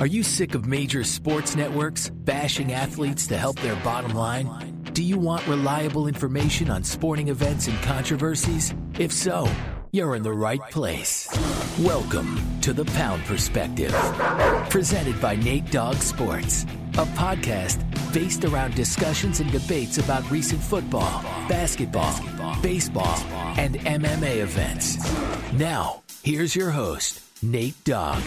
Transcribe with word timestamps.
Are 0.00 0.06
you 0.06 0.24
sick 0.24 0.56
of 0.56 0.66
major 0.66 1.04
sports 1.04 1.54
networks 1.54 2.10
bashing 2.10 2.72
athletes 2.72 3.28
to 3.28 3.38
help 3.38 3.60
their 3.60 3.76
bottom 3.76 4.12
line? 4.12 4.82
Do 4.92 5.04
you 5.04 5.16
want 5.16 5.46
reliable 5.46 6.08
information 6.08 6.68
on 6.68 6.82
sporting 6.82 7.28
events 7.28 7.68
and 7.68 7.80
controversies? 7.82 8.74
If 8.98 9.12
so, 9.12 9.48
you're 9.92 10.16
in 10.16 10.24
the 10.24 10.32
right 10.32 10.60
place. 10.72 11.28
Welcome 11.78 12.40
to 12.62 12.72
The 12.72 12.84
Pound 12.86 13.22
Perspective, 13.24 13.92
presented 14.68 15.20
by 15.20 15.36
Nate 15.36 15.70
Dogg 15.70 15.96
Sports, 15.96 16.64
a 16.94 17.06
podcast 17.14 17.80
based 18.12 18.44
around 18.44 18.74
discussions 18.74 19.38
and 19.38 19.50
debates 19.52 19.98
about 19.98 20.28
recent 20.28 20.60
football, 20.60 21.22
basketball, 21.48 22.18
baseball, 22.60 23.16
and 23.56 23.76
MMA 23.76 24.38
events. 24.38 24.98
Now, 25.52 26.02
here's 26.24 26.56
your 26.56 26.70
host, 26.70 27.20
Nate 27.42 27.82
Dogg. 27.84 28.22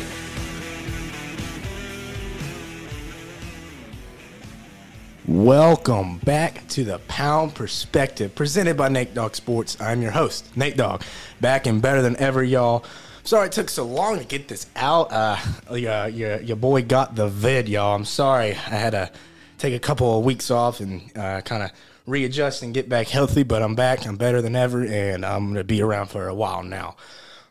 Welcome 5.28 6.20
back 6.20 6.66
to 6.70 6.86
the 6.86 7.00
Pound 7.10 7.54
Perspective, 7.54 8.34
presented 8.34 8.78
by 8.78 8.88
Nate 8.88 9.14
Dogg 9.14 9.36
Sports. 9.36 9.76
I'm 9.82 10.02
your 10.02 10.12
host, 10.12 10.56
Nate 10.56 10.78
Dogg, 10.78 11.02
back 11.42 11.68
and 11.68 11.82
better 11.82 12.02
than 12.02 12.16
ever, 12.16 12.42
y'all. 12.42 12.86
Sorry 13.26 13.48
it 13.48 13.52
took 13.52 13.70
so 13.70 13.84
long 13.84 14.20
to 14.20 14.24
get 14.24 14.48
this 14.48 14.68
out. 14.78 15.12
Uh, 15.12 15.36
your, 15.76 16.08
your, 16.08 16.40
your 16.40 16.56
boy 16.56 16.82
got 16.82 17.16
the 17.16 17.28
vid, 17.28 17.68
y'all. 17.68 17.94
I'm 17.94 18.06
sorry. 18.06 18.52
I 18.52 18.54
had 18.54 18.92
to 18.92 19.12
take 19.58 19.74
a 19.74 19.80
couple 19.80 20.18
of 20.18 20.24
weeks 20.24 20.50
off 20.50 20.80
and 20.80 21.12
uh, 21.18 21.42
kind 21.42 21.62
of 21.62 21.72
readjust 22.06 22.64
and 22.64 22.74
get 22.74 22.88
back 22.88 23.10
healthy, 23.10 23.44
but 23.44 23.62
I'm 23.62 23.76
back. 23.76 24.08
I'm 24.08 24.16
better 24.16 24.42
than 24.42 24.56
ever, 24.56 24.86
and 24.86 25.26
I'm 25.26 25.48
going 25.48 25.56
to 25.56 25.66
be 25.66 25.82
around 25.82 26.08
for 26.08 26.30
a 26.30 26.34
while 26.34 26.64
now. 26.64 26.96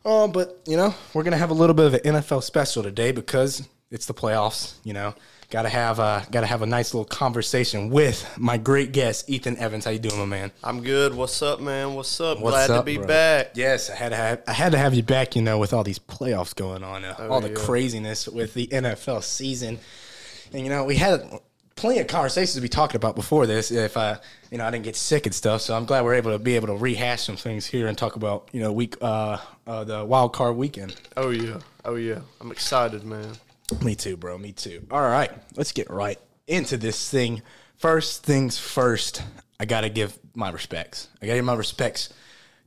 Uh, 0.03 0.29
but, 0.29 0.63
you 0.67 0.79
know, 0.79 0.95
we're 1.13 1.25
going 1.25 1.33
to 1.33 1.39
have 1.39 1.51
a 1.51 1.55
little 1.55 1.75
bit 1.75 1.85
of 1.85 1.95
an 1.95 2.01
NFL 2.01 2.43
special 2.43 2.83
today 2.83 3.13
because 3.13 3.69
it's 3.91 4.07
the 4.07 4.15
playoffs, 4.15 4.77
you 4.83 4.95
know. 4.95 5.15
Got 5.49 5.63
to 5.63 5.69
have 5.69 6.01
a 6.01 6.27
got 6.33 6.41
to 6.41 6.47
have 6.47 6.63
a 6.63 6.67
nice 6.67 6.93
little 6.93 7.05
conversation 7.05 7.89
with 7.89 8.37
my 8.37 8.59
great 8.59 8.91
guest 8.91 9.31
Ethan 9.31 9.57
Evans. 9.59 9.85
How 9.85 9.93
you 9.93 10.01
doing, 10.01 10.19
my 10.19 10.25
man? 10.25 10.51
I'm 10.65 10.83
good. 10.83 11.15
What's 11.15 11.41
up, 11.41 11.61
man? 11.61 11.95
What's 11.95 12.21
up? 12.21 12.41
What's 12.41 12.67
Glad 12.67 12.71
up, 12.71 12.85
to 12.85 12.85
be 12.85 12.99
back. 12.99 13.53
Yes, 13.55 13.89
I 13.89 13.95
had 13.95 14.09
to 14.09 14.17
have 14.17 14.43
I 14.49 14.53
had 14.53 14.73
to 14.73 14.79
have 14.79 14.93
you 14.93 15.05
back. 15.05 15.37
You 15.37 15.43
know, 15.43 15.59
with 15.59 15.73
all 15.73 15.85
these 15.85 16.01
playoffs 16.01 16.53
going 16.53 16.83
on, 16.83 17.05
uh, 17.05 17.29
all 17.31 17.41
the 17.41 17.51
yeah. 17.51 17.55
craziness 17.55 18.27
with 18.27 18.55
the 18.55 18.67
NFL 18.67 19.23
season, 19.23 19.79
and 20.53 20.65
you 20.65 20.69
know, 20.69 20.83
we 20.83 20.97
had 20.97 21.23
plenty 21.77 22.01
of 22.01 22.09
conversations 22.09 22.55
to 22.57 22.61
be 22.61 22.69
talking 22.69 22.97
about 22.97 23.15
before 23.15 23.47
this. 23.47 23.71
If 23.71 23.97
I, 23.97 24.19
you 24.51 24.59
know, 24.59 24.65
I 24.65 24.73
didn't 24.73 24.85
get 24.85 24.97
sick 24.97 25.27
and 25.27 25.35
stuff, 25.35 25.61
so 25.61 25.77
I'm 25.77 25.85
glad 25.85 26.05
we're 26.05 26.15
able 26.15 26.33
to 26.33 26.41
be 26.41 26.57
able 26.57 26.69
to 26.69 26.77
rehash 26.77 27.23
some 27.23 27.37
things 27.37 27.67
here 27.67 27.87
and 27.87 27.97
talk 27.97 28.17
about 28.17 28.49
you 28.51 28.61
know 28.61 28.73
week 28.73 28.97
uh, 29.01 29.39
uh 29.65 29.85
the 29.85 30.05
wild 30.05 30.33
card 30.33 30.57
weekend. 30.57 30.97
Oh 31.17 31.31
yeah. 31.31 31.61
Oh 31.85 31.95
yeah. 31.95 32.19
I'm 32.41 32.51
excited, 32.51 33.05
man. 33.05 33.37
Me 33.83 33.95
too, 33.95 34.17
bro. 34.17 34.39
Me 34.39 34.53
too. 34.53 34.87
All 34.91 35.01
right, 35.01 35.31
let's 35.57 35.73
get 35.73 35.91
right 35.91 36.19
into 36.47 36.77
this 36.77 37.11
thing. 37.11 37.43
First 37.77 38.25
things 38.25 38.59
first, 38.59 39.23
I 39.59 39.65
got 39.65 39.81
to 39.83 39.89
give 39.89 40.19
my 40.35 40.51
respects. 40.51 41.09
I 41.21 41.27
got 41.27 41.33
to 41.33 41.39
give 41.39 41.45
my 41.45 41.55
respects 41.55 42.13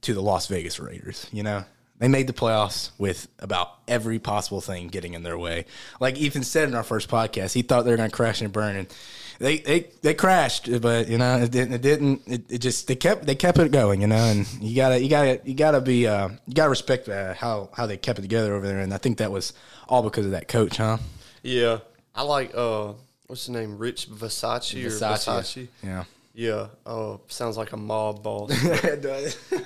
to 0.01 0.13
the 0.13 0.21
Las 0.21 0.47
Vegas 0.47 0.79
Raiders. 0.79 1.27
You 1.31 1.43
know, 1.43 1.63
they 1.99 2.07
made 2.07 2.27
the 2.27 2.33
playoffs 2.33 2.91
with 2.97 3.27
about 3.39 3.69
every 3.87 4.19
possible 4.19 4.61
thing 4.61 4.87
getting 4.87 5.13
in 5.13 5.23
their 5.23 5.37
way. 5.37 5.65
Like 5.99 6.17
Ethan 6.17 6.43
said 6.43 6.67
in 6.67 6.75
our 6.75 6.83
first 6.83 7.09
podcast, 7.09 7.53
he 7.53 7.61
thought 7.61 7.83
they 7.85 7.91
were 7.91 7.97
going 7.97 8.09
to 8.09 8.15
crash 8.15 8.41
and 8.41 8.51
burn, 8.51 8.75
and 8.75 8.93
they 9.39 9.59
they 9.59 9.87
they 10.01 10.13
crashed. 10.13 10.81
But 10.81 11.07
you 11.07 11.17
know, 11.17 11.37
it 11.37 11.51
didn't. 11.51 11.73
It 11.75 11.81
didn't. 11.81 12.21
It, 12.27 12.51
it 12.51 12.57
just 12.59 12.87
they 12.87 12.95
kept 12.95 13.25
they 13.25 13.35
kept 13.35 13.57
it 13.57 13.71
going. 13.71 14.01
You 14.01 14.07
know, 14.07 14.15
and 14.15 14.45
you 14.61 14.75
gotta 14.75 15.01
you 15.01 15.09
gotta 15.09 15.39
you 15.45 15.53
gotta 15.53 15.79
be 15.79 16.07
uh, 16.07 16.29
you 16.45 16.53
gotta 16.53 16.69
respect 16.69 17.07
uh, 17.07 17.33
how 17.33 17.69
how 17.73 17.85
they 17.85 17.97
kept 17.97 18.19
it 18.19 18.23
together 18.23 18.53
over 18.53 18.67
there. 18.67 18.79
And 18.79 18.93
I 18.93 18.97
think 18.97 19.17
that 19.19 19.31
was 19.31 19.53
all 19.89 20.03
because 20.03 20.25
of 20.25 20.31
that 20.31 20.47
coach, 20.47 20.77
huh? 20.77 20.97
Yeah. 21.43 21.79
I 22.15 22.23
like 22.23 22.55
uh 22.55 22.93
what's 23.27 23.45
his 23.45 23.49
name? 23.49 23.77
Rich 23.77 24.09
Versace, 24.09 24.83
or 24.83 24.89
Versace. 24.89 25.67
Yeah. 25.83 26.03
Yeah. 26.33 26.67
Uh 26.85 27.17
sounds 27.27 27.57
like 27.57 27.73
a 27.73 27.77
mob 27.77 28.23
boss. 28.23 28.51
it 28.63 29.01
does. 29.01 29.37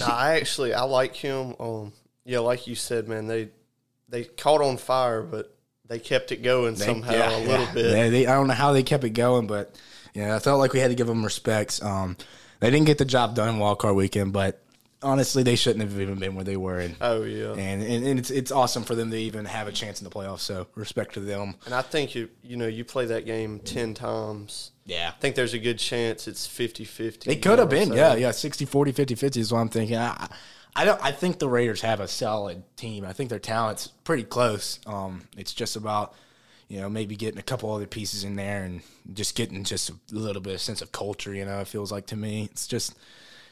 nah, 0.00 0.06
I 0.06 0.36
actually 0.36 0.74
I 0.74 0.82
like 0.82 1.14
him. 1.14 1.54
Um 1.60 1.92
yeah, 2.24 2.40
like 2.40 2.66
you 2.66 2.74
said, 2.74 3.08
man, 3.08 3.26
they 3.26 3.50
they 4.08 4.24
caught 4.24 4.62
on 4.62 4.76
fire, 4.76 5.22
but 5.22 5.54
they 5.86 5.98
kept 5.98 6.32
it 6.32 6.42
going 6.42 6.76
somehow 6.76 7.38
a 7.38 7.40
little 7.40 7.66
bit. 7.72 7.90
They, 7.90 8.10
they, 8.10 8.26
I 8.26 8.34
don't 8.34 8.46
know 8.46 8.54
how 8.54 8.72
they 8.72 8.82
kept 8.82 9.04
it 9.04 9.10
going, 9.10 9.46
but 9.46 9.74
yeah, 10.14 10.36
I 10.36 10.38
felt 10.38 10.58
like 10.58 10.72
we 10.72 10.80
had 10.80 10.88
to 10.88 10.94
give 10.94 11.06
them 11.06 11.24
respects. 11.24 11.82
Um, 11.82 12.16
they 12.60 12.70
didn't 12.70 12.86
get 12.86 12.98
the 12.98 13.04
job 13.04 13.34
done 13.34 13.48
in 13.48 13.58
wild 13.58 13.78
card 13.78 13.96
weekend, 13.96 14.32
but 14.32 14.62
honestly, 15.02 15.42
they 15.42 15.56
shouldn't 15.56 15.82
have 15.82 16.00
even 16.00 16.16
been 16.18 16.34
where 16.34 16.44
they 16.44 16.56
were. 16.56 16.78
And, 16.78 16.96
Oh 17.00 17.22
yeah. 17.22 17.52
and, 17.52 17.82
and, 17.82 18.06
and 18.06 18.18
it's 18.18 18.30
it's 18.30 18.50
awesome 18.50 18.84
for 18.84 18.94
them 18.94 19.10
to 19.10 19.16
even 19.16 19.44
have 19.44 19.68
a 19.68 19.72
chance 19.72 20.00
in 20.00 20.04
the 20.04 20.10
playoffs. 20.10 20.40
So 20.40 20.66
respect 20.74 21.14
to 21.14 21.20
them. 21.20 21.54
And 21.64 21.74
I 21.74 21.82
think 21.82 22.14
you 22.14 22.28
you 22.42 22.56
know, 22.56 22.66
you 22.66 22.84
play 22.84 23.06
that 23.06 23.26
game 23.26 23.60
ten 23.60 23.94
times. 23.94 24.72
Yeah. 24.84 25.12
I 25.14 25.20
think 25.20 25.34
there's 25.36 25.52
a 25.54 25.58
good 25.58 25.78
chance 25.78 26.26
it's 26.26 26.48
50-50. 26.48 27.24
They 27.24 27.36
could 27.36 27.58
have 27.58 27.68
been, 27.68 27.92
yeah, 27.92 28.14
yeah, 28.14 28.30
60, 28.30 28.64
40, 28.64 28.92
50, 28.92 29.14
50 29.16 29.38
is 29.40 29.52
what 29.52 29.58
I'm 29.58 29.68
thinking. 29.68 29.98
I, 29.98 30.28
I 30.74 30.84
don't. 30.86 31.02
I 31.04 31.12
think 31.12 31.38
the 31.38 31.48
Raiders 31.48 31.82
have 31.82 32.00
a 32.00 32.08
solid 32.08 32.62
team. 32.76 33.04
I 33.04 33.12
think 33.12 33.30
their 33.30 33.38
talent's 33.38 33.88
pretty 33.88 34.22
close. 34.24 34.78
Um, 34.86 35.22
it's 35.36 35.52
just 35.52 35.76
about 35.76 36.14
you 36.68 36.80
know 36.80 36.88
maybe 36.88 37.16
getting 37.16 37.38
a 37.38 37.42
couple 37.42 37.72
other 37.74 37.86
pieces 37.86 38.24
in 38.24 38.36
there 38.36 38.62
and 38.62 38.82
just 39.12 39.34
getting 39.34 39.64
just 39.64 39.90
a 39.90 39.94
little 40.12 40.40
bit 40.40 40.54
of 40.54 40.60
sense 40.60 40.80
of 40.80 40.92
culture. 40.92 41.34
You 41.34 41.44
know, 41.44 41.60
it 41.60 41.68
feels 41.68 41.90
like 41.90 42.06
to 42.06 42.16
me 42.16 42.48
it's 42.50 42.66
just 42.66 42.94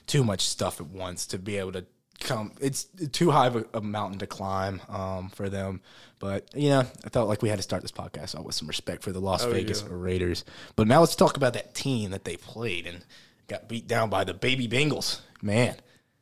too 0.06 0.24
much 0.24 0.42
stuff 0.42 0.80
at 0.80 0.86
once 0.88 1.26
to 1.28 1.38
be 1.38 1.56
able 1.58 1.72
to 1.72 1.84
come. 2.20 2.52
It's 2.60 2.84
too 3.12 3.30
high 3.30 3.48
of 3.48 3.56
a, 3.56 3.64
a 3.74 3.80
mountain 3.80 4.18
to 4.20 4.26
climb 4.26 4.80
um, 4.88 5.30
for 5.30 5.48
them. 5.48 5.80
But 6.18 6.48
you 6.54 6.70
know, 6.70 6.84
I 7.04 7.08
felt 7.10 7.28
like 7.28 7.42
we 7.42 7.48
had 7.48 7.58
to 7.58 7.62
start 7.62 7.82
this 7.82 7.92
podcast 7.92 8.38
off 8.38 8.44
with 8.44 8.54
some 8.54 8.68
respect 8.68 9.02
for 9.02 9.12
the 9.12 9.20
Las 9.20 9.44
Vegas 9.44 9.82
yeah. 9.82 9.88
Raiders. 9.90 10.44
But 10.76 10.86
now 10.86 11.00
let's 11.00 11.16
talk 11.16 11.36
about 11.36 11.54
that 11.54 11.74
team 11.74 12.10
that 12.10 12.24
they 12.24 12.36
played 12.36 12.86
and 12.86 13.04
got 13.48 13.68
beat 13.68 13.86
down 13.86 14.10
by 14.10 14.24
the 14.24 14.34
baby 14.34 14.68
Bengals. 14.68 15.20
Man, 15.42 15.76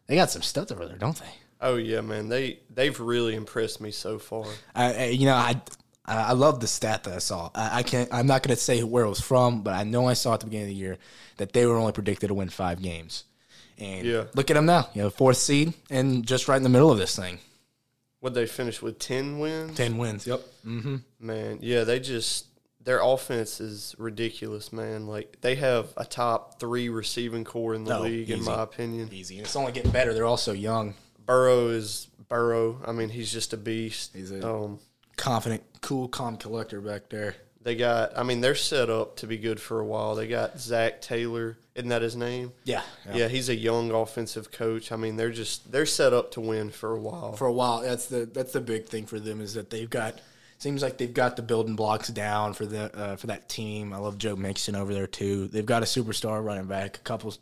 they 0.06 0.16
got 0.16 0.30
some 0.30 0.42
studs 0.42 0.72
over 0.72 0.86
there, 0.86 0.98
don't 0.98 1.16
they? 1.16 1.34
Oh 1.60 1.76
yeah, 1.76 2.00
man. 2.00 2.28
They 2.28 2.60
they've 2.70 2.98
really 2.98 3.34
impressed 3.34 3.80
me 3.80 3.90
so 3.90 4.18
far. 4.18 4.46
I, 4.74 4.94
I- 4.94 5.04
you 5.06 5.26
know, 5.26 5.34
I 5.34 5.60
I 6.06 6.32
love 6.32 6.60
the 6.60 6.66
stat 6.66 7.04
that 7.04 7.14
I 7.14 7.18
saw. 7.18 7.50
I, 7.54 7.78
I 7.78 7.82
can't. 7.82 8.12
I'm 8.12 8.26
not 8.26 8.42
going 8.42 8.54
to 8.54 8.60
say 8.60 8.82
where 8.82 9.04
it 9.04 9.08
was 9.08 9.22
from, 9.22 9.62
but 9.62 9.72
I 9.74 9.84
know 9.84 10.06
I 10.06 10.12
saw 10.12 10.34
at 10.34 10.40
the 10.40 10.46
beginning 10.46 10.66
of 10.66 10.74
the 10.74 10.80
year 10.80 10.98
that 11.38 11.54
they 11.54 11.64
were 11.64 11.76
only 11.76 11.92
predicted 11.92 12.28
to 12.28 12.34
win 12.34 12.50
five 12.50 12.82
games. 12.82 13.24
And 13.78 14.06
Yeah. 14.06 14.24
look 14.34 14.50
at 14.50 14.54
them 14.54 14.66
now. 14.66 14.88
You 14.94 15.02
know, 15.02 15.10
fourth 15.10 15.36
seed 15.36 15.74
and 15.90 16.24
just 16.26 16.46
right 16.48 16.56
in 16.56 16.62
the 16.62 16.68
middle 16.68 16.90
of 16.90 16.98
this 16.98 17.16
thing. 17.16 17.38
Would 18.20 18.34
they 18.34 18.46
finish 18.46 18.80
with 18.80 18.98
ten 18.98 19.38
wins? 19.38 19.76
Ten 19.76 19.98
wins. 19.98 20.26
Yep. 20.26 20.40
Mm-hmm. 20.66 20.96
Man, 21.20 21.58
yeah, 21.60 21.84
they 21.84 22.00
just 22.00 22.46
their 22.82 23.00
offense 23.02 23.60
is 23.60 23.94
ridiculous, 23.98 24.72
man. 24.72 25.06
Like 25.06 25.38
they 25.40 25.54
have 25.56 25.88
a 25.96 26.04
top 26.04 26.60
three 26.60 26.88
receiving 26.90 27.42
corps 27.44 27.74
in 27.74 27.84
the 27.84 27.96
Oh, 27.96 28.02
league, 28.02 28.30
in 28.30 28.44
my 28.44 28.62
opinion. 28.62 29.08
Easy. 29.12 29.36
And 29.38 29.46
it's 29.46 29.56
only 29.56 29.72
getting 29.72 29.90
better. 29.90 30.12
They're 30.14 30.26
also 30.26 30.52
young, 30.52 30.94
Burrow 31.24 31.68
is 31.68 32.08
Burrow. 32.28 32.80
I 32.86 32.92
mean, 32.92 33.08
he's 33.08 33.32
just 33.32 33.52
a 33.52 33.56
beast. 33.56 34.12
He's 34.14 34.30
a- 34.30 34.46
um, 34.46 34.80
confident, 35.16 35.62
cool, 35.80 36.08
calm 36.08 36.36
collector 36.36 36.80
back 36.80 37.08
there. 37.08 37.36
They 37.64 37.74
got. 37.74 38.16
I 38.16 38.22
mean, 38.22 38.40
they're 38.40 38.54
set 38.54 38.90
up 38.90 39.16
to 39.16 39.26
be 39.26 39.38
good 39.38 39.58
for 39.58 39.80
a 39.80 39.84
while. 39.84 40.14
They 40.14 40.28
got 40.28 40.60
Zac 40.60 41.00
Taylor. 41.00 41.56
Isn't 41.74 41.88
that 41.88 42.02
his 42.02 42.14
name? 42.14 42.52
Yeah. 42.64 42.82
Yeah, 43.12 43.26
he's 43.26 43.48
a 43.48 43.54
young 43.56 43.90
offensive 43.90 44.52
coach. 44.52 44.92
I 44.92 44.96
mean, 44.96 45.16
they're 45.16 45.32
just 45.32 45.72
they're 45.72 45.86
set 45.86 46.12
up 46.12 46.30
to 46.32 46.40
win 46.40 46.70
for 46.70 46.92
a 46.92 47.00
while. 47.00 47.32
for 47.32 47.46
a 47.46 47.52
while. 47.52 47.80
That's 47.80 48.06
the 48.06 48.26
that's 48.26 48.52
the 48.52 48.60
big 48.60 48.86
thing 48.86 49.06
for 49.06 49.18
them 49.18 49.40
is 49.40 49.54
that 49.54 49.70
they've 49.70 49.90
got 49.90 50.20
seems 50.58 50.82
like 50.82 50.98
they've 50.98 51.12
got 51.12 51.36
the 51.36 51.42
building 51.42 51.74
blocks 51.74 52.08
down 52.08 52.52
for 52.52 52.66
the 52.66 52.94
uh, 52.96 53.16
for 53.16 53.28
that 53.28 53.48
team. 53.48 53.92
I 53.92 53.96
love 53.96 54.18
Joe 54.18 54.36
Mixon 54.36 54.76
over 54.76 54.92
there 54.92 55.06
too. 55.06 55.48
They've 55.48 55.66
got 55.66 55.82
a 55.82 55.86
superstar 55.86 56.44
running 56.44 56.66
back, 56.66 56.96
a 56.96 57.00
couple 57.00 57.34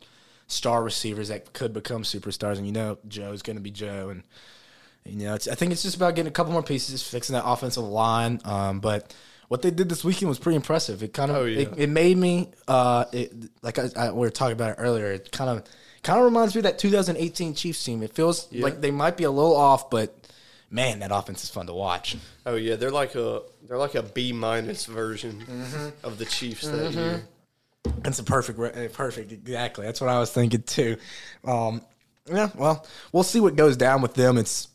star 0.47 0.83
receivers 0.83 1.27
that 1.27 1.53
could 1.53 1.73
become 1.73 2.03
superstars, 2.03 2.57
and 2.57 2.65
you 2.65 2.73
know 2.73 2.97
Joe's 3.07 3.41
going 3.41 3.57
to 3.57 3.61
be 3.61 3.71
Joe. 3.71 4.09
And 4.09 4.23
you 5.05 5.25
know, 5.27 5.35
it's, 5.35 5.47
I 5.47 5.55
think 5.55 5.71
it's 5.71 5.83
just 5.83 5.95
about 5.95 6.15
getting 6.15 6.29
a 6.29 6.33
couple 6.33 6.53
more 6.53 6.63
pieces, 6.63 7.03
fixing 7.03 7.33
that 7.33 7.45
offensive 7.45 7.83
line. 7.83 8.39
Um, 8.45 8.79
but 8.79 9.13
what 9.53 9.61
they 9.61 9.69
did 9.69 9.87
this 9.87 10.03
weekend 10.03 10.29
was 10.29 10.39
pretty 10.39 10.55
impressive. 10.55 11.03
It 11.03 11.13
kind 11.13 11.29
of 11.29 11.37
Oh, 11.37 11.43
yeah. 11.45 11.59
it, 11.61 11.73
it 11.77 11.89
made 11.89 12.17
me 12.17 12.49
uh, 12.67 13.05
it, 13.11 13.31
like 13.61 13.77
I, 13.77 13.89
I, 13.95 14.11
we 14.11 14.17
were 14.21 14.31
talking 14.31 14.53
about 14.53 14.71
it 14.71 14.75
earlier. 14.79 15.11
It 15.11 15.31
kind 15.31 15.47
of 15.47 15.63
kind 16.01 16.17
of 16.17 16.25
reminds 16.25 16.55
me 16.55 16.59
of 16.59 16.63
that 16.63 16.79
2018 16.79 17.53
Chiefs 17.53 17.83
team. 17.83 18.01
It 18.01 18.15
feels 18.15 18.51
like 18.51 18.81
they 18.81 18.89
might 18.89 19.15
be 19.15 19.25
a 19.25 19.29
little 19.31 19.55
off, 19.55 19.91
but 19.91 20.27
man, 20.71 20.97
that 21.01 21.11
offense 21.13 21.43
is 21.43 21.51
fun 21.51 21.67
to 21.67 21.73
watch. 21.73 22.17
Oh 22.47 22.55
yeah, 22.55 22.77
they're 22.77 22.89
like 22.89 23.13
a 23.13 23.43
they're 23.67 23.77
like 23.77 23.93
a 23.93 24.01
B 24.01 24.33
minus 24.33 24.87
version 24.87 25.41
Mm-hmm. 25.47 26.05
of 26.05 26.17
the 26.17 26.25
Chiefs 26.25 26.67
that 26.67 26.91
year. 26.91 27.23
That's 28.01 28.17
a 28.17 28.23
perfect, 28.23 28.57
perfect, 28.93 29.31
exactly. 29.31 29.85
That's 29.85 30.01
what 30.01 30.09
I 30.09 30.17
was 30.17 30.31
thinking 30.31 30.63
too. 30.63 30.97
Um, 31.45 31.81
yeah, 32.25 32.49
well, 32.55 32.87
we'll 33.11 33.21
see 33.23 33.39
what 33.39 33.55
goes 33.55 33.77
down 33.77 34.01
with 34.01 34.15
them. 34.15 34.37
It's 34.39 34.67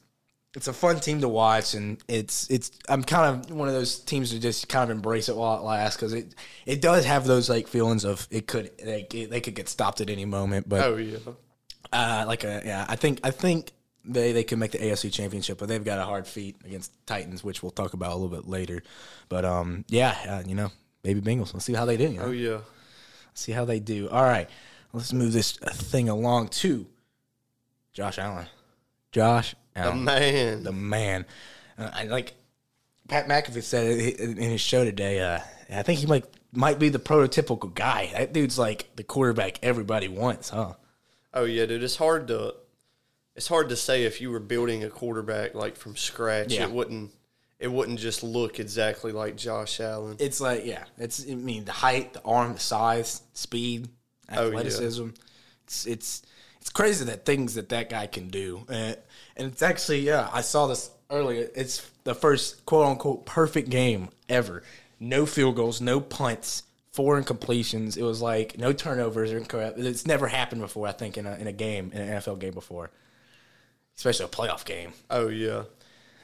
it's 0.58 0.66
a 0.66 0.72
fun 0.72 0.98
team 0.98 1.20
to 1.20 1.28
watch, 1.28 1.74
and 1.74 2.02
it's 2.08 2.50
it's. 2.50 2.72
I'm 2.88 3.04
kind 3.04 3.46
of 3.46 3.56
one 3.56 3.68
of 3.68 3.74
those 3.74 4.00
teams 4.00 4.30
to 4.30 4.40
just 4.40 4.68
kind 4.68 4.82
of 4.82 4.90
embrace 4.90 5.28
it 5.28 5.36
while 5.36 5.56
it 5.56 5.62
lasts 5.62 5.96
because 5.96 6.12
it 6.12 6.34
it 6.66 6.82
does 6.82 7.04
have 7.04 7.24
those 7.28 7.48
like 7.48 7.68
feelings 7.68 8.04
of 8.04 8.26
it 8.28 8.48
could 8.48 8.72
like 8.84 9.14
it, 9.14 9.30
they 9.30 9.40
could 9.40 9.54
get 9.54 9.68
stopped 9.68 10.00
at 10.00 10.10
any 10.10 10.24
moment. 10.24 10.68
But 10.68 10.80
Oh 10.82 10.96
yeah, 10.96 11.18
uh, 11.92 12.24
like 12.26 12.42
a 12.42 12.60
yeah, 12.64 12.84
I 12.88 12.96
think 12.96 13.20
I 13.22 13.30
think 13.30 13.70
they 14.04 14.32
they 14.32 14.42
could 14.42 14.58
make 14.58 14.72
the 14.72 14.78
AFC 14.78 15.12
Championship, 15.12 15.58
but 15.58 15.68
they've 15.68 15.84
got 15.84 16.00
a 16.00 16.04
hard 16.04 16.26
feat 16.26 16.56
against 16.64 16.90
Titans, 17.06 17.44
which 17.44 17.62
we'll 17.62 17.70
talk 17.70 17.92
about 17.92 18.10
a 18.10 18.16
little 18.16 18.36
bit 18.36 18.48
later. 18.48 18.82
But 19.28 19.44
um, 19.44 19.84
yeah, 19.86 20.16
uh, 20.28 20.42
you 20.44 20.56
know, 20.56 20.72
maybe 21.04 21.20
Bengals. 21.20 21.54
Let's 21.54 21.66
see 21.66 21.74
how 21.74 21.84
they 21.84 21.96
do. 21.96 22.10
You 22.10 22.18
know? 22.18 22.24
Oh 22.24 22.30
yeah. 22.32 22.58
see 23.32 23.52
how 23.52 23.64
they 23.64 23.78
do. 23.78 24.08
All 24.08 24.24
right, 24.24 24.50
let's 24.92 25.12
move 25.12 25.32
this 25.32 25.52
thing 25.52 26.08
along 26.08 26.48
to 26.48 26.88
Josh 27.92 28.18
Allen. 28.18 28.48
Josh 29.12 29.54
The 29.82 29.88
Allen, 29.90 30.04
man. 30.04 30.62
the 30.64 30.72
man. 30.72 31.26
Uh, 31.78 31.90
I 31.92 32.04
like 32.04 32.34
Pat 33.08 33.28
McAfee 33.28 33.62
said 33.62 33.86
in 34.18 34.36
his 34.36 34.60
show 34.60 34.84
today. 34.84 35.20
Uh, 35.20 35.40
I 35.70 35.82
think 35.82 36.00
he 36.00 36.06
might 36.06 36.24
might 36.52 36.78
be 36.78 36.88
the 36.88 36.98
prototypical 36.98 37.72
guy. 37.72 38.10
That 38.12 38.32
dude's 38.32 38.58
like 38.58 38.88
the 38.96 39.04
quarterback 39.04 39.58
everybody 39.62 40.08
wants, 40.08 40.50
huh? 40.50 40.74
Oh 41.34 41.44
yeah, 41.44 41.66
dude. 41.66 41.82
It's 41.82 41.96
hard 41.96 42.28
to 42.28 42.54
it's 43.36 43.48
hard 43.48 43.68
to 43.68 43.76
say 43.76 44.04
if 44.04 44.20
you 44.20 44.30
were 44.30 44.40
building 44.40 44.82
a 44.84 44.90
quarterback 44.90 45.54
like 45.54 45.76
from 45.76 45.96
scratch. 45.96 46.52
Yeah. 46.52 46.64
It 46.64 46.72
wouldn't 46.72 47.12
it 47.58 47.68
wouldn't 47.70 47.98
just 47.98 48.22
look 48.22 48.60
exactly 48.60 49.12
like 49.12 49.36
Josh 49.36 49.80
Allen. 49.80 50.16
It's 50.20 50.40
like 50.40 50.64
yeah, 50.64 50.84
it's 50.96 51.24
I 51.28 51.34
mean 51.34 51.64
the 51.64 51.72
height, 51.72 52.14
the 52.14 52.22
arm, 52.22 52.54
the 52.54 52.60
size, 52.60 53.22
speed, 53.34 53.88
Oh, 54.30 54.42
yeah. 54.42 54.48
athleticism. 54.48 55.08
It's 55.64 55.86
it's 55.86 56.22
it's 56.60 56.70
crazy 56.70 57.04
that 57.06 57.24
things 57.24 57.54
that 57.54 57.68
that 57.70 57.88
guy 57.90 58.06
can 58.06 58.28
do, 58.28 58.64
and, 58.68 58.96
and 59.38 59.52
it's 59.52 59.62
actually 59.62 60.00
yeah. 60.00 60.28
I 60.32 60.40
saw 60.42 60.66
this 60.66 60.90
earlier. 61.10 61.48
It's 61.54 61.88
the 62.04 62.14
first 62.14 62.64
quote 62.66 62.86
unquote 62.86 63.24
perfect 63.26 63.70
game 63.70 64.08
ever. 64.28 64.62
No 65.00 65.26
field 65.26 65.56
goals, 65.56 65.80
no 65.80 66.00
punts, 66.00 66.64
four 66.92 67.20
incompletions. 67.22 67.96
It 67.96 68.02
was 68.02 68.20
like 68.20 68.58
no 68.58 68.72
turnovers 68.72 69.32
or 69.32 69.38
incorrect. 69.38 69.78
It's 69.78 70.06
never 70.06 70.26
happened 70.28 70.60
before. 70.60 70.88
I 70.88 70.92
think 70.92 71.16
in 71.16 71.26
a 71.26 71.34
in 71.36 71.46
a 71.46 71.52
game 71.52 71.90
in 71.94 72.00
an 72.02 72.08
NFL 72.20 72.38
game 72.40 72.54
before, 72.54 72.90
especially 73.96 74.26
a 74.26 74.28
playoff 74.28 74.64
game. 74.64 74.92
oh 75.10 75.28
yeah. 75.28 75.62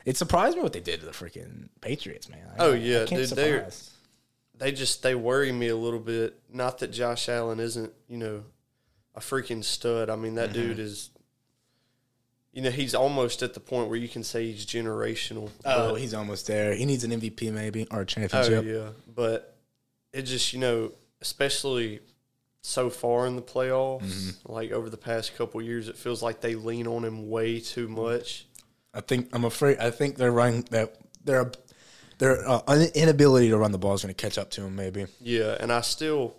It 0.05 0.19
surprised 0.19 0.55
me 0.57 0.63
what 0.63 0.75
they 0.75 0.81
did 0.81 1.01
to 1.01 1.07
the 1.07 1.13
freaking 1.13 1.69
Patriots, 1.81 2.29
man. 2.29 2.47
I- 2.59 2.63
Oh, 2.63 2.73
yeah, 2.75 3.07
dude, 3.07 3.27
they're- 3.31 3.67
They 4.59 4.71
just 4.71 5.03
they 5.03 5.15
worry 5.15 5.51
me 5.51 5.69
a 5.69 5.77
little 5.77 5.99
bit. 5.99 6.39
Not 6.53 6.79
that 6.81 6.89
Josh 6.89 7.27
Allen 7.29 7.59
isn't, 7.59 7.91
you 8.07 8.19
know, 8.19 8.45
a 9.15 9.21
freaking 9.21 9.65
stud. 9.65 10.11
I 10.11 10.17
mean, 10.17 10.35
that 10.35 10.51
Mm-hmm. 10.51 10.61
dude 10.61 10.79
is 10.79 11.09
you 12.55 12.63
know, 12.63 12.71
he's 12.71 12.95
almost 12.95 13.43
at 13.43 13.53
the 13.53 13.61
point 13.61 13.89
where 13.89 13.99
you 13.99 14.09
can 14.09 14.23
say 14.25 14.51
he's 14.51 14.65
generational. 14.65 15.51
Oh, 15.65 15.95
he's 15.97 16.15
almost 16.15 16.47
there. 16.47 16.75
He 16.75 16.87
needs 16.87 17.05
an 17.05 17.11
MVP 17.11 17.53
maybe 17.53 17.87
or 17.91 18.01
a 18.03 18.07
championship. 18.07 18.53
Oh 18.53 18.55
championship. 18.55 18.95
yeah, 18.97 19.13
but 19.15 19.57
it 20.13 20.23
just 20.23 20.53
you 20.53 20.61
know, 20.61 20.93
especially 21.21 22.01
so 22.63 22.89
far 22.89 23.27
in 23.27 23.37
the 23.37 23.43
playoffs, 23.43 24.03
Mm-hmm. 24.05 24.53
like 24.53 24.71
over 24.73 24.89
the 24.89 24.97
past 24.97 25.37
couple 25.37 25.61
years, 25.61 25.89
it 25.89 25.97
feels 25.99 26.23
like 26.23 26.41
they 26.41 26.55
lean 26.55 26.87
on 26.87 27.05
him 27.05 27.29
way 27.29 27.61
too 27.61 27.89
much. 27.89 28.47
I 28.95 29.01
think 29.01 29.29
I'm 29.35 29.45
afraid. 29.45 29.79
I 29.79 29.91
think 29.91 30.17
they're 30.17 30.31
running 30.33 30.63
that 30.71 30.97
their 31.25 31.51
their 32.19 32.49
uh, 32.49 32.61
inability 32.95 33.49
to 33.49 33.59
run 33.59 33.73
the 33.73 33.79
ball 33.79 33.95
is 33.95 34.03
going 34.03 34.15
to 34.15 34.23
catch 34.23 34.39
up 34.39 34.51
to 34.53 34.63
him. 34.63 34.77
Maybe. 34.77 35.07
Yeah, 35.21 35.57
and 35.59 35.73
I 35.73 35.81
still 35.81 36.37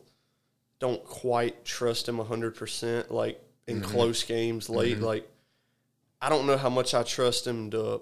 don't 0.80 1.04
quite 1.04 1.66
trust 1.66 2.08
him 2.08 2.18
hundred 2.20 2.56
percent. 2.56 3.12
Like 3.12 3.42
in 3.68 3.82
Mm-hmm. 3.82 3.92
close 3.92 4.24
games 4.24 4.70
late, 4.70 5.00
like 5.02 5.28
I 6.26 6.30
don't 6.30 6.48
know 6.48 6.58
how 6.58 6.70
much 6.70 6.96
I 6.96 7.04
trust 7.04 7.46
him 7.46 7.70
to, 7.70 8.02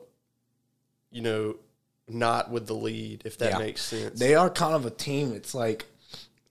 you 1.12 1.22
know, 1.22 1.58
not 2.08 2.50
with 2.50 2.68
the 2.68 2.74
lead 2.74 3.24
if 3.26 3.38
that 3.40 3.52
Yeah. 3.54 3.58
makes 3.60 3.82
sense. 3.82 4.18
They 4.18 4.34
are 4.34 4.50
kind 4.50 4.74
of 4.76 4.86
a 4.86 4.90
team. 4.90 5.34
It's 5.34 5.54
like 5.54 5.86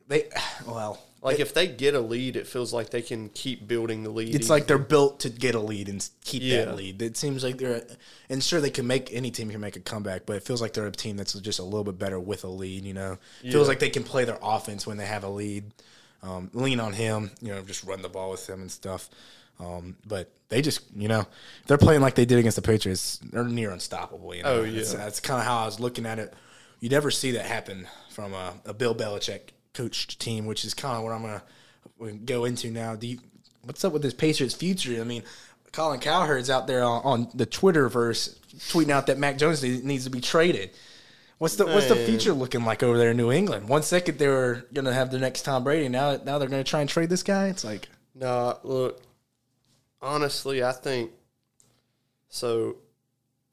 they 0.07 0.29
well. 0.67 1.03
like 1.23 1.41
if 1.41 1.55
they 1.55 1.67
get 1.67 1.95
a 1.95 2.01
lead, 2.01 2.37
it 2.37 2.47
feels 2.47 2.75
like 2.75 2.91
they 2.91 3.01
can 3.01 3.31
keep 3.31 3.67
building 3.67 4.03
the 4.03 4.11
lead. 4.11 4.35
It's 4.35 4.51
like 4.51 4.67
they're 4.67 4.77
built 4.77 5.21
to 5.21 5.31
get 5.31 5.55
a 5.55 5.61
lead 5.61 5.89
and 5.89 6.07
keep 6.25 6.43
Yeah. 6.43 6.67
that 6.67 6.77
lead. 6.77 7.01
It 7.01 7.17
seems 7.17 7.43
like 7.43 7.57
they're, 7.57 7.87
and 8.29 8.45
sure 8.45 8.61
they 8.61 8.71
can 8.71 8.87
make 8.87 9.11
any 9.13 9.31
team 9.31 9.49
can 9.51 9.61
make 9.61 9.77
a 9.77 9.81
comeback, 9.81 10.27
but 10.27 10.37
it 10.37 10.43
feels 10.43 10.61
like 10.61 10.75
they're 10.75 10.87
a 10.87 10.93
team 10.93 11.17
that's 11.17 11.33
just 11.35 11.59
a 11.59 11.63
little 11.65 11.85
bit 11.85 11.99
better 11.99 12.21
with 12.21 12.45
a 12.45 12.49
lead. 12.49 12.85
You 12.85 12.93
know, 12.93 13.19
feels 13.41 13.55
Yeah. 13.55 13.61
like 13.63 13.79
they 13.79 13.89
can 13.91 14.05
play 14.05 14.25
their 14.27 14.39
offense 14.43 14.87
when 14.87 14.99
they 14.99 15.07
have 15.07 15.25
a 15.25 15.31
lead, 15.31 15.73
um, 16.23 16.51
lean 16.53 16.81
on 16.81 16.93
him. 16.93 17.31
You 17.41 17.55
know, 17.55 17.63
just 17.63 17.83
run 17.85 18.03
the 18.03 18.11
ball 18.11 18.31
with 18.33 18.47
him 18.47 18.61
and 18.61 18.71
stuff. 18.71 19.09
Um, 19.63 19.97
but 20.07 20.33
they 20.49 20.61
just, 20.63 20.81
you 20.97 21.09
know, 21.09 21.27
they're 21.67 21.79
playing 21.79 22.01
like 22.01 22.15
they 22.15 22.25
did 22.25 22.39
against 22.39 22.57
the 22.57 22.63
Patriots. 22.63 23.19
They're 23.31 23.45
near 23.45 23.71
unstoppable. 23.71 24.35
You 24.35 24.43
know, 24.43 24.49
Oh, 24.61 24.63
yeah. 24.65 24.77
that's, 24.77 24.93
that's 24.95 25.21
kind 25.21 25.39
of 25.41 25.47
how 25.47 25.59
I 25.63 25.67
was 25.67 25.79
looking 25.79 26.05
at 26.07 26.19
it. 26.19 26.35
You 26.81 26.89
never 26.89 27.11
see 27.11 27.31
that 27.33 27.47
happen 27.47 27.87
from 28.11 28.35
a, 28.35 28.55
a 28.67 28.75
Bill 28.75 28.95
Belichick 28.95 29.51
coached 29.73 30.19
team, 30.21 30.47
which 30.47 30.65
is 30.65 30.75
kind 30.75 30.97
of 30.97 31.05
what 31.05 31.13
I'm 31.13 31.23
gonna 31.23 31.43
go 32.25 32.45
into 32.45 32.71
now. 32.71 32.97
Do 32.97 33.07
you, 33.07 33.19
what's 33.63 33.85
up 33.85 33.93
with 33.93 34.03
this 34.03 34.15
Patriots 34.15 34.55
future? 34.55 35.01
I 35.01 35.05
mean, 35.05 35.23
Colin 35.73 36.01
Cowherd's 36.01 36.51
out 36.51 36.67
there 36.67 36.83
on, 36.83 37.01
on 37.05 37.29
the 37.35 37.47
Twitterverse 37.47 38.37
tweeting 38.69 38.91
out 38.91 39.07
that 39.07 39.19
Mac 39.19 39.39
Jones 39.39 39.63
needs 39.63 40.05
to 40.05 40.11
be 40.11 40.21
traded. 40.21 40.71
What's 41.39 41.57
the 41.57 41.67
what's 41.67 41.89
the 41.89 41.97
future 41.97 42.33
looking 42.33 42.65
like 42.65 42.83
over 42.83 42.97
there 42.99 43.11
in 43.13 43.17
New 43.17 43.33
England? 43.33 43.69
One 43.69 43.83
second 43.83 44.19
they 44.19 44.29
were 44.29 44.65
gonna 44.75 44.93
have 44.93 45.11
the 45.11 45.19
next 45.19 45.43
Tom 45.43 45.65
Brady, 45.65 45.89
now 45.89 46.17
now 46.25 46.39
they're 46.39 46.49
gonna 46.49 46.63
try 46.65 46.81
and 46.83 46.89
trade 46.91 47.09
this 47.11 47.23
guy. 47.23 47.49
It's 47.49 47.65
like 47.65 47.89
Nah, 48.15 48.57
look, 48.63 49.01
honestly, 50.03 50.63
I 50.63 50.73
think 50.73 51.13
so. 52.29 52.77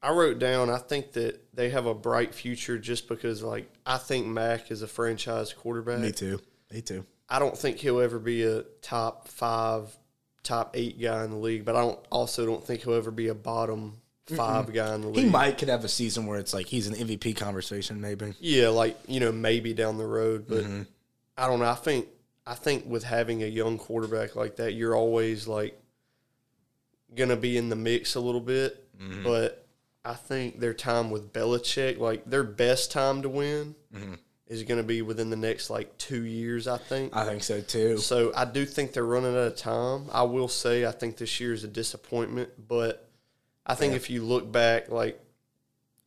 I 0.01 0.11
wrote 0.11 0.39
down, 0.39 0.69
I 0.69 0.77
think 0.77 1.11
that 1.13 1.41
they 1.53 1.69
have 1.69 1.85
a 1.85 1.93
bright 1.93 2.33
future 2.33 2.77
just 2.77 3.07
because, 3.09 3.43
like, 3.43 3.69
I 3.85 3.97
think 3.97 4.27
Mac 4.27 4.71
is 4.71 4.81
a 4.81 4.87
franchise 4.87 5.51
quarterback. 5.53 5.99
me 5.99 6.11
too, 6.13 6.39
me 6.71 6.81
too. 6.81 7.05
I 7.29 7.37
don't 7.39 7.57
think 7.57 7.77
he'll 7.77 7.99
ever 7.99 8.17
be 8.17 8.43
a 8.43 8.63
top 8.81 9.27
five, 9.27 9.95
top 10.41 10.71
eight 10.77 10.99
guy 11.01 11.23
in 11.25 11.31
the 11.31 11.37
league, 11.37 11.65
but 11.65 11.75
I 11.75 11.81
don't 11.81 11.99
also 12.09 12.45
don't 12.45 12.65
think 12.65 12.81
he'll 12.83 12.93
ever 12.93 13.11
be 13.11 13.27
a 13.27 13.35
bottom 13.35 13.97
5 14.27 14.73
guy 14.73 14.95
in 14.95 15.01
the 15.01 15.07
league. 15.09 15.25
He 15.25 15.29
might 15.29 15.57
could 15.57 15.69
have 15.69 15.83
a 15.83 15.89
season 15.89 16.25
where 16.27 16.39
it's 16.39 16.53
like 16.53 16.67
he's 16.67 16.87
an 16.87 16.95
MVP 16.95 17.35
conversation, 17.35 17.99
maybe. 17.99 18.33
Yeah, 18.39 18.69
like 18.69 18.97
you 19.07 19.19
know, 19.19 19.31
maybe 19.31 19.73
down 19.73 19.97
the 19.97 20.07
road, 20.07 20.45
but 20.47 20.63
Mm-hmm. 20.63 20.83
I 21.37 21.47
don't 21.47 21.59
know. 21.59 21.65
I 21.69 21.75
think 21.75 22.07
I 22.47 22.53
think 22.55 22.85
with 22.85 23.03
having 23.03 23.43
a 23.43 23.47
young 23.47 23.77
quarterback 23.77 24.35
like 24.35 24.55
that, 24.57 24.73
you're 24.73 24.95
always 24.95 25.47
like 25.47 25.79
gonna 27.15 27.35
be 27.37 27.57
in 27.57 27.69
the 27.69 27.75
mix 27.75 28.15
a 28.15 28.19
little 28.19 28.41
bit. 28.41 28.85
Mm-hmm. 28.99 29.23
But 29.23 29.65
I 30.05 30.13
think 30.13 30.59
their 30.59 30.73
time 30.73 31.11
with 31.11 31.33
Belichick, 31.33 31.97
like 31.99 32.25
their 32.29 32.43
best 32.43 32.91
time 32.91 33.21
to 33.23 33.29
win, 33.29 33.75
Mm-hmm. 33.93 34.13
is 34.47 34.63
gonna 34.63 34.83
be 34.83 35.01
within 35.01 35.29
the 35.29 35.35
next 35.35 35.69
like 35.69 35.97
two 35.97 36.23
years. 36.23 36.67
I 36.67 36.77
think. 36.77 37.15
I 37.15 37.25
think 37.25 37.43
so 37.43 37.61
too. 37.61 37.97
So 37.97 38.31
I 38.35 38.45
do 38.45 38.65
think 38.65 38.93
they're 38.93 39.05
running 39.05 39.31
out 39.33 39.47
of 39.47 39.55
time. 39.55 40.05
I 40.11 40.23
will 40.23 40.47
say 40.47 40.85
I 40.85 40.91
think 40.91 41.17
this 41.17 41.39
year 41.39 41.53
is 41.53 41.63
a 41.63 41.67
disappointment, 41.67 42.49
but 42.67 43.07
I 43.65 43.75
think 43.75 43.91
Yeah. 43.91 43.97
if 43.97 44.09
you 44.09 44.23
look 44.23 44.51
back, 44.51 44.89
like 44.89 45.19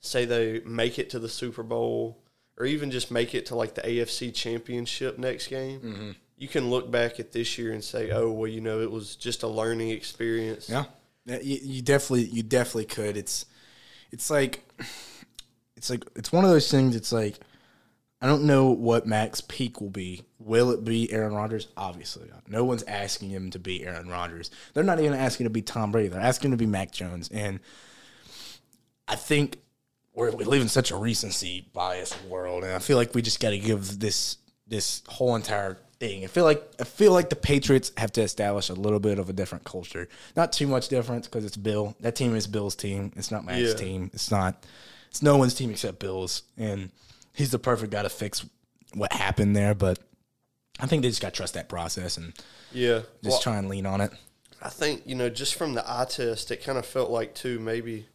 say 0.00 0.24
they 0.24 0.60
make 0.60 0.98
it 0.98 1.10
to 1.10 1.18
the 1.18 1.28
Super 1.28 1.62
Bowl 1.62 2.18
or 2.58 2.66
even 2.66 2.90
just 2.90 3.10
make 3.10 3.34
it 3.34 3.46
to 3.46 3.54
like 3.54 3.74
the 3.74 3.82
AFC 3.82 4.34
Championship 4.34 5.18
next 5.18 5.46
game, 5.48 5.80
Mm-hmm. 5.80 6.10
you 6.36 6.48
can 6.48 6.70
look 6.70 6.90
back 6.90 7.20
at 7.20 7.32
this 7.32 7.56
year 7.58 7.72
and 7.72 7.82
say, 7.84 8.10
"Oh, 8.10 8.30
well, 8.32 8.48
you 8.48 8.60
know, 8.60 8.80
it 8.80 8.90
was 8.90 9.14
just 9.16 9.42
a 9.42 9.48
learning 9.48 9.90
experience." 9.90 10.68
Yeah 10.68 10.84
you, 11.26 11.58
you 11.62 11.82
definitely 11.82 12.24
you 12.24 12.42
definitely 12.42 12.86
could. 12.86 13.16
It's 13.16 13.46
it's 14.10 14.30
like 14.30 14.64
it's 15.76 15.90
like 15.90 16.04
it's 16.16 16.32
one 16.32 16.44
of 16.44 16.50
those 16.50 16.70
things. 16.70 16.96
It's 16.96 17.12
like 17.12 17.38
I 18.20 18.26
don't 18.26 18.44
know 18.44 18.70
what 18.70 19.06
Mac's 19.06 19.40
peak 19.40 19.80
will 19.80 19.90
be. 19.90 20.22
Will 20.38 20.70
it 20.70 20.84
be 20.84 21.12
Aaron 21.12 21.34
Rodgers? 21.34 21.68
Obviously, 21.76 22.30
no 22.46 22.64
one's 22.64 22.84
asking 22.84 23.30
him 23.30 23.50
to 23.50 23.58
be 23.58 23.84
Aaron 23.84 24.08
Rodgers. 24.08 24.50
They're 24.74 24.84
not 24.84 25.00
even 25.00 25.14
asking 25.14 25.44
to 25.44 25.50
be 25.50 25.62
Tom 25.62 25.90
Brady. 25.90 26.08
They're 26.08 26.20
asking 26.20 26.52
to 26.52 26.56
be 26.56 26.66
Mac 26.66 26.92
Jones, 26.92 27.28
and 27.32 27.60
I 29.08 29.16
think 29.16 29.58
we're, 30.14 30.30
we 30.30 30.44
live 30.44 30.62
in 30.62 30.68
such 30.68 30.90
a 30.90 30.96
recency 30.96 31.68
bias 31.72 32.14
world, 32.24 32.64
and 32.64 32.72
I 32.72 32.78
feel 32.78 32.96
like 32.96 33.14
we 33.14 33.22
just 33.22 33.40
got 33.40 33.50
to 33.50 33.58
give 33.58 33.98
this 33.98 34.36
this 34.66 35.02
whole 35.08 35.34
entire 35.34 35.78
thing. 36.02 36.24
I 36.24 36.26
feel 36.26 36.44
like 36.44 36.62
I 36.80 36.84
feel 36.84 37.12
like 37.12 37.30
the 37.30 37.36
Patriots 37.36 37.92
have 37.96 38.10
to 38.12 38.22
establish 38.22 38.68
a 38.68 38.74
little 38.74 38.98
bit 38.98 39.18
of 39.18 39.28
a 39.28 39.32
different 39.32 39.64
culture. 39.64 40.08
Not 40.36 40.52
too 40.52 40.66
much 40.66 40.88
difference 40.88 41.26
because 41.28 41.44
it's 41.44 41.56
Bill. 41.56 41.94
That 42.00 42.16
team 42.16 42.34
is 42.34 42.46
Bill's 42.46 42.74
team. 42.74 43.12
It's 43.16 43.30
not 43.30 43.44
Mac's 43.44 43.68
Yeah. 43.70 43.74
team. 43.74 44.10
It's 44.12 44.30
not. 44.30 44.64
It's 45.10 45.22
no 45.22 45.36
one's 45.36 45.54
team 45.54 45.70
except 45.70 45.98
Bill's, 46.00 46.42
and 46.56 46.90
he's 47.34 47.50
the 47.50 47.58
perfect 47.58 47.92
guy 47.92 48.02
to 48.02 48.08
fix 48.08 48.44
what 48.94 49.12
happened 49.12 49.54
there. 49.54 49.74
But 49.74 49.98
I 50.80 50.86
think 50.86 51.02
they 51.02 51.08
just 51.08 51.20
got 51.22 51.32
to 51.34 51.36
trust 51.36 51.54
that 51.54 51.68
process 51.68 52.16
and 52.16 52.32
Yeah. 52.72 53.00
just 53.22 53.34
Well, 53.34 53.38
try 53.40 53.58
and 53.58 53.68
lean 53.68 53.86
on 53.86 54.00
it. 54.00 54.10
I 54.60 54.68
think 54.70 55.02
you 55.06 55.14
know, 55.14 55.28
just 55.28 55.54
from 55.54 55.74
the 55.74 55.84
eye 55.86 56.06
test, 56.08 56.50
it 56.50 56.64
kind 56.64 56.78
of 56.78 56.86
felt 56.86 57.10
like 57.10 57.34
too 57.34 57.58
maybe. 57.60 58.06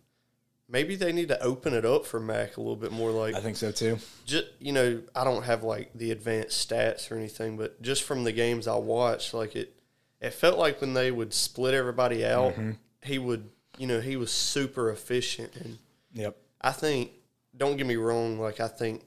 Maybe 0.70 0.96
they 0.96 1.14
need 1.14 1.30
to 1.30 1.42
open 1.42 1.74
it 1.74 1.86
up 1.86 2.06
for 2.06 2.20
Mac 2.20 2.58
a 2.58 2.60
little 2.62 2.76
bit 2.76 2.92
more. 2.92 3.10
Like 3.12 3.36
I 3.36 3.40
think 3.40 3.56
so 3.58 3.72
too. 3.72 4.00
just 4.26 4.46
you 4.60 4.74
know, 4.74 5.02
I 5.16 5.24
don't 5.24 5.44
have 5.44 5.64
like 5.64 5.92
the 5.96 6.12
advanced 6.12 6.70
stats 6.70 7.10
or 7.12 7.16
anything, 7.16 7.56
but 7.58 7.82
just 7.82 8.04
from 8.04 8.24
the 8.26 8.32
games 8.34 8.68
I 8.68 8.76
watched, 8.76 9.34
like 9.34 9.56
it, 9.56 9.74
it 10.20 10.32
felt 10.34 10.60
like 10.60 10.82
when 10.82 10.94
they 10.94 11.10
would 11.12 11.34
split 11.34 11.74
everybody 11.74 12.26
out, 12.26 12.54
Mm-hmm. 12.54 12.72
he 13.04 13.18
would, 13.18 13.50
you 13.78 13.88
know, 13.88 14.02
he 14.02 14.18
was 14.18 14.32
super 14.32 14.90
efficient, 14.92 15.56
and 15.56 15.78
Yep. 16.14 16.36
I 16.60 16.72
think, 16.72 17.12
don't 17.56 17.78
get 17.78 17.86
me 17.88 17.96
wrong, 17.96 18.38
like 18.40 18.60
I 18.60 18.68
think 18.68 19.04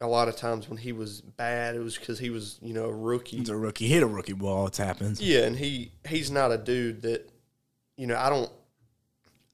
a 0.00 0.08
lot 0.08 0.26
of 0.28 0.34
times 0.36 0.68
when 0.68 0.78
he 0.78 0.90
was 0.92 1.20
bad, 1.20 1.76
it 1.76 1.78
was 1.78 1.96
because 1.96 2.18
he 2.18 2.30
was, 2.30 2.58
you 2.60 2.74
know, 2.74 2.86
a 2.86 2.92
rookie. 2.92 3.36
He's 3.38 3.48
a 3.48 3.56
rookie. 3.56 3.86
He 3.86 3.94
hit 3.94 4.02
a 4.02 4.06
rookie 4.06 4.32
ball. 4.32 4.66
It 4.66 4.76
happens. 4.76 5.20
Yeah, 5.20 5.40
and 5.44 5.56
he 5.56 5.92
he's 6.08 6.30
not 6.32 6.50
a 6.50 6.58
dude 6.58 7.02
that, 7.02 7.30
you 7.96 8.06
know, 8.08 8.16
I 8.16 8.28
don't. 8.28 8.50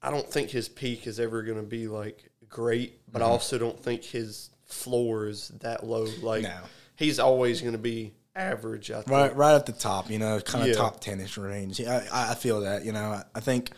I 0.01 0.09
don't 0.11 0.27
think 0.27 0.49
his 0.49 0.67
peak 0.69 1.05
is 1.07 1.19
ever 1.19 1.43
going 1.43 1.57
to 1.57 1.63
be 1.63 1.87
like 1.87 2.29
great, 2.49 2.99
but 3.11 3.19
Mm-hmm. 3.21 3.27
I 3.29 3.31
also 3.31 3.57
don't 3.57 3.79
think 3.79 4.03
his 4.03 4.49
floor 4.65 5.27
is 5.27 5.49
that 5.61 5.85
low. 5.85 6.07
Like 6.21 6.43
No. 6.43 6.57
he's 6.95 7.19
always 7.19 7.61
going 7.61 7.73
to 7.73 7.77
be 7.79 8.13
average. 8.35 8.89
I 8.91 8.95
think. 9.01 9.09
right, 9.09 9.35
right 9.35 9.55
at 9.55 9.65
the 9.65 9.73
top, 9.73 10.09
you 10.09 10.17
know, 10.19 10.39
kind 10.39 10.63
of 10.63 10.69
Yeah. 10.69 10.75
top 10.75 11.01
ten-ish 11.01 11.37
range. 11.37 11.79
Yeah, 11.79 12.03
I, 12.11 12.31
I 12.31 12.35
feel 12.35 12.61
that, 12.61 12.85
you 12.85 12.91
know. 12.93 13.21
I, 13.35 13.39
think, 13.41 13.71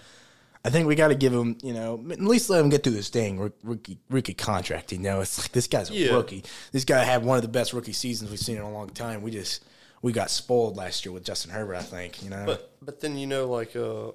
I 0.64 0.70
think 0.70 0.88
we 0.88 0.96
got 0.96 1.08
to 1.10 1.16
give 1.16 1.34
him, 1.34 1.58
you 1.64 1.74
know, 1.74 2.04
at 2.12 2.22
least 2.22 2.50
let 2.50 2.62
him 2.62 2.70
get 2.70 2.84
through 2.84 2.94
this 2.94 3.10
thing. 3.10 3.40
Rook- 3.40 3.58
Rookie, 3.64 3.98
rookie 4.10 4.34
contract, 4.36 4.92
you 4.92 5.00
know. 5.00 5.22
It's 5.22 5.40
like 5.40 5.52
this 5.52 5.68
guy's 5.68 5.90
a 5.90 5.94
Yeah. 5.94 6.14
rookie. 6.14 6.44
This 6.72 6.86
guy 6.86 7.04
had 7.04 7.26
one 7.26 7.38
of 7.38 7.42
the 7.42 7.48
best 7.50 7.74
rookie 7.74 7.94
seasons 7.94 8.30
we've 8.30 8.40
seen 8.40 8.58
in 8.58 8.62
a 8.64 8.72
long 8.72 8.90
time. 8.90 9.22
We 9.24 9.32
just 9.32 9.66
we 10.04 10.12
got 10.14 10.30
spoiled 10.30 10.78
last 10.78 11.04
year 11.06 11.12
with 11.14 11.24
Justin 11.26 11.52
Herbert. 11.52 11.76
I 11.78 11.82
think, 11.82 12.24
you 12.24 12.30
know. 12.30 12.44
But 12.46 12.72
but 12.82 13.00
then 13.02 13.18
you 13.18 13.26
know 13.28 13.48
like 13.50 13.76
uh 13.76 14.12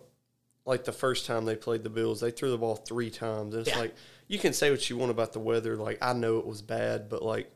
like 0.68 0.84
the 0.84 0.92
first 0.92 1.24
time 1.24 1.46
they 1.46 1.56
played 1.56 1.82
the 1.82 1.88
Bills, 1.90 2.20
they 2.20 2.30
threw 2.30 2.50
the 2.50 2.58
ball 2.58 2.76
three 2.76 3.08
times. 3.10 3.54
And 3.54 3.66
it's 3.66 3.74
Yeah. 3.74 3.80
like 3.80 3.94
you 4.28 4.38
can 4.38 4.52
say 4.52 4.70
what 4.70 4.88
you 4.90 4.98
want 4.98 5.10
about 5.10 5.32
the 5.32 5.40
weather. 5.40 5.76
Like 5.76 5.98
I 6.02 6.12
know 6.12 6.38
it 6.38 6.46
was 6.46 6.60
bad, 6.62 7.08
but 7.08 7.22
like 7.22 7.50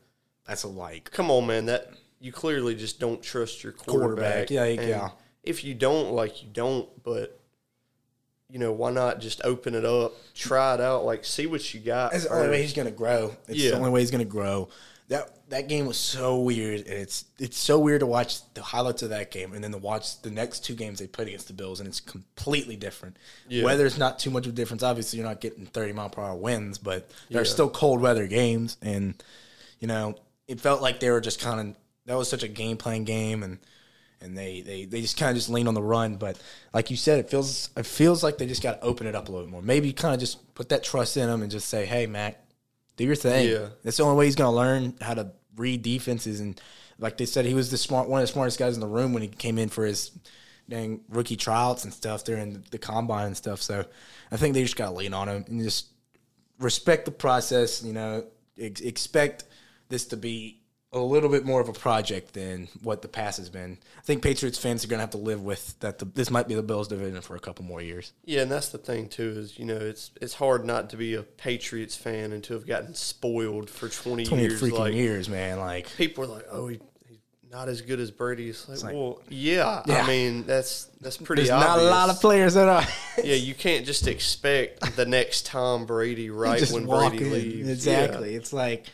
that's 0.47 0.63
a 0.63 0.67
like. 0.67 1.11
come 1.11 1.29
on, 1.31 1.45
man, 1.47 1.67
that 1.67 1.91
you 2.19 2.31
clearly 2.31 2.73
just 2.75 2.99
don't 2.99 3.21
trust 3.21 3.63
your 3.63 3.71
quarterback. 3.73 4.47
Quarterback, 4.47 4.49
yeah, 4.49 4.87
yeah. 4.87 5.09
If 5.43 5.63
you 5.63 5.73
don't, 5.75 6.11
like 6.13 6.41
you 6.41 6.49
don't, 6.51 6.89
but 7.03 7.39
you 8.49 8.59
know 8.59 8.71
why 8.71 8.91
not 8.91 9.19
just 9.19 9.41
open 9.43 9.75
it 9.75 9.85
up, 9.85 10.13
try 10.33 10.73
it 10.73 10.81
out, 10.81 11.05
like 11.05 11.23
see 11.23 11.45
what 11.47 11.73
you 11.73 11.79
got. 11.79 12.11
That's 12.13 12.25
the 12.25 12.33
only 12.33 12.49
way 12.49 12.61
he's 12.61 12.73
gonna 12.73 12.91
grow. 12.91 13.35
It's 13.47 13.59
Yeah. 13.59 13.71
the 13.71 13.77
only 13.77 13.91
way 13.91 13.99
he's 14.01 14.11
gonna 14.11 14.25
grow. 14.25 14.69
That 15.09 15.49
that 15.49 15.67
game 15.67 15.85
was 15.85 15.97
so 15.97 16.39
weird, 16.39 16.81
and 16.81 16.87
it's 16.99 17.25
it's 17.37 17.57
so 17.57 17.77
weird 17.77 17.99
to 17.99 18.05
watch 18.05 18.39
the 18.53 18.61
highlights 18.61 19.01
of 19.03 19.09
that 19.09 19.31
game, 19.31 19.53
and 19.53 19.63
then 19.63 19.71
to 19.71 19.77
watch 19.77 20.21
the 20.21 20.31
next 20.31 20.63
two 20.63 20.75
games 20.75 20.99
they 20.99 21.07
played 21.07 21.27
against 21.27 21.47
the 21.47 21.53
Bills, 21.53 21.79
and 21.79 21.87
it's 21.89 21.99
completely 21.99 22.75
different. 22.77 23.17
Yeah. 23.49 23.65
Weather's 23.65 23.97
not 23.97 24.17
too 24.17 24.29
much 24.31 24.45
of 24.47 24.53
a 24.53 24.55
difference. 24.55 24.81
Obviously, 24.81 25.19
you're 25.19 25.27
not 25.27 25.41
getting 25.41 25.65
30 25.65 25.93
mile 25.93 26.09
per 26.09 26.21
hour 26.21 26.35
winds, 26.35 26.77
but 26.77 27.11
they're 27.29 27.41
Yeah. 27.43 27.49
still 27.51 27.69
cold 27.69 28.01
weather 28.01 28.27
games, 28.27 28.77
and 28.81 29.21
you 29.79 29.87
know 29.87 30.15
it 30.47 30.59
felt 30.61 30.81
like 30.81 30.99
they 30.99 31.09
were 31.11 31.21
just 31.21 31.39
kind 31.39 31.59
of 31.59 31.75
that 32.05 32.15
was 32.17 32.29
such 32.29 32.43
a 32.43 32.47
game 32.47 32.77
playing 32.77 33.03
game, 33.03 33.43
and 33.43 33.59
and 34.21 34.37
they 34.37 34.61
they, 34.61 34.85
they 34.85 35.01
just 35.01 35.17
kind 35.17 35.31
of 35.31 35.35
just 35.35 35.49
lean 35.49 35.67
on 35.67 35.73
the 35.73 35.83
run. 35.83 36.15
But 36.15 36.39
like 36.73 36.89
you 36.89 36.95
said, 36.97 37.19
it 37.19 37.29
feels 37.29 37.69
it 37.75 37.85
feels 37.85 38.23
like 38.23 38.37
they 38.37 38.47
just 38.47 38.63
got 38.63 38.79
to 38.79 38.87
open 38.87 39.05
it 39.05 39.15
up 39.15 39.27
a 39.27 39.31
little 39.31 39.45
bit 39.47 39.51
more. 39.51 39.61
Maybe 39.61 39.91
kind 39.91 40.13
of 40.13 40.19
just 40.21 40.55
put 40.55 40.69
that 40.69 40.81
trust 40.83 41.17
in 41.17 41.27
them 41.27 41.41
and 41.41 41.51
just 41.51 41.67
say, 41.67 41.85
"Hey, 41.85 42.07
Mac, 42.07 42.39
do 42.97 43.03
your 43.03 43.15
thing." 43.15 43.49
Yeah. 43.49 43.69
That's 43.83 43.97
the 43.97 44.03
only 44.03 44.17
way 44.17 44.25
he's 44.25 44.35
going 44.35 44.51
to 44.51 44.55
learn 44.55 44.95
how 45.01 45.13
to 45.13 45.31
read 45.55 45.81
defenses. 45.81 46.39
And 46.39 46.59
like 46.99 47.17
they 47.17 47.25
said, 47.25 47.45
he 47.45 47.53
was 47.53 47.71
the 47.71 47.77
smart 47.77 48.07
one 48.07 48.21
of 48.21 48.27
the 48.27 48.33
smartest 48.33 48.59
guys 48.59 48.75
in 48.75 48.81
the 48.81 48.87
room 48.87 49.13
when 49.13 49.21
he 49.21 49.29
came 49.29 49.57
in 49.57 49.69
for 49.69 49.85
his 49.85 50.11
dang 50.69 51.01
rookie 51.09 51.35
tryouts 51.35 51.83
and 51.83 51.93
stuff 51.93 52.23
during 52.23 52.63
the 52.71 52.77
combine 52.77 53.27
and 53.27 53.37
stuff. 53.37 53.61
So 53.61 53.85
I 54.31 54.37
think 54.37 54.53
they 54.53 54.63
just 54.63 54.77
got 54.77 54.89
to 54.89 54.95
lean 54.95 55.13
on 55.13 55.27
him 55.27 55.45
and 55.47 55.61
just 55.61 55.87
respect 56.59 57.05
the 57.05 57.11
process. 57.11 57.83
You 57.83 57.93
know, 57.93 58.25
ex- 58.57 58.81
expect 58.81 59.43
this 59.89 60.05
to 60.07 60.17
be 60.17 60.62
a 60.93 60.99
little 60.99 61.29
bit 61.29 61.43
more 61.45 61.59
of 61.59 61.69
a 61.69 61.73
project 61.73 62.33
than 62.33 62.67
what 62.83 63.01
the 63.01 63.07
past 63.07 63.37
has 63.39 63.49
been. 63.49 63.77
I 63.97 64.01
think 64.01 64.21
Patriots 64.21 64.57
fans 64.57 64.85
are 64.85 64.87
going 64.87 64.99
to 64.99 65.01
have 65.03 65.09
to 65.11 65.17
live 65.17 65.41
with 65.43 65.79
that. 65.79 65.99
The, 65.99 66.05
this 66.05 66.29
might 66.29 66.47
be 66.47 66.55
the 66.55 66.63
Bills 66.63 66.87
division 66.87 67.19
for 67.21 67.35
a 67.35 67.39
couple 67.39 67.65
more 67.65 67.81
years. 67.81 68.13
Yeah, 68.25 68.41
and 68.43 68.51
that's 68.51 68.69
the 68.69 68.77
thing 68.77 69.09
too 69.09 69.33
is 69.37 69.57
you 69.57 69.65
know 69.65 69.77
it's 69.77 70.11
it's 70.21 70.33
hard 70.35 70.65
not 70.65 70.89
to 70.91 70.97
be 70.97 71.15
a 71.15 71.23
Patriots 71.23 71.95
fan 71.97 72.31
and 72.31 72.43
to 72.45 72.53
have 72.53 72.67
gotten 72.67 72.93
spoiled 72.93 73.69
for 73.69 73.89
twenty, 73.89 74.25
Twenty 74.25 74.43
years. 74.43 74.61
freaking 74.61 74.79
like 74.79 74.93
years, 74.93 75.27
man. 75.29 75.59
Like 75.59 75.89
people 75.97 76.23
are 76.25 76.27
like, 76.27 76.45
oh, 76.51 76.67
he, 76.67 76.79
he's 77.07 77.17
not 77.51 77.69
as 77.69 77.81
good 77.81 77.99
as 77.99 78.11
Brady. 78.11 78.49
It's 78.49 78.67
like, 78.69 78.83
like- 78.83 78.93
well, 78.93 79.21
yeah, 79.29 79.81
Yeah. 79.87 80.03
I 80.03 80.07
mean 80.07 80.43
that's 80.45 80.85
that's 81.01 81.17
pretty. 81.17 81.41
there's 81.43 81.49
not 81.59 81.79
a 81.79 81.83
lot 81.83 82.09
of 82.09 82.19
players 82.21 82.53
that 82.53 82.67
are. 82.69 82.83
Yeah, 83.23 83.35
you 83.35 83.53
can't 83.53 83.85
just 83.85 84.07
expect 84.07 84.95
the 84.95 85.05
next 85.05 85.45
Tom 85.45 85.85
Brady 85.85 86.29
right 86.31 86.67
when 86.71 86.85
Brady 86.87 87.17
in. 87.23 87.31
leaves. 87.31 87.69
Exactly. 87.69 88.33
It's 88.35 88.51
like 88.51 88.87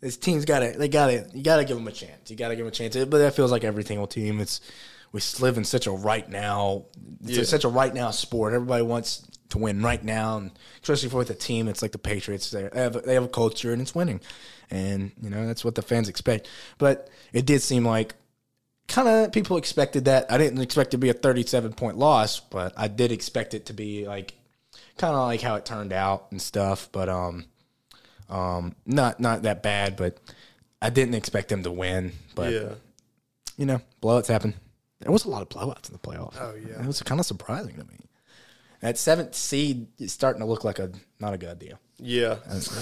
this 0.00 0.16
team's 0.16 0.44
got 0.44 0.60
to 0.60 0.72
they 0.78 0.88
got 0.88 1.06
to 1.08 1.26
you 1.34 1.42
got 1.42 1.56
to 1.56 1.64
give 1.64 1.76
them 1.76 1.86
a 1.88 1.92
chance. 1.92 2.30
You 2.30 2.36
got 2.36 2.48
to 2.48 2.56
give 2.56 2.64
them 2.64 2.72
a 2.72 2.74
chance. 2.74 2.96
But 2.96 3.18
that 3.18 3.34
feels 3.34 3.50
like 3.50 3.64
every 3.64 3.84
single 3.84 4.06
team. 4.06 4.40
It's 4.40 4.60
we 5.12 5.20
live 5.40 5.58
in 5.58 5.64
such 5.64 5.86
a 5.86 5.90
right 5.90 6.28
now. 6.28 6.84
It's 7.24 7.36
Yeah. 7.38 7.44
such 7.44 7.64
a 7.64 7.68
right 7.68 7.92
now 7.92 8.10
sport. 8.10 8.54
Everybody 8.54 8.82
wants 8.82 9.26
to 9.50 9.58
win 9.58 9.82
right 9.82 10.02
now, 10.04 10.36
and 10.36 10.52
especially 10.82 11.08
for 11.08 11.16
with 11.18 11.30
a 11.30 11.34
team. 11.34 11.66
It's 11.68 11.82
like 11.82 11.92
the 11.92 11.98
Patriots. 11.98 12.50
They 12.50 12.68
have 12.74 13.02
they 13.04 13.14
have 13.14 13.24
a 13.24 13.28
culture 13.28 13.72
and 13.72 13.82
it's 13.82 13.94
winning, 13.94 14.20
and 14.70 15.10
you 15.20 15.28
know 15.30 15.46
that's 15.46 15.64
what 15.64 15.74
the 15.74 15.82
fans 15.82 16.08
expect. 16.08 16.48
But 16.78 17.08
it 17.32 17.46
did 17.46 17.60
seem 17.60 17.84
like 17.84 18.14
kind 18.88 19.08
of 19.08 19.32
people 19.32 19.56
expected 19.56 20.04
that. 20.06 20.30
I 20.32 20.38
didn't 20.38 20.60
expect 20.60 20.88
it 20.88 20.90
to 20.92 20.98
be 20.98 21.10
a 21.10 21.14
37 21.14 21.72
point 21.74 21.98
loss, 21.98 22.40
but 22.40 22.72
I 22.76 22.88
did 22.88 23.12
expect 23.12 23.52
it 23.54 23.66
to 23.66 23.72
be 23.74 24.06
like 24.06 24.34
kind 24.96 25.14
of 25.14 25.20
like 25.26 25.40
how 25.40 25.56
it 25.56 25.64
turned 25.66 25.92
out 25.92 26.28
and 26.30 26.40
stuff. 26.40 26.88
But 26.92 27.08
um, 27.08 27.46
um, 28.30 28.74
not 28.86 29.20
not 29.20 29.42
that 29.42 29.62
bad. 29.62 29.96
But 29.96 30.18
I 30.80 30.90
didn't 30.90 31.14
expect 31.14 31.48
them 31.48 31.62
to 31.64 31.70
win. 31.70 32.12
But 32.34 32.52
Yeah, 32.52 32.74
you 33.56 33.66
know, 33.66 33.80
blowouts 34.02 34.28
happen. 34.28 34.54
There 35.00 35.12
was 35.12 35.24
a 35.24 35.30
lot 35.30 35.42
of 35.42 35.48
blowouts 35.48 35.88
in 35.88 35.92
the 35.94 35.98
playoffs. 35.98 36.36
Oh, 36.38 36.54
yeah. 36.54 36.80
it 36.80 36.86
was 36.86 37.02
kind 37.02 37.20
of 37.20 37.26
surprising 37.26 37.74
to 37.76 37.84
me. 37.84 37.96
That 38.80 38.98
seventh 38.98 39.34
seed 39.34 39.88
is 39.98 40.12
starting 40.12 40.40
to 40.40 40.46
look 40.46 40.64
like 40.64 40.78
a 40.78 40.90
not 41.18 41.34
a 41.34 41.38
good 41.38 41.58
deal. 41.58 41.78
yeah, 41.98 42.36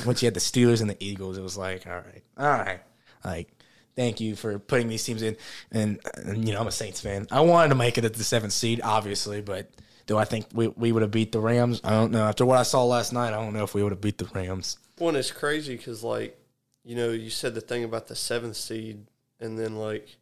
Once 0.06 0.22
you 0.22 0.26
had 0.26 0.34
the 0.34 0.40
Steelers 0.40 0.80
and 0.80 0.88
the 0.90 0.96
Eagles, 1.04 1.38
it 1.38 1.42
was 1.42 1.56
like, 1.56 1.86
all 1.86 1.94
right, 1.94 2.22
all 2.36 2.46
right, 2.48 2.80
like. 3.24 3.52
Thank 3.96 4.20
you 4.20 4.36
for 4.36 4.60
putting 4.60 4.86
these 4.86 5.02
teams 5.02 5.22
in, 5.22 5.36
and, 5.72 5.98
and 6.14 6.46
you 6.46 6.54
know 6.54 6.60
I'm 6.60 6.68
a 6.68 6.70
Saints 6.70 7.00
fan. 7.00 7.26
I 7.32 7.40
wanted 7.40 7.70
to 7.70 7.74
make 7.74 7.98
it 7.98 8.04
at 8.04 8.14
the 8.14 8.22
seventh 8.22 8.52
seed, 8.52 8.80
obviously, 8.80 9.40
but 9.40 9.72
do 10.06 10.16
I 10.16 10.24
think 10.24 10.46
we, 10.52 10.68
we 10.68 10.92
would 10.92 11.02
have 11.02 11.10
beat 11.10 11.32
the 11.32 11.40
Rams? 11.40 11.80
I 11.82 11.90
don't 11.90 12.12
know. 12.12 12.22
After 12.22 12.46
what 12.46 12.58
I 12.58 12.62
saw 12.62 12.84
last 12.84 13.12
night, 13.12 13.30
I 13.30 13.42
don't 13.42 13.52
know 13.52 13.64
if 13.64 13.74
we 13.74 13.82
would 13.82 13.90
have 13.90 14.00
beat 14.00 14.18
the 14.18 14.26
Rams. 14.26 14.78
Well, 14.98 15.08
and 15.10 15.18
it's 15.18 15.30
crazy 15.30 15.76
because, 15.76 16.02
like, 16.02 16.38
you 16.84 16.96
know, 16.96 17.10
you 17.10 17.30
said 17.30 17.54
the 17.54 17.60
thing 17.60 17.84
about 17.84 18.08
the 18.08 18.16
seventh 18.16 18.56
seed, 18.56 19.06
and 19.40 19.58
then, 19.58 19.76
like, 19.76 20.16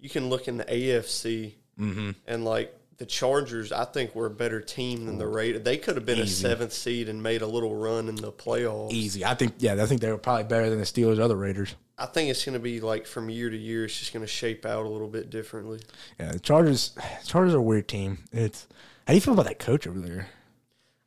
you 0.00 0.08
can 0.08 0.28
look 0.28 0.48
in 0.48 0.56
the 0.56 0.64
AFC, 0.64 1.54
Mm-hmm. 1.78 2.10
and, 2.26 2.44
like, 2.44 2.74
the 2.96 3.06
Chargers, 3.06 3.70
I 3.70 3.84
think, 3.84 4.16
were 4.16 4.26
a 4.26 4.30
better 4.30 4.60
team 4.60 5.06
than 5.06 5.18
the 5.18 5.28
Raiders. 5.28 5.62
They 5.62 5.76
could 5.76 5.94
have 5.94 6.04
been 6.04 6.18
Easy. 6.18 6.44
a 6.44 6.48
seventh 6.50 6.72
seed 6.72 7.08
and 7.08 7.22
made 7.22 7.40
a 7.42 7.46
little 7.46 7.72
run 7.76 8.08
in 8.08 8.16
the 8.16 8.32
playoffs. 8.32 8.90
Easy. 8.90 9.24
I 9.24 9.34
think. 9.34 9.54
Yeah, 9.58 9.80
I 9.80 9.86
think 9.86 10.00
they 10.00 10.10
were 10.10 10.18
probably 10.18 10.42
better 10.44 10.68
than 10.68 10.80
the 10.80 10.84
Steelers, 10.84 11.20
or 11.20 11.22
other 11.22 11.36
Raiders. 11.36 11.76
I 11.96 12.06
think 12.06 12.30
it's 12.30 12.44
going 12.44 12.54
to 12.54 12.58
be, 12.58 12.80
like, 12.80 13.06
from 13.06 13.30
year 13.30 13.48
to 13.50 13.56
year, 13.56 13.84
it's 13.84 13.96
just 13.96 14.12
going 14.12 14.24
to 14.24 14.26
shape 14.26 14.66
out 14.66 14.84
a 14.84 14.88
little 14.88 15.06
bit 15.06 15.30
differently. 15.30 15.78
Yeah, 16.18 16.32
the 16.32 16.40
Chargers. 16.40 16.90
Chargers 17.24 17.54
are 17.54 17.58
a 17.58 17.62
weird 17.62 17.86
team. 17.86 18.18
It's. 18.32 18.66
How 19.06 19.12
do 19.12 19.14
you 19.14 19.20
feel 19.20 19.34
about 19.34 19.46
that 19.46 19.60
coach 19.60 19.86
over 19.86 20.00
there? 20.00 20.28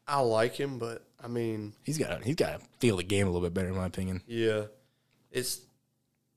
I 0.07 0.21
like 0.21 0.53
him, 0.55 0.79
but, 0.79 1.03
I 1.23 1.27
mean, 1.27 1.73
He's 1.83 1.97
got. 1.97 2.23
He's 2.23 2.35
got 2.35 2.59
to 2.59 2.65
feel 2.79 2.97
the 2.97 3.03
game 3.03 3.27
a 3.27 3.29
little 3.29 3.45
bit 3.47 3.53
better, 3.53 3.69
in 3.69 3.75
my 3.75 3.85
opinion. 3.85 4.21
yeah, 4.27 4.63
it's 5.31 5.61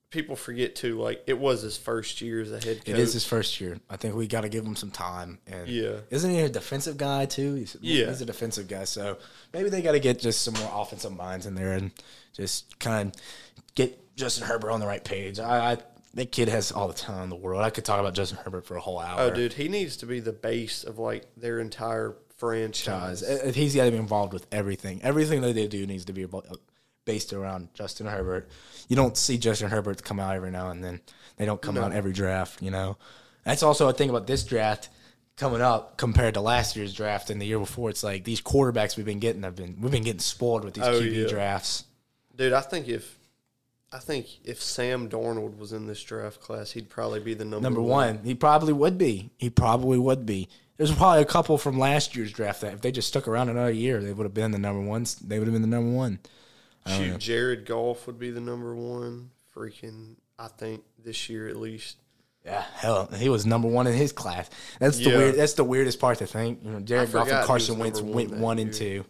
people 0.09 0.35
forget 0.35 0.75
too. 0.75 0.99
Like 0.99 1.23
it 1.27 1.37
was 1.37 1.61
his 1.61 1.77
first 1.77 2.21
year 2.21 2.41
as 2.41 2.51
a 2.51 2.55
head 2.55 2.77
coach. 2.77 2.87
It 2.87 2.97
is 2.99 3.13
his 3.13 3.25
first 3.25 3.59
year. 3.59 3.77
I 3.89 3.97
think 3.97 4.15
we 4.15 4.27
got 4.27 4.41
to 4.41 4.49
give 4.49 4.65
him 4.65 4.75
some 4.75 4.91
time. 4.91 5.39
And 5.45 5.67
Yeah. 5.67 5.97
isn't 6.09 6.29
he 6.31 6.39
a 6.39 6.49
defensive 6.49 6.95
guy 6.97 7.25
too? 7.25 7.55
He's, 7.55 7.75
Yeah. 7.81 8.07
he's 8.07 8.21
a 8.21 8.25
defensive 8.25 8.67
guy. 8.69 8.85
So 8.85 9.17
maybe 9.53 9.69
they 9.69 9.81
got 9.81 9.91
to 9.91 9.99
get 9.99 10.19
just 10.19 10.41
some 10.41 10.53
more 10.53 10.71
offensive 10.73 11.13
minds 11.15 11.45
in 11.45 11.55
there 11.55 11.73
and 11.73 11.91
just 12.33 12.79
kind 12.79 13.09
of 13.13 13.21
get 13.75 14.15
Justin 14.15 14.47
Herbert 14.47 14.71
on 14.71 14.79
the 14.79 14.87
right 14.87 15.03
page. 15.03 15.39
I, 15.39 15.73
I 15.73 15.77
that 16.13 16.31
kid 16.31 16.47
has 16.47 16.71
all 16.71 16.87
the 16.87 16.93
time 16.93 17.23
in 17.23 17.29
the 17.29 17.35
world. 17.35 17.61
I 17.61 17.69
could 17.69 17.83
talk 17.83 17.99
about 17.99 18.13
Justin 18.13 18.37
Herbert 18.41 18.65
for 18.65 18.77
a 18.77 18.79
whole 18.79 18.99
oh, 18.99 19.01
hour. 19.01 19.19
oh, 19.19 19.31
dude, 19.31 19.51
he 19.53 19.67
needs 19.67 19.97
to 19.97 20.05
be 20.05 20.21
the 20.21 20.31
base 20.31 20.85
of 20.85 20.97
like 20.97 21.25
their 21.35 21.59
entire 21.59 22.15
franchise. 22.37 23.23
He's 23.55 23.75
got 23.75 23.85
to 23.85 23.91
be 23.91 23.97
involved 23.97 24.33
with 24.33 24.45
everything. 24.51 25.01
Everything 25.03 25.41
that 25.41 25.53
they 25.53 25.67
do 25.67 25.85
needs 25.85 26.05
to 26.05 26.13
be 26.13 26.25
based 27.05 27.33
around 27.33 27.73
Justin 27.73 28.07
Herbert. 28.07 28.49
You 28.87 28.95
don't 28.95 29.15
see 29.17 29.37
Justin 29.37 29.69
Herbert 29.69 30.03
come 30.03 30.19
out 30.19 30.35
every 30.35 30.51
now 30.51 30.69
and 30.69 30.83
then. 30.83 31.01
They 31.37 31.45
don't 31.45 31.61
come 31.61 31.77
out 31.77 31.91
every 31.93 32.13
draft. 32.13 32.61
You 32.61 32.71
know, 32.71 32.97
that's 33.43 33.63
also 33.63 33.87
a 33.89 33.93
thing 33.93 34.09
about 34.09 34.27
this 34.27 34.43
draft 34.43 34.89
coming 35.37 35.61
up 35.61 35.97
compared 35.97 36.33
to 36.35 36.41
last 36.41 36.75
year's 36.75 36.93
draft 36.93 37.29
and 37.29 37.41
the 37.41 37.45
year 37.45 37.59
before. 37.59 37.89
It's 37.89 38.03
like 38.03 38.23
these 38.23 38.41
quarterbacks 38.41 38.95
we've 38.97 39.05
been 39.05 39.19
getting 39.19 39.43
have 39.43 39.55
been 39.55 39.77
we've 39.81 39.91
been 39.91 40.03
getting 40.03 40.19
spoiled 40.19 40.63
with 40.63 40.75
these 40.75 40.83
Oh, 40.85 40.99
QB 41.01 41.13
yeah. 41.23 41.27
drafts. 41.27 41.83
Dude, 42.35 42.53
I 42.53 42.61
think 42.61 42.87
if 42.87 43.17
I 43.91 43.99
think 43.99 44.27
if 44.43 44.61
Sam 44.61 45.09
Darnold 45.09 45.57
was 45.57 45.73
in 45.73 45.87
this 45.87 46.01
draft 46.03 46.41
class, 46.41 46.71
he'd 46.71 46.89
probably 46.89 47.19
be 47.19 47.33
the 47.33 47.45
number, 47.45 47.61
Number 47.63 47.81
one, 47.81 48.19
he 48.23 48.33
probably 48.35 48.73
would 48.73 48.97
be. 48.97 49.29
He 49.37 49.49
probably 49.49 49.97
would 49.99 50.25
be. 50.25 50.49
There's 50.77 50.91
probably 50.93 51.21
a 51.21 51.25
couple 51.25 51.57
from 51.57 51.79
last 51.79 52.15
year's 52.15 52.31
draft 52.33 52.61
that 52.61 52.73
if 52.73 52.81
they 52.81 52.91
just 52.91 53.07
stuck 53.07 53.27
around 53.27 53.49
another 53.49 53.71
year, 53.71 54.01
they 54.01 54.11
would 54.11 54.25
have 54.25 54.33
been 54.33 54.51
the 54.51 54.59
number 54.59 54.81
ones. 54.81 55.15
They 55.15 55.39
would 55.39 55.47
have 55.47 55.53
been 55.53 55.61
the 55.61 55.67
number 55.67 55.91
one. 55.95 56.19
Shoot, 56.87 57.17
Jared 57.19 57.65
Goff 57.65 58.05
would 58.07 58.19
be 58.19 58.29
the 58.29 58.41
number 58.41 58.75
one. 58.75 59.31
Freaking, 59.55 60.15
I 60.37 60.47
think 60.49 60.83
this 61.03 61.29
year 61.29 61.47
at 61.47 61.55
least. 61.55 61.97
Yeah, 62.45 62.63
hell, 62.75 63.07
he 63.15 63.29
was 63.29 63.45
number 63.45 63.67
one 63.67 63.87
in 63.87 63.93
his 63.93 64.11
class. 64.11 64.49
That's 64.79 64.97
the 64.97 65.09
Yeah. 65.09 65.17
weird. 65.17 65.35
That's 65.35 65.53
the 65.53 65.63
weirdest 65.63 65.99
part 65.99 66.19
to 66.19 66.27
think. 66.27 66.59
You 66.63 66.71
know, 66.71 66.79
Jared 66.81 67.11
Goff 67.11 67.27
and 67.29 67.43
Carson 67.45 67.79
Wentz 67.79 68.01
one 68.01 68.13
went 68.13 68.31
one 68.37 68.59
and 68.59 68.71
two. 68.73 69.05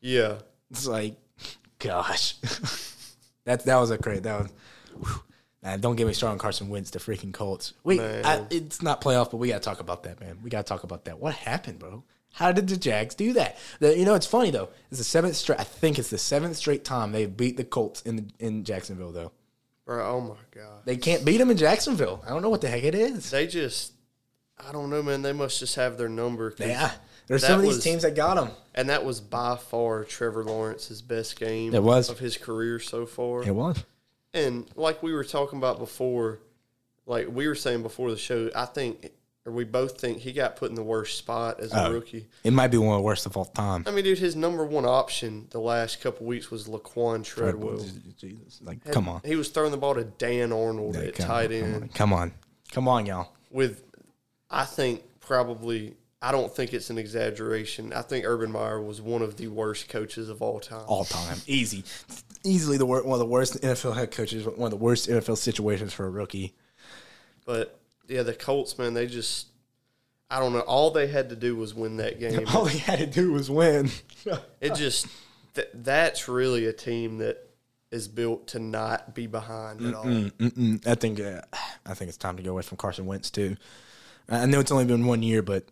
Yeah, 0.00 0.36
It's 0.70 0.86
like, 0.86 1.16
gosh, 1.78 2.36
that 3.44 3.64
that 3.66 3.76
was 3.76 3.90
a 3.90 3.98
great. 3.98 4.22
That 4.22 4.42
was. 4.42 4.50
Man, 5.62 5.80
don't 5.80 5.96
get 5.96 6.06
me 6.06 6.12
started 6.14 6.32
on 6.32 6.38
Carson 6.38 6.68
Wentz, 6.70 6.90
the 6.90 6.98
freaking 6.98 7.34
Colts. 7.34 7.74
Wait, 7.84 8.00
I, 8.00 8.46
it's 8.50 8.80
not 8.80 9.02
playoff, 9.02 9.30
but 9.30 9.36
we 9.36 9.48
gotta 9.48 9.60
talk 9.60 9.80
about 9.80 10.04
that, 10.04 10.18
man. 10.20 10.38
We 10.42 10.48
gotta 10.48 10.64
talk 10.64 10.84
about 10.84 11.04
that. 11.04 11.18
What 11.18 11.34
happened, 11.34 11.78
bro? 11.78 12.02
How 12.32 12.52
did 12.52 12.68
the 12.68 12.76
Jags 12.76 13.14
do 13.14 13.32
that? 13.34 13.58
The, 13.80 13.98
you 13.98 14.04
know, 14.04 14.14
it's 14.14 14.26
funny 14.26 14.50
though. 14.50 14.70
It's 14.90 14.98
the 14.98 15.04
seventh 15.04 15.36
straight. 15.36 15.60
I 15.60 15.64
think 15.64 15.98
it's 15.98 16.10
the 16.10 16.16
seventh 16.18 16.56
straight 16.56 16.84
time 16.84 17.12
they've 17.12 17.34
beat 17.36 17.56
the 17.56 17.64
Colts 17.64 18.00
in 18.02 18.30
in 18.38 18.64
Jacksonville. 18.64 19.12
Though 19.12 19.32
Bro, 19.84 20.06
oh 20.08 20.20
my 20.20 20.36
god. 20.52 20.82
they 20.84 20.96
can't 20.96 21.24
beat 21.24 21.38
them 21.38 21.50
in 21.50 21.56
Jacksonville. 21.56 22.22
I 22.26 22.30
don't 22.30 22.40
know 22.42 22.48
what 22.50 22.60
the 22.62 22.68
heck 22.68 22.84
it 22.84 22.94
is. 22.94 23.30
They 23.30 23.46
just 23.46 23.92
I 24.66 24.72
don't 24.72 24.88
know, 24.90 25.02
man. 25.02 25.22
They 25.22 25.32
must 25.32 25.58
just 25.58 25.74
have 25.76 25.98
their 25.98 26.08
number. 26.08 26.54
Yeah, 26.58 26.92
there's 27.26 27.44
some 27.46 27.56
of 27.56 27.62
these 27.62 27.76
was- 27.76 27.84
teams 27.84 28.02
that 28.02 28.14
got 28.14 28.36
them. 28.36 28.50
And 28.74 28.88
that 28.88 29.04
was 29.04 29.20
by 29.20 29.56
far 29.56 30.04
Trevor 30.04 30.44
Lawrence's 30.44 31.02
best 31.02 31.38
game 31.38 31.74
It 31.74 31.82
was. 31.82 32.08
of 32.08 32.18
his 32.20 32.36
career 32.38 32.78
so 32.78 33.04
far. 33.04 33.42
It 33.42 33.54
was. 33.54 33.84
And 34.34 34.68
like 34.76 35.02
we 35.02 35.12
were 35.12 35.24
talking 35.24 35.58
about 35.58 35.78
before, 35.78 36.40
like 37.06 37.28
we 37.28 37.48
were 37.48 37.54
saying 37.54 37.82
before 37.82 38.10
the 38.10 38.16
show, 38.16 38.50
I 38.54 38.64
think, 38.66 39.10
or 39.46 39.52
we 39.52 39.64
both 39.64 40.00
think 40.00 40.18
he 40.18 40.32
got 40.32 40.56
put 40.56 40.68
in 40.68 40.74
the 40.76 40.82
worst 40.82 41.16
spot 41.18 41.60
as 41.60 41.72
a 41.72 41.86
Oh. 41.86 41.92
rookie. 41.92 42.28
It 42.44 42.52
might 42.52 42.68
be 42.68 42.76
one 42.78 42.94
of 42.94 42.98
the 42.98 43.02
worst 43.02 43.26
of 43.26 43.36
all 43.36 43.46
time. 43.46 43.84
I 43.86 43.90
mean, 43.90 44.04
dude, 44.04 44.18
his 44.18 44.36
number 44.36 44.64
one 44.64 44.84
option 44.84 45.46
the 45.50 45.58
last 45.60 46.00
couple 46.00 46.26
weeks 46.26 46.50
was 46.50 46.68
Laquan 46.68 47.24
Treadwell. 47.24 47.84
Jesus, 48.18 48.60
like, 48.62 48.84
come 48.84 49.08
on. 49.08 49.22
He 49.24 49.34
was 49.36 49.48
throwing 49.48 49.70
the 49.72 49.78
ball 49.78 49.94
to 49.94 50.04
Dan 50.04 50.52
Arnold 50.52 50.94
Yeah, 50.94 51.02
at 51.02 51.14
tight 51.16 51.50
end 51.52 51.92
come 51.94 52.12
on, 52.12 52.32
come 52.70 52.86
on, 52.86 53.06
y'all. 53.06 53.32
with, 53.50 53.82
I 54.50 54.64
think, 54.66 55.02
probably, 55.20 55.96
I 56.22 56.32
don't 56.32 56.54
think 56.54 56.74
it's 56.74 56.90
an 56.90 56.98
exaggeration. 56.98 57.92
I 57.94 58.02
think 58.02 58.26
Urban 58.26 58.52
Meyer 58.52 58.80
was 58.80 59.00
one 59.00 59.22
of 59.22 59.38
the 59.38 59.48
worst 59.48 59.88
coaches 59.88 60.28
of 60.28 60.42
all 60.42 60.60
time. 60.60 60.84
All 60.86 61.04
time, 61.06 61.38
easy, 61.46 61.82
easily 62.44 62.76
the 62.76 62.86
wor- 62.86 63.02
one 63.02 63.14
of 63.14 63.18
the 63.20 63.26
worst 63.26 63.60
NFL 63.60 63.94
head 63.94 64.10
coaches, 64.10 64.44
one 64.44 64.66
of 64.66 64.70
the 64.70 64.76
worst 64.84 65.08
NFL 65.08 65.38
situations 65.38 65.92
for 65.92 66.06
a 66.06 66.10
rookie. 66.10 66.54
But 67.44 67.78
yeah, 68.08 68.22
the 68.22 68.34
Colts, 68.34 68.78
man, 68.78 68.94
they 68.94 69.06
just, 69.06 69.48
I 70.30 70.38
don't 70.38 70.52
know. 70.52 70.60
All 70.60 70.90
they 70.90 71.06
had 71.06 71.30
to 71.30 71.36
do 71.36 71.56
was 71.56 71.74
win 71.74 71.96
that 71.98 72.20
game. 72.20 72.46
All 72.54 72.66
he 72.66 72.78
had 72.78 72.98
to 72.98 73.06
do 73.06 73.32
was 73.32 73.50
win. 73.50 73.90
It 74.60 74.74
just, 74.74 75.06
th- 75.54 75.70
that's 75.72 76.28
really 76.28 76.66
a 76.66 76.74
team 76.74 77.18
that 77.18 77.48
is 77.90 78.06
built 78.06 78.48
to 78.48 78.58
not 78.58 79.14
be 79.14 79.26
behind 79.26 79.80
at 79.82 79.94
all. 79.94 80.04
Mm-mm. 80.04 80.86
I 80.86 80.94
think 80.94 81.18
uh, 81.18 81.40
I 81.86 81.94
think 81.94 82.10
it's 82.10 82.18
time 82.18 82.36
to 82.36 82.42
go 82.42 82.52
away 82.52 82.62
from 82.62 82.76
Carson 82.76 83.06
Wentz 83.06 83.30
too. 83.30 83.56
I 84.28 84.46
know 84.46 84.60
it's 84.60 84.70
only 84.70 84.84
been 84.84 85.06
one 85.06 85.22
year, 85.22 85.42
but 85.42 85.64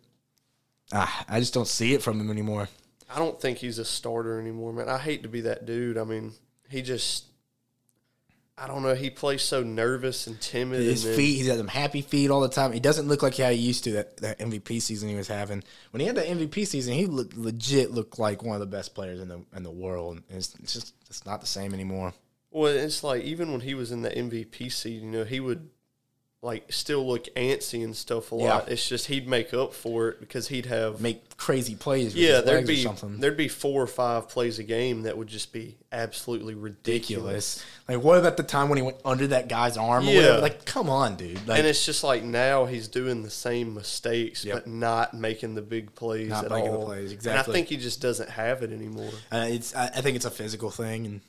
ah, 0.91 1.25
I 1.29 1.39
just 1.39 1.53
don't 1.53 1.67
see 1.67 1.93
it 1.93 2.01
from 2.01 2.19
him 2.19 2.29
anymore. 2.29 2.67
I 3.09 3.19
don't 3.19 3.39
think 3.39 3.59
he's 3.59 3.79
a 3.79 3.85
starter 3.85 4.39
anymore, 4.39 4.73
man. 4.73 4.89
I 4.89 4.97
hate 4.97 5.23
to 5.23 5.29
be 5.29 5.41
that 5.41 5.65
dude. 5.65 5.97
I 5.97 6.03
mean, 6.03 6.33
he 6.69 6.81
just, 6.81 7.25
I 8.57 8.67
don't 8.67 8.83
know. 8.83 8.93
He 8.93 9.09
plays 9.09 9.41
so 9.41 9.63
nervous 9.63 10.27
and 10.27 10.39
timid. 10.41 10.81
His 10.81 11.05
and 11.05 11.13
then- 11.13 11.17
feet, 11.19 11.35
he's 11.37 11.47
got 11.47 11.57
them 11.57 11.67
happy 11.67 12.01
feet 12.01 12.29
all 12.29 12.41
the 12.41 12.49
time. 12.49 12.73
He 12.73 12.79
doesn't 12.79 13.07
look 13.07 13.23
like 13.23 13.37
how 13.37 13.49
he 13.49 13.57
used 13.57 13.85
to 13.85 13.91
that, 13.93 14.17
that 14.17 14.39
MVP 14.39 14.81
season 14.81 15.07
he 15.09 15.15
was 15.15 15.27
having. 15.29 15.63
When 15.91 16.01
he 16.01 16.07
had 16.07 16.15
that 16.17 16.27
MVP 16.27 16.67
season, 16.67 16.93
he 16.93 17.05
looked 17.05 17.37
legit 17.37 17.91
looked 17.91 18.19
like 18.19 18.43
one 18.43 18.55
of 18.55 18.59
the 18.59 18.65
best 18.65 18.93
players 18.93 19.19
in 19.19 19.29
the 19.29 19.43
in 19.55 19.63
the 19.63 19.71
world. 19.71 20.17
And 20.29 20.37
It's, 20.37 20.55
it's 20.55 20.73
just 20.73 20.93
it's 21.09 21.25
not 21.25 21.41
the 21.41 21.47
same 21.47 21.73
anymore. 21.73 22.13
Well, 22.51 22.67
it's 22.67 23.03
like 23.03 23.23
even 23.23 23.51
when 23.51 23.61
he 23.61 23.75
was 23.75 23.91
in 23.91 24.01
the 24.01 24.09
MVP 24.09 24.71
season, 24.71 25.13
you 25.13 25.19
know, 25.19 25.23
he 25.23 25.39
would 25.39 25.69
like 26.41 26.71
still 26.71 27.05
look 27.05 27.25
antsy 27.35 27.83
and 27.83 27.93
stuff 27.93 28.31
a 28.31 28.35
Yeah. 28.37 28.43
lot. 28.55 28.69
It's 28.69 28.87
just 28.87 29.07
he'd 29.07 29.27
make 29.27 29.53
up 29.53 29.73
for 29.73 30.07
it 30.07 30.21
because 30.21 30.47
he'd 30.47 30.67
have 30.67 31.01
Make 31.01 31.35
crazy 31.35 31.75
plays. 31.75 32.13
With 32.13 32.23
yeah, 32.23 32.39
there'd 32.39 32.65
be 32.65 32.81
something 32.81 33.19
there'd 33.19 33.35
be 33.35 33.49
four 33.49 33.81
or 33.83 33.87
five 33.87 34.29
plays 34.29 34.57
a 34.57 34.63
game 34.63 35.01
that 35.03 35.17
would 35.17 35.27
just 35.27 35.51
be 35.51 35.75
absolutely 35.91 36.53
ridiculous. 36.53 36.85
ridiculous. 37.59 37.65
Like 37.89 38.01
what 38.05 38.17
about 38.19 38.37
the 38.37 38.43
time 38.43 38.69
when 38.69 38.77
he 38.77 38.83
went 38.83 38.97
under 39.03 39.27
that 39.27 39.49
guy's 39.49 39.75
arm? 39.75 40.07
Or 40.07 40.11
Yeah. 40.11 40.15
whatever? 40.21 40.41
Like 40.43 40.63
come 40.63 40.89
on, 40.89 41.17
dude. 41.17 41.45
Like 41.45 41.59
And 41.59 41.67
it's 41.67 41.85
just 41.85 42.05
like 42.05 42.23
now 42.23 42.63
he's 42.65 42.87
doing 42.87 43.21
the 43.23 43.29
same 43.29 43.73
mistakes, 43.73 44.45
Yep. 44.45 44.55
but 44.55 44.67
not 44.67 45.13
making 45.13 45.55
the 45.55 45.61
big 45.61 45.93
plays 45.93 46.29
Not 46.29 46.45
at 46.45 46.51
making 46.51 46.71
the 46.71 46.77
all. 46.77 46.85
plays, 46.85 47.11
And. 47.11 47.37
I 47.37 47.43
think 47.43 47.67
he 47.67 47.75
just 47.75 47.99
doesn't 48.01 48.29
have 48.29 48.63
it 48.63 48.71
anymore. 48.71 49.11
Uh, 49.29 49.47
it's 49.49 49.75
I, 49.75 49.87
I 49.87 49.99
think 50.01 50.15
it's 50.15 50.23
a 50.25 50.31
physical 50.31 50.69
thing, 50.71 51.05
and 51.05 51.21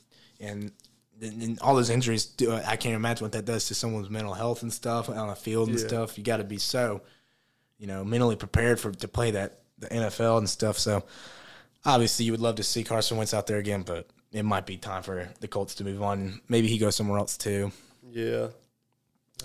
and, 0.43 0.73
and, 1.21 1.59
all 1.61 1.75
those 1.75 1.91
injuries. 1.91 2.33
Uh, 2.41 2.63
I 2.67 2.76
can't 2.76 2.95
imagine 2.95 3.25
what 3.25 3.33
that 3.33 3.45
does 3.45 3.67
to 3.69 3.75
someone's 3.75 4.11
mental 4.11 4.35
health 4.35 4.63
and 4.63 4.73
stuff 4.73 5.09
on 5.09 5.28
the 5.28 5.35
field 5.35 5.69
and 5.69 5.78
Yeah. 5.78 5.87
stuff. 5.87 6.19
You 6.19 6.25
got 6.25 6.39
to 6.39 6.45
be 6.45 6.59
so, 6.59 7.02
you 7.78 7.87
know, 7.87 8.04
mentally 8.04 8.37
prepared 8.37 8.80
for 8.80 8.93
to 8.93 9.09
play 9.09 9.30
that 9.33 9.61
the 9.78 9.89
NFL 9.89 10.39
and 10.39 10.49
stuff. 10.49 10.78
So 10.78 11.04
obviously, 11.85 12.26
you 12.26 12.33
would 12.33 12.41
love 12.41 12.56
to 12.56 12.63
see 12.63 12.85
Carson 12.85 13.17
Wentz 13.17 13.33
out 13.35 13.47
there 13.47 13.59
again, 13.59 13.83
but 13.83 14.09
it 14.33 14.43
might 14.45 14.67
be 14.67 14.76
time 14.76 15.02
for 15.02 15.28
the 15.41 15.49
Colts 15.49 15.75
to 15.76 15.85
move 15.85 16.02
on. 16.02 16.41
Maybe 16.49 16.69
he 16.69 16.78
goes 16.78 16.97
somewhere 16.97 17.19
else 17.19 17.37
too. 17.37 17.73
Yeah. 18.11 18.49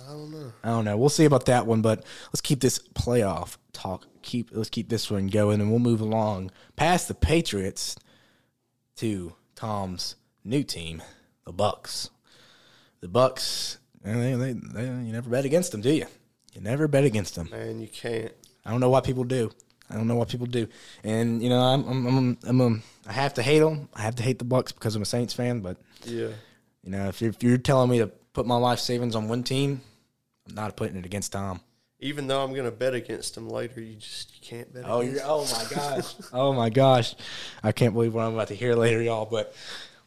I 0.05 0.11
don't 0.11 0.31
know. 0.31 0.51
I 0.63 0.67
don't 0.67 0.83
know. 0.85 0.97
We'll 0.97 1.07
see 1.07 1.23
about 1.23 1.45
that 1.45 1.65
one, 1.65 1.81
but 1.81 2.03
let's 2.27 2.41
keep 2.41 2.59
this 2.59 2.79
playoff 2.79 3.55
talk. 3.71 4.05
Keep 4.23 4.49
let's 4.51 4.69
keep 4.69 4.89
this 4.89 5.09
one 5.09 5.27
going, 5.27 5.61
and 5.61 5.69
we'll 5.69 5.79
move 5.79 6.01
along 6.01 6.51
past 6.75 7.07
the 7.07 7.13
Patriots 7.13 7.95
to 8.97 9.33
Tom's 9.55 10.15
new 10.43 10.63
team, 10.63 11.01
the 11.45 11.53
Bucks. 11.53 12.09
The 13.01 13.07
Bucks. 13.07 13.77
eh, 14.03 14.13
They, 14.13 14.33
they, 14.35 14.53
they, 14.53 14.83
you 14.83 15.11
never 15.13 15.29
bet 15.29 15.45
against 15.45 15.71
them, 15.71 15.81
do 15.81 15.91
you? 15.91 16.05
You 16.53 16.61
never 16.61 16.87
bet 16.87 17.03
against 17.03 17.35
them. 17.35 17.49
Man, 17.51 17.79
you 17.79 17.87
can't. 17.87 18.31
I 18.65 18.71
don't 18.71 18.79
know 18.79 18.89
why 18.89 19.01
people 19.01 19.23
do. 19.23 19.51
I 19.89 19.95
don't 19.95 20.07
know 20.07 20.15
why 20.15 20.25
people 20.25 20.47
do. 20.47 20.67
And 21.03 21.43
you 21.43 21.49
know, 21.49 21.59
I'm, 21.61 21.87
I'm, 21.87 22.07
I'm, 22.07 22.37
I'm, 22.61 22.83
I 23.07 23.13
have 23.13 23.35
to 23.35 23.43
hate 23.43 23.59
them. 23.59 23.89
I 23.93 24.01
have 24.01 24.15
to 24.15 24.23
hate 24.23 24.39
the 24.39 24.45
Bucks 24.45 24.71
because 24.71 24.95
I'm 24.95 25.01
a 25.03 25.05
Saints 25.05 25.33
fan. 25.33 25.59
But 25.59 25.77
Yeah. 26.03 26.29
you 26.83 26.91
know, 26.91 27.07
if 27.07 27.21
you're, 27.21 27.29
if 27.29 27.43
you're 27.43 27.57
telling 27.59 27.89
me 27.91 27.99
to 27.99 28.07
put 28.33 28.47
my 28.47 28.57
life 28.57 28.79
savings 28.79 29.15
on 29.15 29.27
one 29.27 29.43
team, 29.43 29.81
I'm 30.47 30.55
not 30.55 30.75
putting 30.75 30.97
it 30.97 31.05
against 31.05 31.31
Tom. 31.33 31.59
Even 31.99 32.27
though 32.27 32.43
I'm 32.43 32.53
gonna 32.53 32.71
bet 32.71 32.93
against 32.93 33.37
him 33.37 33.49
later, 33.49 33.79
you 33.81 33.95
just 33.95 34.33
you 34.35 34.39
can't 34.41 34.73
bet. 34.73 34.83
Oh, 34.87 35.01
oh 35.23 35.45
my 35.51 35.75
gosh. 35.75 36.15
oh 36.33 36.53
my 36.53 36.69
gosh. 36.69 37.15
I 37.63 37.71
can't 37.71 37.93
believe 37.93 38.13
what 38.13 38.23
I'm 38.25 38.33
about 38.33 38.47
to 38.49 38.55
hear 38.55 38.75
later, 38.75 39.01
y'all. 39.01 39.25
But 39.25 39.53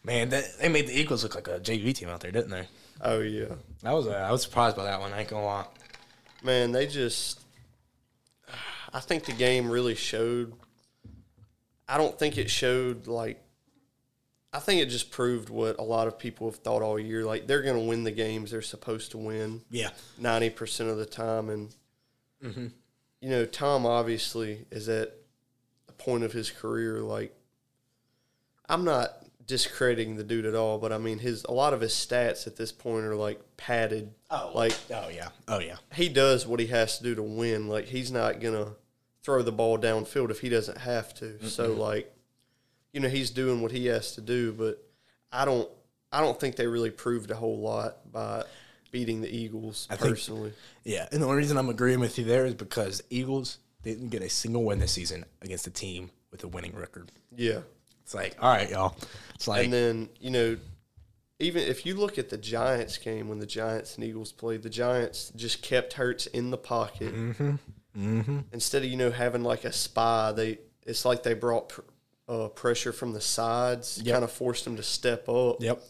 man, 0.04 0.28
that, 0.30 0.44
they 0.60 0.68
made 0.68 0.86
the 0.86 0.98
Eagles 0.98 1.22
look 1.22 1.34
like 1.34 1.48
a 1.48 1.60
JV 1.60 1.94
team 1.94 2.08
out 2.08 2.20
there, 2.20 2.30
didn't 2.30 2.50
they? 2.50 2.66
Oh 3.00 3.20
yeah. 3.20 3.54
I 3.84 3.92
was 3.94 4.06
uh, 4.06 4.10
I 4.12 4.32
was 4.32 4.42
surprised 4.42 4.76
by 4.76 4.84
that 4.84 5.00
one. 5.00 5.12
I 5.12 5.20
ain't 5.20 5.28
gonna 5.28 5.44
lie. 5.44 5.66
Man, 6.42 6.72
they 6.72 6.86
just. 6.86 7.40
I 8.92 9.00
think 9.00 9.24
the 9.24 9.32
game 9.32 9.70
really 9.70 9.94
showed. 9.94 10.52
I 11.88 11.98
don't 11.98 12.18
think 12.18 12.38
it 12.38 12.50
showed 12.50 13.06
like. 13.06 13.42
I 14.52 14.60
think 14.60 14.80
it 14.80 14.86
just 14.86 15.10
proved 15.10 15.50
what 15.50 15.78
a 15.78 15.82
lot 15.82 16.08
of 16.08 16.18
people 16.18 16.50
have 16.50 16.58
thought 16.60 16.80
all 16.82 16.98
year. 16.98 17.22
Like 17.24 17.46
they're 17.46 17.62
going 17.62 17.76
to 17.78 17.86
win 17.86 18.02
the 18.04 18.10
games 18.10 18.50
they're 18.50 18.62
supposed 18.62 19.10
to 19.10 19.18
win 19.18 19.60
Yeah. 19.70 19.90
ninety 20.18 20.48
percent 20.50 20.88
of 20.90 20.96
the 20.96 21.04
time, 21.06 21.50
and 21.50 21.74
you 23.20 23.28
know 23.30 23.44
Tom 23.44 23.84
obviously 23.86 24.64
is 24.70 24.88
at 24.88 25.12
a 25.88 25.92
point 25.92 26.24
of 26.24 26.32
his 26.32 26.50
career. 26.50 27.00
Like 27.00 27.36
I'm 28.68 28.84
not 28.84 29.12
discrediting 29.48 30.14
the 30.14 30.22
dude 30.22 30.44
at 30.46 30.54
all, 30.54 30.78
but 30.78 30.92
I 30.92 30.98
mean 30.98 31.18
his 31.18 31.42
a 31.48 31.52
lot 31.52 31.72
of 31.74 31.80
his 31.80 31.92
stats 31.92 32.46
at 32.46 32.54
this 32.56 32.70
point 32.70 33.04
are 33.04 33.16
like 33.16 33.40
padded. 33.56 34.12
Oh, 34.30 34.52
like 34.54 34.76
oh 34.94 35.08
yeah, 35.08 35.30
oh 35.48 35.58
yeah. 35.58 35.76
he 35.94 36.08
does 36.08 36.46
what 36.46 36.60
he 36.60 36.66
has 36.68 36.98
to 36.98 37.02
do 37.04 37.16
to 37.16 37.22
win. 37.22 37.66
Like 37.66 37.86
he's 37.86 38.12
not 38.12 38.40
gonna 38.40 38.74
throw 39.22 39.42
the 39.42 39.50
ball 39.50 39.76
downfield 39.76 40.30
if 40.30 40.40
he 40.40 40.48
doesn't 40.48 40.78
have 40.78 41.12
to. 41.14 41.44
So 41.48 41.72
like, 41.72 42.14
you 42.92 43.00
know, 43.00 43.08
he's 43.08 43.30
doing 43.30 43.60
what 43.60 43.72
he 43.72 43.86
has 43.86 44.14
to 44.14 44.20
do. 44.20 44.52
But 44.52 44.82
I 45.32 45.44
don't, 45.44 45.68
I 46.12 46.20
don't 46.20 46.38
think 46.38 46.56
they 46.56 46.66
really 46.66 46.90
proved 46.90 47.30
a 47.30 47.34
whole 47.34 47.58
lot 47.58 48.10
by 48.12 48.44
beating 48.92 49.20
the 49.20 49.28
Eagles 49.34 49.86
I 49.90 49.96
think- 49.96 50.10
personally. 50.10 50.52
Yeah, 50.84 51.06
and 51.12 51.20
the 51.20 51.26
only 51.26 51.38
reason 51.38 51.58
I'm 51.58 51.68
agreeing 51.68 52.00
with 52.00 52.18
you 52.18 52.24
there 52.24 52.46
is 52.46 52.54
because 52.54 53.02
Eagles 53.10 53.58
didn't 53.82 54.08
get 54.08 54.22
a 54.22 54.30
single 54.30 54.64
win 54.64 54.78
this 54.78 54.92
season 54.92 55.24
against 55.42 55.66
a 55.66 55.70
team 55.70 56.10
with 56.30 56.44
a 56.44 56.48
winning 56.48 56.74
record. 56.74 57.10
yeah, 57.36 57.60
It's 58.08 58.14
like, 58.14 58.36
all 58.40 58.50
right, 58.50 58.70
y'all. 58.70 58.96
It's 59.34 59.46
like, 59.46 59.64
and 59.64 59.72
then 59.72 60.08
you 60.18 60.30
know. 60.30 60.56
Even 61.40 61.62
if 61.62 61.84
you 61.84 61.94
look 61.94 62.16
at 62.18 62.30
the 62.30 62.38
Giants 62.38 62.96
game 62.96 63.28
when 63.28 63.38
the 63.38 63.44
Giants 63.46 63.96
and 63.96 64.02
Eagles 64.04 64.32
played, 64.32 64.62
the 64.62 64.70
Giants 64.70 65.30
just 65.36 65.60
kept 65.62 65.92
Hurts 65.92 66.26
in 66.26 66.50
the 66.50 66.56
pocket. 66.56 67.14
Mm-hmm. 67.14 68.38
Instead 68.50 68.82
of 68.82 68.88
you 68.88 68.96
know 68.96 69.10
having 69.10 69.44
like 69.44 69.64
a 69.64 69.72
spy, 69.72 70.32
they 70.32 70.58
it's 70.86 71.04
like 71.04 71.22
they 71.22 71.34
brought 71.34 71.68
pr- 71.68 71.80
uh, 72.28 72.48
pressure 72.48 72.92
from 72.92 73.12
the 73.12 73.20
sides, 73.20 74.00
Yep. 74.02 74.12
kind 74.14 74.24
of 74.24 74.32
forced 74.32 74.66
him 74.66 74.76
to 74.76 74.82
step 74.82 75.28
up, 75.28 75.58
yep, 75.60 75.82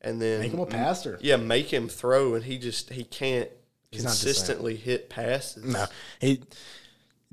and 0.00 0.20
then 0.20 0.40
make 0.40 0.52
him 0.52 0.58
a 0.58 0.66
passer. 0.66 1.16
yeah, 1.22 1.36
make 1.36 1.72
him 1.72 1.88
throw, 1.88 2.34
and 2.34 2.44
he 2.44 2.58
just 2.58 2.90
he 2.90 3.04
can't 3.04 3.48
He's 3.92 4.02
consistently 4.02 4.74
hit 4.74 5.08
passes. 5.08 5.62
No, 5.64 5.86
he 6.20 6.40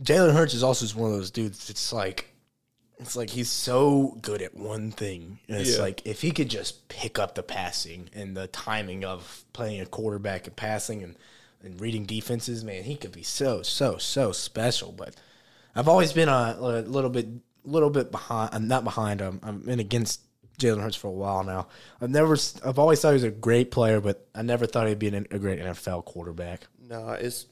Jalen 0.02 0.34
Hurts 0.34 0.54
is 0.54 0.62
also 0.64 0.86
one 1.00 1.12
of 1.12 1.18
those 1.18 1.32
dudes. 1.32 1.70
It's 1.70 1.92
like 1.92 2.34
it's 3.00 3.16
like 3.16 3.30
he's 3.30 3.50
so 3.50 4.18
good 4.22 4.42
at 4.42 4.56
one 4.56 4.92
thing. 4.92 5.40
And 5.48 5.58
it's 5.58 5.76
Yeah. 5.78 5.82
like 5.84 6.02
if 6.06 6.22
he 6.22 6.32
could 6.32 6.50
just 6.50 6.88
pick 6.90 7.18
up 7.18 7.36
the 7.36 7.44
passing 7.44 8.10
and 8.14 8.36
the 8.36 8.48
timing 8.48 9.06
of 9.06 9.46
playing 9.54 9.82
a 9.82 9.86
quarterback 9.86 10.48
and 10.48 10.56
passing 10.56 11.02
and, 11.04 11.16
and 11.64 11.80
reading 11.80 12.06
defenses, 12.06 12.64
man, 12.64 12.84
he 12.84 12.96
could 12.96 13.12
be 13.12 13.24
so 13.24 13.62
so 13.64 13.98
so 13.98 14.32
special. 14.32 14.92
But 14.92 15.16
I've 15.76 15.88
always 15.88 16.14
been 16.14 16.30
a, 16.30 16.56
a 16.60 16.82
little 16.82 17.10
bit 17.10 17.28
little 17.64 17.90
bit 17.90 18.12
behind. 18.12 18.50
I'm 18.54 18.68
not 18.68 18.84
behind 18.84 19.20
him. 19.22 19.40
I've 19.44 19.66
been 19.66 19.80
against 19.80 20.22
Jalen 20.60 20.82
Hurts 20.82 20.96
for 20.98 21.08
a 21.08 21.12
while 21.12 21.44
now. 21.44 21.68
I've 22.02 22.10
never. 22.10 22.36
I've 22.66 22.80
always 22.80 23.00
thought 23.02 23.10
he 23.12 23.14
was 23.14 23.24
a 23.24 23.32
great 23.32 23.72
player, 23.72 24.02
but 24.02 24.28
I 24.36 24.42
never 24.42 24.66
thought 24.66 24.88
he'd 24.88 25.00
be 25.00 25.08
an, 25.08 25.26
a 25.32 25.40
great 25.40 25.60
NFL 25.60 26.04
quarterback. 26.06 26.68
No, 26.82 27.10
it's 27.12 27.46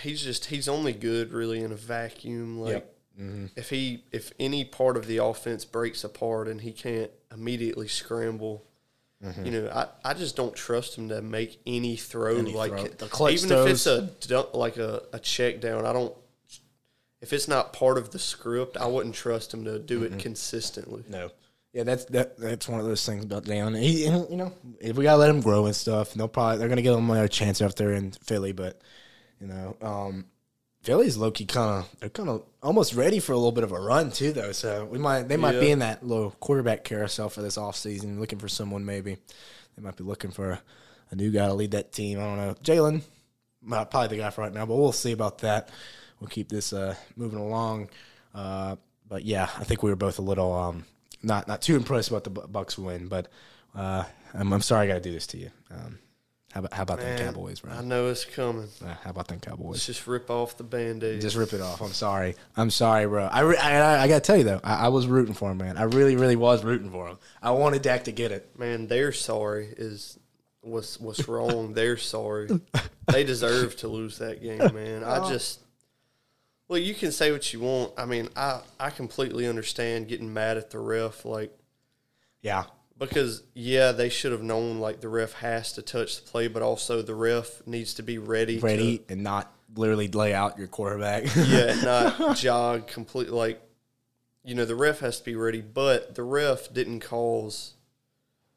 he's 0.00 0.22
just 0.22 0.46
he's 0.46 0.68
only 0.68 0.92
good 0.92 1.32
really 1.32 1.60
in 1.60 1.70
a 1.72 1.76
vacuum. 1.76 2.58
Like 2.60 2.72
Yep. 2.72 2.94
Mm-hmm. 3.20 3.46
if 3.56 3.70
he 3.70 4.04
if 4.12 4.32
any 4.38 4.64
part 4.64 4.96
of 4.96 5.06
the 5.06 5.16
offense 5.18 5.64
breaks 5.64 6.04
apart 6.04 6.46
and 6.46 6.60
he 6.60 6.70
can't 6.70 7.10
immediately 7.32 7.88
scramble, 7.88 8.64
mm-hmm. 9.24 9.44
you 9.44 9.50
know, 9.50 9.68
I, 9.74 10.10
I 10.10 10.14
just 10.14 10.36
don't 10.36 10.54
trust 10.54 10.96
him 10.96 11.08
to 11.08 11.20
make 11.20 11.60
any 11.66 11.96
throw 11.96 12.36
Any 12.36 12.52
like 12.52 12.70
throw. 12.70 12.84
The 12.84 13.06
clutch 13.06 13.32
even 13.32 13.50
if 13.50 13.66
it's 13.66 13.86
a 13.86 14.08
like 14.54 14.76
a, 14.76 15.02
a 15.12 15.18
check 15.18 15.60
down. 15.60 15.84
I 15.84 15.92
don't. 15.92 16.14
If 17.20 17.32
it's 17.32 17.48
not 17.48 17.72
part 17.72 17.98
of 17.98 18.10
the 18.10 18.20
script, 18.20 18.76
I 18.76 18.86
wouldn't 18.86 19.16
trust 19.16 19.52
him 19.52 19.64
to 19.64 19.80
do 19.80 20.04
it 20.04 20.10
mm-hmm. 20.10 20.20
consistently. 20.20 21.02
No. 21.08 21.30
Yeah, 21.72 21.82
that's 21.82 22.04
that. 22.06 22.38
That's 22.38 22.68
one 22.68 22.78
of 22.78 22.86
those 22.86 23.04
things 23.04 23.24
about 23.24 23.44
Deion. 23.44 23.78
He, 23.78 24.06
you 24.06 24.36
know, 24.36 24.52
if 24.80 24.96
we 24.96 25.04
gotta 25.04 25.18
let 25.18 25.28
him 25.30 25.40
grow 25.40 25.66
and 25.66 25.74
stuff, 25.74 26.14
they'll 26.14 26.28
probably 26.28 26.58
they're 26.58 26.68
gonna 26.68 26.82
give 26.82 26.96
him 26.96 27.10
a 27.10 27.28
chance 27.28 27.60
after 27.60 27.92
in 27.92 28.12
Philly. 28.12 28.52
But 28.52 28.80
you 29.40 29.48
know, 29.48 29.76
um, 29.82 30.24
Philly's 30.82 31.16
low 31.16 31.30
key 31.30 31.44
kind 31.44 31.84
of 31.84 32.00
they're 32.00 32.08
kind 32.08 32.28
of 32.28 32.44
almost 32.62 32.94
ready 32.94 33.18
for 33.18 33.32
a 33.32 33.36
little 33.36 33.52
bit 33.52 33.64
of 33.64 33.72
a 33.72 33.80
run 33.80 34.10
too, 34.10 34.32
though. 34.32 34.52
So 34.52 34.84
we 34.84 34.98
might 34.98 35.24
they 35.28 35.36
might 35.36 35.60
be 35.60 35.70
in 35.70 35.80
that 35.80 36.06
little 36.06 36.30
quarterback 36.40 36.84
carousel 36.84 37.28
for 37.28 37.42
this 37.42 37.58
offseason, 37.58 38.18
looking 38.18 38.38
for 38.38 38.48
someone. 38.48 38.84
Maybe 38.84 39.16
they 39.76 39.82
might 39.82 39.96
be 39.96 40.04
looking 40.04 40.30
for 40.30 40.52
a, 40.52 40.62
a 41.10 41.16
new 41.16 41.30
guy 41.30 41.46
to 41.46 41.54
lead 41.54 41.72
that 41.72 41.92
team. 41.92 42.18
I 42.18 42.22
don't 42.22 42.36
know, 42.36 42.54
Jalen, 42.62 43.02
probably 43.68 44.08
the 44.08 44.16
guy 44.16 44.30
for 44.30 44.42
right 44.42 44.52
now, 44.52 44.66
but 44.66 44.76
we'll 44.76 44.92
see 44.92 45.12
about 45.12 45.38
that. 45.38 45.70
We'll 46.20 46.28
keep 46.28 46.48
this 46.48 46.72
uh, 46.72 46.94
moving 47.16 47.38
along. 47.38 47.90
Uh, 48.34 48.76
but 49.08 49.24
yeah, 49.24 49.48
I 49.58 49.64
think 49.64 49.82
we 49.82 49.90
were 49.90 49.96
both 49.96 50.18
a 50.18 50.22
little 50.22 50.52
um, 50.54 50.84
not 51.22 51.48
not 51.48 51.62
too 51.62 51.76
impressed 51.76 52.08
about 52.10 52.24
the 52.24 52.30
Bucks 52.30 52.78
win. 52.78 53.08
But 53.08 53.28
uh, 53.74 54.04
I'm, 54.34 54.52
I'm 54.52 54.62
sorry 54.62 54.84
I 54.84 54.88
got 54.88 54.94
to 54.94 55.00
do 55.00 55.12
this 55.12 55.26
to 55.28 55.38
you. 55.38 55.50
Um, 55.70 55.98
how 56.52 56.60
about 56.60 56.72
how 56.72 56.82
about 56.82 57.00
them 57.00 57.14
Man, 57.14 57.34
Cowboys, 57.34 57.62
I 57.68 57.82
know 57.82 58.08
it's 58.08 58.24
coming. 58.24 58.68
Uh, 58.82 58.94
how 59.04 59.10
about 59.10 59.28
them 59.28 59.38
Cowboys? 59.38 59.72
Let's 59.72 59.86
just 59.86 60.06
rip 60.06 60.30
off 60.30 60.56
the 60.56 60.64
band 60.64 61.04
aid. 61.04 61.20
Just 61.20 61.36
rip 61.36 61.52
it 61.52 61.60
off. 61.60 61.82
I'm 61.82 61.92
sorry. 61.92 62.36
I'm 62.56 62.70
sorry, 62.70 63.06
bro. 63.06 63.26
I, 63.26 63.40
re- 63.40 63.56
I, 63.58 63.78
I, 63.80 64.02
I 64.04 64.08
gotta 64.08 64.20
tell 64.20 64.36
you 64.38 64.44
though, 64.44 64.60
I, 64.64 64.86
I 64.86 64.88
was 64.88 65.06
rooting 65.06 65.34
for 65.34 65.50
him, 65.50 65.58
man. 65.58 65.76
I 65.76 65.82
really, 65.82 66.16
really 66.16 66.36
was 66.36 66.64
rooting 66.64 66.90
for 66.90 67.06
him. 67.06 67.18
I 67.42 67.50
wanted 67.50 67.82
Dak 67.82 68.04
to 68.04 68.12
get 68.12 68.32
it. 68.32 68.58
Man, 68.58 68.86
they're 68.86 69.12
sorry 69.12 69.74
is 69.76 70.18
what's 70.62 70.98
what's 70.98 71.28
wrong. 71.28 71.72
they're 71.74 71.98
sorry. 71.98 72.48
They 73.06 73.24
deserve 73.24 73.76
to 73.76 73.88
lose 73.88 74.16
that 74.18 74.42
game, 74.42 74.74
man. 74.74 75.04
I 75.04 75.28
just 75.30 75.60
well, 76.66 76.78
you 76.78 76.94
can 76.94 77.12
say 77.12 77.30
what 77.30 77.52
you 77.52 77.60
want. 77.60 77.92
I 77.98 78.06
mean, 78.06 78.30
I 78.36 78.62
I 78.80 78.88
completely 78.88 79.46
understand 79.46 80.08
getting 80.08 80.32
mad 80.32 80.56
at 80.56 80.70
the 80.70 80.78
ref, 80.78 81.26
like 81.26 81.54
Yeah, 82.40 82.64
because 82.98 83.42
yeah, 83.54 83.92
they 83.92 84.08
should 84.08 84.32
have 84.32 84.42
known 84.42 84.78
like 84.78 85.00
the 85.00 85.08
ref 85.08 85.34
has 85.34 85.72
to 85.74 85.82
touch 85.82 86.16
the 86.22 86.30
play, 86.30 86.48
but 86.48 86.62
also 86.62 87.02
the 87.02 87.14
ref 87.14 87.66
needs 87.66 87.94
to 87.94 88.02
be 88.02 88.18
ready. 88.18 88.58
ready 88.58 89.02
and 89.08 89.22
not 89.22 89.52
literally 89.74 90.08
lay 90.08 90.34
out 90.34 90.58
your 90.58 90.68
quarterback. 90.68 91.24
To, 91.24 91.44
yeah, 91.46 91.80
not 91.82 92.36
jog 92.36 92.86
completely. 92.86 93.34
Like 93.34 93.62
you 94.44 94.54
know, 94.54 94.64
the 94.64 94.76
ref 94.76 95.00
has 95.00 95.18
to 95.18 95.24
be 95.24 95.36
ready, 95.36 95.60
but 95.60 96.14
the 96.14 96.22
ref 96.22 96.72
didn't 96.72 97.00
cause. 97.00 97.74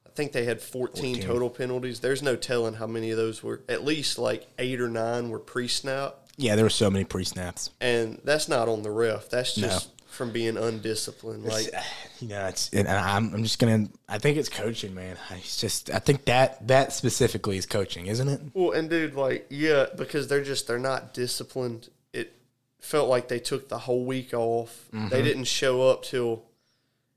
I 0.06 0.10
think 0.14 0.34
they 0.34 0.44
had 0.44 0.62
14, 0.62 1.16
14. 1.16 1.24
total 1.24 1.50
penalties. 1.50 2.02
There's 2.02 2.22
no 2.22 2.36
telling 2.36 2.74
how 2.74 2.88
many 2.88 3.12
of 3.12 3.18
those 3.18 3.42
were. 3.42 3.62
At 3.70 3.86
least 3.86 4.20
like 4.20 4.48
eight 4.60 4.82
or 4.82 4.90
nine 4.90 5.30
were 5.30 5.40
pre-snap, 5.40 6.22
yeah, 6.38 6.56
there 6.56 6.66
were 6.66 6.70
so 6.70 6.90
many 6.90 7.06
pre 7.06 7.24
snaps. 7.24 7.70
and 7.80 8.20
that's 8.24 8.50
not 8.50 8.68
on 8.68 8.84
the 8.84 8.92
ref. 8.92 9.30
That's 9.30 9.58
No. 9.58 9.80
From 10.12 10.32
being 10.32 10.58
undisciplined. 10.58 11.46
Like 11.46 11.72
you 12.20 12.28
know, 12.28 12.46
it's 12.48 12.70
and 12.74 12.88
I'm 12.88 13.34
I'm 13.34 13.44
just 13.44 13.58
gonna. 13.60 13.88
I 14.08 14.20
think 14.20 14.38
it's 14.38 14.50
coaching, 14.50 14.94
man. 14.94 15.18
It's 15.32 15.60
just 15.60 15.90
I 15.90 16.00
think 16.00 16.26
that 16.26 16.68
that 16.68 16.94
specifically 16.94 17.58
is 17.58 17.66
coaching, 17.66 18.08
isn't 18.08 18.28
it? 18.28 18.42
Well, 18.54 18.72
and 18.74 18.90
dude, 18.90 19.16
like, 19.16 19.48
yeah, 19.50 19.86
because 19.96 20.28
they're 20.28 20.44
just 20.44 20.68
they're 20.68 20.78
not 20.80 21.14
disciplined. 21.14 21.90
It 22.14 22.34
felt 22.80 23.10
like 23.10 23.30
they 23.30 23.40
took 23.40 23.70
the 23.70 23.80
whole 23.80 24.06
week 24.06 24.34
off. 24.34 24.88
Mm-hmm. 24.94 25.08
They 25.10 25.22
didn't 25.24 25.46
show 25.46 25.90
up 25.90 26.04
till. 26.04 26.44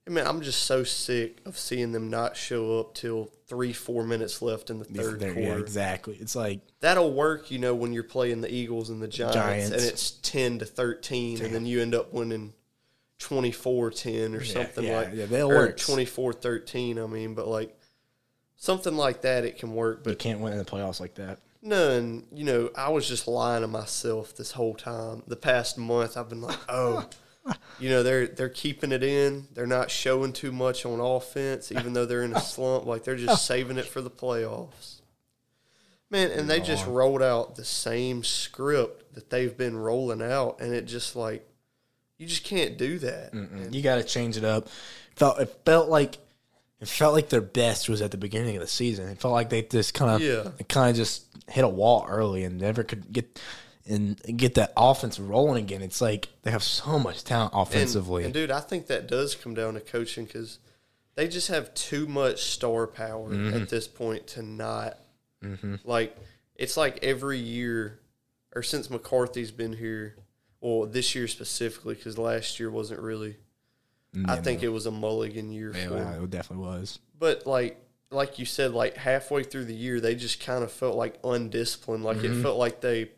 I 0.07 0.11
mean, 0.11 0.27
I'm 0.27 0.43
just 0.43 0.65
so 0.65 0.85
sick 0.85 1.39
of 1.47 1.59
seeing 1.59 1.93
them 1.93 2.11
not 2.11 2.37
show 2.37 2.79
up 2.79 2.95
till 2.95 3.31
three, 3.47 3.73
four 3.73 4.05
minutes 4.05 4.43
left 4.43 4.69
in 4.69 4.79
the 4.79 4.85
third 4.85 5.19
There- 5.19 5.33
quarter. 5.33 5.49
yeah, 5.49 5.57
exactly. 5.57 6.19
It's 6.21 6.37
like 6.37 6.61
That'll 6.81 7.13
work, 7.15 7.51
you 7.51 7.59
know, 7.59 7.75
when 7.75 7.95
you're 7.95 8.03
playing 8.05 8.43
the 8.43 8.53
Eagles 8.55 8.91
and 8.91 9.01
the 9.03 9.09
Giants, 9.09 9.35
Giants. 9.35 9.71
and 9.71 9.81
it's 9.83 10.11
ten 10.11 10.59
to 10.59 10.67
thirteen, 10.67 11.43
and 11.43 11.55
then 11.55 11.65
you 11.65 11.81
end 11.81 11.95
up 11.95 12.13
winning 12.13 12.53
24-10 13.21 14.39
or 14.39 14.45
something 14.45 14.85
yeah, 14.85 14.97
like 14.97 15.09
yeah, 15.15 15.27
they'll 15.27 15.51
or 15.51 15.57
work. 15.57 15.77
24-13, 15.77 17.03
I 17.03 17.07
mean, 17.07 17.35
but 17.35 17.49
like 17.49 17.77
something 18.57 18.97
like 18.97 19.23
that, 19.23 19.45
it 19.45 19.59
can 19.59 19.75
work. 19.75 20.05
But 20.05 20.11
you 20.11 20.17
can't 20.17 20.41
win 20.41 20.53
in 20.53 20.59
the 20.59 20.65
playoffs 20.65 21.01
like 21.01 21.15
that. 21.15 21.39
None. 21.63 22.27
You 22.33 22.45
know, 22.45 22.71
I 22.77 22.91
was 22.91 23.09
just 23.09 23.27
lying 23.27 23.63
to 23.63 23.69
myself 23.69 24.37
this 24.37 24.53
whole 24.53 24.75
time. 24.75 25.23
The 25.27 25.37
past 25.37 25.79
month, 25.79 26.17
I've 26.17 26.29
been 26.29 26.43
like, 26.43 26.59
oh, 26.69 27.09
you 27.79 27.89
know, 27.89 28.03
they're 28.03 28.27
they're 28.27 28.51
keeping 28.51 28.93
it 28.93 29.03
in. 29.03 29.49
They're 29.55 29.67
not 29.67 29.91
showing 29.91 30.33
too 30.33 30.53
much 30.53 30.85
on 30.85 31.01
offense, 31.01 31.73
even 31.73 31.95
though 31.95 32.05
they're 32.05 32.23
in 32.23 32.35
a 32.35 32.41
slump. 32.41 32.85
Like 32.85 33.05
they're 33.05 33.17
just 33.17 33.47
saving 33.47 33.79
it 33.79 33.87
for 33.87 34.03
the 34.03 34.11
playoffs. 34.11 35.01
Man, 36.11 36.31
and 36.31 36.49
they 36.49 36.61
just 36.61 36.87
rolled 36.87 37.23
out 37.23 37.57
the 37.57 37.65
same 37.65 38.23
script 38.23 39.15
that 39.15 39.31
they've 39.31 39.57
been 39.57 39.77
rolling 39.77 40.23
out, 40.23 40.61
and 40.61 40.73
it 40.73 40.85
just 40.85 41.17
like 41.17 41.49
you 42.19 42.27
just 42.27 42.45
can't 42.45 42.77
do 42.79 42.99
that. 43.01 43.35
You 43.73 43.83
got 43.83 43.97
to 43.97 44.05
change 44.05 44.37
it 44.37 44.45
up. 44.45 44.69
Felt 45.17 45.41
it 45.41 45.55
felt 45.65 45.89
like 45.89 46.19
it 46.81 46.89
felt 46.89 47.15
like 47.15 47.29
their 47.29 47.41
best 47.41 47.89
was 47.89 48.03
at 48.03 48.11
the 48.11 48.17
beginning 48.17 48.57
of 48.57 48.63
the 48.63 48.69
season. 48.69 49.09
It 49.09 49.19
felt 49.21 49.33
like 49.33 49.49
they 49.51 49.63
just 49.63 49.95
kind 49.95 50.11
of 50.11 50.21
Yeah. 50.21 50.51
kind 50.69 50.91
of 50.91 50.97
just 50.97 51.25
hit 51.49 51.65
a 51.65 51.69
wall 51.69 52.05
early 52.09 52.45
and 52.45 52.61
never 52.61 52.83
could 52.83 53.13
get 53.13 53.41
and 53.87 54.19
get 54.39 54.55
that 54.55 54.73
offense 54.77 55.19
rolling 55.21 55.63
again. 55.65 55.83
It's 55.83 56.01
like 56.01 56.29
they 56.43 56.51
have 56.51 56.63
so 56.63 56.99
much 56.99 57.23
talent 57.25 57.53
And- 57.53 57.63
offensively. 57.63 58.25
And, 58.25 58.33
dude, 58.33 58.51
I 58.51 58.61
think 58.61 58.87
that 58.87 59.07
does 59.07 59.35
come 59.35 59.53
down 59.55 59.75
to 59.75 59.81
coaching 59.81 60.25
because 60.25 60.59
they 61.17 61.29
just 61.29 61.49
have 61.49 61.73
too 61.75 62.07
much 62.07 62.45
star 62.45 62.87
power 62.87 63.31
Mm-hmm. 63.31 63.63
at 63.63 63.69
this 63.69 63.87
point 63.87 64.27
to 64.29 64.43
not 64.43 64.99
like. 65.85 66.17
It's 66.57 66.77
like 66.77 67.03
every 67.05 67.39
year, 67.39 67.99
or 68.55 68.63
since 68.63 68.89
McCarthy's 68.89 69.51
been 69.51 69.73
here, 69.75 70.17
well, 70.65 70.87
this 70.87 71.15
year 71.15 71.29
specifically 71.29 71.95
because 71.95 72.17
last 72.19 72.59
year 72.59 72.71
wasn't 72.71 73.01
really. 73.01 73.37
I 74.27 74.37
think 74.37 74.63
it 74.63 74.69
was 74.69 74.87
a 74.87 74.93
mulligan 74.93 75.51
year 75.51 75.73
yeah, 75.77 75.89
for. 75.89 76.23
it 76.25 76.31
definitely 76.31 76.65
was. 76.65 77.01
But 77.19 77.47
like, 77.49 77.81
like 78.13 78.39
you 78.39 78.45
said, 78.47 78.71
like 78.73 78.97
halfway 78.97 79.43
through 79.43 79.65
the 79.65 79.75
year, 79.75 80.01
they 80.01 80.15
just 80.15 80.39
kind 80.41 80.63
of 80.63 80.71
felt 80.71 80.95
like 80.97 81.19
undisciplined. 81.25 82.05
Like 82.05 82.19
Mm-hmm. 82.19 82.39
it 82.41 82.43
felt 82.43 82.57
like 82.59 82.81
they. 82.81 83.11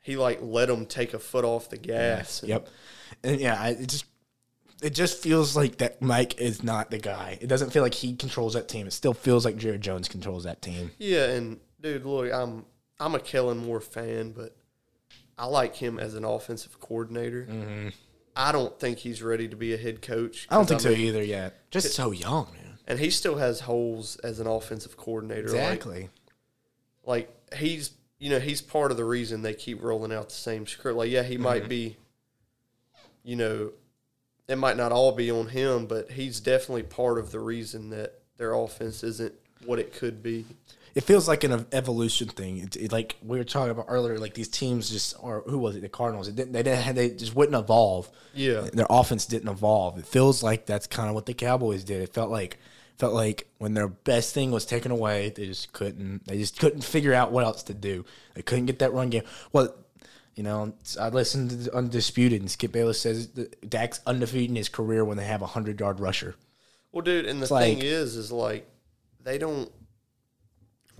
He 0.00 0.16
like 0.16 0.40
let 0.42 0.66
them 0.66 0.86
take 0.86 1.14
a 1.14 1.20
foot 1.20 1.44
off 1.44 1.70
the 1.70 1.76
gas. 1.78 2.40
and- 2.42 2.48
Yep. 2.50 2.68
And 3.22 3.40
yeah, 3.40 3.60
I, 3.60 3.68
it 3.70 3.88
just 3.88 4.04
it 4.82 4.90
just 4.96 5.22
feels 5.22 5.54
like 5.54 5.78
that 5.78 6.02
Mike 6.02 6.40
is 6.40 6.64
not 6.64 6.90
the 6.90 6.98
guy. 6.98 7.38
It 7.40 7.46
doesn't 7.46 7.70
feel 7.70 7.84
like 7.84 7.94
he 7.94 8.16
controls 8.16 8.54
that 8.54 8.66
team. 8.68 8.88
It 8.88 8.92
still 8.92 9.14
feels 9.14 9.44
like 9.44 9.56
Jerry 9.56 9.78
Jones 9.78 10.08
controls 10.08 10.42
that 10.42 10.60
team. 10.60 10.90
Yeah, 10.98 11.26
and 11.26 11.60
dude, 11.80 12.04
look, 12.04 12.32
I'm 12.32 12.64
I'm 12.98 13.14
a 13.14 13.20
Kellen 13.20 13.58
Moore 13.58 13.80
fan, 13.80 14.32
but 14.32 14.56
I 15.38 15.46
like 15.46 15.76
him 15.76 15.98
as 15.98 16.14
an 16.14 16.24
offensive 16.24 16.78
coordinator. 16.80 17.48
I 18.34 18.52
don't 18.52 18.78
think 18.78 18.98
he's 18.98 19.22
ready 19.22 19.48
to 19.48 19.56
be 19.56 19.74
a 19.74 19.76
head 19.76 20.00
coach. 20.02 20.44
Mm-hmm. 20.44 20.54
I 20.54 20.56
don't 20.56 20.66
think 20.68 20.80
so 20.80 20.90
mean- 20.90 21.00
either 21.00 21.22
yet. 21.22 21.70
Just 21.70 21.94
so 21.94 22.10
young, 22.12 22.48
man. 22.54 22.78
And 22.86 22.98
he 22.98 23.10
still 23.10 23.36
has 23.36 23.60
holes 23.60 24.16
as 24.24 24.40
an 24.40 24.46
offensive 24.46 24.96
coordinator. 24.96 25.48
Like- 25.48 25.54
Exactly. 25.54 26.08
Like, 27.04 27.34
he's 27.56 27.90
you 28.18 28.30
know 28.30 28.38
he's 28.38 28.62
part 28.62 28.90
of 28.92 28.96
the 28.96 29.04
reason 29.04 29.42
they 29.42 29.54
keep 29.54 29.82
rolling 29.82 30.12
out 30.12 30.28
the 30.28 30.34
same 30.34 30.66
script. 30.66 30.96
Like, 30.96 31.10
yeah, 31.10 31.22
he 31.24 31.34
Mm-hmm. 31.34 31.42
might 31.42 31.68
be. 31.68 31.96
You 33.24 33.36
know, 33.36 33.72
it 34.48 34.56
might 34.56 34.76
not 34.76 34.92
all 34.92 35.12
be 35.12 35.30
on 35.30 35.48
him, 35.48 35.86
but 35.86 36.10
he's 36.12 36.40
definitely 36.40 36.82
part 36.84 37.18
of 37.18 37.30
the 37.32 37.38
reason 37.40 37.90
that 37.90 38.20
their 38.36 38.52
offense 38.54 39.02
isn't 39.04 39.32
what 39.64 39.78
it 39.78 39.92
could 39.92 40.22
be. 40.22 40.44
It 40.94 41.02
feels 41.02 41.26
like 41.26 41.44
an 41.44 41.66
evolution 41.72 42.28
thing. 42.28 42.58
It, 42.58 42.76
it, 42.76 42.92
like 42.92 43.16
we 43.22 43.38
were 43.38 43.44
talking 43.44 43.70
about 43.70 43.86
earlier, 43.88 44.18
like 44.18 44.34
these 44.34 44.48
teams 44.48 44.90
just 44.90 45.14
or 45.20 45.42
who 45.46 45.58
was 45.58 45.76
it? 45.76 45.80
The 45.80 45.88
Cardinals. 45.88 46.28
It 46.28 46.36
didn't. 46.36 46.52
They 46.52 46.62
didn't. 46.62 46.94
They 46.94 47.10
just 47.10 47.34
wouldn't 47.34 47.56
evolve. 47.56 48.10
Yeah. 48.34 48.68
their 48.72 48.86
offense 48.90 49.26
didn't 49.26 49.48
evolve. 49.48 49.98
It 49.98 50.06
feels 50.06 50.42
like 50.42 50.66
that's 50.66 50.86
kind 50.86 51.08
of 51.08 51.14
what 51.14 51.26
the 51.26 51.34
Cowboys 51.34 51.84
did. 51.84 52.02
It 52.02 52.12
felt 52.12 52.30
like 52.30 52.58
felt 52.98 53.14
like 53.14 53.48
when 53.58 53.74
their 53.74 53.88
best 53.88 54.34
thing 54.34 54.50
was 54.50 54.66
taken 54.66 54.90
away, 54.92 55.30
they 55.30 55.46
just 55.46 55.72
couldn't. 55.72 56.26
They 56.26 56.38
just 56.38 56.58
couldn't 56.58 56.84
figure 56.84 57.14
out 57.14 57.32
what 57.32 57.44
else 57.44 57.62
to 57.64 57.74
do. 57.74 58.04
They 58.34 58.42
couldn't 58.42 58.66
get 58.66 58.78
that 58.80 58.92
run 58.92 59.10
game. 59.10 59.24
Well. 59.52 59.74
You 60.34 60.44
know, 60.44 60.72
I 60.98 61.10
listened 61.10 61.50
to 61.66 61.76
Undisputed, 61.76 62.40
and 62.40 62.50
Skip 62.50 62.72
Bayless 62.72 62.98
says 62.98 63.28
that 63.32 63.68
Dak's 63.68 64.00
undefeated 64.06 64.48
in 64.48 64.56
his 64.56 64.70
career 64.70 65.04
when 65.04 65.18
they 65.18 65.26
have 65.26 65.42
a 65.42 65.46
hundred 65.46 65.78
yard 65.78 66.00
rusher. 66.00 66.36
Well, 66.90 67.02
dude, 67.02 67.26
and 67.26 67.42
the 67.42 67.52
like- 67.52 67.64
thing 67.64 67.82
is, 67.82 68.16
is 68.16 68.32
like 68.32 68.66
they 69.22 69.36
don't 69.36 69.70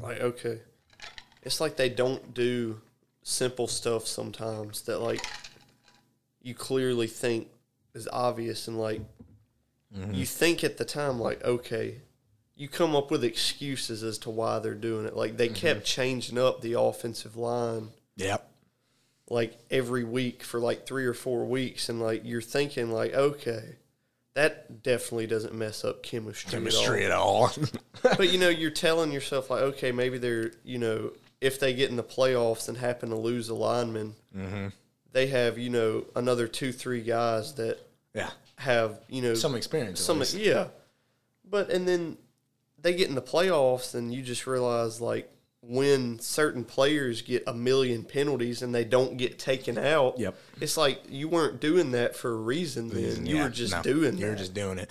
like 0.03 0.21
okay. 0.21 0.61
It's 1.43 1.61
like 1.61 1.77
they 1.77 1.89
don't 1.89 2.35
do 2.35 2.81
simple 3.23 3.67
stuff 3.67 4.07
sometimes 4.07 4.83
that 4.83 5.01
like 5.01 5.25
you 6.43 6.55
clearly 6.55 7.07
think 7.07 7.49
is 7.95 8.09
obvious 8.13 8.69
and 8.69 8.79
like 8.79 9.01
mm-hmm. 9.97 10.13
you 10.13 10.27
think 10.27 10.65
at 10.65 10.77
the 10.77 10.85
time 10.85 11.19
like 11.19 11.43
okay, 11.45 12.03
you 12.57 12.69
come 12.69 12.95
up 12.95 13.11
with 13.11 13.25
excuses 13.25 14.03
as 14.03 14.19
to 14.19 14.31
why 14.31 14.59
they're 14.59 14.75
doing 14.75 15.07
it. 15.07 15.17
Like 15.17 15.37
they 15.37 15.49
mm-hmm. 15.49 15.55
kept 15.55 15.85
changing 15.85 16.39
up 16.39 16.61
the 16.61 16.79
offensive 16.79 17.37
line. 17.37 17.91
Yep. 18.17 18.47
like 19.31 19.59
every 19.71 20.05
week 20.05 20.43
for 20.43 20.61
like 20.61 20.87
three 20.87 21.07
or 21.07 21.15
four 21.15 21.47
weeks, 21.47 21.89
and 21.89 22.01
like 22.01 22.23
you're 22.25 22.43
thinking 22.43 22.91
like, 22.93 23.15
okay, 23.15 23.77
that 24.35 24.83
definitely 24.83 25.27
doesn't 25.27 25.55
mess 25.55 25.85
up 25.85 26.03
chemistry. 26.03 26.51
Chemistry 26.51 27.05
at 27.05 27.13
all. 27.13 27.47
at 27.49 27.59
all. 27.59 27.67
but 28.17 28.31
you 28.33 28.39
know, 28.39 28.49
you're 28.49 28.71
telling 28.71 29.13
yourself 29.13 29.51
like, 29.51 29.61
okay, 29.63 29.93
maybe 29.93 30.19
they're 30.19 30.53
you 30.65 30.79
know, 30.79 31.13
if 31.41 31.59
they 31.61 31.75
get 31.75 31.91
in 31.91 31.97
the 31.97 32.03
playoffs 32.05 32.69
and 32.69 32.79
happen 32.79 33.11
to 33.11 33.17
lose 33.17 33.49
a 33.49 33.55
lineman, 33.55 34.15
Mm-hmm. 34.37 34.69
they 35.13 35.27
have 35.27 35.59
you 35.59 35.69
know 35.71 36.05
another 36.17 36.49
two 36.49 36.73
three 36.73 37.03
guys 37.03 37.55
that 37.55 37.79
yeah. 38.15 38.31
have 38.57 39.01
you 39.09 39.21
know 39.23 39.35
Some 39.35 39.55
experience. 39.55 40.01
at 40.01 40.07
some 40.07 40.41
yeah, 40.41 40.69
but 41.45 41.69
and 41.71 41.87
then 41.87 42.17
they 42.81 42.95
get 42.95 43.09
in 43.11 43.15
the 43.15 43.23
playoffs 43.23 43.95
and 43.95 44.13
you 44.15 44.23
just 44.23 44.47
realize 44.47 45.01
like 45.01 45.31
when 45.65 46.19
certain 46.19 46.65
players 46.65 47.23
get 47.23 47.45
a 47.47 47.55
million 47.55 48.03
penalties 48.03 48.63
and 48.63 48.75
they 48.75 48.85
don't 48.85 49.17
get 49.17 49.39
taken 49.39 49.79
out. 49.79 50.19
Yep. 50.19 50.35
It's 50.61 50.77
like 50.77 51.03
you 51.09 51.29
weren't 51.29 51.61
doing 51.61 51.93
that 51.93 52.17
for 52.17 52.33
a 52.33 52.37
reason. 52.37 52.89
Then 52.89 53.25
you 53.27 53.39
were 53.43 53.49
just 53.49 53.73
no, 53.73 53.83
doing. 53.83 54.19
You're 54.19 54.31
that. 54.31 54.39
just 54.39 54.55
doing 54.55 54.79
it. 54.79 54.91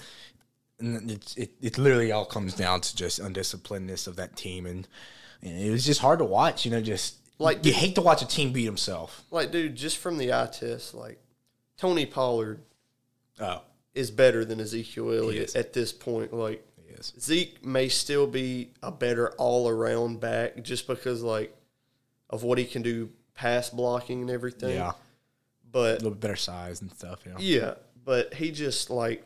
And 0.80 1.12
it's, 1.12 1.36
it, 1.36 1.52
it 1.62 1.78
literally 1.78 2.12
all 2.12 2.26
comes 2.26 2.56
down 2.56 2.82
to 2.82 2.96
just 2.96 3.22
undisciplinedness 3.22 4.08
of 4.08 4.16
that 4.16 4.36
team. 4.36 4.66
And, 4.66 4.88
and 5.42 5.60
it 5.62 5.70
was 5.70 5.86
just 5.86 6.00
hard 6.00 6.20
to 6.20 6.26
watch, 6.26 6.66
you 6.66 6.72
know, 6.72 6.82
just 6.82 7.18
Like, 7.38 7.66
you 7.66 7.74
hate 7.74 7.96
to 7.96 8.02
watch 8.02 8.22
a 8.22 8.28
team 8.28 8.54
beat 8.54 8.66
himself. 8.66 9.24
like, 9.30 9.52
dude, 9.52 9.76
just 9.76 9.98
from 9.98 10.18
the 10.18 10.34
eye 10.34 10.50
test, 10.52 10.94
like 10.94 11.20
Tony 11.78 12.06
Pollard 12.06 12.62
Oh, 13.40 13.62
is 13.94 14.10
better 14.12 14.46
than 14.46 14.60
Ezekiel 14.62 15.12
Elliott 15.12 15.56
at 15.56 15.74
this 15.74 15.92
point. 15.92 16.34
Like 16.34 16.66
is. 17.00 17.14
Zeke 17.20 17.66
may 17.66 17.90
still 17.90 18.28
be 18.28 18.72
a 18.84 18.92
better 18.92 19.32
all 19.34 19.68
around 19.70 20.20
back 20.20 20.62
just 20.64 20.88
because 20.88 21.22
like 21.24 21.56
of 22.30 22.44
what 22.44 22.58
he 22.58 22.66
can 22.66 22.82
do 22.82 23.10
pass 23.34 23.70
blocking 23.70 24.22
and 24.22 24.30
everything. 24.30 24.76
Yeah. 24.76 24.92
But 25.72 25.92
a 25.92 25.94
little 26.04 26.12
bit 26.12 26.20
better 26.20 26.36
size 26.36 26.82
and 26.82 26.92
stuff, 26.92 27.20
you 27.26 27.32
know. 27.32 27.38
yeah, 27.40 27.74
but 28.04 28.34
he 28.34 28.52
just 28.52 28.90
like 28.90 29.26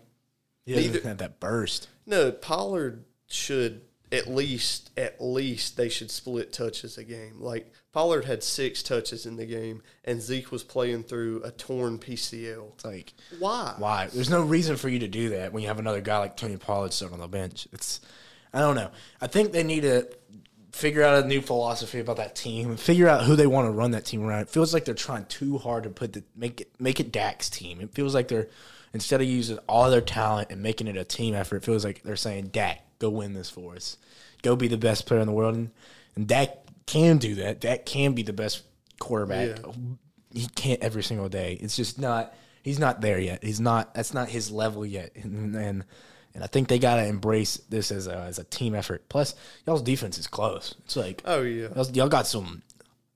He 0.65 0.73
doesn't 0.75 0.91
neither- 0.93 1.08
have 1.08 1.17
that 1.19 1.39
burst. 1.39 1.88
no, 2.06 2.32
Pollard 2.32 3.04
should 3.28 3.82
at 4.12 4.28
least 4.28 4.91
at 4.95 5.19
least 5.19 5.75
they 5.78 5.89
should 5.89 6.12
split 6.12 6.54
touches 6.54 6.97
a 6.99 7.04
game. 7.04 7.41
Like 7.41 7.71
Pollard 7.95 8.25
had 8.25 8.43
six 8.43 8.84
touches 8.84 9.25
in 9.25 9.38
the 9.38 9.45
game 9.45 9.81
and 10.03 10.21
Zeke 10.21 10.51
was 10.51 10.65
playing 10.65 11.03
through 11.03 11.41
a 11.45 11.51
torn 11.51 11.97
PCL. 11.97 12.73
It's 12.73 12.84
like, 12.84 13.13
Why? 13.39 13.73
why? 13.77 14.08
There's 14.08 14.29
no 14.29 14.41
reason 14.41 14.75
for 14.75 14.89
you 14.89 14.99
to 14.99 15.08
do 15.08 15.29
that 15.29 15.53
when 15.53 15.63
you 15.63 15.69
have 15.69 15.79
another 15.79 16.01
guy 16.01 16.17
like 16.17 16.36
Tony 16.36 16.58
Pollard 16.58 16.91
sitting 16.91 17.13
on 17.13 17.21
the 17.21 17.27
bench. 17.29 17.69
It's, 17.71 18.01
I 18.53 18.60
don't 18.60 18.75
know. 18.75 18.91
I 19.21 19.27
think 19.27 19.53
they 19.53 19.63
need 19.63 19.84
to 19.84 20.10
figure 20.73 21.03
out 21.03 21.23
a 21.23 21.25
new 21.25 21.39
philosophy 21.39 22.01
about 22.01 22.17
that 22.17 22.36
team 22.36 22.69
and 22.69 22.77
figure 22.77 23.08
out 23.08 23.23
who 23.23 23.38
they 23.38 23.47
want 23.47 23.65
to 23.65 23.71
run 23.71 23.91
that 23.91 24.03
team 24.03 24.25
around. 24.25 24.41
It 24.41 24.49
feels 24.49 24.73
like 24.73 24.84
they're 24.84 24.93
trying 24.93 25.23
too 25.27 25.58
hard 25.58 25.84
to 25.84 25.89
put 25.89 26.12
the 26.12 26.23
make 26.36 26.60
it 26.60 26.71
make 26.77 26.99
it 26.99 27.13
Dak's 27.13 27.49
team. 27.49 27.79
It 27.79 27.93
feels 27.93 28.13
like 28.13 28.27
they're 28.27 28.49
instead 28.93 29.21
of 29.21 29.27
using 29.27 29.58
all 29.69 29.89
their 29.89 30.01
talent 30.01 30.49
and 30.51 30.62
making 30.62 30.88
it 30.88 30.97
a 30.97 31.05
team 31.05 31.34
effort, 31.34 31.55
it 31.55 31.63
feels 31.63 31.86
like 31.86 32.03
they're 32.03 32.17
saying, 32.17 32.47
Dak, 32.47 32.81
go 32.99 33.10
win 33.10 33.31
this 33.31 33.49
for 33.49 33.75
us. 33.75 33.95
Go 34.41 34.58
be 34.58 34.67
the 34.67 34.75
best 34.75 35.05
player 35.05 35.21
in 35.21 35.27
the 35.27 35.34
world. 35.34 35.55
And, 35.55 35.71
and 36.17 36.27
Dak 36.27 36.64
can 36.86 37.17
do 37.17 37.36
that. 37.36 37.60
Dak 37.62 37.86
can 37.86 38.13
be 38.13 38.24
the 38.24 38.34
best 38.34 38.63
quarterback. 39.00 39.60
Yeah. 39.60 39.71
He 40.34 40.48
can't 40.56 40.82
every 40.82 41.04
single 41.04 41.30
day. 41.30 41.58
It's 41.62 41.76
just 41.76 42.00
not 42.00 42.34
he's 42.63 42.80
not 42.80 43.02
there 43.02 43.19
yet. 43.19 43.43
He's 43.43 43.60
not 43.62 43.93
that's 43.93 44.13
not 44.13 44.30
his 44.30 44.52
level 44.52 44.86
yet. 44.86 45.12
And 45.24 45.56
and, 45.56 45.84
and 46.34 46.43
I 46.43 46.48
think 46.48 46.67
they 46.67 46.80
gotta 46.80 47.06
embrace 47.06 47.56
this 47.69 47.91
as 47.91 48.08
a 48.08 48.17
as 48.17 48.39
a 48.39 48.43
team 48.43 48.76
effort. 48.76 49.08
Plus, 49.10 49.36
y'all's 49.65 49.82
defense 49.82 50.17
is 50.17 50.28
close. 50.28 50.76
It's 50.84 50.95
like 50.98 51.21
Oh 51.26 51.41
yeah. 51.43 51.69
y'all, 51.76 51.89
y'all 51.91 52.10
got 52.10 52.28
some 52.28 52.62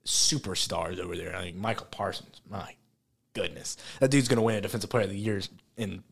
superstars 0.05 0.99
over 0.99 1.15
there. 1.15 1.35
I 1.35 1.41
think 1.41 1.57
Micah 1.57 1.85
Parsons. 1.85 2.41
My 2.49 2.73
goodness, 3.33 3.77
that 3.99 4.09
dude's 4.11 4.27
gonna 4.27 4.41
win 4.41 4.55
a 4.55 4.61
Defensive 4.61 4.89
Player 4.89 5.03
of 5.03 5.09
the 5.09 5.17
Year 5.17 5.41
in 5.77 6.03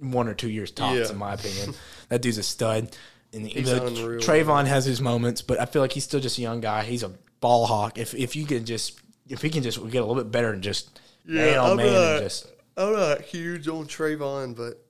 one 0.00 0.26
or 0.28 0.34
two 0.34 0.50
years 0.50 0.70
tops, 0.72 0.96
Yeah. 0.98 1.10
in 1.10 1.16
my 1.18 1.34
opinion. 1.34 1.74
that 2.08 2.22
dude's 2.22 2.38
a 2.38 2.42
stud. 2.42 2.94
And 3.32 3.46
He's 3.46 3.68
you 3.70 3.76
know. 3.76 3.82
Trevon 4.18 4.66
has 4.66 4.84
his 4.84 5.00
moments, 5.00 5.40
but 5.42 5.58
I 5.60 5.64
feel 5.64 5.80
like 5.82 5.92
he's 5.92 6.04
still 6.04 6.20
just 6.20 6.38
a 6.38 6.42
young 6.42 6.60
guy. 6.60 6.82
He's 6.84 7.02
a 7.02 7.12
ball 7.40 7.66
hawk. 7.66 7.98
If 7.98 8.14
if 8.14 8.36
you 8.36 8.44
can 8.46 8.64
just 8.64 9.00
if 9.28 9.40
he 9.42 9.50
can 9.50 9.62
just 9.62 9.78
get 9.90 9.98
a 9.98 10.04
little 10.06 10.22
bit 10.22 10.30
better 10.30 10.50
and 10.52 10.62
just 10.62 11.00
man 11.24 11.58
on 11.58 11.70
I'm 11.72 11.76
man 11.78 11.92
not- 11.92 12.12
and 12.16 12.22
just 12.22 12.46
I'm 12.76 12.92
not 12.92 13.20
huge 13.22 13.68
on 13.68 13.86
Trevon, 13.86 14.56
but 14.56 14.84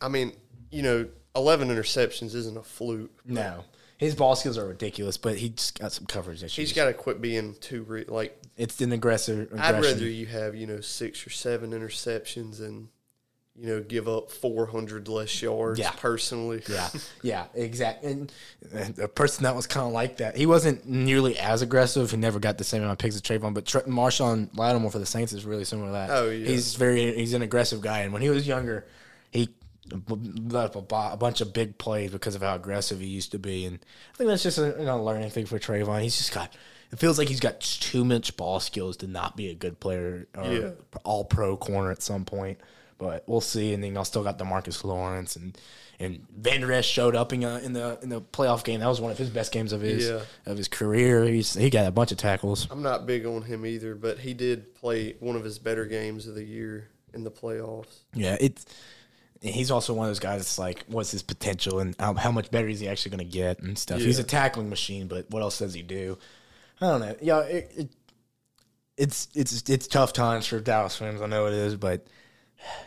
I 0.00 0.08
mean, 0.08 0.32
you 0.70 0.82
know, 0.82 1.08
11 1.36 1.68
interceptions 1.68 2.34
isn't 2.34 2.56
a 2.56 2.62
fluke. 2.62 3.10
no. 3.24 3.64
His 3.98 4.14
ball 4.14 4.36
skills 4.36 4.56
are 4.56 4.68
ridiculous, 4.68 5.16
but 5.16 5.38
he's 5.38 5.72
got 5.72 5.90
some 5.90 6.06
coverage 6.06 6.44
issues. 6.44 6.54
He's 6.54 6.72
got 6.72 6.84
to 6.84 6.94
quit 6.94 7.20
being 7.20 7.56
too 7.60 7.82
re- 7.82 8.04
like. 8.06 8.40
it's 8.56 8.80
an 8.80 8.92
aggressive. 8.92 9.48
I'd 9.58 9.82
rather 9.82 10.08
you 10.08 10.26
have 10.26 10.54
you 10.54 10.68
know 10.68 10.80
six 10.80 11.26
or 11.26 11.30
seven 11.30 11.72
interceptions 11.72 12.60
and 12.60 12.90
you 13.60 13.66
know 13.66 13.80
give 13.80 14.06
up 14.08 14.30
400 14.30 15.08
less 15.08 15.42
yards. 15.42 15.78
Yeah. 15.80 15.90
personally. 15.92 16.62
Yeah, 16.68 16.88
yeah, 17.22 17.44
exactly. 17.54 18.10
And 18.12 18.32
and 18.72 18.94
the 18.96 19.08
person 19.08 19.44
that 19.44 19.54
was 19.56 19.66
kind 19.66 19.86
of 19.86 19.92
like 19.92 20.18
that, 20.18 20.36
he 20.36 20.46
wasn't 20.46 20.86
nearly 20.88 21.38
as 21.38 21.60
aggressive. 21.62 22.10
He 22.10 22.16
never 22.16 22.38
got 22.38 22.58
the 22.58 22.64
same 22.64 22.82
amount 22.82 22.92
of 22.92 22.98
picks 23.02 23.14
as 23.16 23.22
Trevon, 23.22 23.54
but 23.54 23.66
Tre- 23.66 23.82
Marshon 23.82 24.56
Lattimore 24.56 24.90
for 24.90 24.98
the 24.98 25.06
Saints 25.06 25.32
is 25.32 25.44
really 25.44 25.64
similar 25.64 25.88
to 25.88 25.92
that. 25.92 26.10
Oh, 26.10 26.30
yeah. 26.30 26.46
he's 26.46 26.74
very 26.76 27.14
he's 27.16 27.34
an 27.34 27.42
aggressive 27.42 27.80
guy, 27.80 28.00
and 28.00 28.12
when 28.12 28.22
he 28.22 28.30
was 28.30 28.46
younger, 28.46 28.86
he 29.30 29.48
let 30.10 30.76
up 30.76 30.92
a, 30.92 31.10
a 31.12 31.16
bunch 31.16 31.40
of 31.40 31.52
big 31.52 31.78
plays 31.78 32.10
because 32.10 32.34
of 32.34 32.42
how 32.42 32.54
aggressive 32.54 33.00
he 33.00 33.06
used 33.06 33.32
to 33.32 33.38
be. 33.38 33.64
And 33.64 33.78
I 34.14 34.16
think 34.18 34.28
that's 34.28 34.42
just 34.42 34.58
a 34.58 34.76
you 34.78 34.84
know, 34.84 35.02
learning 35.02 35.30
thing 35.30 35.46
for 35.46 35.58
Trevon. 35.58 36.02
He's 36.02 36.16
just 36.18 36.32
got. 36.32 36.52
It 36.90 36.98
feels 36.98 37.18
like 37.18 37.28
he's 37.28 37.40
got 37.40 37.60
too 37.60 38.02
much 38.04 38.34
ball 38.38 38.60
skills 38.60 38.96
to 38.98 39.06
not 39.06 39.36
be 39.36 39.50
a 39.50 39.54
good 39.54 39.78
player 39.78 40.26
or 40.36 40.44
Yeah. 40.52 40.70
all 41.04 41.24
pro 41.24 41.56
corner 41.56 41.90
at 41.90 42.02
some 42.02 42.24
point. 42.24 42.58
But 42.98 43.24
we'll 43.28 43.40
see. 43.40 43.72
And 43.72 43.82
then 43.82 43.94
y'all 43.94 44.04
still 44.04 44.24
got 44.24 44.38
Demarcus 44.38 44.84
Lawrence 44.84 45.36
and 45.36 45.56
and 46.00 46.24
Van 46.36 46.60
Der 46.60 46.72
Esch 46.72 46.86
showed 46.86 47.16
up 47.16 47.32
in, 47.32 47.44
uh, 47.44 47.60
in 47.62 47.72
the 47.72 47.98
in 48.02 48.08
the 48.08 48.20
playoff 48.20 48.62
game. 48.64 48.80
That 48.80 48.88
was 48.88 49.00
one 49.00 49.10
of 49.10 49.18
his 49.18 49.30
best 49.30 49.52
games 49.52 49.72
of 49.72 49.80
his 49.80 50.08
Yeah. 50.08 50.20
of 50.46 50.56
his 50.56 50.68
career. 50.68 51.24
He's 51.24 51.54
he 51.54 51.70
got 51.70 51.86
a 51.86 51.90
bunch 51.90 52.12
of 52.12 52.18
tackles. 52.18 52.68
I'm 52.70 52.82
not 52.82 53.06
big 53.06 53.26
on 53.26 53.42
him 53.42 53.64
either, 53.66 53.94
but 53.94 54.18
he 54.18 54.34
did 54.34 54.74
play 54.74 55.14
one 55.20 55.36
of 55.36 55.44
his 55.44 55.58
better 55.58 55.86
games 55.86 56.26
of 56.26 56.34
the 56.34 56.44
year 56.44 56.88
in 57.14 57.24
the 57.24 57.30
playoffs. 57.30 58.00
Yeah, 58.14 58.36
it's 58.40 58.66
he's 59.40 59.70
also 59.70 59.94
one 59.94 60.06
of 60.06 60.10
those 60.10 60.18
guys. 60.18 60.40
that's 60.40 60.58
like, 60.58 60.84
what's 60.88 61.12
his 61.12 61.22
potential 61.22 61.78
and 61.78 61.94
how, 62.00 62.14
how 62.14 62.32
much 62.32 62.50
better 62.50 62.66
is 62.68 62.80
he 62.80 62.88
actually 62.88 63.10
going 63.16 63.24
to 63.30 63.32
get 63.32 63.60
and 63.60 63.78
stuff. 63.78 64.00
He's 64.00 64.18
a 64.18 64.24
tackling 64.24 64.68
machine, 64.68 65.06
but 65.06 65.30
what 65.30 65.42
else 65.42 65.58
does 65.60 65.74
he 65.74 65.82
do? 65.82 66.18
I 66.80 66.86
don't 66.88 67.00
know. 67.00 67.16
Yeah, 67.22 67.40
it, 67.42 67.72
it, 67.76 67.88
it's 68.96 69.28
it's 69.34 69.68
it's 69.68 69.86
tough 69.86 70.12
times 70.12 70.46
for 70.46 70.58
Dallas 70.60 70.96
fans. 70.96 71.22
I 71.22 71.26
know 71.26 71.46
it 71.46 71.54
is, 71.54 71.76
but 71.76 72.06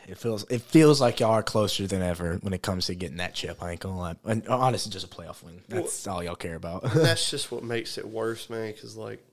it 0.08 0.18
feels 0.18 0.44
it 0.50 0.62
feels 0.62 1.00
like 1.00 1.20
y'all 1.20 1.32
are 1.32 1.44
closer 1.44 1.88
than 1.88 2.02
ever 2.02 2.36
when 2.42 2.54
it 2.54 2.62
comes 2.62 2.88
to 2.88 2.96
getting 2.96 3.18
that 3.18 3.34
chip. 3.34 3.62
I 3.62 3.72
ain't 3.72 3.80
gonna 3.80 3.98
lie. 3.98 4.16
And 4.26 4.48
honestly, 4.48 4.92
just 4.92 5.06
a 5.06 5.10
playoff 5.10 5.44
win. 5.44 5.62
That's 5.70 6.06
all 6.08 6.24
y'all 6.24 6.36
care 6.36 6.56
about. 6.56 6.84
That's 6.94 7.30
just 7.32 7.52
what 7.52 7.64
makes 7.64 7.98
it 7.98 8.08
worse, 8.08 8.50
man. 8.50 8.72
Because 8.72 8.98
like, 8.98 9.24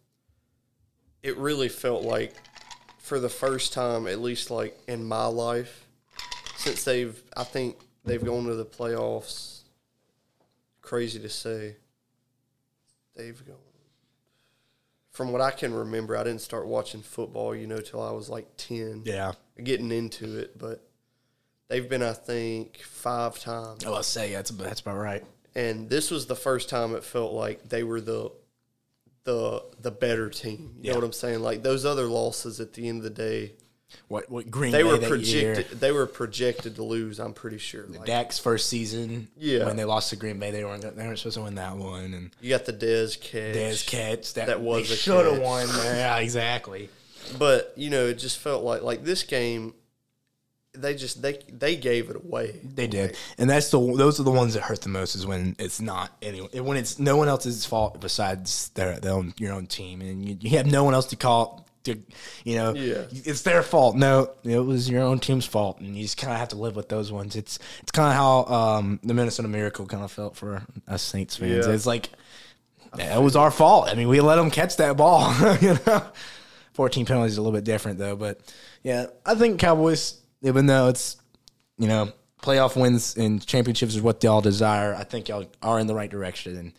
it 1.23 1.37
really 1.37 1.69
felt 1.69 2.03
like, 2.05 2.35
for 2.99 3.19
the 3.19 3.29
first 3.29 3.73
time, 3.73 4.07
at 4.07 4.21
least 4.21 4.51
like 4.51 4.79
in 4.87 5.05
my 5.05 5.27
life, 5.27 5.87
since 6.57 6.85
they've, 6.85 7.21
I 7.37 7.45
think 7.45 7.77
they've 8.05 8.25
gone 8.25 8.45
to 8.47 8.55
the 8.55 8.65
playoffs. 8.65 9.61
Crazy 10.83 11.19
to 11.21 11.29
say. 11.29 11.77
They've 13.15 13.45
gone. 13.47 13.57
From 15.19 15.33
what 15.33 15.41
I 15.41 15.51
can 15.51 15.75
remember, 15.75 16.17
I 16.17 16.23
didn't 16.23 16.43
start 16.43 16.69
watching 16.69 17.03
football, 17.03 17.53
you 17.53 17.67
know, 17.67 17.81
till 17.81 18.01
I 18.01 18.13
was 18.13 18.29
like 18.31 18.47
ten, 18.57 19.03
yeah. 19.05 19.33
getting 19.61 19.91
into 19.91 20.39
it. 20.39 20.57
But 20.57 20.89
they've 21.67 21.89
been, 21.89 22.05
I 22.05 22.13
think, 22.13 22.79
five 22.85 23.37
times 23.41 23.85
Oh, 23.85 23.95
I'll 23.95 24.05
say 24.05 24.33
that's 24.33 24.51
that's 24.53 24.81
about 24.81 24.97
right. 24.97 25.25
and 25.57 25.91
this 25.91 26.13
was 26.13 26.27
the 26.27 26.37
first 26.37 26.69
time 26.69 26.95
it 26.95 27.03
felt 27.03 27.33
like 27.33 27.69
they 27.69 27.83
were 27.83 28.01
the 28.01 28.31
the 29.25 29.65
the 29.81 29.91
better 29.91 30.31
team. 30.31 30.77
You 30.77 30.83
Yeah. 30.85 30.93
know 30.93 30.99
what 30.99 31.05
I'm 31.07 31.13
saying? 31.13 31.41
Like 31.41 31.65
those 31.65 31.85
other 31.85 32.07
losses 32.07 32.61
at 32.61 32.75
the 32.75 32.89
end 32.89 32.99
of 32.99 33.03
the 33.05 33.11
day, 33.11 33.55
What 34.09 34.31
what 34.31 34.51
Green 34.51 34.73
they 34.73 34.83
Bay 34.83 34.89
were 34.89 34.99
that 34.99 35.09
projected. 35.09 35.67
year. 35.67 35.79
They 35.79 35.93
were 35.93 36.07
projected 36.07 36.77
to 36.77 36.83
lose. 36.83 37.19
I'm 37.19 37.33
pretty 37.33 37.59
sure. 37.59 37.87
Like, 37.87 38.05
Dak's 38.05 38.39
first 38.39 38.69
season, 38.69 39.29
Yeah. 39.37 39.65
when 39.67 39.77
they 39.77 39.85
lost 39.85 40.11
to 40.11 40.17
Green 40.17 40.39
Bay, 40.39 40.51
they 40.51 40.65
weren't 40.65 40.83
they 40.83 41.07
weren't 41.07 41.19
supposed 41.19 41.37
to 41.37 41.43
win 41.43 41.55
that 41.57 41.77
one, 41.77 42.13
and 42.15 42.31
you 42.41 42.51
got 42.51 42.67
the 42.67 42.73
Dez 42.73 43.19
catch. 43.21 43.55
Dez 43.57 43.87
catch 43.87 44.35
that, 44.35 44.47
That 44.47 44.61
was 44.61 44.87
should 44.89 45.25
have 45.27 45.41
won. 45.41 45.69
Yeah, 45.85 46.19
exactly. 46.19 46.91
but 47.39 47.73
you 47.77 47.89
know, 47.91 48.07
it 48.07 48.15
just 48.19 48.39
felt 48.39 48.63
like 48.63 48.83
like 48.83 49.05
this 49.05 49.23
game. 49.23 49.75
They 50.75 50.95
just 50.95 51.23
they 51.23 51.41
they 51.51 51.75
gave 51.75 52.11
it 52.11 52.17
away. 52.17 52.61
They 52.63 52.87
did, 52.87 53.17
and 53.39 53.49
that's 53.49 53.71
the 53.71 53.79
those 53.97 54.21
are 54.21 54.23
the 54.23 54.31
ones 54.31 54.53
that 54.55 54.63
hurt 54.65 54.83
the 54.83 54.91
most 54.91 55.17
is 55.17 55.27
when 55.27 55.57
it's 55.59 55.81
not 55.81 56.13
anyone 56.23 56.51
when 56.65 56.77
it's 56.77 56.99
no 56.99 57.17
one 57.17 57.27
else's 57.27 57.65
fault 57.65 58.01
besides 58.01 58.69
their, 58.75 59.01
their 59.01 59.13
own 59.13 59.33
your 59.39 59.55
own 59.55 59.67
team, 59.67 60.03
and 60.03 60.29
you, 60.29 60.37
you 60.41 60.51
have 60.59 60.67
no 60.67 60.85
one 60.85 60.93
else 60.95 61.07
to 61.07 61.17
call. 61.17 61.67
You 61.87 62.57
know, 62.57 62.75
Yeah. 62.75 63.05
it's 63.11 63.43
their 63.43 63.63
fault. 63.63 63.97
No, 63.97 64.31
it 64.45 64.59
was 64.59 64.91
your 64.91 65.03
own 65.03 65.21
team's 65.21 65.47
fault, 65.47 65.81
and 65.81 65.97
you 65.97 66.03
just 66.03 66.17
kind 66.19 66.33
of 66.33 66.39
have 66.39 66.49
to 66.49 66.57
live 66.57 66.77
with 66.77 66.89
those 66.89 67.11
ones. 67.11 67.35
It's 67.37 67.59
it's 67.81 67.91
kind 67.93 68.09
of 68.11 68.15
how 68.15 68.55
um, 68.55 69.01
the 69.03 69.15
Minnesota 69.15 69.49
Miracle 69.49 69.87
kind 69.87 70.05
of 70.05 70.13
felt 70.13 70.37
for 70.37 70.63
us 70.87 71.03
Saints 71.03 71.37
fans. 71.37 71.67
Yeah. 71.67 71.73
It's 71.73 71.87
like 71.87 72.11
it 72.99 73.23
was 73.23 73.37
our 73.37 73.51
fault. 73.51 73.89
I 73.89 73.95
mean, 73.95 74.09
we 74.09 74.21
let 74.21 74.37
them 74.37 74.51
catch 74.51 74.77
that 74.77 74.97
ball. 74.97 75.33
you 75.61 75.79
know, 75.87 76.03
14 76.75 77.07
penalties 77.07 77.33
is 77.33 77.39
a 77.39 77.43
little 77.43 77.57
bit 77.57 77.65
different 77.65 77.99
though. 77.99 78.17
But 78.17 78.41
yeah, 78.83 79.07
I 79.25 79.35
think 79.35 79.59
Cowboys, 79.59 80.21
even 80.43 80.67
though 80.67 80.89
it's 80.89 81.17
you 81.79 81.87
know 81.89 82.13
playoff 82.43 82.81
wins 82.81 83.17
and 83.17 83.45
championships 83.47 83.95
is 83.95 84.01
what 84.03 84.21
they 84.21 84.29
all 84.29 84.41
desire, 84.41 84.95
I 84.95 85.05
think 85.05 85.29
y'all 85.29 85.47
are 85.63 85.79
in 85.79 85.87
the 85.87 85.95
right 85.95 86.11
direction 86.11 86.57
and 86.57 86.73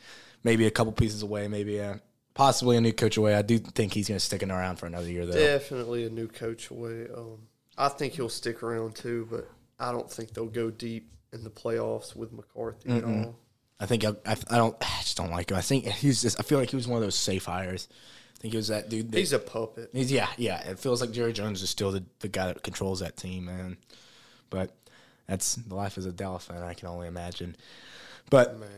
maybe 0.44 0.66
a 0.68 0.72
couple 0.72 0.92
pieces 0.94 1.22
away, 1.24 1.48
maybe 1.48 1.82
uh, 1.82 1.96
possibly 2.40 2.78
a 2.78 2.82
new 2.82 2.94
coach 2.94 3.18
away. 3.18 3.36
I 3.36 3.42
do 3.42 3.58
think 3.60 3.94
he's 3.94 4.08
going 4.08 4.18
to 4.18 4.24
stick 4.24 4.42
around 4.42 4.78
for 4.78 4.86
another 4.86 5.12
year 5.12 5.26
though. 5.26 5.34
Definitely 5.34 6.06
a 6.06 6.10
new 6.10 6.30
coach 6.30 6.70
away. 6.70 7.08
Um, 7.14 7.40
I 7.78 7.90
think 7.90 8.14
he'll 8.14 8.30
stick 8.30 8.64
around 8.64 8.96
too, 8.96 9.28
but 9.30 9.50
I 9.78 9.92
don't 9.92 10.10
think 10.10 10.34
they'll 10.34 10.46
go 10.46 10.72
deep 10.72 11.12
in 11.34 11.44
the 11.44 11.50
playoffs 11.50 12.16
with 12.16 12.32
McCarthy 12.32 12.92
at 12.92 13.04
all. 13.04 13.36
I 13.82 13.86
think 13.86 14.06
I, 14.06 14.12
I, 14.26 14.38
I 14.50 14.58
don't 14.58 14.76
I 14.82 15.00
just 15.02 15.18
don't 15.18 15.32
like 15.32 15.52
him. 15.52 15.58
I 15.58 15.62
think 15.62 15.86
he's 15.86 16.22
just 16.22 16.40
I 16.40 16.44
feel 16.44 16.60
like 16.60 16.70
he 16.70 16.78
was 16.78 16.88
one 16.88 16.98
of 16.98 17.04
those 17.04 17.16
safe 17.16 17.46
hires. 17.46 17.90
I 18.38 18.42
think 18.42 18.54
he 18.54 18.58
was 18.58 18.70
that 18.70 18.90
dude. 18.90 19.12
That, 19.12 19.18
He's 19.18 19.34
a 19.34 19.40
puppet. 19.40 19.90
He's 19.92 20.12
yeah, 20.12 20.30
yeah. 20.38 20.62
It 20.62 20.80
feels 20.80 21.02
like 21.02 21.12
Jerry 21.12 21.34
Jones 21.34 21.62
is 21.62 21.70
still 21.70 21.92
the, 21.92 22.06
the 22.20 22.30
guy 22.30 22.48
that 22.48 22.64
controls 22.64 23.02
that 23.02 23.18
team, 23.18 23.46
man. 23.46 23.76
But 24.50 24.74
that's 25.28 25.56
the 25.56 25.76
life 25.76 25.98
as 25.98 26.06
a 26.06 26.12
Dallas 26.14 26.46
fan. 26.46 26.64
I 26.64 26.74
can 26.74 26.88
only 26.88 27.08
imagine. 27.08 27.58
But 28.30 28.60
Man. 28.60 28.70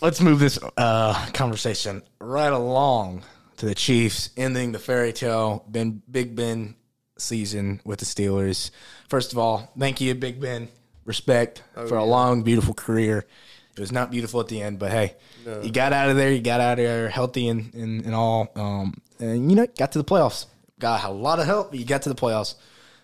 Let's 0.00 0.20
move 0.20 0.38
this 0.38 0.58
uh, 0.76 1.26
conversation 1.32 2.02
right 2.20 2.52
along 2.52 3.22
to 3.58 3.66
the 3.66 3.74
Chiefs 3.74 4.30
ending 4.36 4.72
the 4.72 4.78
fairy 4.78 5.12
tale 5.12 5.64
Ben 5.68 6.02
Big 6.10 6.34
Ben 6.34 6.74
season 7.18 7.80
with 7.84 7.98
the 7.98 8.06
Steelers. 8.06 8.70
First 9.08 9.32
of 9.32 9.38
all, 9.38 9.72
thank 9.78 10.00
you, 10.00 10.14
Big 10.14 10.40
Ben. 10.40 10.68
Respect 11.04 11.62
for 11.88 11.96
a 11.96 12.04
long, 12.04 12.42
beautiful 12.42 12.74
career. 12.74 13.26
It 13.76 13.80
was 13.80 13.92
not 13.92 14.10
beautiful 14.10 14.40
at 14.40 14.48
the 14.48 14.60
end, 14.60 14.78
but 14.78 14.90
hey, 14.90 15.16
you 15.62 15.70
got 15.72 15.92
out 15.92 16.10
of 16.10 16.16
there. 16.16 16.30
You 16.30 16.40
got 16.40 16.60
out 16.60 16.78
of 16.78 16.84
there 16.84 17.08
healthy 17.08 17.48
and, 17.48 17.72
and, 17.74 18.04
and 18.04 18.14
all. 18.14 18.50
Um, 18.54 18.94
and 19.18 19.50
you 19.50 19.56
know, 19.56 19.66
got 19.78 19.92
to 19.92 19.98
the 19.98 20.04
playoffs. 20.04 20.46
Got 20.78 21.04
a 21.04 21.10
lot 21.10 21.38
of 21.38 21.46
help, 21.46 21.70
but 21.70 21.78
you 21.78 21.84
got 21.86 22.02
to 22.02 22.08
the 22.08 22.14
playoffs. 22.14 22.54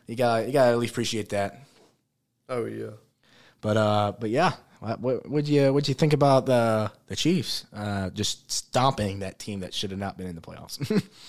You 0.06 0.16
got 0.16 0.46
you 0.46 0.52
got 0.52 0.66
to 0.66 0.72
at 0.72 0.78
least 0.78 0.92
appreciate 0.92 1.30
that. 1.30 1.60
Oh 2.48 2.64
yeah. 2.64 2.90
But 3.60 3.76
uh, 3.76 4.12
but 4.18 4.30
yeah, 4.30 4.52
what 4.80 5.28
would 5.28 5.48
you 5.48 5.72
what 5.72 5.88
you 5.88 5.94
think 5.94 6.12
about 6.12 6.46
the 6.46 6.90
the 7.06 7.16
Chiefs? 7.16 7.66
Uh, 7.74 8.10
just 8.10 8.50
stomping 8.50 9.20
that 9.20 9.38
team 9.38 9.60
that 9.60 9.74
should 9.74 9.90
have 9.90 10.00
not 10.00 10.16
been 10.16 10.26
in 10.26 10.34
the 10.34 10.40
playoffs. 10.40 10.78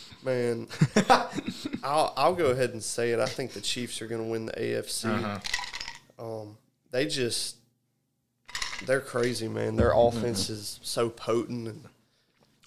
Man, 0.24 0.68
I'll 1.84 2.14
I'll 2.18 2.36
go 2.36 2.48
ahead 2.48 2.72
and 2.72 2.84
say 2.84 3.12
it. 3.12 3.20
I 3.20 3.28
think 3.28 3.52
the 3.52 3.62
Chiefs 3.62 4.02
are 4.02 4.08
going 4.08 4.22
to 4.22 4.28
win 4.28 4.48
the 4.48 4.54
AFC. 4.54 5.42
Um, 6.20 6.58
they 6.92 7.06
just 7.06 7.58
they're 8.86 9.00
crazy, 9.00 9.48
man. 9.48 9.76
Their 9.76 9.94
offense 9.96 10.50
is 10.50 10.80
so 10.84 11.10
potent 11.10 11.68
and 11.68 11.86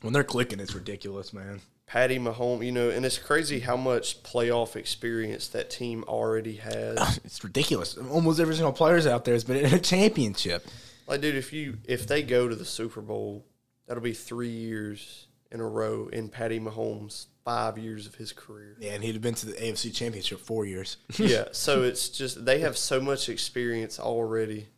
when 0.03 0.13
they're 0.13 0.25
clicking, 0.25 0.61
it's 0.61 0.75
ridiculous, 0.75 1.33
man. 1.33 1.61
Patty 1.91 2.21
Mahomes, 2.21 2.65
you 2.65 2.71
know, 2.71 2.89
and 2.89 3.05
it's 3.05 3.19
crazy 3.19 3.59
how 3.59 3.77
much 3.77 4.23
playoff 4.23 4.77
experience 4.77 5.49
that 5.49 5.71
team 5.71 6.05
already 6.07 6.55
has. 6.55 7.19
It's 7.25 7.43
ridiculous. 7.43 7.97
Almost 7.97 8.39
every 8.39 8.55
single 8.55 8.73
player's 8.73 9.09
out 9.09 9.25
there 9.25 9.35
has 9.35 9.43
been 9.43 9.57
in 9.57 9.75
a 9.75 9.79
championship. 9.81 10.65
Like, 11.09 11.21
dude, 11.21 11.35
if 11.35 11.53
you 11.53 11.79
if 11.89 12.07
they 12.07 12.23
go 12.23 12.47
to 12.47 12.55
the 12.55 12.65
Super 12.65 13.01
Bowl, 13.01 13.45
that'll 13.89 14.05
be 14.05 14.13
three 14.13 14.51
years 14.51 15.27
in 15.51 15.59
a 15.59 15.67
row 15.67 16.07
in 16.13 16.29
Patty 16.29 16.61
Mahomes' 16.61 17.27
five 17.45 17.77
years 17.77 18.07
of 18.07 18.15
his 18.15 18.33
career. 18.33 18.77
Yeah, 18.79 18.93
and 18.93 19.03
he'd 19.03 19.15
have 19.15 19.23
been 19.23 19.35
to 19.35 19.47
the 19.47 19.55
AFC 19.55 19.93
Championship 19.93 20.39
four 20.39 20.67
years. 20.67 20.97
yeah, 21.17 21.47
so 21.51 21.83
it's 21.83 22.09
just 22.09 22.45
they 22.45 22.61
have 22.61 22.79
so 22.79 23.01
much 23.01 23.29
experience 23.29 23.99
already. 23.99 24.69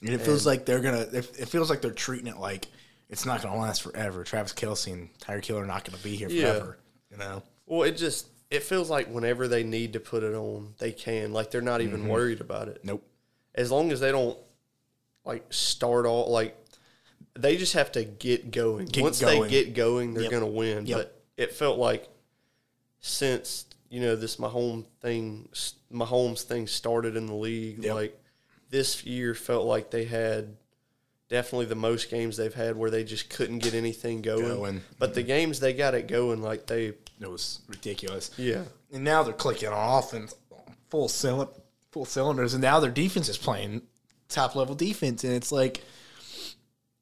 And 0.00 0.14
it 0.14 0.22
feels 0.22 0.46
like 0.46 0.64
they're 0.64 0.80
gonna. 0.80 1.06
It 1.12 1.48
feels 1.50 1.68
like 1.68 1.82
they're 1.82 1.90
treating 1.90 2.28
it 2.28 2.38
like 2.38 2.66
it's 3.12 3.26
not 3.26 3.42
gonna 3.42 3.60
last 3.60 3.82
forever. 3.82 4.24
Travis 4.24 4.54
Kelce 4.54 4.90
and 4.92 5.16
Tyreek 5.18 5.44
Hill 5.44 5.58
are 5.58 5.66
not 5.66 5.84
gonna 5.84 6.02
be 6.02 6.16
here 6.16 6.30
Yeah. 6.30 6.52
forever. 6.54 6.78
You 7.10 7.18
know. 7.18 7.42
Well, 7.66 7.82
it 7.82 7.92
just 7.92 8.26
it 8.50 8.62
feels 8.62 8.90
like 8.90 9.08
whenever 9.08 9.48
they 9.48 9.62
need 9.62 9.92
to 9.92 10.00
put 10.00 10.22
it 10.22 10.34
on, 10.34 10.74
they 10.78 10.92
can. 10.92 11.32
Like 11.32 11.50
they're 11.50 11.60
not 11.60 11.82
even 11.82 12.00
mm-hmm. 12.00 12.08
worried 12.08 12.40
about 12.40 12.68
it. 12.68 12.80
Nope. 12.84 13.06
As 13.54 13.70
long 13.70 13.92
as 13.92 14.00
they 14.00 14.10
don't 14.10 14.38
like 15.24 15.52
start 15.52 16.06
all 16.06 16.32
like 16.32 16.56
they 17.38 17.56
just 17.56 17.74
have 17.74 17.92
to 17.92 18.04
get 18.04 18.50
going. 18.50 18.86
Get 18.86 19.02
Once 19.02 19.20
going. 19.20 19.42
they 19.42 19.48
get 19.48 19.74
going, 19.74 20.14
they're 20.14 20.24
Yep. 20.24 20.32
gonna 20.32 20.46
win. 20.46 20.86
Yep. 20.86 20.98
But 20.98 21.22
it 21.36 21.52
felt 21.52 21.78
like 21.78 22.08
since 23.00 23.66
you 23.90 24.00
know 24.00 24.16
this 24.16 24.36
Mahomes 24.36 24.86
thing, 25.02 25.50
Mahomes 25.92 26.42
thing 26.42 26.66
started 26.66 27.14
in 27.14 27.26
the 27.26 27.34
league, 27.34 27.84
Yep. 27.84 27.94
like 27.94 28.22
this 28.70 29.04
year 29.04 29.34
felt 29.34 29.66
like 29.66 29.90
they 29.90 30.04
had 30.04 30.56
definitely 31.32 31.66
the 31.66 31.74
most 31.74 32.10
games 32.10 32.36
they've 32.36 32.54
had 32.54 32.76
where 32.76 32.90
they 32.90 33.02
just 33.02 33.28
couldn't 33.30 33.58
get 33.60 33.74
anything 33.74 34.22
going. 34.22 34.46
Going. 34.46 34.82
But 34.98 35.14
the 35.14 35.22
games 35.24 35.58
they 35.58 35.72
got 35.72 35.94
it 35.94 36.06
going, 36.06 36.42
like 36.42 36.66
they, 36.66 36.92
It 37.20 37.30
was 37.30 37.60
ridiculous. 37.66 38.30
yeah, 38.36 38.62
And 38.92 39.02
now 39.02 39.22
they're 39.24 39.32
clicking 39.32 39.68
on 39.70 39.98
offense, 39.98 40.34
full 40.90 41.08
cylinder, 41.08 41.50
full 41.90 42.04
cylinders, 42.04 42.54
and 42.54 42.62
now 42.62 42.78
their 42.78 42.90
defense 42.90 43.28
is 43.28 43.38
playing 43.38 43.82
top 44.28 44.54
level 44.54 44.74
defense, 44.74 45.24
and 45.24 45.32
it's 45.32 45.50
like, 45.50 45.82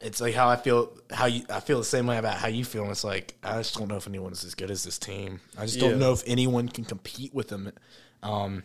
it's 0.00 0.20
like 0.20 0.34
how 0.34 0.48
I 0.48 0.56
feel. 0.56 0.96
How 1.12 1.26
you, 1.26 1.42
I 1.50 1.60
feel 1.60 1.76
the 1.78 1.84
same 1.84 2.06
way 2.06 2.16
about 2.16 2.38
how 2.38 2.48
you 2.48 2.64
feel. 2.64 2.82
And 2.84 2.90
it's 2.90 3.04
like 3.04 3.34
I 3.42 3.58
just 3.58 3.76
don't 3.76 3.88
know 3.88 3.96
if 3.96 4.06
anyone's 4.06 4.44
as 4.44 4.54
good 4.54 4.70
as 4.70 4.82
this 4.82 4.98
team. 4.98 5.40
I 5.58 5.66
just 5.66 5.76
Yeah. 5.76 5.90
don't 5.90 5.98
know 5.98 6.12
if 6.14 6.22
anyone 6.26 6.70
can 6.70 6.84
compete 6.84 7.34
with 7.34 7.48
them. 7.48 7.70
Um, 8.22 8.62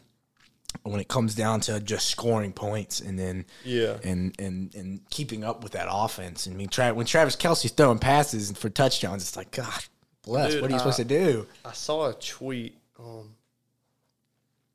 when 0.84 1.00
it 1.00 1.08
comes 1.08 1.36
down 1.36 1.60
to 1.62 1.80
just 1.80 2.08
scoring 2.08 2.52
points 2.54 3.00
and 3.02 3.18
then 3.20 3.46
Yeah. 3.64 3.98
and 4.04 4.34
and 4.40 4.74
and 4.76 5.10
keeping 5.10 5.44
up 5.44 5.64
with 5.64 5.74
that 5.74 5.88
offense. 5.90 6.48
I 6.48 6.52
mean, 6.52 6.70
Tra- 6.70 6.94
when 6.94 7.06
Travis 7.06 7.36
Kelce's 7.36 7.72
throwing 7.72 8.00
passes 8.00 8.52
for 8.52 8.70
touchdowns, 8.70 9.24
it's 9.24 9.36
like 9.38 9.52
God 9.52 9.86
bless. 10.24 10.54
Dude, 10.54 10.62
what 10.62 10.70
are 10.70 10.74
you 10.74 10.76
I- 10.76 10.80
supposed 10.80 10.98
to 10.98 11.06
do? 11.06 11.48
I 11.64 11.72
saw 11.74 12.10
a 12.10 12.14
tweet. 12.14 12.78
Um, 13.00 13.36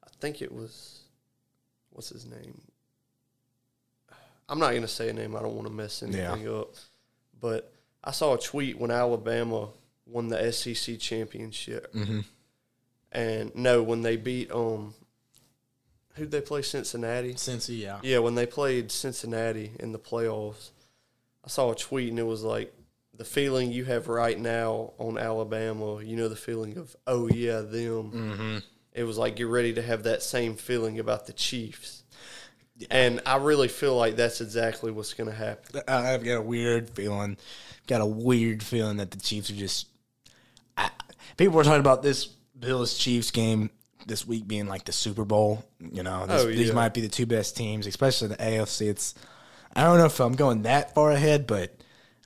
I 0.04 0.08
think 0.20 0.42
it 0.42 0.52
was, 0.52 1.00
what's 1.90 2.10
his 2.10 2.26
name? 2.26 2.60
I'm 4.48 4.58
not 4.58 4.74
gonna 4.74 4.88
say 4.88 5.08
a 5.08 5.12
name. 5.12 5.36
I 5.36 5.40
don't 5.40 5.54
want 5.54 5.68
to 5.68 5.72
mess 5.72 6.02
anything 6.02 6.48
up. 6.48 6.74
But 7.40 7.72
I 8.04 8.10
saw 8.10 8.34
a 8.34 8.38
tweet 8.38 8.78
when 8.78 8.90
Alabama 8.90 9.68
won 10.06 10.28
the 10.28 10.52
SEC 10.52 10.98
championship, 10.98 11.92
Mm-hmm. 11.94 12.20
and 13.12 13.54
no, 13.54 13.82
when 13.82 14.02
they 14.02 14.16
beat 14.16 14.50
um, 14.50 14.94
who'd 16.20 16.30
they 16.30 16.40
play? 16.40 16.62
Cincinnati. 16.62 17.34
Cincy, 17.34 17.80
yeah. 17.80 17.98
Yeah, 18.02 18.18
when 18.18 18.34
they 18.34 18.46
played 18.46 18.92
Cincinnati 18.92 19.72
in 19.80 19.92
the 19.92 19.98
playoffs, 19.98 20.70
I 21.44 21.48
saw 21.48 21.72
a 21.72 21.74
tweet 21.74 22.10
and 22.10 22.18
it 22.18 22.26
was 22.26 22.42
like 22.42 22.72
the 23.16 23.24
feeling 23.24 23.72
you 23.72 23.84
have 23.84 24.08
right 24.08 24.38
now 24.38 24.92
on 24.98 25.18
Alabama. 25.18 26.02
You 26.02 26.16
know 26.16 26.28
the 26.28 26.36
feeling 26.36 26.76
of 26.76 26.94
oh 27.06 27.28
yeah 27.28 27.60
them. 27.60 28.12
Mm-hmm. 28.12 28.58
It 28.92 29.04
was 29.04 29.18
like 29.18 29.38
you're 29.38 29.48
ready 29.48 29.72
to 29.74 29.82
have 29.82 30.02
that 30.04 30.22
same 30.22 30.56
feeling 30.56 30.98
about 30.98 31.26
the 31.26 31.32
Chiefs, 31.32 32.02
and 32.90 33.20
I 33.24 33.36
really 33.36 33.68
feel 33.68 33.96
like 33.96 34.16
that's 34.16 34.40
exactly 34.40 34.90
what's 34.90 35.14
going 35.14 35.30
to 35.30 35.36
happen. 35.36 35.82
I've 35.86 36.24
got 36.24 36.36
a 36.36 36.42
weird 36.42 36.90
feeling. 36.90 37.36
Got 37.86 38.00
a 38.00 38.06
weird 38.06 38.62
feeling 38.62 38.96
that 38.98 39.10
the 39.10 39.18
Chiefs 39.18 39.50
are 39.50 39.54
just. 39.54 39.86
I, 40.76 40.90
people 41.36 41.56
were 41.56 41.64
talking 41.64 41.80
about 41.80 42.02
this 42.02 42.26
Bills 42.58 42.98
Chiefs 42.98 43.30
game 43.30 43.70
this 44.06 44.26
week 44.26 44.46
being 44.48 44.66
like 44.66 44.84
the 44.84 44.92
Super 44.92 45.24
Bowl. 45.24 45.64
You 45.80 46.02
know, 46.02 46.26
this, 46.26 46.42
Oh, 46.42 46.46
these 46.46 46.72
might 46.72 46.94
be 46.94 47.00
the 47.00 47.08
two 47.08 47.26
best 47.26 47.56
teams, 47.56 47.86
especially 47.86 48.28
the 48.28 48.36
AFC. 48.36 48.88
It's. 48.88 49.14
I 49.74 49.84
don't 49.84 49.98
know 49.98 50.06
if 50.06 50.18
I'm 50.20 50.32
going 50.34 50.62
that 50.62 50.94
far 50.94 51.12
ahead, 51.12 51.46
but 51.46 51.72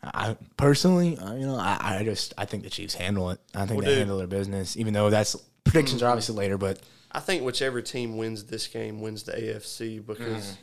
I 0.02 0.36
personally, 0.56 1.18
uh, 1.18 1.34
you 1.34 1.46
know, 1.46 1.56
I, 1.56 1.98
I 2.00 2.04
just 2.04 2.32
I 2.38 2.44
think 2.46 2.62
the 2.64 2.70
Chiefs 2.70 2.94
handle 2.94 3.30
it. 3.30 3.38
I 3.54 3.66
think 3.66 3.78
Well, 3.78 3.80
they 3.86 3.92
dude. 3.92 3.98
handle 3.98 4.18
their 4.18 4.26
business, 4.26 4.76
even 4.76 4.94
though 4.94 5.10
that's 5.10 5.36
predictions 5.64 6.02
are 6.02 6.08
obviously 6.10 6.36
later. 6.36 6.56
But 6.56 6.78
I 7.12 7.20
think 7.20 7.42
whichever 7.44 7.82
team 7.82 8.16
wins 8.16 8.44
this 8.44 8.66
game 8.66 9.00
wins 9.02 9.24
the 9.24 9.32
AFC 9.32 10.04
because 10.04 10.52
Mm. 10.52 10.56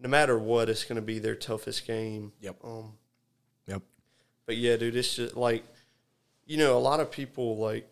no 0.00 0.08
matter 0.08 0.38
what, 0.38 0.68
it's 0.68 0.84
going 0.84 0.96
to 0.96 1.02
be 1.02 1.18
their 1.18 1.34
toughest 1.34 1.86
game. 1.86 2.32
Yep. 2.40 2.56
Um, 2.64 2.92
yep, 3.66 3.82
But 4.46 4.56
yeah, 4.56 4.76
dude, 4.76 4.94
it's 4.96 5.16
just 5.16 5.36
like, 5.36 5.64
you 6.46 6.56
know, 6.58 6.76
a 6.76 6.80
lot 6.80 7.00
of 7.00 7.10
people 7.10 7.56
like, 7.58 7.88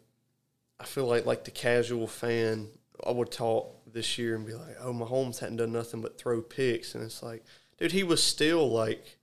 I 0.83 0.85
feel 0.85 1.07
like 1.07 1.27
like 1.27 1.45
the 1.45 1.53
casual 1.53 2.09
fan, 2.09 2.69
I 3.07 3.13
would 3.13 3.31
talk 3.31 3.93
this 3.93 4.19
year 4.19 4.35
and 4.35 4.45
be 4.45 4.55
like, 4.55 4.77
oh, 4.81 4.93
Mahomes 4.93 5.39
hadn't 5.39 5.59
done 5.59 5.73
nothing 5.73 6.01
but 6.01 6.19
throw 6.19 6.43
picks, 6.43 6.97
and 6.97 7.05
it's 7.05 7.23
like, 7.23 7.45
dude, 7.79 7.93
he 7.93 8.03
was 8.03 8.21
still 8.21 8.69
like, 8.69 9.19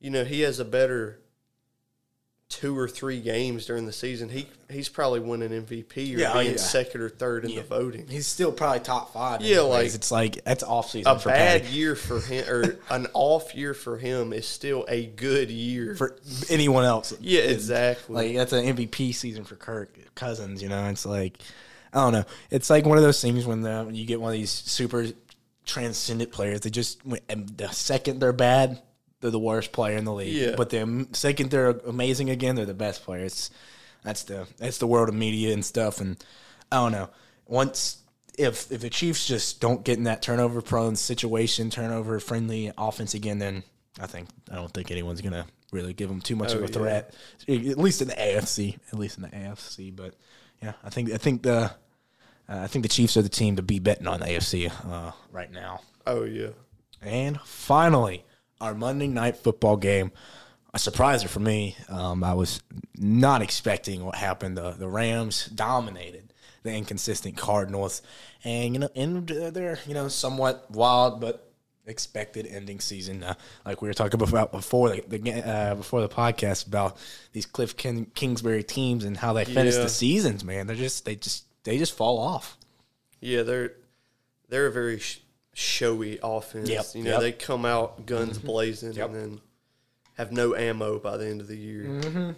you 0.00 0.08
know, 0.08 0.24
he 0.24 0.40
has 0.40 0.58
a 0.58 0.64
better 0.64 1.20
two 2.48 2.76
or 2.78 2.88
three 2.88 3.20
games 3.20 3.66
during 3.66 3.84
the 3.84 3.92
season. 3.92 4.28
He 4.30 4.46
he's 4.70 4.88
probably 4.88 5.20
winning 5.20 5.50
MVP 5.50 6.16
or 6.16 6.18
Yeah, 6.20 6.32
being 6.32 6.52
yeah. 6.52 6.56
second 6.56 7.02
or 7.02 7.10
third 7.10 7.44
in 7.44 7.50
Yeah. 7.50 7.60
the 7.60 7.66
voting. 7.68 8.06
he's 8.08 8.26
still 8.26 8.52
probably 8.52 8.80
top 8.80 9.12
five. 9.12 9.42
Yeah, 9.42 9.60
like- 9.60 9.94
it's 9.94 10.10
like 10.10 10.42
that's 10.44 10.62
off 10.62 10.90
season 10.90 11.12
A 11.12 11.14
bad 11.16 11.62
Patty. 11.62 11.74
year 11.74 11.94
for 11.94 12.20
him, 12.20 12.48
or 12.48 12.78
an 12.90 13.06
off 13.12 13.54
year 13.54 13.74
for 13.74 13.98
him, 13.98 14.32
is 14.32 14.46
still 14.48 14.86
a 14.88 15.06
good 15.06 15.50
year. 15.50 15.94
for 15.94 16.16
anyone 16.48 16.84
else. 16.84 17.12
yeah, 17.20 17.42
exactly. 17.42 18.14
Like 18.14 18.36
that's 18.36 18.52
an 18.54 18.64
MVP 18.76 19.12
season 19.14 19.44
for 19.44 19.56
Kirk 19.56 19.94
Cousins. 20.14 20.62
You 20.62 20.70
know, 20.70 20.88
it's 20.88 21.04
like 21.04 21.38
I 21.92 22.00
don't 22.00 22.12
know. 22.14 22.24
It's 22.50 22.70
like 22.70 22.86
one 22.86 22.96
of 22.96 23.04
those 23.04 23.20
things 23.20 23.44
when 23.44 23.60
the 23.60 23.82
when 23.84 23.94
you 23.94 24.06
get 24.06 24.20
one 24.22 24.30
of 24.32 24.38
these 24.38 24.50
super 24.50 25.06
transcendent 25.66 26.32
players. 26.32 26.60
They 26.60 26.70
just 26.70 27.00
and 27.28 27.46
the 27.56 27.68
second 27.68 28.20
they're 28.20 28.32
bad, 28.32 28.80
they're 29.20 29.30
the 29.30 29.38
worst 29.38 29.72
player 29.72 29.96
in 29.96 30.04
the 30.04 30.12
league. 30.12 30.34
Yeah. 30.34 30.54
But 30.56 30.70
the 30.70 31.06
second 31.12 31.50
they're 31.50 31.70
amazing 31.86 32.30
again, 32.30 32.54
they're 32.56 32.64
the 32.66 32.74
best 32.74 33.02
players. 33.04 33.50
that's 34.04 34.22
the 34.24 34.46
that's 34.58 34.78
the 34.78 34.86
world 34.86 35.08
of 35.08 35.14
media 35.14 35.52
and 35.52 35.64
stuff. 35.64 36.00
And 36.00 36.22
I 36.70 36.76
don't 36.76 36.92
know. 36.92 37.10
Once 37.46 37.98
if 38.38 38.70
if 38.70 38.80
the 38.82 38.90
Chiefs 38.90 39.26
just 39.26 39.60
don't 39.60 39.84
get 39.84 39.98
in 39.98 40.04
that 40.04 40.22
turnover 40.22 40.62
prone 40.62 40.96
situation, 40.96 41.70
turnover 41.70 42.20
friendly 42.20 42.72
offense 42.78 43.14
again, 43.14 43.38
then 43.38 43.62
I 44.00 44.06
think 44.06 44.28
I 44.50 44.54
don't 44.54 44.72
think 44.72 44.90
anyone's 44.90 45.20
gonna 45.20 45.46
really 45.72 45.92
give 45.92 46.08
them 46.08 46.20
too 46.20 46.36
much 46.36 46.52
Oh, 46.52 46.58
of 46.58 46.62
a 46.62 46.66
yeah. 46.66 46.72
threat. 46.72 47.14
At 47.48 47.78
least 47.78 48.00
in 48.00 48.08
the 48.08 48.14
AFC. 48.14 48.78
At 48.92 48.98
least 48.98 49.16
in 49.18 49.22
the 49.24 49.28
AFC. 49.30 49.94
But 49.94 50.14
yeah, 50.62 50.74
I 50.84 50.90
think 50.90 51.10
I 51.12 51.16
think 51.16 51.42
the 51.42 51.72
uh, 52.48 52.60
I 52.60 52.66
think 52.68 52.84
the 52.84 52.88
Chiefs 52.88 53.16
are 53.16 53.22
the 53.22 53.28
team 53.28 53.56
to 53.56 53.62
be 53.62 53.78
betting 53.80 54.06
on 54.06 54.20
the 54.20 54.26
AFC 54.26 54.70
uh, 54.88 55.12
right 55.32 55.50
now. 55.50 55.80
Oh 56.06 56.22
yeah. 56.24 56.50
And 57.02 57.40
finally, 57.40 58.24
our 58.60 58.74
Monday 58.74 59.06
night 59.08 59.36
football 59.36 59.76
game. 59.76 60.12
A 60.74 60.78
surpriser 60.78 61.28
for 61.28 61.40
me. 61.40 61.76
Um, 61.88 62.22
I 62.22 62.34
was 62.34 62.60
not 62.96 63.40
expecting 63.40 64.04
what 64.04 64.16
happened. 64.16 64.56
The, 64.58 64.72
the 64.72 64.86
Rams 64.88 65.46
dominated 65.46 66.32
the 66.62 66.72
inconsistent 66.72 67.36
Cardinals, 67.38 68.02
and 68.44 68.74
you 68.74 68.80
know, 68.80 68.88
and 68.94 69.30
uh, 69.32 69.50
they're 69.50 69.78
you 69.86 69.94
know 69.94 70.08
somewhat 70.08 70.70
wild 70.70 71.20
but 71.22 71.50
expected 71.86 72.46
ending 72.46 72.80
season. 72.80 73.24
Uh, 73.24 73.34
like 73.64 73.80
we 73.80 73.88
were 73.88 73.94
talking 73.94 74.20
about 74.20 74.52
before 74.52 74.90
the, 74.90 75.02
the 75.08 75.32
uh, 75.48 75.74
before 75.74 76.02
the 76.02 76.08
podcast 76.08 76.66
about 76.66 76.98
these 77.32 77.46
Kliff 77.46 77.74
King, 77.76 78.10
Kingsbury 78.14 78.62
teams 78.62 79.04
and 79.04 79.16
how 79.16 79.32
they 79.32 79.46
finish 79.46 79.74
Yeah. 79.74 79.84
the 79.84 79.88
seasons. 79.88 80.44
Man, 80.44 80.66
they're 80.66 80.76
just 80.76 81.06
they 81.06 81.16
just 81.16 81.46
they 81.64 81.78
just 81.78 81.94
fall 81.96 82.18
off. 82.18 82.58
Yeah, 83.20 83.42
they're 83.42 83.72
they're 84.50 84.66
a 84.66 84.72
very 84.72 84.98
sh- 84.98 85.22
showy 85.58 86.20
offense. 86.22 86.68
Yep, 86.68 86.86
You 86.94 87.02
know, 87.02 87.10
yep. 87.12 87.20
they 87.20 87.32
come 87.32 87.64
out 87.64 88.06
guns 88.06 88.38
blazing 88.38 88.92
Yep. 88.92 89.06
and 89.06 89.14
then 89.16 89.40
have 90.16 90.30
no 90.30 90.54
ammo 90.54 91.00
by 91.00 91.16
the 91.16 91.26
end 91.26 91.40
of 91.40 91.48
the 91.48 91.56
year. 91.56 91.82
Mm-hmm. 91.84 92.30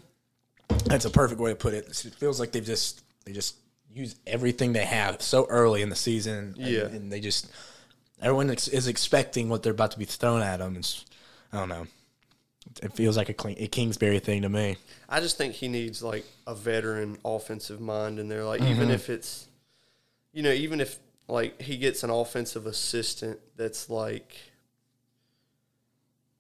That's 0.87 1.05
a 1.05 1.11
perfect 1.11 1.39
way 1.41 1.51
to 1.51 1.57
put 1.57 1.75
it. 1.75 1.87
It 2.07 2.15
feels 2.15 2.41
like 2.41 2.53
they've 2.53 2.65
just 2.65 3.03
they 3.27 3.33
just 3.33 3.57
use 3.93 4.17
everything 4.27 4.73
they 4.73 4.85
have 4.87 5.21
so 5.21 5.47
early 5.51 5.83
in 5.83 5.91
the 5.91 5.97
season. 5.97 6.55
and- 6.57 6.57
Yeah. 6.57 6.87
and, 6.87 7.13
they 7.13 7.21
just 7.21 7.51
everyone 8.23 8.49
is 8.51 8.87
expecting 8.87 9.51
what 9.51 9.63
they're 9.63 9.73
about 9.73 9.91
to 9.91 9.99
be 9.99 10.05
thrown 10.07 10.41
at 10.41 10.59
them. 10.59 10.77
It's, 10.77 11.05
I 11.53 11.59
don't 11.59 11.69
know. 11.69 11.87
It 12.83 12.93
feels 12.95 13.17
like 13.19 13.29
a, 13.29 13.35
clean, 13.35 13.57
a 13.59 13.67
Kingsbury 13.67 14.21
thing 14.21 14.43
to 14.43 14.49
me. 14.49 14.77
I 15.09 15.21
just 15.21 15.37
think 15.37 15.55
he 15.55 15.69
needs 15.69 16.03
like 16.03 16.25
a 16.47 16.55
veteran 16.55 17.19
offensive 17.25 17.81
mind 17.81 18.19
in 18.19 18.29
there. 18.29 18.45
Like 18.45 18.61
Mm-hmm. 18.63 18.71
even 18.73 18.91
if 18.91 19.11
it's, 19.11 19.47
you 20.33 20.43
know, 20.43 20.53
even 20.53 20.81
if 20.81 20.99
like 21.31 21.61
he 21.63 21.77
gets 21.77 22.03
an 22.03 22.11
offensive 22.11 22.67
assistant 22.67 23.39
that's 23.57 23.89
like, 23.89 24.37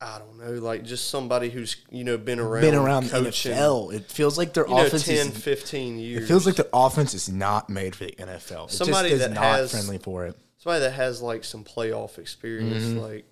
I 0.02 0.18
don't 0.18 0.38
know, 0.38 0.52
like 0.60 0.84
just 0.84 1.08
somebody 1.10 1.50
who's 1.50 1.76
you 1.90 2.04
know 2.04 2.16
been 2.16 2.38
around, 2.40 2.62
Been 2.62 2.74
around 2.74 3.04
the 3.04 3.10
coaching, 3.10 3.52
NFL. 3.52 3.92
It 3.92 4.10
feels 4.10 4.38
like 4.38 4.54
their 4.54 4.66
you 4.66 4.74
know, 4.74 4.86
offense 4.86 5.04
10, 5.04 5.28
is. 5.28 5.38
15 5.38 5.98
years. 5.98 6.24
It 6.24 6.26
feels 6.26 6.46
like 6.46 6.56
their 6.56 6.68
offense 6.72 7.12
is 7.12 7.28
not 7.28 7.68
made 7.68 7.94
for 7.94 8.04
the 8.04 8.12
NFL. 8.12 8.68
It 8.68 8.72
Somebody 8.72 9.14
that 9.14 9.32
not 9.32 9.42
has- 9.44 9.70
friendly 9.72 9.98
for 9.98 10.24
it. 10.26 10.36
somebody 10.56 10.80
that 10.84 10.92
has 10.92 11.20
like 11.20 11.44
some 11.44 11.64
playoff 11.64 12.18
experience. 12.18 12.84
Mm-hmm. 12.84 12.98
Like, 12.98 13.24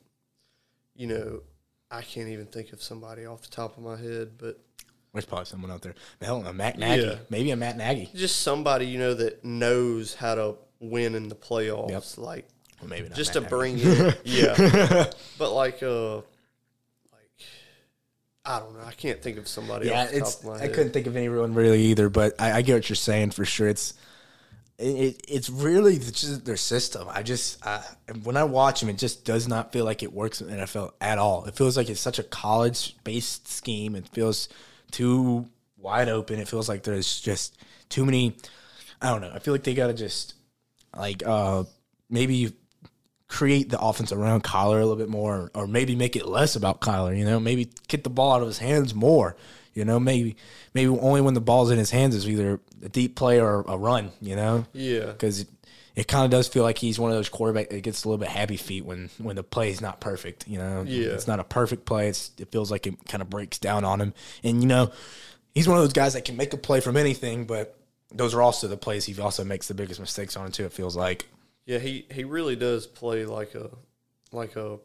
you 0.95 1.07
know, 1.07 1.41
I 1.91 2.03
can't 2.03 2.29
even 2.29 2.47
think 2.47 2.75
of 2.75 2.83
somebody 2.83 3.25
off 3.25 3.41
the 3.41 3.49
top 3.49 3.79
of 3.79 3.83
my 3.83 3.97
head, 3.97 4.33
but 4.37 4.61
There's 5.15 5.25
probably 5.25 5.47
someone 5.47 5.71
out 5.71 5.81
there. 5.81 5.95
Hell, 6.21 6.45
a 6.47 6.53
Matt 6.53 6.79
Nagy. 6.79 7.03
Yeah. 7.03 7.15
Maybe 7.31 7.51
a 7.51 7.57
Matt 7.57 7.79
Nagy. 7.79 8.11
just 8.15 8.43
somebody 8.43 8.85
you 8.87 8.99
know 8.99 9.15
that 9.15 9.43
knows 9.43 10.15
how 10.17 10.35
to 10.35 10.55
win 10.81 11.15
in 11.15 11.29
the 11.29 11.35
playoffs. 11.35 12.17
Like, 12.19 12.47
Well, 12.81 12.89
maybe 12.91 13.09
not 13.09 13.17
just 13.17 13.33
to 13.35 13.41
bring 13.41 13.79
in, 13.79 14.15
yeah. 14.25 15.11
But 15.39 15.53
like, 15.53 15.83
uh, 15.83 16.17
like 16.17 16.23
I 18.45 18.59
don't 18.61 18.75
know. 18.79 18.85
I 18.85 18.93
can't 18.93 19.21
think 19.23 19.39
of 19.39 19.47
somebody 19.49 19.89
Yeah, 19.89 20.09
it's. 20.11 20.37
top 20.37 20.45
of 20.45 20.49
my 20.51 20.55
I 20.57 20.59
head. 20.67 20.75
couldn't 20.75 20.93
think 20.93 21.07
of 21.07 21.17
anyone 21.17 21.55
really 21.55 21.83
either, 21.85 22.09
but 22.09 22.35
I, 22.41 22.53
I 22.59 22.63
get 22.63 22.75
what 22.75 22.89
you're 22.89 22.97
saying 22.97 23.31
for 23.33 23.45
sure. 23.45 23.69
It's 23.69 23.95
it, 24.79 24.85
it 24.87 25.23
it's 25.29 25.51
really 25.51 25.99
just 25.99 26.45
their 26.45 26.57
system. 26.57 27.09
I 27.11 27.23
just 27.23 27.65
I, 27.67 27.83
when 28.23 28.37
I 28.37 28.45
watch 28.45 28.81
them, 28.81 28.89
it 28.89 28.97
just 28.99 29.25
does 29.25 29.49
not 29.49 29.73
feel 29.73 29.85
like 29.85 30.03
it 30.03 30.13
works 30.13 30.41
in 30.41 30.47
the 30.47 30.55
NFL 30.57 30.93
at 31.01 31.19
all. 31.19 31.45
It 31.47 31.57
feels 31.57 31.77
like 31.77 31.91
it's 31.91 32.01
such 32.01 32.19
a 32.19 32.23
college 32.23 32.97
based 33.05 33.49
scheme. 33.49 33.97
It 33.97 34.07
feels 34.09 34.49
too 34.93 35.47
wide 35.77 36.09
open. 36.09 36.39
It 36.39 36.49
feels 36.49 36.69
like 36.69 36.85
there's 36.85 37.21
just 37.21 37.59
too 37.89 38.05
many. 38.07 38.37
I 39.03 39.11
don't 39.11 39.21
know. 39.21 39.33
I 39.35 39.41
feel 39.41 39.53
like 39.53 39.65
they 39.65 39.75
gotta 39.75 39.95
just 39.95 40.35
like 40.99 41.23
uh 41.27 41.65
maybe 42.11 42.53
create 43.29 43.69
the 43.69 43.79
offense 43.81 44.11
around 44.13 44.43
Kyler 44.43 44.77
a 44.81 44.87
little 44.87 44.97
bit 44.97 45.09
more, 45.11 45.51
or 45.55 45.67
maybe 45.67 45.95
make 45.95 46.17
it 46.17 46.27
less 46.27 46.57
about 46.57 46.81
Kyler. 46.81 47.17
You 47.17 47.25
know, 47.25 47.39
maybe 47.39 47.69
get 47.87 48.03
the 48.05 48.11
ball 48.11 48.33
out 48.33 48.41
of 48.43 48.49
his 48.49 48.59
hands 48.59 48.95
more. 48.95 49.37
You 49.75 49.85
know, 49.85 50.01
maybe 50.01 50.37
maybe 50.75 50.89
only 50.91 51.21
when 51.21 51.35
the 51.35 51.41
ball's 51.41 51.71
in 51.71 51.79
his 51.79 51.91
hands 51.91 52.15
is 52.15 52.29
either 52.29 52.61
a 52.83 52.89
deep 52.89 53.17
play 53.17 53.41
or 53.41 53.61
a 53.69 53.77
run. 53.77 54.11
You 54.21 54.35
know, 54.37 54.65
Yeah. 54.73 55.07
because 55.07 55.41
it, 55.41 55.49
it 55.95 56.09
kind 56.09 56.25
of 56.25 56.31
does 56.31 56.49
feel 56.49 56.63
like 56.63 56.79
he's 56.79 56.99
one 56.99 57.11
of 57.11 57.17
those 57.17 57.29
quarterback 57.29 57.69
that 57.71 57.83
gets 57.83 58.05
a 58.05 58.09
little 58.09 58.19
bit 58.19 58.29
happy 58.29 58.57
feet 58.57 58.85
when 58.85 59.11
when 59.19 59.37
the 59.37 59.43
play 59.43 59.71
is 59.71 59.81
not 59.81 60.01
perfect. 60.01 60.49
You 60.49 60.59
know, 60.59 60.85
Yeah. 60.87 61.09
it's 61.09 61.27
not 61.29 61.39
a 61.39 61.45
perfect 61.45 61.85
play. 61.85 62.09
It's, 62.09 62.31
it 62.39 62.51
feels 62.51 62.71
like 62.71 62.87
it 62.87 62.95
kind 63.09 63.21
of 63.23 63.29
breaks 63.31 63.59
down 63.59 63.85
on 63.85 64.01
him, 64.01 64.15
and 64.43 64.63
you 64.63 64.69
know, 64.69 64.91
he's 65.55 65.69
one 65.69 65.77
of 65.77 65.85
those 65.85 65.93
guys 65.93 66.15
that 66.15 66.25
can 66.25 66.37
make 66.37 66.53
a 66.55 66.57
play 66.57 66.81
from 66.81 66.97
anything, 66.97 67.45
but. 67.45 67.75
Those 68.15 68.35
are 68.35 68.43
also 68.43 68.69
the 68.69 68.77
plays 68.77 69.05
he 69.05 69.21
also 69.21 69.45
makes 69.45 69.69
the 69.69 69.75
biggest 69.75 70.01
mistakes 70.01 70.37
on 70.37 70.51
too. 70.53 70.65
It 70.65 70.73
feels 70.73 70.97
like 70.97 71.27
Yeah, 71.67 71.79
he 71.79 72.07
he 72.11 72.25
really 72.25 72.57
does 72.57 72.87
play 72.87 73.25
like 73.27 73.55
a 73.55 73.71
like 74.33 74.57
a 74.57 74.79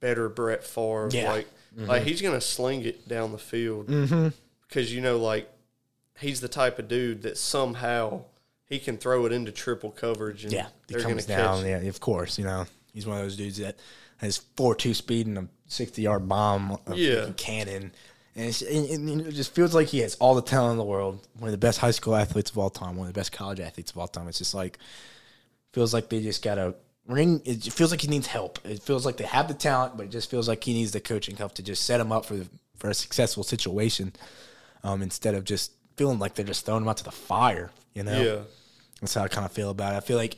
better 0.00 0.28
Brett 0.28 0.64
Favre. 0.64 1.08
Yeah. 1.12 1.30
Like 1.32 1.48
Mm-hmm. 1.76 1.88
like 1.90 2.04
he's 2.04 2.22
gonna 2.22 2.40
sling 2.40 2.86
it 2.86 3.06
down 3.06 3.32
the 3.32 3.38
field 3.38 3.86
because 3.86 4.94
you 4.94 5.02
know 5.02 5.18
like 5.18 5.46
he's 6.18 6.40
the 6.40 6.48
type 6.48 6.78
of 6.78 6.88
dude 6.88 7.20
that 7.20 7.36
somehow 7.36 8.22
he 8.64 8.78
can 8.78 8.96
throw 8.96 9.26
it 9.26 9.32
into 9.32 9.52
triple 9.52 9.90
coverage 9.90 10.44
and 10.44 10.54
Yeah, 10.54 10.68
he 10.88 10.94
comes 10.94 11.26
catch 11.26 11.36
down. 11.36 11.66
Yeah, 11.66 11.76
of 11.80 12.00
course. 12.00 12.38
You 12.38 12.46
know, 12.46 12.64
he's 12.94 13.06
one 13.06 13.18
of 13.18 13.22
those 13.24 13.36
dudes 13.36 13.58
that 13.58 13.76
has 14.16 14.38
four 14.56 14.74
two 14.74 14.94
speed 14.94 15.26
and 15.26 15.36
a 15.36 15.48
sixty 15.66 16.00
yard 16.00 16.26
bomb, 16.26 16.78
Yeah. 16.94 17.32
cannon, 17.36 17.92
and, 18.36 18.62
and, 18.62 19.08
and 19.08 19.20
it 19.22 19.32
just 19.32 19.54
feels 19.54 19.74
like 19.74 19.88
he 19.88 20.00
has 20.00 20.14
all 20.16 20.34
the 20.34 20.42
talent 20.42 20.72
in 20.72 20.78
the 20.78 20.84
world. 20.84 21.26
One 21.38 21.48
of 21.48 21.52
the 21.52 21.58
best 21.58 21.78
high 21.78 21.90
school 21.90 22.14
athletes 22.14 22.50
of 22.50 22.58
all 22.58 22.70
time. 22.70 22.96
One 22.96 23.08
of 23.08 23.14
the 23.14 23.18
best 23.18 23.32
college 23.32 23.60
athletes 23.60 23.90
of 23.90 23.98
all 23.98 24.08
time. 24.08 24.28
It's 24.28 24.38
just 24.38 24.54
like 24.54 24.78
feels 25.72 25.92
like 25.94 26.08
they 26.10 26.22
just 26.22 26.42
gotta 26.42 26.74
ring. 27.06 27.40
It 27.44 27.62
feels 27.64 27.90
like 27.90 28.02
he 28.02 28.08
needs 28.08 28.26
help. 28.26 28.58
It 28.64 28.82
feels 28.82 29.06
like 29.06 29.16
they 29.16 29.24
have 29.24 29.48
the 29.48 29.54
talent, 29.54 29.96
but 29.96 30.06
it 30.06 30.10
just 30.10 30.30
feels 30.30 30.48
like 30.48 30.62
he 30.62 30.74
needs 30.74 30.92
the 30.92 31.00
coaching 31.00 31.36
help 31.36 31.54
to 31.54 31.62
just 31.62 31.84
set 31.84 32.00
him 32.00 32.12
up 32.12 32.26
for 32.26 32.36
the, 32.36 32.46
for 32.76 32.90
a 32.90 32.94
successful 32.94 33.42
situation, 33.42 34.12
um, 34.84 35.02
instead 35.02 35.34
of 35.34 35.44
just 35.44 35.72
feeling 35.96 36.18
like 36.18 36.34
they're 36.34 36.44
just 36.44 36.66
throwing 36.66 36.82
him 36.82 36.88
out 36.88 36.98
to 36.98 37.04
the 37.04 37.10
fire. 37.10 37.70
You 37.94 38.02
know. 38.04 38.20
Yeah. 38.20 38.40
That's 39.00 39.14
how 39.14 39.24
I 39.24 39.28
kind 39.28 39.44
of 39.44 39.52
feel 39.52 39.70
about 39.70 39.94
it. 39.94 39.96
I 39.96 40.00
feel 40.00 40.16
like 40.16 40.36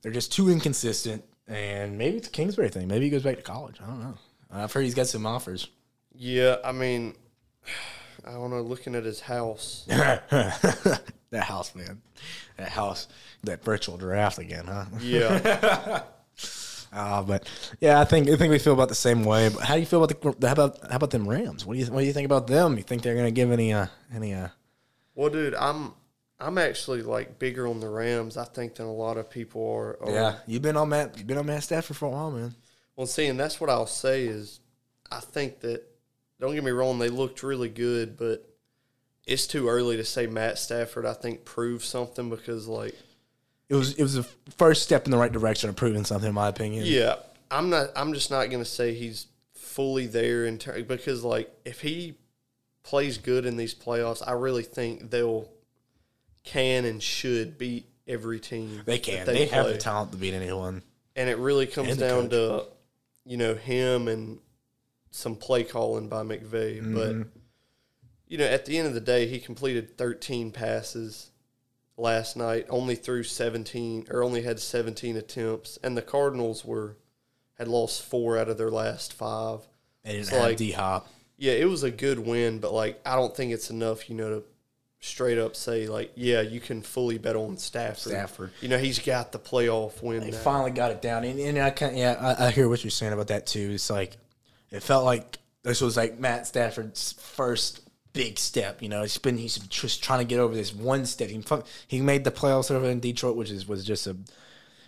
they're 0.00 0.12
just 0.12 0.32
too 0.32 0.50
inconsistent, 0.50 1.24
and 1.46 1.98
maybe 1.98 2.16
it's 2.16 2.28
a 2.28 2.30
Kingsbury 2.30 2.70
thing. 2.70 2.88
Maybe 2.88 3.04
he 3.04 3.10
goes 3.10 3.22
back 3.22 3.36
to 3.36 3.42
college. 3.42 3.76
I 3.82 3.86
don't 3.86 4.00
know. 4.00 4.14
I've 4.50 4.72
heard 4.72 4.84
he's 4.84 4.94
got 4.94 5.06
some 5.06 5.26
offers. 5.26 5.68
Yeah, 6.14 6.56
I 6.64 6.72
mean, 6.72 7.14
I 8.26 8.32
don't 8.32 8.50
know. 8.50 8.60
Looking 8.60 8.94
at 8.94 9.04
his 9.04 9.20
house, 9.20 9.84
that 9.88 11.10
house, 11.32 11.74
man. 11.74 12.00
That 12.56 12.68
house. 12.68 13.08
That 13.42 13.64
virtual 13.64 13.96
draft 13.96 14.38
again, 14.38 14.66
huh? 14.66 14.84
yeah, 15.00 16.02
Uh, 16.92 17.22
but 17.22 17.48
yeah, 17.80 18.00
I 18.00 18.04
think 18.04 18.28
I 18.28 18.36
think 18.36 18.50
we 18.50 18.58
feel 18.58 18.74
about 18.74 18.90
the 18.90 18.94
same 18.94 19.24
way. 19.24 19.48
But 19.48 19.62
how 19.62 19.74
do 19.74 19.80
you 19.80 19.86
feel 19.86 20.04
about 20.04 20.20
the 20.20 20.46
how 20.46 20.52
about 20.52 20.90
how 20.90 20.96
about 20.96 21.10
them 21.10 21.26
Rams? 21.26 21.64
What 21.64 21.74
do 21.74 21.80
you 21.80 21.86
what 21.86 22.00
do 22.00 22.06
you 22.06 22.12
think 22.12 22.26
about 22.26 22.46
them? 22.46 22.76
You 22.76 22.82
think 22.82 23.02
they're 23.02 23.16
gonna 23.16 23.30
give 23.30 23.50
any 23.50 23.72
uh 23.72 23.86
any 24.14 24.34
uh 24.34 24.48
well, 25.14 25.30
dude, 25.30 25.54
I'm 25.54 25.94
I'm 26.38 26.58
actually 26.58 27.02
like 27.02 27.38
bigger 27.38 27.66
on 27.66 27.80
the 27.80 27.88
Rams. 27.88 28.36
I 28.36 28.44
think 28.44 28.74
than 28.74 28.86
a 28.86 28.92
lot 28.92 29.16
of 29.16 29.30
people 29.30 29.66
are. 29.74 30.02
are 30.02 30.10
yeah? 30.10 30.34
You've 30.46 30.62
been 30.62 30.76
on 30.76 30.90
Matt 30.90 31.16
you've 31.16 31.26
been 31.26 31.38
on 31.38 31.46
Matt 31.46 31.62
Stafford 31.62 31.96
for 31.96 32.06
a 32.06 32.10
while, 32.10 32.30
man. 32.30 32.54
Well, 32.94 33.06
see, 33.06 33.26
and 33.26 33.40
that's 33.40 33.58
what 33.58 33.70
I'll 33.70 33.86
say 33.86 34.26
is, 34.26 34.60
I 35.10 35.20
think 35.20 35.60
that 35.60 35.82
don't 36.42 36.54
get 36.54 36.64
me 36.64 36.72
wrong, 36.72 36.98
they 36.98 37.08
looked 37.08 37.44
really 37.44 37.68
good, 37.68 38.16
but 38.16 38.44
it's 39.26 39.46
too 39.46 39.68
early 39.68 39.96
to 39.96 40.04
say 40.04 40.26
Matt 40.26 40.58
Stafford. 40.58 41.06
I 41.06 41.12
think 41.12 41.44
proved 41.44 41.84
something 41.84 42.28
because, 42.28 42.66
like, 42.66 42.96
It 43.68 43.76
was 43.76 43.94
it 43.94 44.02
was 44.02 44.14
the 44.14 44.24
first 44.56 44.82
step 44.82 45.04
in 45.04 45.12
the 45.12 45.16
right 45.16 45.30
direction 45.30 45.70
of 45.70 45.76
proving 45.76 46.04
something, 46.04 46.28
in 46.28 46.34
my 46.34 46.48
opinion. 46.48 46.84
yeah, 46.84 47.14
I'm 47.48 47.70
not. 47.70 47.90
I'm 47.94 48.12
just 48.12 48.28
not 48.30 48.50
going 48.50 48.62
to 48.62 48.68
say 48.68 48.92
he's 48.92 49.28
fully 49.54 50.08
there 50.08 50.44
in 50.44 50.58
ter- 50.58 50.82
because, 50.82 51.22
like, 51.22 51.48
if 51.64 51.80
he 51.80 52.14
plays 52.82 53.18
good 53.18 53.46
in 53.46 53.56
these 53.56 53.74
playoffs, 53.74 54.20
I 54.26 54.32
really 54.32 54.64
think 54.64 55.10
they'll 55.10 55.48
can 56.42 56.84
and 56.84 57.00
should 57.00 57.56
beat 57.56 57.86
every 58.08 58.40
team. 58.40 58.82
They 58.84 58.98
can. 58.98 59.24
They, 59.26 59.46
have 59.46 59.66
the 59.66 59.78
talent 59.78 60.10
to 60.10 60.18
beat 60.18 60.34
anyone. 60.34 60.82
and 61.14 61.30
it 61.30 61.38
really 61.38 61.68
comes 61.68 61.96
down 61.96 62.28
coach. 62.28 62.30
to 62.30 62.66
you 63.24 63.36
know 63.36 63.54
him 63.54 64.08
and 64.08 64.40
some 65.12 65.36
play 65.36 65.62
calling 65.62 66.08
by 66.08 66.22
McVay. 66.22 66.80
Mm-hmm. 66.80 66.94
But 66.94 67.28
you 68.26 68.38
know, 68.38 68.46
at 68.46 68.64
the 68.64 68.78
end 68.78 68.88
of 68.88 68.94
the 68.94 69.00
day, 69.00 69.26
he 69.26 69.38
completed 69.38 69.96
13 69.96 70.50
passes 70.50 71.30
last 71.96 72.36
night, 72.36 72.66
only 72.70 72.94
threw 72.94 73.22
17 73.22 74.06
or 74.10 74.24
only 74.24 74.42
had 74.42 74.58
17 74.58 75.16
attempts, 75.16 75.78
and 75.84 75.96
the 75.96 76.02
Cardinals 76.02 76.64
were 76.64 76.96
had 77.58 77.68
lost 77.68 78.02
four 78.02 78.38
out 78.38 78.48
of 78.48 78.58
their 78.58 78.70
last 78.70 79.12
five. 79.12 79.60
Didn't 80.04 80.24
So, 80.24 80.38
like- 80.40 80.56
D 80.56 80.72
Hop. 80.72 81.08
Yeah, 81.36 81.52
it 81.52 81.68
was 81.68 81.82
a 81.82 81.90
good 81.90 82.20
win, 82.20 82.58
but 82.58 82.72
like 82.72 83.00
I 83.04 83.16
don't 83.16 83.36
think 83.36 83.52
it's 83.52 83.68
enough, 83.70 84.08
you 84.08 84.16
know, 84.16 84.28
to 84.30 84.44
straight 85.00 85.38
up 85.38 85.56
say 85.56 85.88
like, 85.88 86.12
yeah, 86.14 86.40
you 86.40 86.60
can 86.60 86.80
fully 86.82 87.18
bet 87.18 87.34
on 87.36 87.58
Stafford. 87.58 88.12
Stafford. 88.12 88.50
You 88.60 88.68
know, 88.68 88.78
he's 88.78 89.00
got 89.00 89.32
the 89.32 89.40
playoff 89.40 90.02
win. 90.02 90.22
He 90.22 90.30
finally 90.30 90.70
got 90.70 90.92
it 90.92 91.02
down, 91.02 91.24
and, 91.24 91.38
and 91.40 91.58
I 91.58 91.70
can 91.70 91.96
yeah, 91.96 92.16
I, 92.38 92.46
I 92.46 92.50
hear 92.50 92.68
what 92.68 92.82
you're 92.84 92.90
saying 92.92 93.12
about 93.12 93.26
that 93.28 93.46
too. 93.46 93.72
It's 93.74 93.90
like 93.90 94.16
it 94.72 94.82
felt 94.82 95.04
like 95.04 95.38
this 95.62 95.80
was 95.80 95.96
like 95.96 96.18
Matt 96.18 96.46
Stafford's 96.46 97.12
first 97.12 97.80
big 98.12 98.38
step. 98.38 98.82
You 98.82 98.88
know, 98.88 99.02
he's 99.02 99.18
been 99.18 99.36
he's 99.36 99.58
just 99.58 100.02
trying 100.02 100.20
to 100.20 100.24
get 100.24 100.38
over 100.38 100.54
this 100.54 100.74
one 100.74 101.06
step. 101.06 101.28
He, 101.28 101.42
he 101.86 102.00
made 102.00 102.24
the 102.24 102.30
playoffs 102.30 102.70
over 102.70 102.88
in 102.88 103.00
Detroit, 103.00 103.36
which 103.36 103.50
is 103.50 103.68
was 103.68 103.84
just 103.84 104.06
a 104.06 104.16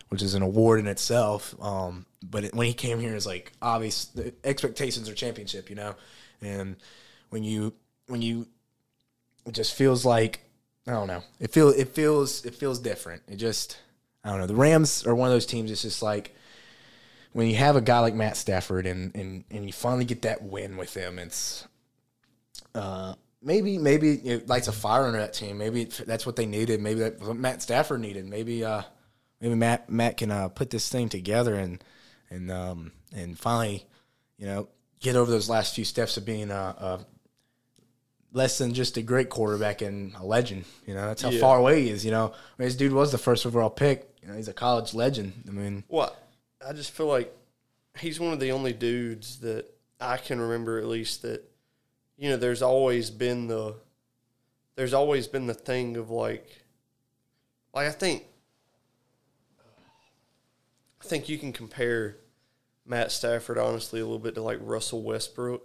which 0.09 0.22
is 0.22 0.35
an 0.35 0.43
award 0.43 0.80
in 0.80 0.87
itself. 0.87 1.55
Um, 1.61 2.07
but 2.22 2.45
it, 2.45 2.55
when 2.55 2.66
he 2.66 2.74
came 2.74 2.99
here, 3.01 3.14
it's 3.14 3.26
like 3.26 3.53
obvious 3.62 4.07
the 4.07 4.35
expectations 4.43 5.09
are 5.09 5.14
championship. 5.14 5.70
You 5.70 5.76
know, 5.76 5.95
and 6.41 6.76
when 7.30 7.45
you 7.45 7.74
when 8.07 8.22
you 8.22 8.47
it 9.47 9.53
just 9.53 9.74
feels 9.74 10.05
like 10.05 10.41
I 10.87 10.93
don't 10.93 11.09
know. 11.09 11.22
It 11.41 11.51
feel 11.51 11.68
it 11.68 11.89
feels 11.89 12.45
it 12.45 12.55
feels 12.55 12.78
different. 12.78 13.22
It 13.28 13.37
just 13.37 13.78
I 14.22 14.30
don't 14.30 14.41
know. 14.41 14.47
The 14.47 14.55
Rams 14.55 15.07
are 15.07 15.14
one 15.14 15.28
of 15.28 15.35
those 15.35 15.47
teams. 15.47 15.70
It's 15.70 15.82
just 15.82 16.03
like 16.03 16.35
when 17.35 17.47
you 17.49 17.57
have 17.57 17.76
a 17.76 17.80
guy 17.82 17.99
like 18.01 18.14
Matt 18.14 18.37
Stafford 18.39 18.87
and 18.87 19.14
and, 19.14 19.45
and 19.51 19.66
you 19.66 19.72
finally 19.72 20.07
get 20.07 20.22
that 20.22 20.43
win 20.43 20.76
with 20.78 20.95
him. 20.95 21.18
It's 21.18 21.66
uh, 22.74 23.14
maybe 23.43 23.76
maybe 23.78 24.12
it 24.14 24.49
lights 24.49 24.68
a 24.68 24.72
fire 24.72 25.05
under 25.05 25.18
that 25.18 25.35
team. 25.35 25.59
Maybe 25.59 25.82
it, 25.82 26.01
that's 26.07 26.24
what 26.26 26.37
they 26.37 26.47
needed. 26.47 26.80
Maybe 26.80 27.01
that's 27.01 27.20
what 27.20 27.37
Matt 27.37 27.61
Stafford 27.62 28.01
needed. 28.01 28.26
Maybe 28.26 28.64
uh 28.64 28.82
maybe 29.41 29.55
Matt 29.55 29.91
Matt 29.91 30.16
can 30.16 30.30
uh, 30.30 30.49
put 30.49 30.70
this 30.70 30.89
thing 30.89 31.09
together 31.09 31.55
and 31.55 31.82
and 32.30 32.51
um 32.51 32.93
and 33.14 33.39
finally 33.39 33.85
you 34.39 34.47
know 34.47 34.68
get 35.01 35.16
over 35.16 35.30
those 35.30 35.49
last 35.51 35.74
few 35.74 35.85
steps 35.85 36.16
of 36.16 36.24
being 36.24 36.51
a, 36.51 36.55
a 36.55 37.07
less 38.32 38.59
than 38.59 38.74
just 38.74 38.97
a 38.97 39.03
great 39.03 39.28
quarterback 39.28 39.82
and 39.82 40.14
a 40.16 40.24
legend. 40.24 40.64
You 40.87 40.95
know, 40.95 41.07
that's 41.07 41.22
how 41.22 41.30
Yeah. 41.30 41.41
far 41.41 41.59
away 41.59 41.82
he 41.82 41.91
is. 41.91 42.05
You 42.05 42.11
know, 42.11 42.26
I 42.28 42.55
mean, 42.59 42.66
this 42.68 42.74
dude 42.74 42.93
was 42.93 43.12
the 43.12 43.18
first 43.18 43.47
overall 43.47 43.70
pick. 43.70 44.09
You 44.22 44.28
know, 44.28 44.35
he's 44.35 44.49
a 44.49 44.53
college 44.55 44.93
legend. 44.95 45.45
I 45.47 45.53
mean, 45.53 45.85
Well, 45.89 46.16
I 46.66 46.72
just 46.72 46.92
feel 46.92 47.06
like 47.06 47.34
he's 47.98 48.18
one 48.18 48.32
of 48.32 48.40
the 48.40 48.52
only 48.52 48.72
dudes 48.72 49.40
that 49.40 49.66
I 50.00 50.16
can 50.16 50.40
remember 50.40 50.78
at 50.78 50.86
least 50.86 51.22
that 51.22 51.44
you 52.16 52.30
know 52.30 52.36
there's 52.36 52.62
always 52.62 53.10
been 53.10 53.46
the 53.46 53.76
there's 54.76 54.94
always 54.94 55.26
been 55.28 55.46
the 55.46 55.54
thing 55.54 55.96
of 55.96 56.10
like 56.10 56.64
like 57.74 57.86
I 57.86 57.90
think 57.90 58.24
I 61.00 61.06
think 61.06 61.28
you 61.28 61.38
can 61.38 61.52
compare 61.52 62.16
Matt 62.86 63.12
Stafford 63.12 63.58
honestly 63.58 64.00
a 64.00 64.04
little 64.04 64.18
bit 64.18 64.34
to 64.36 64.42
like 64.42 64.58
Russell 64.60 65.02
Westbrook. 65.02 65.62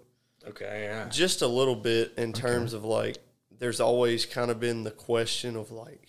Okay, 0.47 0.83
yeah, 0.85 1.09
just 1.09 1.41
a 1.41 1.47
little 1.47 1.75
bit 1.75 2.13
in 2.17 2.33
terms 2.33 2.73
of 2.73 2.83
like 2.85 3.17
there's 3.57 3.79
always 3.79 4.25
kind 4.25 4.49
of 4.49 4.59
been 4.59 4.83
the 4.83 4.91
question 4.91 5.55
of 5.55 5.71
like 5.71 6.08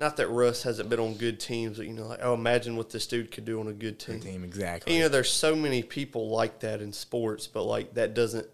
not 0.00 0.16
that 0.16 0.28
Russ 0.28 0.62
hasn't 0.62 0.88
been 0.88 0.98
on 0.98 1.14
good 1.14 1.38
teams, 1.38 1.76
but 1.76 1.86
you 1.86 1.92
know, 1.92 2.06
like 2.06 2.20
oh, 2.22 2.34
imagine 2.34 2.76
what 2.76 2.90
this 2.90 3.06
dude 3.06 3.30
could 3.30 3.44
do 3.44 3.60
on 3.60 3.68
a 3.68 3.72
good 3.72 3.98
team. 3.98 4.20
team 4.20 4.36
And, 4.36 4.44
exactly. 4.44 4.94
you 4.94 5.00
know, 5.00 5.08
there's 5.08 5.30
so 5.30 5.54
many 5.54 5.82
people 5.82 6.30
like 6.30 6.60
that 6.60 6.80
in 6.80 6.92
sports, 6.92 7.46
but 7.46 7.64
like 7.64 7.94
that 7.94 8.14
doesn't 8.14 8.46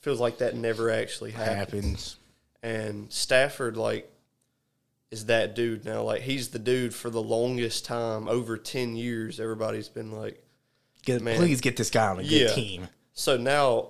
feels 0.00 0.20
like 0.20 0.38
that 0.38 0.56
never 0.56 0.90
actually 0.90 1.30
happens. 1.32 1.56
happens. 1.84 2.16
And 2.62 3.12
Stafford 3.12 3.76
like 3.76 4.10
is 5.10 5.26
that 5.26 5.54
dude 5.54 5.84
now. 5.84 6.02
Like 6.02 6.22
he's 6.22 6.48
the 6.48 6.58
dude 6.58 6.94
for 6.94 7.10
the 7.10 7.22
longest 7.22 7.84
time, 7.84 8.26
over 8.26 8.56
ten 8.56 8.96
years. 8.96 9.38
Everybody's 9.38 9.88
been 9.88 10.10
like, 10.10 10.42
Get, 11.04 11.20
Man. 11.20 11.36
please 11.36 11.60
get 11.60 11.76
this 11.76 11.90
guy 11.90 12.08
on 12.08 12.18
a 12.18 12.22
good 12.22 12.30
Yeah. 12.30 12.54
team. 12.54 12.88
So 13.12 13.36
now 13.36 13.88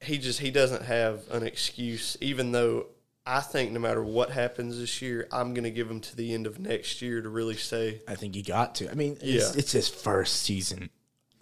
he 0.00 0.16
just 0.18 0.38
he 0.38 0.52
doesn't 0.52 0.84
have 0.84 1.28
an 1.32 1.42
excuse, 1.42 2.16
even 2.20 2.52
though 2.52 2.86
I 3.30 3.40
think 3.40 3.72
no 3.72 3.78
matter 3.80 4.02
what 4.02 4.30
happens 4.30 4.78
this 4.78 5.02
year, 5.02 5.28
I'm 5.30 5.52
gonna 5.54 5.70
give 5.70 5.90
him 5.90 6.00
to 6.00 6.16
the 6.16 6.32
end 6.32 6.46
of 6.46 6.58
next 6.58 7.02
year 7.02 7.20
to 7.20 7.28
really 7.28 7.56
say 7.56 8.00
I 8.08 8.14
think 8.14 8.34
he 8.34 8.42
got 8.42 8.74
to. 8.76 8.90
I 8.90 8.94
mean, 8.94 9.18
it's, 9.20 9.24
Yeah. 9.24 9.52
it's 9.58 9.72
his 9.72 9.88
first 9.88 10.36
season 10.36 10.88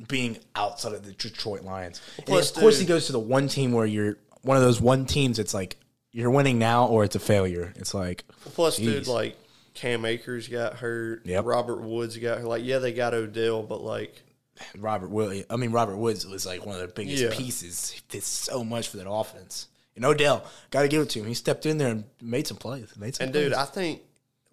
being 0.08 0.38
outside 0.54 0.92
of 0.94 1.04
the 1.04 1.12
Detroit 1.12 1.62
Lions. 1.62 2.00
Plus, 2.26 2.50
of 2.50 2.56
course, 2.60 2.78
he 2.78 2.84
goes 2.86 3.06
to 3.06 3.12
the 3.12 3.18
one 3.20 3.48
team 3.48 3.72
where 3.72 3.86
you're 3.86 4.16
one 4.42 4.56
of 4.56 4.62
those 4.64 4.80
one 4.80 5.06
teams. 5.06 5.38
It's 5.38 5.54
like 5.54 5.76
you're 6.12 6.30
winning 6.30 6.58
now 6.58 6.86
or 6.86 7.04
it's 7.04 7.14
a 7.16 7.20
failure. 7.20 7.72
It's 7.76 7.94
like 7.94 8.24
plus 8.54 8.76
dude 8.78 9.06
like 9.06 9.36
Cam 9.74 10.04
Akers 10.04 10.48
got 10.48 10.74
hurt, 10.74 11.24
Yep. 11.26 11.44
Robert 11.44 11.82
Woods 11.82 12.16
got 12.16 12.38
hurt. 12.38 12.46
Like, 12.48 12.64
yeah, 12.64 12.78
they 12.78 12.92
got 12.92 13.14
Odell, 13.14 13.62
but 13.62 13.82
like 13.82 14.22
Robert 14.76 15.10
Williams. 15.10 15.46
I 15.50 15.56
mean, 15.56 15.70
Robert 15.70 15.96
Woods 15.96 16.26
was 16.26 16.46
like 16.46 16.64
one 16.64 16.74
of 16.74 16.80
their 16.80 16.88
biggest 16.88 17.22
Yeah. 17.22 17.30
pieces. 17.32 17.90
He 17.90 18.00
did 18.08 18.22
so 18.22 18.64
much 18.64 18.88
for 18.88 18.96
that 18.96 19.08
offense. 19.08 19.68
And 19.96 20.04
Odell, 20.04 20.44
got 20.70 20.82
to 20.82 20.88
give 20.88 21.02
it 21.02 21.10
to 21.10 21.20
him. 21.20 21.26
He 21.26 21.34
stepped 21.34 21.66
in 21.66 21.78
there 21.78 21.88
and 21.90 22.04
made 22.20 22.46
some 22.46 22.56
plays. 22.58 22.92
Made 22.96 23.14
some 23.16 23.24
and 23.24 23.32
plays. 23.32 23.44
dude, 23.46 23.52
I 23.54 23.64
think 23.64 24.02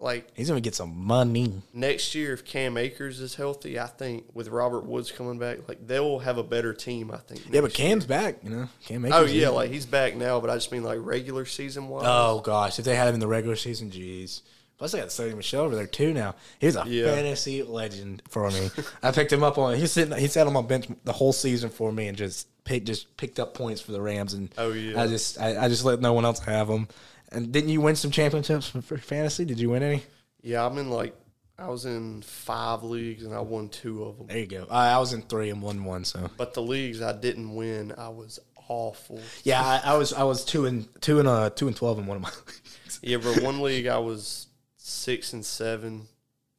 like 0.00 0.28
he's 0.34 0.48
gonna 0.48 0.60
get 0.60 0.74
some 0.74 0.94
money. 1.06 1.62
next 1.72 2.14
year 2.14 2.32
if 2.34 2.44
Cam 2.44 2.76
Akers 2.76 3.20
is 3.20 3.34
healthy, 3.36 3.78
I 3.78 3.86
think 3.86 4.24
with 4.34 4.48
Robert 4.48 4.84
Woods 4.84 5.12
coming 5.12 5.38
back, 5.38 5.68
like 5.68 5.86
they'll 5.86 6.18
have 6.18 6.36
a 6.36 6.42
better 6.42 6.74
team, 6.74 7.10
I 7.10 7.18
think. 7.18 7.40
Yeah, 7.46 7.60
but 7.60 7.68
next 7.68 7.78
year. 7.78 7.88
Cam's 7.88 8.06
back. 8.06 8.36
You 8.42 8.50
know, 8.50 8.68
Cam. 8.84 9.04
Oh, 9.04 9.08
Akers 9.08 9.30
oh 9.30 9.32
yeah, 9.32 9.48
like 9.50 9.70
he's 9.70 9.86
back 9.86 10.16
now, 10.16 10.40
but 10.40 10.50
I 10.50 10.54
just 10.54 10.72
mean 10.72 10.82
like 10.82 10.98
regular 11.00 11.44
season 11.46 11.88
wise. 11.88 12.04
Oh 12.06 12.40
gosh, 12.40 12.78
if 12.78 12.84
they 12.84 12.96
had 12.96 13.08
him 13.08 13.14
in 13.14 13.20
the 13.20 13.28
regular 13.28 13.56
season, 13.56 13.90
jeez. 13.90 14.42
Plus, 14.76 14.90
they 14.90 14.98
got 14.98 15.08
Sony 15.08 15.36
Michel 15.36 15.62
over 15.62 15.76
there 15.76 15.86
too 15.86 16.12
now. 16.12 16.34
He's 16.58 16.74
a 16.74 16.84
Yeah. 16.86 17.14
fantasy 17.14 17.62
legend 17.62 18.22
for 18.28 18.50
me. 18.50 18.70
I 19.02 19.12
picked 19.12 19.32
him 19.32 19.44
up 19.44 19.56
on. 19.56 19.76
He's 19.76 19.92
sitting. 19.92 20.18
He 20.18 20.26
sat 20.26 20.46
on 20.48 20.52
my 20.52 20.62
bench 20.62 20.88
the 21.04 21.12
whole 21.12 21.32
season 21.32 21.70
for 21.70 21.92
me 21.92 22.08
and 22.08 22.18
just 22.18 22.48
picked 22.64 22.86
just 22.86 23.16
picked 23.16 23.38
up 23.38 23.54
points 23.54 23.80
for 23.80 23.92
the 23.92 24.00
Rams. 24.00 24.34
And 24.34 24.52
Oh, 24.58 24.72
yeah. 24.72 25.00
I 25.02 25.06
just 25.06 25.40
I, 25.40 25.64
I 25.64 25.68
just 25.68 25.84
let 25.84 26.00
no 26.00 26.12
one 26.12 26.24
else 26.24 26.40
have 26.40 26.68
them. 26.68 26.88
And 27.30 27.50
didn't 27.52 27.70
you 27.70 27.80
win 27.80 27.96
some 27.96 28.10
championships 28.10 28.68
for, 28.68 28.80
for 28.82 28.96
fantasy? 28.98 29.44
Did 29.44 29.58
you 29.58 29.70
win 29.70 29.82
any? 29.82 30.02
Yeah, 30.42 30.64
I'm 30.66 30.76
in 30.78 30.90
like 30.90 31.14
I 31.58 31.68
was 31.68 31.84
in 31.84 32.22
five 32.22 32.82
leagues 32.82 33.24
and 33.24 33.34
I 33.34 33.40
won 33.40 33.68
two 33.68 34.04
of 34.04 34.18
them. 34.18 34.26
There 34.26 34.38
you 34.38 34.46
go. 34.46 34.66
I, 34.70 34.90
I 34.90 34.98
was 34.98 35.12
in 35.12 35.22
three 35.22 35.50
and 35.50 35.62
won 35.62 35.84
one. 35.84 36.04
So 36.04 36.28
But 36.36 36.54
the 36.54 36.62
leagues 36.62 37.00
I 37.02 37.12
didn't 37.12 37.54
win, 37.54 37.92
I 37.96 38.08
was 38.08 38.38
awful. 38.68 39.20
yeah, 39.42 39.62
I, 39.62 39.92
I 39.92 39.96
was 39.96 40.12
I 40.12 40.22
was 40.24 40.44
two 40.44 40.66
and 40.66 40.86
two 41.00 41.18
and 41.20 41.28
uh 41.28 41.50
two 41.50 41.66
and 41.66 41.76
twelve 41.76 41.98
in 41.98 42.06
one 42.06 42.16
of 42.16 42.22
my 42.22 42.30
leagues. 42.46 42.98
Yeah, 43.02 43.18
but 43.18 43.42
one 43.42 43.60
league 43.62 43.86
I 43.86 43.98
was 43.98 44.46
six 44.76 45.32
and 45.32 45.44
seven. 45.44 46.06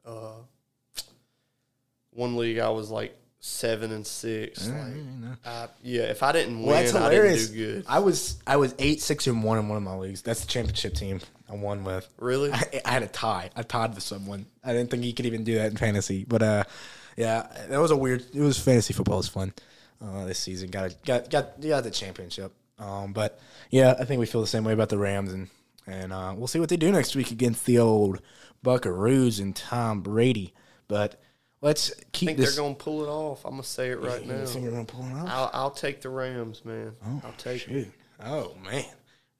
Uh, 0.05 0.33
one 2.11 2.37
league 2.37 2.59
I 2.59 2.69
was 2.69 2.89
like 2.89 3.15
seven 3.45 3.91
and 3.91 4.05
six. 4.05 4.67
Like, 4.67 5.37
I, 5.45 5.67
yeah, 5.83 6.03
if 6.03 6.23
I 6.23 6.31
didn't 6.31 6.57
win, 6.57 6.67
Well, 6.67 6.81
that's 6.81 6.95
I 6.95 7.09
didn't 7.11 7.51
do 7.51 7.53
good. 7.53 7.85
I 7.87 7.99
was 7.99 8.37
I 8.47 8.57
was 8.57 8.73
eight 8.79 9.01
six 9.01 9.27
and 9.27 9.43
one 9.43 9.59
in 9.59 9.69
one 9.69 9.77
of 9.77 9.83
my 9.83 9.95
leagues. 9.95 10.23
That's 10.23 10.41
the 10.41 10.47
championship 10.47 10.95
team 10.95 11.21
I 11.47 11.53
won 11.53 11.83
with. 11.83 12.07
Really? 12.19 12.51
I, 12.51 12.81
I 12.83 12.91
had 12.91 13.03
a 13.03 13.07
tie. 13.07 13.51
I 13.55 13.61
tied 13.61 13.93
with 13.93 14.03
someone. 14.03 14.47
I 14.63 14.73
didn't 14.73 14.89
think 14.89 15.03
you 15.03 15.13
could 15.13 15.27
even 15.27 15.43
do 15.43 15.55
that 15.55 15.69
in 15.69 15.77
fantasy, 15.77 16.25
but 16.27 16.41
uh, 16.41 16.63
yeah, 17.17 17.47
that 17.69 17.79
was 17.79 17.91
a 17.91 17.95
weird. 17.95 18.25
It 18.33 18.41
was 18.41 18.57
fantasy 18.57 18.93
football 18.93 19.17
was 19.17 19.27
fun 19.27 19.53
uh, 20.03 20.25
this 20.25 20.39
season. 20.39 20.71
Got 20.71 20.91
a, 20.91 20.95
got 21.05 21.29
got 21.29 21.61
got 21.61 21.83
the 21.83 21.91
championship. 21.91 22.51
Um, 22.79 23.13
but 23.13 23.39
yeah, 23.69 23.93
I 23.99 24.05
think 24.05 24.19
we 24.19 24.25
feel 24.25 24.41
the 24.41 24.47
same 24.47 24.63
way 24.63 24.73
about 24.73 24.89
the 24.89 24.97
Rams, 24.97 25.31
and 25.31 25.49
and 25.85 26.11
uh, 26.11 26.33
we'll 26.35 26.47
see 26.47 26.59
what 26.59 26.69
they 26.69 26.77
do 26.77 26.91
next 26.91 27.15
week 27.15 27.29
against 27.29 27.67
the 27.67 27.77
old 27.77 28.21
Buckaroos 28.65 29.39
and 29.39 29.55
Tom 29.55 30.01
Brady. 30.01 30.53
But 30.87 31.21
let's 31.65 31.91
keep. 32.11 32.29
I 32.29 32.31
think 32.31 32.37
this. 32.37 32.55
they're 32.55 32.63
gonna 32.63 32.75
pull 32.75 33.03
it 33.03 33.07
off. 33.07 33.43
I'm 33.43 33.51
gonna 33.51 33.63
say 33.63 33.89
it 33.89 33.99
right 33.99 34.25
now. 34.25 34.45
think 34.45 34.63
they're 34.63 34.71
gonna 34.71 34.85
pull 34.85 35.05
it 35.05 35.13
off? 35.13 35.29
I'll, 35.29 35.49
I'll 35.53 35.71
take 35.71 36.01
the 36.01 36.09
Rams, 36.09 36.63
man. 36.63 36.93
Oh, 37.05 37.21
I'll 37.25 37.33
take 37.33 37.67
it. 37.67 37.91
Oh 38.23 38.55
man, 38.63 38.85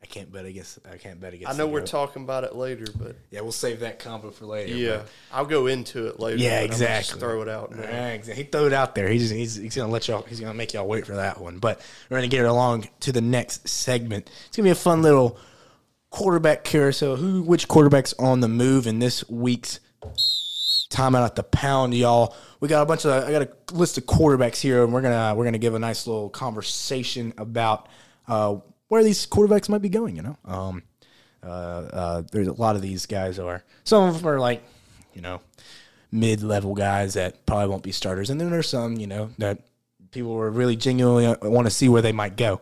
I 0.02 0.06
can't 0.08 0.32
bet 0.32 0.46
against. 0.46 0.80
I 0.92 0.98
can't 0.98 1.22
bet 1.22 1.34
against. 1.34 1.54
I 1.54 1.58
know 1.58 1.68
we're 1.68 1.86
talking 1.86 2.24
about 2.24 2.44
it 2.44 2.56
later, 2.56 2.86
but 2.98 3.16
Yeah, 3.32 3.42
we'll 3.42 3.52
save 3.52 3.80
that 3.82 4.00
combo 4.00 4.32
for 4.32 4.46
later. 4.46 4.76
yeah, 4.76 4.98
but- 4.98 5.08
I'll 5.32 5.46
go 5.46 5.68
into 5.68 6.08
it 6.08 6.20
later. 6.20 6.38
Yeah, 6.38 6.62
but 6.62 6.64
I'm 6.64 6.68
just 6.70 6.82
exactly. 6.82 7.20
throw 7.20 7.42
it 7.44 7.48
out 7.48 7.72
now. 7.74 7.84
Yeah, 7.84 8.08
exactly. 8.10 8.44
He 8.44 8.50
threw 8.50 8.68
it 8.68 8.74
out 8.74 8.96
there. 8.96 9.08
He's, 9.08 9.30
he's 9.30 9.56
he's 9.56 9.76
gonna 9.76 9.92
let 9.92 10.08
y'all. 10.08 10.24
He's 10.24 10.40
gonna 10.40 10.54
make 10.54 10.74
y'all 10.74 10.88
wait 10.88 11.06
for 11.06 11.16
that 11.16 11.40
one. 11.40 11.60
But 11.60 11.80
we're 12.10 12.18
gonna 12.18 12.28
get 12.28 12.42
it 12.42 12.48
along 12.48 12.90
to 13.02 13.12
the 13.12 13.22
next 13.22 13.70
segment. 13.70 14.30
It's 14.48 14.58
gonna 14.58 14.68
be 14.68 14.72
a 14.72 14.76
fun 14.76 15.02
little 15.02 15.38
quarterback 16.10 16.64
carousel. 16.64 17.16
Who, 17.18 17.44
which 17.44 17.68
quarterbacks 17.68 18.14
on 18.20 18.40
the 18.40 18.48
move 18.48 18.88
in 18.88 19.00
this 19.00 19.28
week's 19.30 19.80
timeout 20.90 21.26
at 21.26 21.36
the 21.36 21.44
pound, 21.44 21.94
y'all? 21.94 22.36
We 22.60 22.68
got 22.68 22.82
a 22.82 22.86
bunch 22.86 23.06
of. 23.06 23.24
I 23.24 23.32
got 23.32 23.42
a 23.44 23.74
list 23.74 23.98
of 23.98 24.06
quarterbacks 24.06 24.60
here, 24.60 24.84
and 24.84 24.94
we're 24.94 25.02
gonna 25.02 25.36
we're 25.36 25.46
gonna 25.46 25.58
give 25.58 25.76
a 25.76 25.80
nice 25.80 26.08
little 26.08 26.30
conversation 26.30 27.34
about 27.38 27.90
uh, 28.28 28.58
where 28.88 29.04
these 29.04 29.26
quarterbacks 29.26 29.70
might 29.70 29.82
be 29.82 29.90
going. 29.90 30.16
You 30.16 30.24
know, 30.24 30.38
um, 30.46 30.84
uh, 31.44 31.48
uh, 31.48 32.22
there's 32.32 32.48
a 32.48 32.54
lot 32.54 32.76
of 32.76 32.82
these 32.82 33.06
guys 33.06 33.40
are. 33.40 33.64
Some 33.84 34.08
of 34.08 34.18
them 34.18 34.28
are 34.28 34.40
like, 34.40 34.64
you 35.14 35.22
know, 35.22 35.42
mid-level 36.12 36.76
guys 36.76 37.14
that 37.16 37.46
probably 37.46 37.68
won't 37.68 37.84
be 37.84 37.92
starters, 37.92 38.30
and 38.30 38.40
then 38.40 38.50
there's 38.50 38.70
some, 38.70 38.98
you 38.98 39.08
know, 39.08 39.32
that 39.38 39.60
people 40.12 40.34
are 40.34 40.50
really 40.50 40.76
genuinely 40.76 41.36
want 41.42 41.68
to 41.68 41.72
see 41.72 41.90
where 41.90 42.02
they 42.02 42.12
might 42.12 42.38
go. 42.38 42.62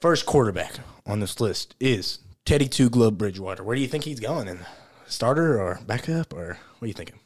First 0.00 0.26
quarterback 0.26 0.80
on 1.06 1.20
this 1.20 1.40
list 1.40 1.74
is 1.80 2.18
Teddy 2.44 2.68
Two 2.68 2.90
Glove 2.90 3.16
Bridgewater. 3.18 3.62
Where 3.62 3.76
do 3.76 3.82
you 3.82 3.88
think 3.88 4.04
he's 4.04 4.20
going? 4.20 4.48
In 4.48 4.58
starter 5.06 5.60
or 5.60 5.80
backup 5.86 6.32
or 6.32 6.58
what 6.78 6.86
are 6.86 6.88
you 6.88 6.94
thinking? 6.94 7.18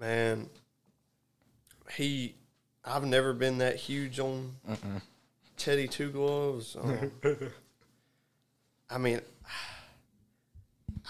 Man, 0.00 0.48
he. 1.96 2.34
I've 2.84 3.04
never 3.04 3.34
been 3.34 3.58
that 3.58 3.76
huge 3.76 4.18
on 4.18 4.52
Teddy 5.58 5.86
Two 5.86 6.10
Gloves. 6.10 6.74
Um, 6.80 7.12
I 8.90 8.96
mean, 8.96 9.20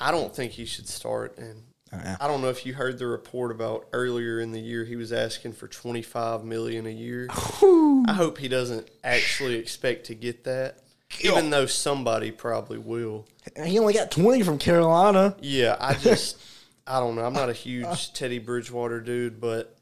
I 0.00 0.10
don't 0.10 0.34
think 0.34 0.52
he 0.52 0.64
should 0.64 0.88
start. 0.88 1.38
And 1.38 1.62
Uh-uh. 1.92 2.16
I 2.20 2.26
don't 2.26 2.42
know 2.42 2.48
if 2.48 2.66
you 2.66 2.74
heard 2.74 2.98
the 2.98 3.06
report 3.06 3.52
about 3.52 3.86
earlier 3.92 4.40
in 4.40 4.50
the 4.50 4.60
year 4.60 4.84
he 4.84 4.96
was 4.96 5.12
asking 5.12 5.52
for 5.52 5.68
twenty 5.68 6.02
five 6.02 6.42
million 6.44 6.86
a 6.86 6.90
year. 6.90 7.28
I 7.30 8.12
hope 8.12 8.38
he 8.38 8.48
doesn't 8.48 8.88
actually 9.04 9.54
expect 9.54 10.06
to 10.06 10.16
get 10.16 10.42
that, 10.44 10.78
even 11.20 11.50
though 11.50 11.66
somebody 11.66 12.32
probably 12.32 12.78
will. 12.78 13.26
He 13.64 13.78
only 13.78 13.94
got 13.94 14.10
20 14.10 14.42
from 14.42 14.58
Carolina. 14.58 15.36
Yeah, 15.40 15.76
I 15.78 15.94
just 15.94 16.36
I 16.90 17.00
don't 17.00 17.14
know. 17.16 17.24
I'm 17.24 17.32
not 17.32 17.48
a 17.48 17.54
huge 17.54 18.12
Teddy 18.14 18.38
Bridgewater 18.38 19.00
dude, 19.00 19.40
but 19.40 19.76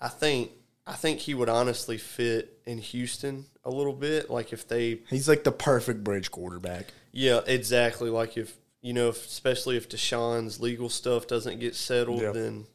I 0.00 0.08
think 0.08 0.50
I 0.86 0.94
think 0.94 1.20
he 1.20 1.34
would 1.34 1.48
honestly 1.48 1.98
fit 1.98 2.58
in 2.66 2.78
Houston 2.78 3.46
a 3.64 3.70
little 3.70 3.92
bit. 3.92 4.30
Like 4.30 4.52
if 4.52 4.66
they 4.66 5.00
He's 5.08 5.28
like 5.28 5.44
the 5.44 5.52
perfect 5.52 6.02
bridge 6.02 6.30
quarterback. 6.30 6.86
Yeah, 7.12 7.40
exactly. 7.46 8.10
Like 8.10 8.36
if 8.36 8.56
you 8.80 8.92
know, 8.94 9.08
if, 9.10 9.26
especially 9.26 9.76
if 9.76 9.88
Deshaun's 9.88 10.58
legal 10.60 10.88
stuff 10.88 11.26
doesn't 11.26 11.60
get 11.60 11.74
settled, 11.74 12.22
Yeah. 12.22 12.32
then 12.32 12.66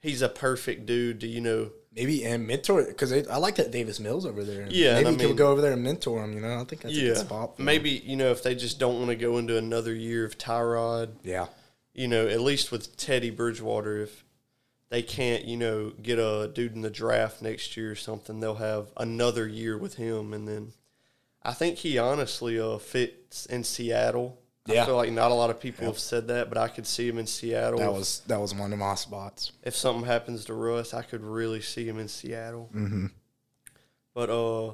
he's 0.00 0.20
a 0.22 0.28
perfect 0.28 0.86
dude 0.86 1.20
to 1.20 1.26
you 1.26 1.40
know. 1.40 1.70
Maybe 1.92 2.24
and 2.24 2.46
mentor 2.46 2.84
because 2.84 3.12
I 3.12 3.36
like 3.38 3.56
that 3.56 3.72
Davis 3.72 3.98
Mills 3.98 4.24
over 4.24 4.44
there. 4.44 4.68
Yeah, 4.70 4.94
maybe 5.02 5.08
I 5.08 5.10
he 5.22 5.26
could 5.28 5.36
go 5.36 5.50
over 5.50 5.60
there 5.60 5.72
and 5.72 5.82
mentor 5.82 6.22
him. 6.22 6.34
You 6.34 6.40
know, 6.40 6.60
I 6.60 6.64
think 6.64 6.82
that's 6.82 6.96
a 6.96 7.00
good 7.00 7.16
spot. 7.16 7.56
for 7.56 7.62
him. 7.62 7.66
maybe 7.66 7.90
you 7.90 8.14
know 8.14 8.30
if 8.30 8.44
they 8.44 8.54
just 8.54 8.78
don't 8.78 8.98
want 8.98 9.08
to 9.08 9.16
go 9.16 9.38
into 9.38 9.56
another 9.56 9.92
year 9.92 10.24
of 10.24 10.38
Tyrod, 10.38 11.08
Yeah, 11.24 11.46
you 12.00 12.08
know, 12.08 12.26
at 12.26 12.40
least 12.40 12.72
with 12.72 12.96
Teddy 12.96 13.28
Bridgewater, 13.28 13.98
if 13.98 14.24
they 14.88 15.02
can't, 15.02 15.44
you 15.44 15.58
know, 15.58 15.90
get 16.02 16.18
a 16.18 16.50
dude 16.52 16.74
in 16.74 16.80
the 16.80 16.88
draft 16.88 17.42
next 17.42 17.76
year 17.76 17.90
or 17.90 17.94
something, 17.94 18.40
they'll 18.40 18.54
have 18.54 18.86
another 18.96 19.46
year 19.46 19.76
with 19.76 19.96
him, 19.96 20.32
and 20.32 20.48
then 20.48 20.72
I 21.42 21.52
think 21.52 21.76
he 21.76 21.98
honestly 21.98 22.58
uh, 22.58 22.78
fits 22.78 23.44
in 23.44 23.64
Seattle. 23.64 24.38
Yeah. 24.66 24.82
I 24.82 24.86
feel 24.86 24.96
like 24.96 25.12
not 25.12 25.30
a 25.30 25.34
lot 25.34 25.50
of 25.50 25.60
people 25.60 25.84
have 25.86 25.98
said 25.98 26.28
that, 26.28 26.48
but 26.48 26.56
I 26.56 26.68
could 26.68 26.86
see 26.86 27.06
him 27.06 27.18
in 27.18 27.26
Seattle. 27.26 27.78
that 27.80 27.92
was 27.92 28.22
that 28.28 28.40
was 28.40 28.54
one 28.54 28.72
of 28.72 28.78
my 28.78 28.94
spots. 28.94 29.52
if 29.62 29.76
something 29.76 30.06
happens 30.06 30.46
to 30.46 30.54
Russ, 30.54 30.94
I 30.94 31.02
could 31.02 31.22
really 31.22 31.60
see 31.60 31.86
him 31.86 31.98
in 31.98 32.08
Seattle. 32.08 32.70
Mm-hmm. 32.74 33.06
But 34.14 34.30
uh, 34.30 34.72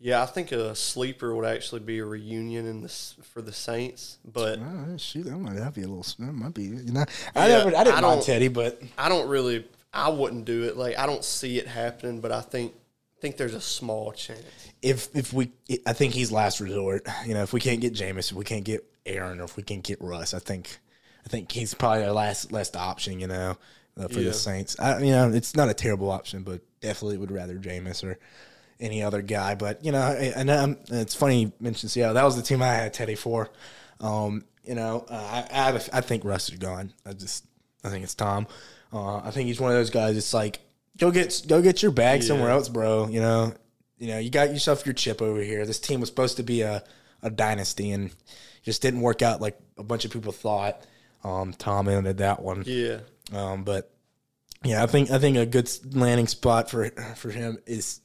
yeah, 0.00 0.22
I 0.22 0.26
think 0.26 0.52
a 0.52 0.74
sleeper 0.74 1.34
would 1.34 1.46
actually 1.46 1.80
be 1.80 1.98
a 1.98 2.04
reunion 2.04 2.66
in 2.66 2.82
this 2.82 3.14
for 3.22 3.40
the 3.42 3.52
Saints. 3.52 4.18
But 4.24 4.58
Oh, 4.58 4.96
shoot, 4.96 5.24
that 5.24 5.36
might 5.38 5.54
that'd 5.56 5.74
be 5.74 5.82
a 5.82 5.88
little. 5.88 6.04
That 6.18 6.32
might 6.32 6.54
be. 6.54 6.64
You 6.64 6.92
know, 6.92 7.04
I 7.34 7.48
Yeah, 7.48 7.58
never. 7.64 7.76
I 7.76 7.84
didn't 7.84 7.98
I 7.98 8.00
mind 8.00 8.20
don't- 8.20 8.24
Teddy, 8.26 8.48
but 8.48 8.80
I 8.98 9.08
don't 9.08 9.28
really, 9.28 9.66
I 9.92 10.08
wouldn't 10.10 10.44
do 10.44 10.64
it. 10.64 10.76
Like 10.76 10.98
I 10.98 11.06
don't 11.06 11.24
see 11.24 11.58
it 11.58 11.66
happening. 11.66 12.20
But 12.20 12.32
I 12.32 12.40
think 12.40 12.74
think 13.20 13.36
there's 13.38 13.54
a 13.54 13.60
small 13.60 14.12
chance. 14.12 14.42
if 14.82 15.08
if 15.16 15.32
we, 15.32 15.50
I 15.86 15.94
think 15.94 16.12
he's 16.12 16.30
last 16.30 16.60
resort. 16.60 17.06
You 17.26 17.32
know, 17.34 17.42
if 17.42 17.52
we 17.54 17.60
can't 17.60 17.80
get 17.80 17.94
Jameis, 17.94 18.30
if 18.30 18.36
we 18.36 18.44
can't 18.44 18.64
get 18.64 18.84
Aaron, 19.06 19.40
or 19.40 19.44
if 19.44 19.56
we 19.56 19.62
can't 19.62 19.82
get 19.82 19.98
Russ, 20.02 20.34
I 20.34 20.38
think, 20.40 20.78
I 21.24 21.28
think 21.28 21.50
he's 21.50 21.72
probably 21.72 22.04
our 22.04 22.12
last 22.12 22.52
last 22.52 22.76
option. 22.76 23.20
You 23.20 23.28
know, 23.28 23.56
uh, 23.96 24.08
for 24.08 24.18
Yeah. 24.20 24.28
the 24.28 24.34
Saints. 24.34 24.76
I, 24.78 24.98
you 24.98 25.12
know, 25.12 25.30
it's 25.32 25.54
not 25.56 25.70
a 25.70 25.74
terrible 25.74 26.10
option, 26.10 26.42
but 26.42 26.60
definitely 26.82 27.16
would 27.16 27.30
rather 27.30 27.54
Jameis 27.56 28.04
or 28.04 28.18
any 28.80 29.02
other 29.02 29.22
guy. 29.22 29.54
But 29.54 29.84
you 29.84 29.92
know, 29.92 30.00
and 30.02 30.50
um, 30.50 30.78
it's 30.88 31.14
funny 31.14 31.42
you 31.42 31.52
mentioned 31.60 31.90
Seattle. 31.90 32.14
That 32.14 32.24
was 32.24 32.36
the 32.36 32.42
team 32.42 32.62
I 32.62 32.66
had 32.74 32.94
Teddy 32.94 33.14
for. 33.14 33.50
Um, 34.00 34.44
you 34.64 34.74
know, 34.74 35.04
uh, 35.08 35.14
I 35.14 35.46
I, 35.50 35.64
have 35.66 35.76
a, 35.76 35.96
I 35.96 36.00
think 36.00 36.24
Russ 36.24 36.48
is 36.48 36.58
gone. 36.58 36.92
I 37.06 37.12
just 37.12 37.44
I 37.82 37.90
think 37.90 38.04
it's 38.04 38.14
Tom. 38.14 38.46
Uh, 38.92 39.16
I 39.18 39.30
think 39.30 39.48
he's 39.48 39.60
one 39.60 39.72
of 39.72 39.76
those 39.76 39.90
guys. 39.90 40.16
It's 40.16 40.34
like 40.34 40.60
go 40.98 41.10
get 41.10 41.42
go 41.48 41.60
get 41.62 41.82
your 41.82 41.92
bag 41.92 42.22
somewhere 42.22 42.50
else, 42.50 42.68
bro. 42.68 43.08
You 43.08 43.20
know, 43.20 43.54
you 43.98 44.08
know, 44.08 44.18
you 44.18 44.30
got 44.30 44.50
yourself 44.50 44.86
your 44.86 44.94
chip 44.94 45.20
over 45.20 45.40
here. 45.40 45.66
This 45.66 45.80
team 45.80 46.00
was 46.00 46.08
supposed 46.08 46.36
to 46.38 46.42
be 46.42 46.62
a, 46.62 46.82
a 47.22 47.30
dynasty 47.30 47.90
and 47.90 48.10
just 48.62 48.82
didn't 48.82 49.00
work 49.00 49.22
out 49.22 49.40
like 49.40 49.58
a 49.78 49.82
bunch 49.82 50.04
of 50.04 50.12
people 50.12 50.32
thought. 50.32 50.80
Um, 51.22 51.52
Tom 51.52 51.88
ended 51.88 52.18
that 52.18 52.42
one. 52.42 52.64
Yeah, 52.66 53.00
Um, 53.32 53.64
but 53.64 53.90
yeah, 54.62 54.82
I 54.82 54.86
think 54.86 55.10
I 55.10 55.18
think 55.18 55.36
a 55.36 55.46
good 55.46 55.70
landing 55.94 56.26
spot 56.26 56.70
for 56.70 56.88
for 57.16 57.30
him 57.30 57.58
is 57.66 58.00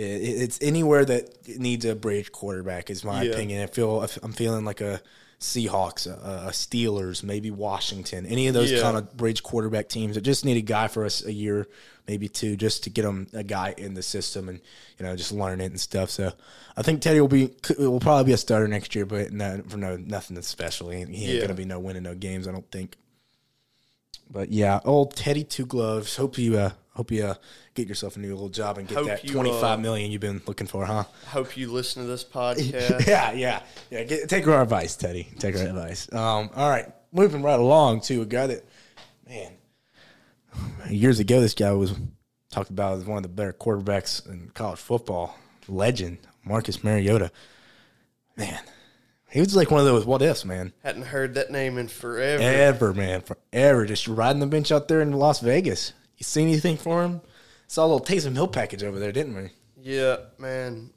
it's 0.00 0.58
anywhere 0.62 1.04
that 1.04 1.48
needs 1.58 1.84
a 1.84 1.94
bridge 1.94 2.30
quarterback. 2.32 2.88
Is 2.90 3.04
my 3.04 3.22
Yeah. 3.24 3.32
opinion. 3.32 3.62
I 3.62 3.66
feel 3.66 4.06
I'm 4.22 4.32
feeling 4.32 4.64
like 4.64 4.80
a 4.80 5.00
Seahawks, 5.40 6.06
a, 6.06 6.48
a 6.48 6.50
Steelers, 6.50 7.22
maybe 7.22 7.50
Washington, 7.50 8.26
any 8.26 8.48
of 8.48 8.54
those 8.54 8.72
Yeah. 8.72 8.80
kind 8.80 8.96
of 8.96 9.16
bridge 9.16 9.42
quarterback 9.42 9.88
teams 9.88 10.14
that 10.16 10.22
just 10.22 10.44
need 10.44 10.56
a 10.56 10.60
guy 10.62 10.88
for 10.88 11.04
us 11.04 11.24
a 11.24 11.32
year, 11.32 11.68
maybe 12.08 12.28
two, 12.28 12.56
just 12.56 12.82
to 12.84 12.90
get 12.90 13.02
them 13.02 13.28
a 13.32 13.44
guy 13.44 13.72
in 13.78 13.94
the 13.94 14.02
system 14.02 14.48
and 14.48 14.60
you 14.98 15.04
know 15.06 15.14
just 15.16 15.30
learn 15.32 15.60
it 15.60 15.66
and 15.66 15.80
stuff. 15.80 16.10
So 16.10 16.32
I 16.76 16.82
think 16.82 17.02
Teddy 17.02 17.20
will 17.20 17.28
be 17.28 17.50
will 17.78 18.00
probably 18.00 18.24
be 18.24 18.32
a 18.32 18.36
starter 18.36 18.66
next 18.68 18.94
year, 18.94 19.06
but 19.06 19.32
no, 19.32 19.62
for 19.68 19.76
no 19.76 19.96
nothing 19.96 20.36
especially. 20.38 20.96
He 20.96 21.02
ain't 21.02 21.34
Yeah. 21.36 21.40
gonna 21.40 21.54
be 21.54 21.64
no 21.64 21.78
winning 21.80 22.02
no 22.04 22.14
games. 22.14 22.46
I 22.48 22.52
don't 22.52 22.70
think. 22.70 22.96
But 24.30 24.50
yeah, 24.50 24.80
old 24.84 25.16
Teddy 25.16 25.44
Two 25.44 25.66
Gloves. 25.66 26.16
Hope 26.16 26.36
you 26.38 26.58
uh 26.58 26.72
hope 26.94 27.10
you 27.10 27.24
uh, 27.26 27.34
get 27.78 27.88
yourself 27.88 28.16
a 28.16 28.18
new 28.18 28.30
little 28.30 28.48
job 28.48 28.78
and 28.78 28.88
get 28.88 28.98
Hope 28.98 29.06
that 29.06 29.24
you, 29.24 29.32
twenty 29.32 29.52
five 29.52 29.78
uh, 29.78 29.82
million 29.82 30.10
you've 30.10 30.20
been 30.20 30.42
looking 30.46 30.66
for, 30.66 30.84
huh? 30.84 31.04
Hope 31.26 31.56
you 31.56 31.70
listen 31.70 32.02
to 32.02 32.08
this 32.08 32.24
podcast. 32.34 33.06
yeah, 33.06 33.32
yeah, 33.32 33.62
yeah. 33.90 34.02
Get, 34.04 34.28
take 34.28 34.46
our 34.46 34.62
advice, 34.62 34.96
Teddy. 34.96 35.28
Take 35.38 35.56
our 35.56 35.62
advice. 35.62 36.12
Um, 36.12 36.50
all 36.54 36.68
right, 36.68 36.86
moving 37.12 37.42
right 37.42 37.58
along 37.58 38.00
to 38.02 38.22
a 38.22 38.26
guy 38.26 38.48
that, 38.48 38.64
man, 39.28 39.52
years 40.90 41.20
ago 41.20 41.40
this 41.40 41.54
guy 41.54 41.72
was 41.72 41.94
talked 42.50 42.70
about 42.70 42.98
as 42.98 43.04
one 43.04 43.18
of 43.18 43.22
the 43.22 43.28
better 43.28 43.52
quarterbacks 43.52 44.26
in 44.28 44.50
college 44.54 44.80
football. 44.80 45.36
Legend 45.68 46.18
Marcus 46.44 46.82
Mariota. 46.82 47.30
Man, 48.36 48.58
he 49.30 49.40
was 49.40 49.54
like 49.54 49.70
one 49.70 49.80
of 49.80 49.86
those 49.86 50.06
what 50.06 50.22
ifs, 50.22 50.44
man. 50.44 50.72
Hadn't 50.82 51.02
heard 51.02 51.34
that 51.34 51.50
name 51.50 51.76
in 51.76 51.88
forever. 51.88 52.42
Ever, 52.42 52.94
man, 52.94 53.20
forever. 53.20 53.84
Just 53.84 54.08
riding 54.08 54.40
the 54.40 54.46
bench 54.46 54.72
out 54.72 54.88
there 54.88 55.02
in 55.02 55.12
Las 55.12 55.40
Vegas. 55.40 55.92
You 56.16 56.24
seen 56.24 56.48
anything 56.48 56.76
for 56.76 57.02
him? 57.04 57.20
Saw 57.68 57.84
a 57.84 57.88
little 57.88 58.04
Taysom 58.04 58.32
Hill 58.32 58.48
package 58.48 58.82
over 58.82 58.98
there, 58.98 59.12
didn't 59.12 59.36
we? 59.36 59.50
Yeah, 59.80 60.16
man. 60.38 60.90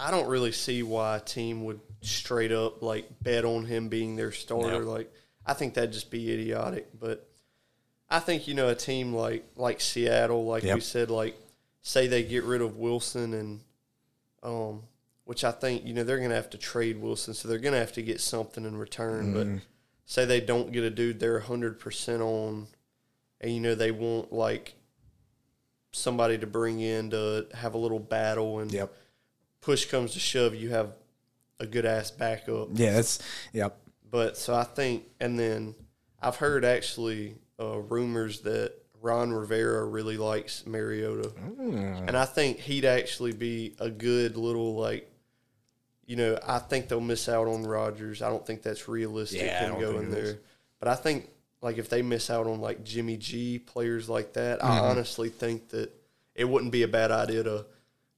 I 0.00 0.10
don't 0.10 0.28
really 0.28 0.52
see 0.52 0.82
why 0.82 1.18
a 1.18 1.20
team 1.20 1.64
would 1.64 1.80
straight 2.00 2.52
up 2.52 2.82
like 2.82 3.08
bet 3.22 3.44
on 3.44 3.64
him 3.66 3.88
being 3.88 4.16
their 4.16 4.32
starter. 4.32 4.82
No. 4.82 4.90
Like, 4.90 5.12
I 5.44 5.52
think 5.54 5.74
that'd 5.74 5.92
just 5.92 6.10
be 6.10 6.32
idiotic. 6.32 6.88
But 6.98 7.28
I 8.08 8.18
think 8.18 8.48
you 8.48 8.54
know 8.54 8.68
a 8.68 8.74
team 8.74 9.12
like 9.14 9.44
like 9.56 9.80
Seattle, 9.80 10.46
like 10.46 10.62
Yep. 10.62 10.74
we 10.74 10.80
said, 10.80 11.10
like 11.10 11.38
say 11.82 12.06
they 12.06 12.22
get 12.22 12.44
rid 12.44 12.62
of 12.62 12.76
Wilson 12.78 13.34
and 13.34 13.60
um, 14.42 14.82
which 15.24 15.44
I 15.44 15.50
think 15.52 15.84
you 15.84 15.92
know 15.92 16.02
they're 16.04 16.20
gonna 16.20 16.34
have 16.34 16.50
to 16.50 16.58
trade 16.58 16.98
Wilson, 16.98 17.34
so 17.34 17.46
they're 17.46 17.58
gonna 17.58 17.78
have 17.78 17.92
to 17.92 18.02
get 18.02 18.20
something 18.20 18.64
in 18.64 18.76
return. 18.76 19.34
Mm-hmm. 19.34 19.54
But 19.56 19.62
say 20.06 20.24
they 20.24 20.40
don't 20.40 20.72
get 20.72 20.84
a 20.84 20.90
dude 20.90 21.20
they're 21.20 21.40
hundred 21.40 21.78
percent 21.78 22.22
on, 22.22 22.68
and 23.40 23.52
you 23.52 23.60
know 23.60 23.74
they 23.74 23.90
want 23.90 24.32
like 24.32 24.74
somebody 25.92 26.38
to 26.38 26.46
bring 26.46 26.80
in 26.80 27.10
to 27.10 27.46
have 27.54 27.74
a 27.74 27.78
little 27.78 27.98
battle 27.98 28.60
and 28.60 28.70
Yep. 28.72 28.92
push 29.60 29.86
comes 29.86 30.12
to 30.12 30.20
shove, 30.20 30.54
you 30.54 30.70
have 30.70 30.92
a 31.60 31.66
good 31.66 31.84
ass 31.86 32.10
backup. 32.10 32.68
Yeah, 32.74 32.92
that's 32.92 33.18
yep. 33.52 33.78
But 34.10 34.36
so 34.36 34.54
I 34.54 34.64
think, 34.64 35.04
and 35.20 35.38
then 35.38 35.74
I've 36.20 36.36
heard 36.36 36.64
actually 36.64 37.36
uh, 37.60 37.78
rumors 37.78 38.40
that 38.40 38.74
Ron 39.00 39.32
Rivera 39.32 39.84
really 39.84 40.16
likes 40.16 40.66
Mariota, 40.66 41.32
and 41.58 42.16
I 42.16 42.24
think 42.24 42.58
he'd 42.58 42.84
actually 42.84 43.32
be 43.32 43.74
a 43.78 43.90
good 43.90 44.36
little 44.36 44.74
like. 44.74 45.10
You 46.06 46.16
know, 46.16 46.38
I 46.46 46.58
think 46.58 46.88
they'll 46.88 47.02
miss 47.02 47.28
out 47.28 47.46
on 47.48 47.64
Rodgers. 47.64 48.22
I 48.22 48.30
don't 48.30 48.44
think 48.46 48.62
that's 48.62 48.88
realistic 48.88 49.42
Yeah, 49.42 49.58
I 49.60 49.66
him 49.66 49.78
going 49.80 50.10
think 50.10 50.24
it 50.24 50.44
But 50.78 50.88
I 50.88 50.94
think 50.94 51.28
like 51.60 51.78
if 51.78 51.88
they 51.88 52.02
miss 52.02 52.30
out 52.30 52.46
on 52.46 52.60
like 52.60 52.84
Jimmy 52.84 53.16
G 53.16 53.58
players 53.58 54.08
like 54.08 54.34
that, 54.34 54.60
Mm-hmm. 54.60 54.70
I 54.70 54.78
honestly 54.80 55.28
think 55.28 55.70
that 55.70 55.90
it 56.34 56.48
wouldn't 56.48 56.72
be 56.72 56.82
a 56.82 56.88
bad 56.88 57.10
idea 57.10 57.42
to 57.42 57.66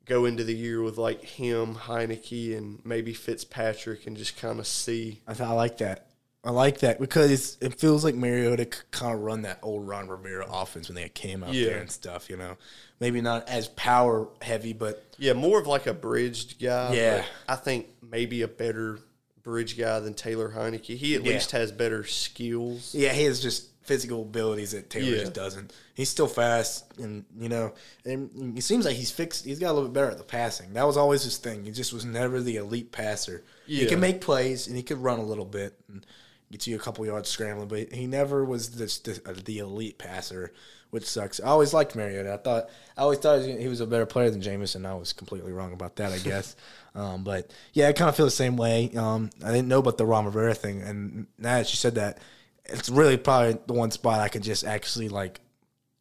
go 0.04 0.24
into 0.24 0.44
the 0.44 0.54
year 0.54 0.82
with 0.82 0.98
like 0.98 1.22
him, 1.24 1.74
Heinicke, 1.74 2.56
and 2.56 2.80
maybe 2.84 3.14
Fitzpatrick, 3.14 4.06
and 4.06 4.16
just 4.16 4.36
kind 4.38 4.58
of 4.58 4.66
see. 4.66 5.20
I, 5.26 5.34
th- 5.34 5.48
I 5.48 5.52
like 5.52 5.78
that. 5.78 6.06
I 6.42 6.50
like 6.50 6.78
that 6.78 6.98
because 6.98 7.58
it 7.60 7.78
feels 7.78 8.02
like 8.02 8.14
Mariota 8.14 8.64
could 8.64 8.90
kind 8.90 9.14
of 9.14 9.20
run 9.20 9.42
that 9.42 9.58
old 9.62 9.86
Ron 9.86 10.08
Rivera 10.08 10.46
offense 10.50 10.88
when 10.88 10.94
they 10.96 11.06
came 11.10 11.44
out 11.44 11.52
Yeah. 11.52 11.66
there 11.66 11.78
and 11.80 11.90
stuff. 11.90 12.30
You 12.30 12.38
know, 12.38 12.56
maybe 12.98 13.20
not 13.20 13.46
as 13.48 13.68
power 13.68 14.26
heavy, 14.40 14.72
but 14.72 15.04
Yeah, 15.18 15.34
more 15.34 15.60
of 15.60 15.66
like 15.66 15.86
a 15.86 15.92
bridged 15.92 16.58
guy. 16.58 16.94
Yeah. 16.94 17.24
I 17.46 17.56
think 17.56 17.88
maybe 18.02 18.40
a 18.40 18.48
better 18.48 18.98
bridge 19.42 19.76
guy 19.78 20.00
than 20.00 20.14
Taylor 20.14 20.50
Heinicke. 20.50 20.96
He 20.96 21.14
at 21.14 21.24
Yeah. 21.24 21.32
least 21.34 21.50
has 21.52 21.72
better 21.72 22.04
skills. 22.04 22.94
yeah, 22.94 23.12
he 23.12 23.24
has 23.24 23.40
just 23.40 23.66
physical 23.82 24.22
abilities 24.22 24.70
that 24.72 24.88
Taylor 24.90 25.16
Yeah. 25.16 25.20
just 25.20 25.32
doesn't. 25.32 25.72
He's 25.94 26.08
still 26.08 26.28
fast, 26.28 26.84
and 26.98 27.24
you 27.38 27.48
know, 27.48 27.72
and 28.04 28.56
it 28.56 28.62
seems 28.62 28.84
like 28.84 28.96
he's 28.96 29.10
fixed. 29.10 29.44
He's 29.44 29.58
got 29.58 29.72
a 29.72 29.74
little 29.74 29.88
bit 29.88 29.94
better 29.94 30.10
at 30.10 30.18
the 30.18 30.24
passing. 30.24 30.74
That 30.74 30.86
was 30.86 30.96
always 30.96 31.22
his 31.24 31.38
thing. 31.38 31.64
He 31.64 31.70
just 31.72 31.92
was 31.92 32.04
never 32.04 32.40
the 32.40 32.56
elite 32.56 32.92
passer. 32.92 33.42
He 33.66 33.86
can 33.86 34.00
make 34.00 34.20
plays 34.20 34.66
and 34.66 34.76
he 34.76 34.82
could 34.82 34.98
run 34.98 35.18
a 35.18 35.24
little 35.24 35.44
bit. 35.44 35.74
And, 35.88 36.06
gets 36.50 36.66
you 36.66 36.76
a 36.76 36.80
couple 36.80 37.06
yards 37.06 37.28
scrambling, 37.28 37.68
but 37.68 37.92
he 37.92 38.06
never 38.06 38.44
was 38.44 38.70
this, 38.70 38.98
the, 38.98 39.20
uh, 39.26 39.34
the 39.44 39.58
elite 39.58 39.98
passer, 39.98 40.52
which 40.90 41.04
sucks. 41.04 41.40
I 41.40 41.46
always 41.46 41.72
liked 41.72 41.94
Mariota. 41.94 42.32
I 42.32 42.36
thought 42.36 42.70
I 42.96 43.02
always 43.02 43.18
thought 43.18 43.42
he 43.42 43.68
was 43.68 43.80
a 43.80 43.86
better 43.86 44.06
player 44.06 44.30
than 44.30 44.42
Jameson. 44.42 44.84
And 44.84 44.92
I 44.92 44.96
was 44.96 45.12
completely 45.12 45.52
wrong 45.52 45.72
about 45.72 45.96
that, 45.96 46.12
I 46.12 46.18
guess. 46.24 46.56
um, 46.94 47.22
but 47.22 47.52
yeah, 47.72 47.88
I 47.88 47.92
kind 47.92 48.08
of 48.08 48.16
feel 48.16 48.26
the 48.26 48.30
same 48.30 48.56
way. 48.56 48.90
Um, 48.96 49.30
I 49.44 49.52
didn't 49.52 49.68
know 49.68 49.78
about 49.78 49.98
the 49.98 50.06
Ron 50.06 50.24
Rivera 50.24 50.54
thing, 50.54 50.82
and 50.82 51.26
now 51.38 51.58
that 51.58 51.70
you 51.70 51.76
said 51.76 51.94
that, 51.94 52.18
it's 52.64 52.88
really 52.88 53.16
probably 53.16 53.58
the 53.66 53.72
one 53.72 53.90
spot 53.90 54.20
I 54.20 54.28
could 54.28 54.42
just 54.42 54.64
actually 54.64 55.08
like 55.08 55.40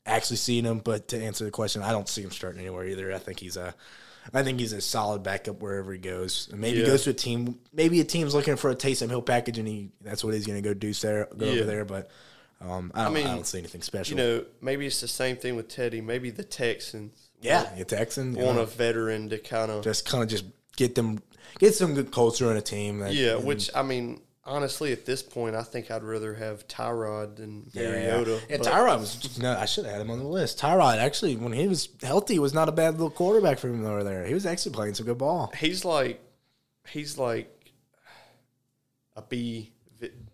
actually 0.06 0.38
see 0.38 0.62
him. 0.62 0.80
But 0.80 1.10
to 1.10 1.22
answer 1.22 1.46
the 1.46 1.52
question, 1.52 1.84
I 1.84 1.92
don't 1.92 2.10
see 2.10 2.24
him 2.24 2.32
starting 2.32 2.62
anywhere 2.62 2.86
either. 2.86 3.14
I 3.14 3.20
think 3.20 3.40
he's 3.40 3.58
a 3.58 3.76
I 4.34 4.44
think 4.44 4.60
he's 4.60 4.74
a 4.74 4.82
solid 4.82 5.24
backup 5.24 5.62
wherever 5.62 5.92
he 5.92 6.00
goes. 6.00 6.50
Maybe 6.54 6.78
Yeah. 6.80 6.86
he 6.86 6.92
goes 6.92 7.04
to 7.06 7.12
a 7.12 7.14
team. 7.14 7.60
Maybe 7.74 8.00
a 8.00 8.04
team's 8.04 8.34
looking 8.36 8.56
for 8.58 8.70
a 8.70 8.76
Taysom 8.76 9.10
Hill 9.10 9.22
package, 9.22 9.58
and 9.58 9.68
he 9.68 9.90
that's 10.02 10.24
what 10.24 10.34
he's 10.34 10.46
going 10.46 10.62
to 10.62 10.68
go 10.68 10.74
do 10.74 10.94
there, 10.94 11.28
go 11.38 11.46
Yeah. 11.46 11.52
over 11.54 11.64
there. 11.64 11.86
But 11.86 12.10
um, 12.62 12.92
I, 12.94 13.06
don't, 13.06 13.12
I, 13.12 13.16
mean, 13.16 13.28
don't 13.28 13.48
see 13.48 13.60
anything 13.60 13.82
special. 13.82 14.18
You 14.18 14.24
know, 14.24 14.46
maybe 14.62 14.86
it's 14.86 15.02
the 15.02 15.08
same 15.08 15.38
thing 15.38 15.56
with 15.56 15.70
Teddy. 15.70 16.02
Maybe 16.02 16.30
the 16.30 16.44
Texans 16.44 17.30
yeah, 17.42 17.70
the 17.78 17.86
Texans 17.86 18.36
want 18.36 18.58
know, 18.58 18.64
a 18.64 18.66
veteran 18.66 19.30
to 19.30 19.38
kind 19.38 19.72
of 19.72 19.84
just 19.84 20.06
kind 20.06 20.24
of 20.24 20.30
just 20.30 20.46
get 20.76 20.96
them 20.96 21.20
get 21.58 21.74
some 21.74 21.94
good 21.94 22.12
culture 22.12 22.52
in 22.52 22.58
a 22.58 22.62
team. 22.62 23.00
That, 23.00 23.14
yeah. 23.14 23.38
and- 23.38 23.46
Which 23.46 23.70
I 23.74 23.82
mean, 23.82 24.22
honestly, 24.50 24.92
at 24.92 25.06
this 25.06 25.22
point, 25.24 25.56
I 25.56 25.64
think 25.64 25.92
I'd 25.92 26.04
rather 26.04 26.34
have 26.34 26.68
Tyrod 26.68 27.38
than 27.38 27.68
yeah, 27.72 27.92
Mariota. 27.92 28.42
yeah. 28.50 28.58
Tyrod 28.58 29.00
was. 29.00 29.40
No, 29.40 29.56
I 29.58 29.66
should 29.66 29.86
have 29.86 29.94
had 29.94 30.02
him 30.02 30.12
on 30.12 30.20
the 30.20 30.26
list. 30.26 30.60
Tyrod 30.60 30.98
actually, 30.98 31.36
when 31.36 31.54
he 31.54 31.68
was 31.68 31.90
healthy, 32.02 32.40
was 32.40 32.54
not 32.54 32.68
a 32.68 32.72
bad 32.72 32.94
little 32.94 33.10
quarterback 33.12 33.60
for 33.60 33.68
him 33.70 33.86
over 33.86 34.04
there. 34.04 34.26
He 34.26 34.34
was 34.34 34.46
actually 34.46 34.74
playing 34.74 34.96
some 34.96 35.06
good 35.06 35.18
ball. 35.18 35.54
he's 35.58 35.86
like 35.86 36.22
he's 36.88 37.18
like 37.18 37.72
a 39.16 39.22
B 39.22 39.72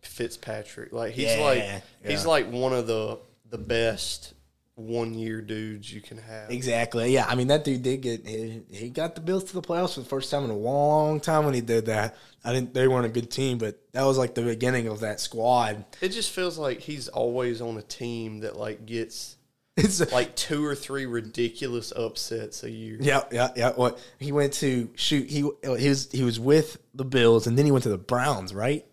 Fitzpatrick. 0.01 0.93
Like 0.93 1.13
he's 1.13 1.35
Yeah, 1.35 1.41
like 1.43 1.57
yeah. 1.59 1.79
he's 2.05 2.25
like 2.25 2.49
one 2.51 2.73
of 2.73 2.87
the 2.87 3.19
the 3.49 3.57
best 3.57 4.33
one 4.75 5.13
year 5.13 5.41
dudes 5.41 5.91
you 5.91 6.01
can 6.01 6.17
have. 6.17 6.51
Exactly. 6.51 7.13
Yeah. 7.13 7.25
I 7.27 7.35
mean, 7.35 7.47
that 7.47 7.63
dude 7.63 7.81
did 7.83 8.01
get 8.01 8.27
he, 8.27 8.61
he 8.69 8.89
got 8.89 9.15
the 9.15 9.21
Bills 9.21 9.45
to 9.45 9.53
the 9.53 9.61
playoffs 9.61 9.95
for 9.95 10.01
the 10.01 10.05
first 10.05 10.29
time 10.29 10.43
in 10.43 10.49
a 10.49 10.55
long 10.57 11.19
time 11.19 11.45
when 11.45 11.53
he 11.53 11.61
did 11.61 11.85
that. 11.87 12.15
I 12.43 12.53
didn't. 12.53 12.73
They 12.73 12.87
weren't 12.87 13.05
a 13.05 13.09
good 13.09 13.31
team, 13.31 13.57
but 13.57 13.79
that 13.93 14.03
was 14.03 14.17
like 14.17 14.35
the 14.35 14.43
beginning 14.43 14.87
of 14.87 14.99
that 14.99 15.19
squad. 15.19 15.85
It 16.01 16.09
just 16.09 16.31
feels 16.31 16.57
like 16.57 16.79
he's 16.79 17.07
always 17.07 17.61
on 17.61 17.77
a 17.77 17.81
team 17.81 18.41
that 18.41 18.57
like 18.57 18.85
gets 18.85 19.37
It's 19.77 20.13
like 20.13 20.35
two 20.37 20.63
or 20.65 20.73
three 20.73 21.05
ridiculous 21.05 21.91
upsets 21.93 22.63
a 22.63 22.71
year. 22.71 22.97
yeah, 23.01 23.23
yeah, 23.29 23.49
yeah. 23.57 23.71
What 23.73 23.99
he 24.19 24.31
went 24.31 24.53
to 24.53 24.89
shoot? 24.95 25.29
He 25.29 25.49
he 25.63 25.89
was 25.89 26.09
he 26.11 26.23
was 26.23 26.39
with 26.39 26.77
the 26.93 27.03
Bills, 27.03 27.45
and 27.45 27.57
then 27.57 27.65
he 27.65 27.71
went 27.71 27.83
to 27.83 27.89
the 27.89 27.97
Browns, 27.97 28.53
right? 28.53 28.85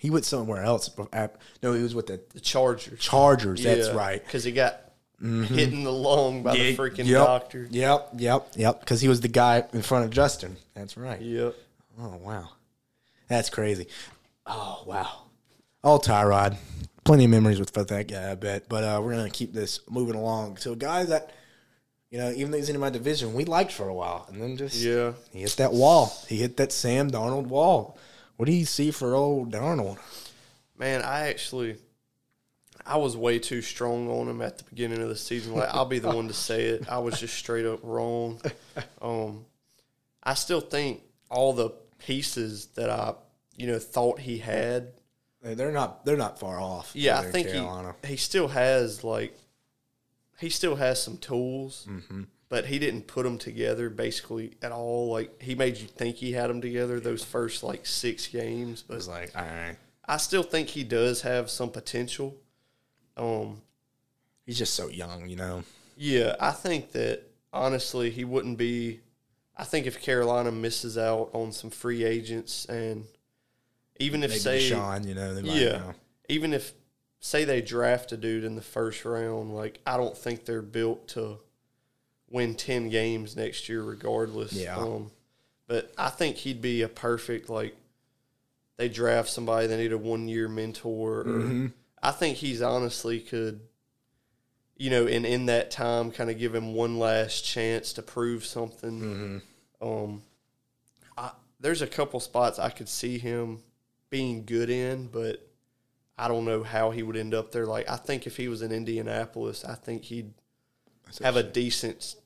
He 0.00 0.08
went 0.08 0.24
somewhere 0.24 0.62
else. 0.62 0.90
No, 1.62 1.74
he 1.74 1.82
was 1.82 1.94
with 1.94 2.06
the 2.06 2.18
The 2.32 2.40
Chargers. 2.40 2.98
Chargers. 2.98 3.62
That's 3.62 3.90
right. 3.90 4.16
Mm-hmm. 4.20 4.26
Because 4.26 4.44
he 4.44 4.52
got 4.52 4.80
hit 5.20 5.74
in 5.74 5.84
the 5.84 5.92
lung 5.92 6.42
by 6.42 6.54
the 6.56 6.74
freaking 6.74 7.04
yep, 7.04 7.26
doctor. 7.26 7.68
Yep, 7.70 8.12
yep, 8.16 8.46
yep. 8.56 8.80
Because 8.80 9.02
he 9.02 9.08
was 9.08 9.20
the 9.20 9.28
guy 9.28 9.62
in 9.74 9.82
front 9.82 10.06
of 10.06 10.10
Justin. 10.10 10.56
That's 10.72 10.96
right. 10.96 11.20
Yep. 11.20 11.54
Oh 12.00 12.16
wow, 12.16 12.48
that's 13.28 13.50
crazy. 13.50 13.88
Oh 14.46 14.84
wow, 14.86 15.24
all 15.84 16.00
Tyrod. 16.00 16.56
Plenty 17.04 17.24
of 17.24 17.30
memories 17.30 17.60
with 17.60 17.74
that 17.74 18.08
guy, 18.08 18.30
I 18.30 18.36
bet. 18.36 18.70
But 18.70 18.84
uh, 18.84 19.02
we're 19.04 19.12
gonna 19.14 19.28
keep 19.28 19.52
this 19.52 19.80
moving 19.90 20.14
along 20.14 20.56
to 20.62 20.72
a 20.72 20.76
guy 20.76 21.04
that, 21.04 21.30
you 22.10 22.16
know, 22.16 22.30
even 22.30 22.52
though 22.52 22.56
he's 22.56 22.70
in 22.70 22.80
my 22.80 22.88
division, 22.88 23.34
we 23.34 23.44
liked 23.44 23.72
for 23.72 23.86
a 23.86 23.94
while, 23.94 24.24
and 24.30 24.40
then 24.40 24.56
just 24.56 24.76
Yeah. 24.76 25.12
he 25.30 25.40
hit 25.40 25.56
that 25.56 25.74
wall. 25.74 26.10
He 26.26 26.36
hit 26.38 26.56
that 26.56 26.72
Sam 26.72 27.10
Darnold 27.10 27.48
wall. 27.48 27.98
What 28.40 28.46
do 28.46 28.52
you 28.52 28.64
see 28.64 28.90
for 28.90 29.14
old 29.14 29.52
Darnold? 29.52 29.98
Man, 30.78 31.02
I 31.02 31.28
actually, 31.28 31.76
I 32.86 32.96
was 32.96 33.14
way 33.14 33.38
too 33.38 33.60
strong 33.60 34.08
on 34.08 34.28
him 34.28 34.40
at 34.40 34.56
the 34.56 34.64
beginning 34.64 35.02
of 35.02 35.10
the 35.10 35.16
season. 35.16 35.54
Like 35.54 35.68
I'll 35.68 35.84
be 35.84 35.98
the 35.98 36.08
one 36.08 36.26
to 36.28 36.32
say 36.32 36.68
it. 36.68 36.88
I 36.88 37.00
was 37.00 37.20
just 37.20 37.34
straight 37.34 37.66
up 37.66 37.80
wrong. 37.82 38.40
Um, 39.02 39.44
I 40.22 40.32
still 40.32 40.62
think 40.62 41.02
all 41.28 41.52
the 41.52 41.68
pieces 41.98 42.68
that 42.76 42.88
I, 42.88 43.12
you 43.56 43.66
know, 43.66 43.78
thought 43.78 44.20
he 44.20 44.38
had. 44.38 44.92
They're 45.42 45.70
not. 45.70 46.06
They're 46.06 46.16
not 46.16 46.40
far 46.40 46.58
off. 46.58 46.92
Yeah, 46.94 47.18
I 47.18 47.24
think 47.24 47.48
Carolina. 47.48 47.94
he 48.04 48.12
he 48.12 48.16
still 48.16 48.48
has 48.48 49.04
like, 49.04 49.38
he 50.38 50.48
still 50.48 50.76
has 50.76 51.02
some 51.02 51.18
tools, 51.18 51.86
but 52.50 52.66
he 52.66 52.78
didn't 52.78 53.06
put 53.06 53.22
them 53.22 53.38
together 53.38 53.88
basically 53.88 54.52
at 54.60 54.72
all. 54.72 55.10
Like 55.10 55.40
he 55.40 55.54
made 55.54 55.78
you 55.78 55.86
think 55.86 56.16
he 56.16 56.32
had 56.32 56.50
them 56.50 56.60
together 56.60 57.00
those 57.00 57.24
first 57.24 57.62
like 57.62 57.86
six 57.86 58.26
games, 58.26 58.80
It 58.80 58.84
but 58.88 58.96
was 58.96 59.08
like, 59.08 59.30
all 59.34 59.42
right, 59.42 59.76
I 60.06 60.18
still 60.18 60.42
think 60.42 60.68
he 60.68 60.84
does 60.84 61.22
have 61.22 61.48
some 61.48 61.70
potential. 61.70 62.36
Um, 63.16 63.62
he's 64.44 64.58
just 64.58 64.74
so 64.74 64.88
young, 64.88 65.28
you 65.28 65.36
know. 65.36 65.62
yeah, 65.96 66.36
I 66.38 66.50
think 66.50 66.92
that 66.92 67.22
honestly 67.52 68.10
he 68.10 68.24
wouldn't 68.24 68.58
be. 68.58 69.00
I 69.56 69.64
think 69.64 69.86
if 69.86 70.00
Carolina 70.02 70.50
misses 70.50 70.98
out 70.98 71.30
on 71.32 71.52
some 71.52 71.70
free 71.70 72.02
agents 72.04 72.64
and 72.66 73.04
even 73.98 74.22
if 74.22 74.30
Maybe 74.30 74.40
say 74.40 74.60
Sean, 74.60 75.06
you 75.06 75.14
know, 75.14 75.34
they 75.34 75.42
might, 75.42 75.54
yeah, 75.54 75.72
know. 75.72 75.94
even 76.28 76.52
if 76.54 76.72
say 77.20 77.44
they 77.44 77.60
draft 77.60 78.10
a 78.12 78.16
dude 78.16 78.42
in 78.44 78.56
the 78.56 78.62
first 78.62 79.04
round, 79.04 79.54
like 79.54 79.78
I 79.86 79.96
don't 79.98 80.16
think 80.16 80.46
they're 80.46 80.62
built 80.62 81.06
to 81.08 81.38
win 82.30 82.54
ten 82.54 82.88
games 82.88 83.36
next 83.36 83.68
year, 83.68 83.82
regardless. 83.82 84.52
Yeah. 84.52 84.76
Um, 84.76 85.10
but 85.66 85.92
I 85.98 86.08
think 86.08 86.36
he'd 86.36 86.62
be 86.62 86.82
a 86.82 86.88
perfect 86.88 87.50
like. 87.50 87.76
They 88.76 88.88
draft 88.88 89.28
somebody 89.28 89.66
they 89.66 89.76
need 89.76 89.92
a 89.92 89.98
one 89.98 90.26
year 90.26 90.48
mentor. 90.48 91.20
Or 91.20 91.24
Mm-hmm. 91.24 91.66
I 92.02 92.12
think 92.12 92.38
he's 92.38 92.62
honestly 92.62 93.20
could, 93.20 93.60
you 94.78 94.88
know, 94.88 95.06
in 95.06 95.26
in 95.26 95.46
that 95.46 95.70
time, 95.70 96.10
kind 96.10 96.30
of 96.30 96.38
give 96.38 96.54
him 96.54 96.72
one 96.72 96.98
last 96.98 97.44
chance 97.44 97.92
to 97.94 98.02
prove 98.02 98.46
something. 98.46 99.42
Mm-hmm. 99.82 99.86
Um, 99.86 100.22
I, 101.18 101.32
there's 101.60 101.82
a 101.82 101.86
couple 101.86 102.20
spots 102.20 102.58
I 102.58 102.70
could 102.70 102.88
see 102.88 103.18
him 103.18 103.58
being 104.08 104.44
good 104.44 104.70
in, 104.70 105.08
but 105.08 105.46
I 106.16 106.28
don't 106.28 106.44
know 106.44 106.62
how 106.62 106.90
he 106.90 107.02
would 107.02 107.16
end 107.16 107.34
up 107.34 107.52
there. 107.52 107.66
Like 107.66 107.88
I 107.88 107.96
think 107.96 108.26
if 108.26 108.36
he 108.36 108.48
was 108.48 108.62
in 108.62 108.72
Indianapolis, 108.72 109.64
I 109.64 109.74
think 109.74 110.04
he'd 110.04 110.32
have 111.22 111.36
a 111.36 111.42
decent 111.42 112.16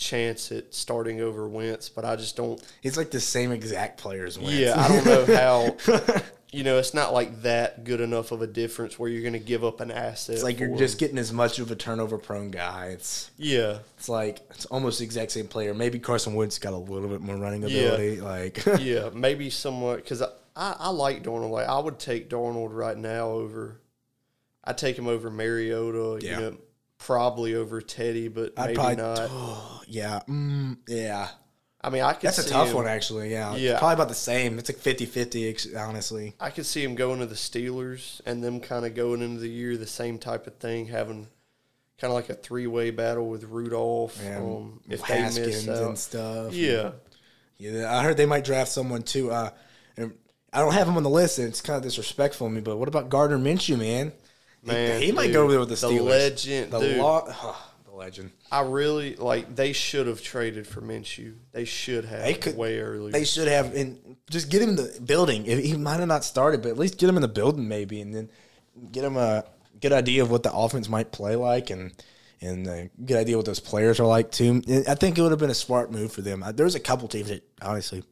chance 0.00 0.50
at 0.50 0.74
starting 0.74 1.20
over 1.20 1.46
Wentz, 1.46 1.88
but 1.88 2.04
I 2.04 2.16
just 2.16 2.36
don't. 2.36 2.60
It's 2.82 2.96
like 2.96 3.10
the 3.10 3.20
same 3.20 3.52
exact 3.52 4.00
players. 4.00 4.38
Wentz. 4.38 4.54
Yeah, 4.54 4.74
I 4.76 4.88
don't 4.88 5.04
know 5.04 5.36
how. 6.06 6.22
You 6.52 6.64
know, 6.64 6.78
it's 6.78 6.94
not 6.94 7.12
like 7.12 7.42
that 7.42 7.84
good 7.84 8.00
enough 8.00 8.32
of 8.32 8.42
a 8.42 8.46
difference 8.46 8.98
where 8.98 9.08
you're 9.08 9.22
going 9.22 9.34
to 9.34 9.38
give 9.38 9.62
up 9.62 9.80
an 9.80 9.92
asset. 9.92 10.34
It's 10.34 10.42
like 10.42 10.58
you're 10.58 10.76
just 10.76 10.98
getting 10.98 11.16
as 11.16 11.32
much 11.32 11.60
of 11.60 11.70
a 11.70 11.76
turnover 11.76 12.18
prone 12.18 12.50
guy. 12.50 12.86
It's 12.86 13.30
yeah. 13.36 13.78
it's 13.96 14.08
like 14.08 14.40
it's 14.50 14.66
almost 14.66 14.98
the 14.98 15.04
exact 15.04 15.30
same 15.30 15.46
player. 15.46 15.74
Maybe 15.74 16.00
Carson 16.00 16.34
Wentz 16.34 16.58
got 16.58 16.72
a 16.72 16.76
little 16.76 17.08
bit 17.08 17.20
more 17.20 17.36
running 17.36 17.62
Yeah. 17.62 17.82
ability. 17.82 18.20
Like 18.20 18.64
yeah, 18.80 19.10
maybe 19.14 19.48
somewhat 19.48 19.96
because 19.96 20.22
I, 20.22 20.28
I, 20.56 20.74
I 20.80 20.88
like 20.88 21.22
Darnold. 21.22 21.50
Like 21.50 21.68
I 21.68 21.78
would 21.78 22.00
take 22.00 22.28
Darnold 22.28 22.70
right 22.72 22.96
now 22.96 23.28
over. 23.28 23.80
I'd 24.64 24.76
take 24.76 24.98
him 24.98 25.06
over 25.06 25.30
Mariota. 25.30 26.18
Yeah. 26.20 26.30
You 26.34 26.40
know, 26.40 26.56
probably 27.00 27.54
over 27.54 27.80
Teddy, 27.80 28.28
but 28.28 28.52
I'd 28.56 28.66
maybe 28.66 28.76
probably 28.76 28.96
not. 28.96 29.84
yeah, 29.88 30.20
mm, 30.28 30.76
yeah. 30.86 31.28
I 31.82 31.88
mean, 31.88 32.02
I 32.02 32.12
could. 32.12 32.28
That's 32.28 32.38
a 32.38 32.48
tough 32.48 32.68
him, 32.68 32.76
one 32.76 32.86
actually. 32.86 33.32
Yeah, 33.32 33.56
Yeah. 33.56 33.78
probably 33.78 33.94
about 33.94 34.08
the 34.08 34.14
same. 34.14 34.58
It's 34.58 34.68
like 34.68 34.78
50-50, 34.78 35.76
honestly. 35.76 36.34
I 36.38 36.50
could 36.50 36.66
see 36.66 36.84
him 36.84 36.94
going 36.94 37.20
to 37.20 37.26
the 37.26 37.34
Steelers 37.34 38.20
and 38.26 38.44
them 38.44 38.60
kind 38.60 38.84
of 38.84 38.94
going 38.94 39.22
into 39.22 39.40
the 39.40 39.48
year 39.48 39.76
the 39.76 39.86
same 39.86 40.18
type 40.18 40.46
of 40.46 40.56
thing, 40.56 40.86
having 40.86 41.28
kind 41.98 42.10
of 42.10 42.14
like 42.16 42.28
a 42.28 42.34
three 42.34 42.66
way 42.66 42.90
battle 42.90 43.28
with 43.28 43.44
Rudolph. 43.44 44.22
And 44.22 44.56
um, 44.56 44.80
if 44.90 45.06
they 45.06 45.22
miss 45.22 45.36
Haskins 45.38 45.68
out, 45.70 45.88
and 45.88 45.98
stuff. 45.98 46.54
yeah, 46.54 46.92
Yeah, 47.56 47.96
I 47.96 48.02
heard 48.02 48.18
they 48.18 48.26
might 48.26 48.44
draft 48.44 48.70
someone 48.70 49.02
too. 49.02 49.30
Uh, 49.30 49.50
and 49.96 50.12
I 50.52 50.60
don't 50.60 50.74
have 50.74 50.86
him 50.86 50.98
on 50.98 51.02
the 51.02 51.10
list, 51.10 51.38
and 51.38 51.48
it's 51.48 51.62
kind 51.62 51.78
of 51.78 51.82
disrespectful 51.82 52.46
of 52.46 52.52
me. 52.52 52.60
But 52.60 52.76
what 52.76 52.88
about 52.88 53.08
Gardner 53.08 53.38
Minshew, 53.38 53.78
man? 53.78 54.12
He- 54.62 54.66
Man, 54.72 55.00
he, 55.02 55.12
might 55.12 55.26
dude, 55.26 55.32
go 55.34 55.42
over 55.44 55.50
there 55.52 55.60
with 55.60 55.68
the 55.70 55.74
Steelers. 55.74 55.96
the 55.96 56.02
legend, 56.02 56.72
the 56.72 56.78
dude. 56.80 56.96
lo- 56.98 57.24
oh, 57.28 57.70
the 57.86 57.92
legend. 57.96 58.30
I 58.52 58.60
really 58.62 59.16
like. 59.16 59.54
They 59.56 59.72
should 59.72 60.06
have 60.06 60.22
traded 60.22 60.66
for 60.66 60.80
Minshew. 60.82 61.34
They 61.52 61.64
should 61.64 62.04
have 62.04 62.22
They 62.22 62.34
could- 62.34 62.56
way 62.56 62.78
earlier. 62.80 63.10
They 63.12 63.24
should 63.24 63.48
have, 63.48 63.74
and 63.74 64.16
just 64.28 64.50
get 64.50 64.60
him 64.62 64.70
in 64.70 64.76
the 64.76 65.00
building. 65.04 65.44
He 65.44 65.76
might 65.76 65.98
have 66.00 66.08
not 66.08 66.24
started, 66.24 66.62
but 66.62 66.68
at 66.70 66.78
least 66.78 66.98
get 66.98 67.08
him 67.08 67.16
in 67.16 67.22
the 67.22 67.28
building, 67.28 67.68
maybe, 67.68 68.00
and 68.02 68.14
then 68.14 68.30
get 68.92 69.02
him 69.04 69.16
a 69.16 69.44
good 69.80 69.92
idea 69.92 70.22
of 70.22 70.30
what 70.30 70.42
the 70.42 70.52
offense 70.52 70.88
might 70.88 71.10
play 71.10 71.36
like, 71.36 71.70
and 71.70 71.92
and 72.42 72.66
a 72.66 72.90
good 73.04 73.16
idea 73.16 73.36
what 73.36 73.46
those 73.46 73.60
players 73.60 73.98
are 74.00 74.06
like 74.06 74.30
too. 74.30 74.62
I 74.88 74.94
think 74.94 75.16
it 75.18 75.22
would 75.22 75.30
have 75.30 75.40
been 75.40 75.50
a 75.50 75.54
smart 75.54 75.90
move 75.90 76.12
for 76.12 76.20
them. 76.22 76.42
Uh, 76.42 76.52
There's 76.52 76.74
a 76.74 76.80
couple 76.80 77.08
teams 77.08 77.28
that 77.28 77.42
honestly. 77.62 78.02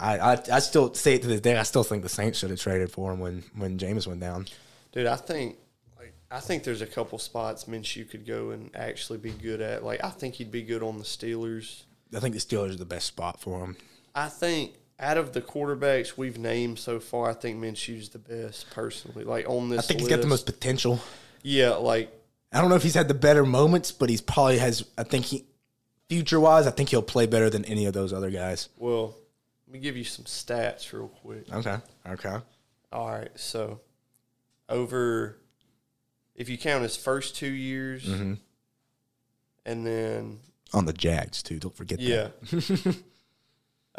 I, 0.00 0.18
I 0.18 0.32
I 0.54 0.58
still 0.58 0.92
say 0.94 1.14
it 1.14 1.22
to 1.22 1.28
this 1.28 1.40
day. 1.40 1.56
I 1.56 1.62
still 1.62 1.84
think 1.84 2.02
the 2.02 2.08
Saints 2.08 2.38
should 2.40 2.50
have 2.50 2.58
traded 2.60 2.90
for 2.90 3.12
him 3.12 3.20
when 3.20 3.44
when 3.56 3.78
Jameis 3.78 4.06
went 4.06 4.18
down. 4.20 4.46
Dude, 4.92 5.06
I 5.06 5.16
think 5.16 5.56
like 5.98 6.12
I 6.30 6.40
think 6.40 6.64
there's 6.64 6.82
a 6.82 6.86
couple 6.86 7.18
spots 7.18 7.64
Minshew 7.64 8.08
could 8.08 8.26
go 8.26 8.50
and 8.50 8.70
actually 8.74 9.18
be 9.18 9.30
good 9.30 9.60
at. 9.60 9.84
Like 9.84 10.02
I 10.02 10.10
think 10.10 10.34
he'd 10.34 10.52
be 10.52 10.62
good 10.62 10.82
on 10.82 10.98
the 10.98 11.04
Steelers. 11.04 11.82
I 12.14 12.20
think 12.20 12.34
the 12.34 12.40
Steelers 12.40 12.70
are 12.70 12.76
the 12.76 12.84
best 12.84 13.06
spot 13.06 13.40
for 13.40 13.60
him. 13.60 13.76
I 14.14 14.28
think 14.28 14.72
out 14.98 15.16
of 15.16 15.32
the 15.32 15.40
quarterbacks 15.40 16.16
we've 16.16 16.38
named 16.38 16.78
so 16.78 17.00
far, 17.00 17.30
I 17.30 17.34
think 17.34 17.62
Minshew's 17.62 18.10
the 18.10 18.18
best 18.18 18.70
personally. 18.70 19.24
Like 19.24 19.48
on 19.48 19.68
this, 19.68 19.78
I 19.78 19.82
think 19.82 20.00
he's 20.00 20.08
got 20.08 20.20
the 20.20 20.26
most 20.26 20.46
potential. 20.46 21.00
Yeah, 21.42 21.70
like 21.70 22.12
I 22.52 22.60
don't 22.60 22.68
know 22.68 22.76
if 22.76 22.82
he's 22.82 22.94
had 22.94 23.08
the 23.08 23.14
better 23.14 23.44
moments, 23.46 23.92
but 23.92 24.10
he's 24.10 24.20
probably 24.20 24.58
has. 24.58 24.84
I 24.98 25.04
think 25.04 25.26
he, 25.26 25.44
future 26.08 26.40
wise, 26.40 26.66
I 26.66 26.70
think 26.70 26.88
he'll 26.88 27.02
play 27.02 27.26
better 27.26 27.48
than 27.48 27.64
any 27.64 27.86
of 27.86 27.94
those 27.94 28.12
other 28.12 28.30
guys. 28.30 28.68
well, 28.76 29.16
let 29.66 29.74
me 29.74 29.78
give 29.78 29.96
you 29.96 30.02
some 30.02 30.24
stats 30.24 30.92
real 30.92 31.08
quick. 31.08 31.44
Okay. 31.52 31.76
Okay. 32.08 32.36
All 32.92 33.08
right, 33.08 33.30
so 33.36 33.80
over 34.70 35.38
if 36.34 36.48
you 36.48 36.56
count 36.56 36.82
his 36.82 36.96
first 36.96 37.36
two 37.36 37.50
years, 37.50 38.04
Mm-hmm. 38.06 38.34
and 39.66 39.86
then 39.86 40.38
On 40.72 40.84
the 40.86 40.92
Jags 40.92 41.42
too. 41.42 41.58
Don't 41.58 41.76
forget 41.76 41.98
that. 41.98 42.04
yeah. 42.04 42.28
that. 42.50 42.96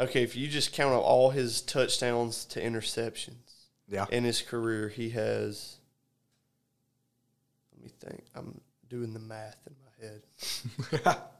okay, 0.00 0.22
if 0.22 0.34
you 0.36 0.48
just 0.48 0.72
count 0.72 0.94
out 0.94 1.02
all 1.02 1.30
his 1.30 1.60
touchdowns 1.60 2.44
to 2.46 2.60
interceptions 2.60 3.66
Yeah. 3.88 4.06
in 4.10 4.24
his 4.24 4.42
career, 4.42 4.88
he 4.88 5.10
has. 5.10 5.76
Let 7.74 7.84
me 7.84 7.90
think. 8.00 8.24
I'm 8.34 8.60
doing 8.88 9.12
the 9.12 9.20
math 9.20 9.58
in 9.66 9.74
my 9.84 11.00
head. 11.08 11.16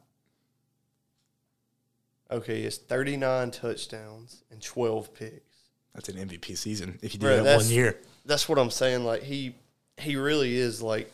Okay, 2.30 2.58
he 2.58 2.64
has 2.64 2.78
39 2.78 3.50
touchdowns 3.50 4.42
and 4.50 4.62
12 4.62 5.12
picks. 5.12 5.56
That's 5.94 6.08
an 6.08 6.16
MVP 6.16 6.56
season 6.56 6.98
if 7.02 7.12
you 7.12 7.20
do 7.20 7.26
that 7.26 7.56
one 7.58 7.68
year. 7.68 7.98
That's 8.24 8.48
what 8.48 8.58
I'm 8.58 8.70
saying. 8.70 9.04
Like 9.04 9.22
he, 9.22 9.54
he 9.96 10.16
really 10.16 10.56
is 10.56 10.82
like, 10.82 11.12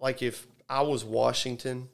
like 0.00 0.22
if 0.22 0.46
I 0.68 0.82
was 0.82 1.04
Washington, 1.04 1.88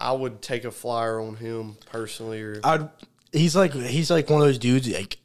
I 0.00 0.12
would 0.12 0.40
take 0.40 0.64
a 0.64 0.70
flyer 0.70 1.20
on 1.20 1.36
him 1.36 1.76
personally. 1.86 2.40
Or 2.42 2.60
I'd. 2.64 2.88
He's 3.32 3.54
like 3.54 3.72
he's 3.74 4.10
like 4.10 4.28
one 4.28 4.40
of 4.40 4.46
those 4.46 4.58
dudes. 4.58 4.88
Like 4.90 5.18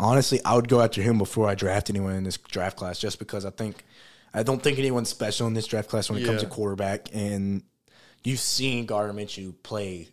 honestly, 0.00 0.40
I 0.44 0.54
would 0.54 0.68
go 0.68 0.80
after 0.80 1.02
him 1.02 1.18
before 1.18 1.48
I 1.48 1.54
draft 1.54 1.90
anyone 1.90 2.14
in 2.14 2.24
this 2.24 2.36
draft 2.36 2.76
class, 2.76 2.98
just 2.98 3.18
because 3.18 3.44
I 3.44 3.50
think 3.50 3.84
I 4.32 4.42
don't 4.42 4.62
think 4.62 4.78
anyone's 4.78 5.08
special 5.08 5.46
in 5.46 5.54
this 5.54 5.66
draft 5.66 5.88
class 5.88 6.08
when 6.08 6.22
it 6.22 6.26
comes 6.26 6.42
to 6.42 6.48
quarterback. 6.48 7.08
And 7.12 7.62
you've 8.22 8.40
seen 8.40 8.86
Gardner 8.86 9.20
Minshew 9.20 9.54
play 9.62 10.08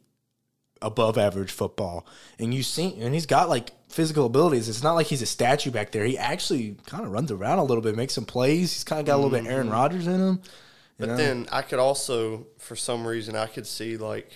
above 0.82 1.18
average 1.18 1.52
football, 1.52 2.06
and 2.40 2.54
you 2.54 2.64
see, 2.64 3.00
and 3.00 3.14
he's 3.14 3.26
got 3.26 3.50
like 3.50 3.72
physical 3.90 4.26
abilities. 4.26 4.68
It's 4.70 4.84
not 4.84 4.94
like 4.94 5.08
he's 5.08 5.22
a 5.22 5.26
statue 5.26 5.72
back 5.72 5.92
there. 5.92 6.06
He 6.06 6.18
actually 6.18 6.78
kind 6.86 7.06
of 7.06 7.12
runs 7.12 7.32
around 7.32 7.60
a 7.60 7.64
little 7.64 7.82
bit, 7.84 7.96
makes 7.96 8.14
some 8.14 8.26
plays. 8.26 8.74
He's 8.74 8.84
kind 8.84 9.00
of 9.00 9.06
got 9.06 9.16
a 9.16 9.18
little 9.18 9.32
bit 9.32 9.42
of 9.42 9.48
Aaron 9.48 9.70
Rodgers 9.70 10.08
in 10.08 10.20
him. 10.20 10.42
But 10.98 11.10
know? 11.10 11.18
then 11.18 11.48
I 11.52 11.62
could 11.62 11.80
also, 11.80 12.48
for 12.58 12.76
some 12.76 13.06
reason, 13.08 13.36
I 13.36 13.48
could 13.48 13.66
see 13.68 13.98
like 13.98 14.32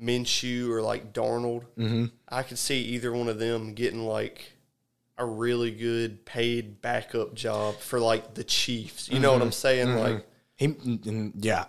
Minshew 0.00 0.68
or 0.70 0.82
like 0.82 1.12
Darnold. 1.12 1.64
Mm-hmm. 1.78 2.06
I 2.28 2.42
could 2.42 2.58
see 2.58 2.80
either 2.82 3.12
one 3.12 3.28
of 3.28 3.38
them 3.38 3.74
getting 3.74 4.04
like 4.06 4.52
a 5.16 5.24
really 5.24 5.70
good 5.72 6.24
paid 6.24 6.80
backup 6.80 7.34
job 7.34 7.76
for 7.80 7.98
like 7.98 8.34
the 8.34 8.44
Chiefs. 8.44 9.08
You 9.08 9.18
know 9.18 9.30
Mm-hmm. 9.30 9.38
what 9.40 9.46
I'm 9.46 9.52
saying? 9.52 9.94
Like, 9.96 10.26
He, 10.56 10.76
yeah, 11.38 11.64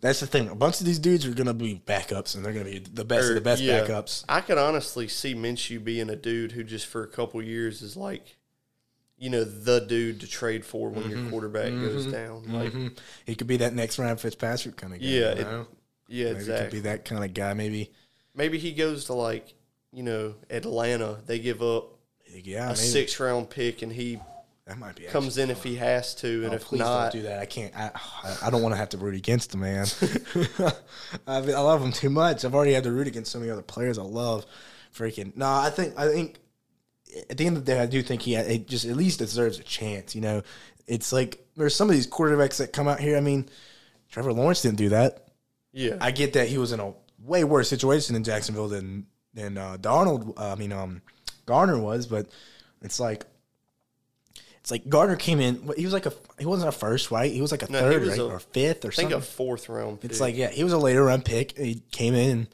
that's 0.00 0.20
the 0.20 0.26
thing. 0.26 0.48
A 0.48 0.54
bunch 0.54 0.80
of 0.80 0.86
these 0.86 0.98
dudes 0.98 1.26
are 1.26 1.32
gonna 1.34 1.54
be 1.54 1.82
backups, 1.86 2.34
and 2.34 2.44
they're 2.44 2.52
gonna 2.52 2.64
be 2.66 2.78
the 2.78 3.04
best 3.04 3.28
of 3.28 3.34
the 3.34 3.40
er, 3.40 3.44
best 3.44 3.62
yeah. 3.62 3.80
backups. 3.80 4.24
I 4.28 4.40
could 4.40 4.58
honestly 4.58 5.08
see 5.08 5.34
Minshew 5.34 5.82
being 5.82 6.10
a 6.10 6.16
dude 6.16 6.52
who 6.52 6.64
just 6.64 6.86
for 6.86 7.02
a 7.02 7.08
couple 7.08 7.42
years 7.42 7.82
is 7.82 7.96
like, 7.96 8.36
you 9.16 9.30
know, 9.30 9.44
the 9.44 9.80
dude 9.80 10.20
to 10.20 10.26
trade 10.26 10.64
for 10.64 10.90
when 10.90 11.04
Mm-hmm. 11.04 11.22
your 11.22 11.30
quarterback 11.30 11.70
goes 11.70 12.02
mm-hmm. 12.02 12.12
down. 12.12 12.42
Mm-hmm. 12.42 12.82
Like, 12.84 12.98
He 13.24 13.34
could 13.34 13.46
be 13.46 13.58
that 13.58 13.72
next 13.74 13.98
round 13.98 14.20
Fitzpatrick 14.20 14.76
kind 14.76 14.94
of 14.94 15.00
guy. 15.00 15.06
Yeah, 15.06 15.34
you 15.34 15.40
it- 15.40 15.66
yeah, 16.08 16.24
maybe 16.32 16.38
he 16.38 16.44
could 16.44 16.54
exactly. 16.54 16.78
be 16.78 16.82
that 16.82 17.04
kind 17.04 17.24
of 17.24 17.32
guy. 17.34 17.54
Maybe, 17.54 17.90
Maybe 18.34 18.58
he 18.58 18.72
goes 18.72 19.06
to 19.06 19.14
like, 19.14 19.54
you 19.92 20.02
know, 20.02 20.34
Atlanta. 20.50 21.18
They 21.24 21.38
give 21.38 21.62
up 21.62 21.98
yeah, 22.34 22.64
a 22.64 22.68
maybe. 22.68 22.76
six 22.76 23.20
round 23.20 23.48
pick 23.50 23.82
and 23.82 23.92
he 23.92 24.18
That 24.72 24.78
might 24.78 24.96
be 24.96 25.04
comes 25.04 25.36
in 25.36 25.50
if 25.50 25.62
he 25.62 25.76
has 25.76 26.14
to, 26.16 26.44
and 26.44 26.52
Oh, 26.52 26.56
if 26.56 26.64
please 26.64 26.78
not, 26.78 27.12
don't 27.12 27.20
do 27.22 27.28
that. 27.28 27.40
I 27.40 27.44
can't. 27.44 27.76
I, 27.76 27.90
I- 28.42 28.48
don't 28.50 28.62
want 28.62 28.72
to 28.72 28.78
have 28.78 28.88
to 28.90 28.96
root 28.96 29.14
against 29.14 29.50
the 29.50 29.58
man. 29.58 29.86
I, 31.26 31.40
mean, 31.42 31.54
I 31.54 31.60
love 31.60 31.82
him 31.82 31.92
too 31.92 32.08
much. 32.08 32.44
I've 32.44 32.54
already 32.54 32.72
had 32.72 32.84
to 32.84 32.90
root 32.92 33.06
against 33.06 33.30
so 33.32 33.38
many 33.38 33.50
other 33.50 33.60
players. 33.62 33.98
I 33.98 34.02
love 34.02 34.46
freaking. 34.94 35.36
No, 35.36 35.46
I 35.46 35.68
think. 35.68 35.98
I 35.98 36.08
think 36.08 36.38
at 37.28 37.36
the 37.36 37.46
end 37.46 37.58
of 37.58 37.66
the 37.66 37.72
day, 37.74 37.78
I 37.80 37.84
do 37.86 38.02
think 38.02 38.22
he, 38.22 38.34
he 38.42 38.58
just 38.60 38.86
at 38.86 38.96
least 38.96 39.18
deserves 39.18 39.58
a 39.58 39.62
chance. 39.62 40.14
You 40.14 40.22
know, 40.22 40.42
it's 40.86 41.12
like 41.12 41.44
there's 41.56 41.74
some 41.76 41.90
of 41.90 41.94
these 41.94 42.06
quarterbacks 42.06 42.56
that 42.56 42.72
come 42.72 42.88
out 42.88 42.98
here. 43.00 43.18
I 43.18 43.20
mean, 43.20 43.50
Trevor 44.10 44.32
Lawrence 44.32 44.62
didn't 44.62 44.78
do 44.78 44.88
that. 44.88 45.28
yeah, 45.72 45.98
I 46.00 46.10
get 46.12 46.32
that 46.32 46.48
he 46.48 46.56
was 46.56 46.72
in 46.72 46.80
a 46.80 46.94
way 47.18 47.44
worse 47.44 47.68
situation 47.68 48.16
in 48.16 48.24
Jacksonville 48.24 48.68
than 48.68 49.06
than 49.34 49.58
uh, 49.58 49.76
Darnold. 49.78 50.38
Uh, 50.38 50.52
I 50.52 50.54
mean, 50.54 50.72
um, 50.72 51.02
Garner 51.44 51.78
was, 51.78 52.06
but 52.06 52.28
it's 52.80 52.98
like 52.98 53.26
it's 54.62 54.70
like 54.70 54.88
Gardner 54.88 55.16
came 55.16 55.40
in. 55.40 55.68
He 55.76 55.84
was 55.84 55.92
like 55.92 56.06
a 56.06 56.12
he 56.38 56.46
wasn't 56.46 56.68
a 56.70 56.72
first, 56.72 57.10
right? 57.10 57.30
He 57.30 57.40
was 57.42 57.50
like 57.52 57.62
a 57.62 57.70
No, 57.70 57.80
third, 57.80 58.06
right, 58.06 58.18
a- 58.18 58.24
or 58.24 58.38
fifth, 58.38 58.84
or 58.84 58.88
I 58.88 58.90
think 58.92 59.10
something. 59.10 59.18
a 59.18 59.20
fourth 59.20 59.68
round. 59.68 60.00
Pick. 60.00 60.10
it's 60.10 60.20
like 60.20 60.36
yeah, 60.36 60.48
he 60.50 60.64
was 60.64 60.72
a 60.72 60.78
later 60.78 61.04
round 61.04 61.24
pick. 61.24 61.58
He 61.58 61.82
came 61.90 62.14
in 62.14 62.48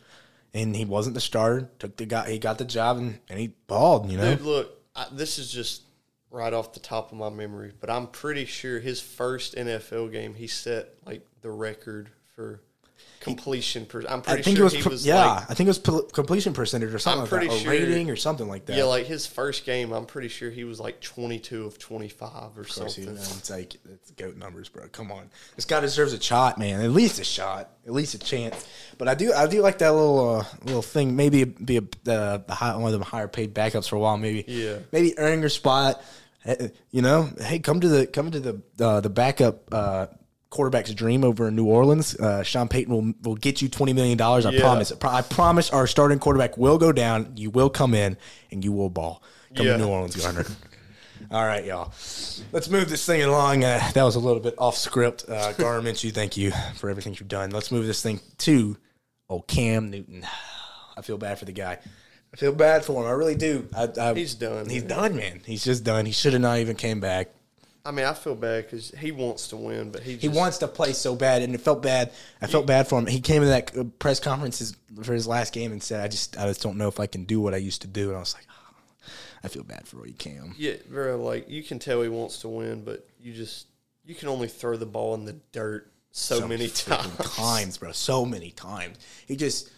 and 0.55 0.75
he 0.75 0.85
wasn't 0.85 1.15
the 1.15 1.21
starter. 1.21 1.71
Took 1.79 1.97
the 1.97 2.07
guy, 2.07 2.31
he 2.31 2.39
got 2.39 2.59
the 2.59 2.65
job, 2.65 2.97
and, 2.99 3.19
and 3.29 3.39
he 3.39 3.49
balled. 3.67 4.11
You 4.11 4.17
know, 4.19 4.35
dude, 4.35 4.41
look, 4.45 4.83
I, 4.97 5.07
this 5.13 5.39
is 5.39 5.53
just 5.53 5.83
right 6.31 6.53
off 6.53 6.73
the 6.73 6.81
top 6.81 7.13
of 7.13 7.19
my 7.19 7.29
memory, 7.31 7.73
but 7.81 7.89
I'm 7.91 8.07
pretty 8.07 8.45
sure 8.47 8.81
his 8.81 9.01
first 9.01 9.55
NFL 9.55 10.11
game, 10.13 10.35
he 10.35 10.47
set 10.47 10.89
like 11.07 11.27
the 11.43 11.51
record 11.51 12.09
for 12.35 12.61
completion. 13.29 13.87
Per, 13.87 14.03
I'm 14.09 14.23
pretty 14.23 14.41
I 14.41 14.43
think 14.43 14.57
sure 14.57 14.67
it 14.67 14.73
was, 14.73 14.85
he 14.85 14.89
was 14.89 15.07
yeah, 15.07 15.25
like, 15.27 15.51
I 15.51 15.55
think 15.55 15.69
it 15.69 15.79
was 15.87 16.03
completion 16.13 16.53
percentage 16.53 16.93
or 16.93 16.99
something 16.99 17.19
I'm 17.19 17.41
like 17.41 17.49
that, 17.49 17.49
pretty 17.51 17.67
or 17.67 17.71
rating 17.89 18.11
or 18.11 18.17
something 18.17 18.49
like 18.49 18.67
that. 18.67 18.77
yeah, 18.77 18.85
like 18.85 19.07
his 19.07 19.27
first 19.27 19.65
game. 19.65 19.93
I'm 19.93 20.07
pretty 20.07 20.29
sure 20.29 20.51
he 20.51 20.65
was 20.65 20.81
like 20.81 21.01
22 21.01 21.65
of 21.65 21.79
25 21.79 22.59
or 22.59 22.65
something. 22.67 23.05
you 23.05 23.11
know, 23.11 23.17
it's 23.21 23.51
like 23.51 23.75
it's 23.93 24.11
goat 24.13 24.37
numbers, 24.37 24.69
bro. 24.69 24.89
Come 24.89 25.13
on, 25.13 25.31
this 25.57 25.65
guy 25.65 25.81
deserves 25.81 26.13
a 26.13 26.21
shot, 26.21 26.59
man. 26.59 26.81
At 26.81 26.91
least 26.91 27.19
a 27.21 27.25
shot, 27.25 27.71
at 27.87 27.93
least 27.93 28.15
a 28.15 28.19
chance. 28.19 28.67
But 28.99 29.09
I 29.09 29.15
do, 29.15 29.33
I 29.33 29.47
do 29.47 29.61
like 29.63 29.79
that 29.79 29.91
little 29.93 30.37
uh, 30.41 30.45
little 30.65 30.83
thing. 30.83 31.15
Maybe 31.17 31.45
be 31.45 31.77
a, 31.77 31.81
the 32.05 32.43
the 32.47 32.55
high, 32.55 32.77
one 32.77 32.93
of 32.93 32.99
the 32.99 33.05
higher 33.05 33.29
paid 33.29 33.55
backups 33.55 33.89
for 33.89 33.97
a 33.97 34.01
while. 34.01 34.17
Maybe, 34.17 34.45
Yeah. 34.49 34.79
maybe 34.93 35.19
earning 35.19 35.41
your 35.41 35.49
spot. 35.51 36.03
You 36.91 37.03
know, 37.03 37.29
hey, 37.41 37.59
come 37.59 37.81
to 37.81 37.89
the 37.89 38.07
come 38.07 38.31
to 38.31 38.41
the 38.41 38.63
uh, 38.81 39.01
the 39.01 39.11
backup. 39.11 39.73
Quarterback's 40.51 40.95
dream 40.95 41.25
over 41.25 41.49
in 41.49 41.57
New 41.57 41.67
Orleans. 41.67 42.15
Uh, 42.17 42.43
Sean 42.43 42.69
Payton 42.69 42.93
will, 42.93 43.13
will 43.23 43.37
get 43.37 43.61
you 43.61 43.69
twenty 43.69 43.93
million 43.93 44.17
dollars. 44.17 44.47
I 44.47 44.51
Yeah. 44.51 44.61
promise. 44.61 44.93
I 45.03 45.23
promise. 45.23 45.71
Our 45.71 45.87
starting 45.87 46.19
quarterback 46.19 46.57
will 46.57 46.79
go 46.79 46.91
down. 46.93 47.33
You 47.37 47.51
will 47.51 47.69
come 47.71 47.93
in 47.95 48.17
and 48.51 48.65
you 48.65 48.73
will 48.73 48.89
ball. 48.91 49.23
Come 49.55 49.67
Yeah. 49.67 49.73
to 49.73 49.79
New 49.79 49.89
Orleans, 49.89 50.17
Garner. 50.17 50.47
All 51.31 51.45
right, 51.45 51.65
y'all. 51.65 51.93
Let's 52.53 52.71
move 52.71 52.89
this 52.89 53.05
thing 53.05 53.23
along. 53.23 53.63
Uh, 53.65 53.91
that 53.93 54.03
was 54.03 54.15
a 54.15 54.21
little 54.21 54.41
bit 54.41 54.55
off 54.57 54.77
script. 54.79 55.27
Uh, 55.29 55.53
Garner 55.59 55.83
Minshew, 55.87 56.13
thank 56.15 56.37
you 56.39 56.53
for 56.77 56.89
everything 56.89 57.13
you've 57.19 57.29
done. 57.29 57.51
Let's 57.51 57.71
move 57.71 57.87
this 57.87 58.03
thing 58.03 58.21
to 58.39 58.79
oh 59.29 59.41
Cam 59.41 59.91
Newton. 59.91 60.25
I 60.97 61.03
feel 61.03 61.19
bad 61.19 61.39
for 61.39 61.45
the 61.45 61.53
guy. 61.53 61.79
I 62.33 62.37
feel 62.37 62.53
bad 62.53 62.85
for 62.85 63.03
him. 63.03 63.09
I 63.09 63.13
really 63.13 63.35
do. 63.35 63.69
I, 63.77 63.89
I, 64.01 64.15
He's 64.15 64.35
done, 64.35 64.69
He's 64.69 64.83
man. 64.85 64.89
done, 64.99 65.17
man. 65.17 65.41
He's 65.45 65.65
just 65.65 65.85
done. 65.85 66.07
He 66.07 66.13
should 66.13 66.33
have 66.33 66.43
not 66.43 66.59
even 66.59 66.77
came 66.77 67.01
back. 67.01 67.29
I 67.85 67.91
mean, 67.91 68.05
I 68.05 68.13
feel 68.13 68.35
bad 68.35 68.65
because 68.65 68.91
he 68.91 69.13
wants 69.13 69.49
to 69.49 69.57
win, 69.57 69.91
but 69.91 70.03
he 70.03 70.13
just, 70.15 70.23
He 70.23 70.29
wants 70.29 70.59
to 70.59 70.69
play 70.69 70.93
so 70.93 71.15
bad, 71.17 71.43
and 71.43 71.55
it 71.55 71.61
felt 71.61 71.83
bad. 71.83 72.13
I 72.43 72.47
felt 72.47 72.67
bad 72.67 72.87
for 72.89 72.99
him. 72.99 73.07
He 73.07 73.21
came 73.21 73.43
to 73.43 73.49
that 73.49 73.77
uh, 73.77 73.85
press 73.99 74.21
conference 74.21 74.59
his- 74.59 74.77
for 75.03 75.15
his 75.15 75.27
last 75.27 75.53
game 75.55 75.73
and 75.73 75.83
said, 75.83 76.01
"I 76.05 76.09
just, 76.09 76.37
I 76.39 76.47
just 76.49 76.63
don't 76.63 76.77
know 76.77 76.89
if 76.89 77.01
I 77.01 77.07
can 77.07 77.25
do 77.25 77.41
what 77.41 77.55
I 77.55 77.59
used 77.59 77.81
to 77.83 77.89
do." 77.89 78.09
And 78.09 78.17
I 78.17 78.21
was 78.21 78.35
like, 78.35 78.45
"Ah, 78.51 79.09
I 79.45 79.49
feel 79.49 79.63
bad 79.63 79.87
for 79.87 79.99
Roy 79.99 80.13
Cam. 80.19 80.55
Yeah, 80.59 80.75
bro. 80.89 81.17
Like 81.23 81.49
you 81.49 81.63
can 81.63 81.79
tell 81.79 82.03
he 82.03 82.09
wants 82.09 82.39
to 82.41 82.49
win, 82.49 82.85
but 82.85 83.09
you 83.21 83.33
just 83.33 83.67
you 84.05 84.15
can 84.15 84.29
only 84.29 84.49
throw 84.49 84.77
the 84.77 84.87
ball 84.87 85.15
in 85.15 85.25
the 85.25 85.37
dirt 85.53 85.91
so, 86.11 86.47
many 86.49 86.69
times. 86.69 87.17
times, 87.37 87.79
bro. 87.79 87.93
So 87.93 88.25
many 88.25 88.51
times. 88.51 88.97
He 89.27 89.37
just 89.37 89.71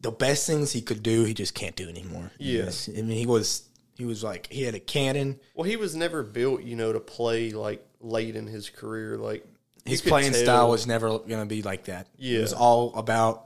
the 0.00 0.10
best 0.12 0.46
things 0.46 0.72
he 0.72 0.80
could 0.80 1.02
do, 1.02 1.24
he 1.24 1.34
just 1.34 1.54
can't 1.54 1.74
do 1.76 1.88
anymore. 1.88 2.30
He 2.38 2.58
Yeah. 2.58 2.70
I 2.88 3.02
mean, 3.02 3.18
he 3.18 3.26
was 3.26 3.67
he 3.98 4.04
was 4.04 4.22
like 4.22 4.46
he 4.50 4.62
had 4.62 4.74
a 4.76 4.80
cannon. 4.80 5.40
Well, 5.54 5.64
he 5.64 5.76
was 5.76 5.94
never 5.96 6.22
built, 6.22 6.62
you 6.62 6.76
know, 6.76 6.92
to 6.92 7.00
play 7.00 7.50
like 7.50 7.84
late 8.00 8.36
in 8.36 8.46
his 8.46 8.70
career. 8.70 9.16
Like 9.18 9.44
His 9.84 10.00
playing 10.00 10.32
tell- 10.32 10.42
style 10.44 10.70
was 10.70 10.86
never 10.86 11.08
going 11.08 11.40
to 11.40 11.46
be 11.46 11.62
like 11.62 11.84
that. 11.86 12.06
Yeah, 12.16 12.38
It 12.38 12.42
was 12.42 12.52
all 12.52 12.94
about. 12.94 13.44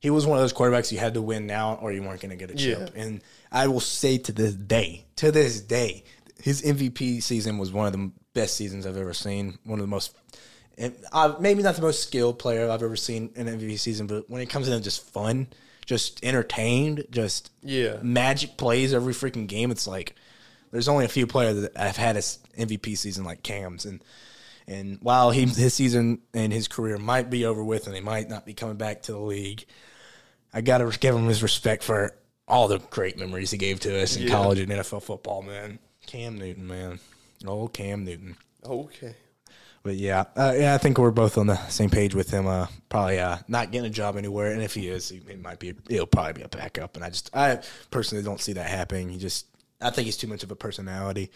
He 0.00 0.10
was 0.10 0.26
one 0.26 0.36
of 0.36 0.42
those 0.42 0.52
quarterbacks 0.52 0.90
you 0.92 0.98
had 0.98 1.14
to 1.14 1.22
win 1.22 1.46
now, 1.46 1.74
or 1.80 1.92
you 1.92 2.02
weren't 2.02 2.20
going 2.20 2.30
to 2.30 2.36
get 2.36 2.50
a 2.50 2.54
chip. 2.54 2.90
Yeah. 2.94 3.02
And 3.02 3.20
I 3.50 3.68
will 3.68 3.80
say 3.80 4.18
to 4.18 4.32
this 4.32 4.54
day, 4.54 5.04
to 5.16 5.30
this 5.32 5.60
day, 5.60 6.04
his 6.42 6.62
MVP 6.62 7.20
season 7.22 7.58
was 7.58 7.72
one 7.72 7.86
of 7.86 7.92
the 7.92 8.10
best 8.34 8.56
seasons 8.56 8.84
I've 8.86 8.96
ever 8.96 9.12
seen. 9.14 9.58
One 9.64 9.78
of 9.80 9.82
the 9.84 9.88
most, 9.90 10.14
uh, 11.12 11.34
maybe 11.40 11.62
not 11.64 11.74
the 11.74 11.82
most 11.82 12.02
skilled 12.02 12.38
player 12.38 12.70
I've 12.70 12.82
ever 12.82 12.94
seen 12.96 13.30
in 13.34 13.48
an 13.48 13.58
MVP 13.60 13.78
season, 13.78 14.06
but 14.06 14.28
when 14.30 14.40
it 14.40 14.46
comes 14.48 14.68
in 14.68 14.82
just 14.82 15.02
fun, 15.12 15.48
just 15.88 16.22
entertained, 16.22 17.06
just 17.10 17.50
Yeah. 17.62 17.96
magic 18.02 18.58
plays 18.58 18.92
every 18.92 19.14
freaking 19.14 19.46
game. 19.46 19.70
It's 19.70 19.86
like 19.86 20.14
there's 20.70 20.86
only 20.86 21.06
a 21.06 21.08
few 21.08 21.26
players 21.26 21.62
that 21.62 21.74
have 21.78 21.96
had 21.96 22.16
a 22.16 22.18
s- 22.18 22.40
MVP 22.58 22.94
season 22.94 23.24
like 23.24 23.42
Cam's, 23.42 23.86
and 23.86 24.04
and 24.66 24.98
while 25.00 25.30
he 25.30 25.46
his 25.46 25.72
season 25.72 26.18
and 26.34 26.52
his 26.52 26.68
career 26.68 26.98
might 26.98 27.30
be 27.30 27.46
over 27.46 27.64
with, 27.64 27.86
and 27.86 27.96
he 27.96 28.02
might 28.02 28.28
not 28.28 28.44
be 28.44 28.52
coming 28.52 28.76
back 28.76 29.00
to 29.04 29.12
the 29.12 29.18
league, 29.18 29.64
I 30.52 30.60
gotta 30.60 30.94
give 31.00 31.14
him 31.14 31.26
his 31.26 31.42
respect 31.42 31.82
for 31.82 32.14
all 32.46 32.68
the 32.68 32.78
great 32.90 33.18
memories 33.18 33.50
he 33.50 33.56
gave 33.56 33.80
to 33.80 34.02
us 34.02 34.14
in 34.14 34.24
Yeah. 34.24 34.28
college 34.28 34.58
and 34.58 34.70
NFL 34.70 35.00
football, 35.00 35.40
man. 35.40 35.78
Cam 36.06 36.36
Newton, 36.36 36.66
man. 36.66 37.00
Old 37.46 37.72
Cam 37.72 38.04
Newton. 38.04 38.36
Okay. 38.62 39.14
But 39.88 39.96
yeah, 39.96 40.24
uh, 40.36 40.54
yeah, 40.54 40.74
I 40.74 40.78
think 40.78 40.98
we're 40.98 41.10
both 41.10 41.38
on 41.38 41.46
the 41.46 41.56
same 41.68 41.88
page 41.88 42.14
with 42.14 42.30
him. 42.30 42.46
Uh, 42.46 42.66
probably 42.90 43.18
uh, 43.18 43.38
not 43.48 43.70
getting 43.72 43.86
a 43.86 43.90
job 43.90 44.18
anywhere, 44.18 44.52
and 44.52 44.60
if 44.62 44.74
he 44.74 44.86
is, 44.86 45.08
he, 45.08 45.16
it 45.16 45.40
might 45.40 45.58
be. 45.58 45.72
He'll 45.88 46.04
probably 46.04 46.34
be 46.34 46.42
a 46.42 46.48
backup. 46.48 46.94
And 46.94 47.02
I 47.02 47.08
just, 47.08 47.34
I 47.34 47.60
personally 47.90 48.22
don't 48.22 48.38
see 48.38 48.52
that 48.52 48.68
happening. 48.68 49.08
He 49.08 49.16
just, 49.16 49.46
I 49.80 49.88
think 49.88 50.04
he's 50.04 50.18
too 50.18 50.26
much 50.26 50.42
of 50.42 50.50
a 50.50 50.56
personality. 50.56 51.30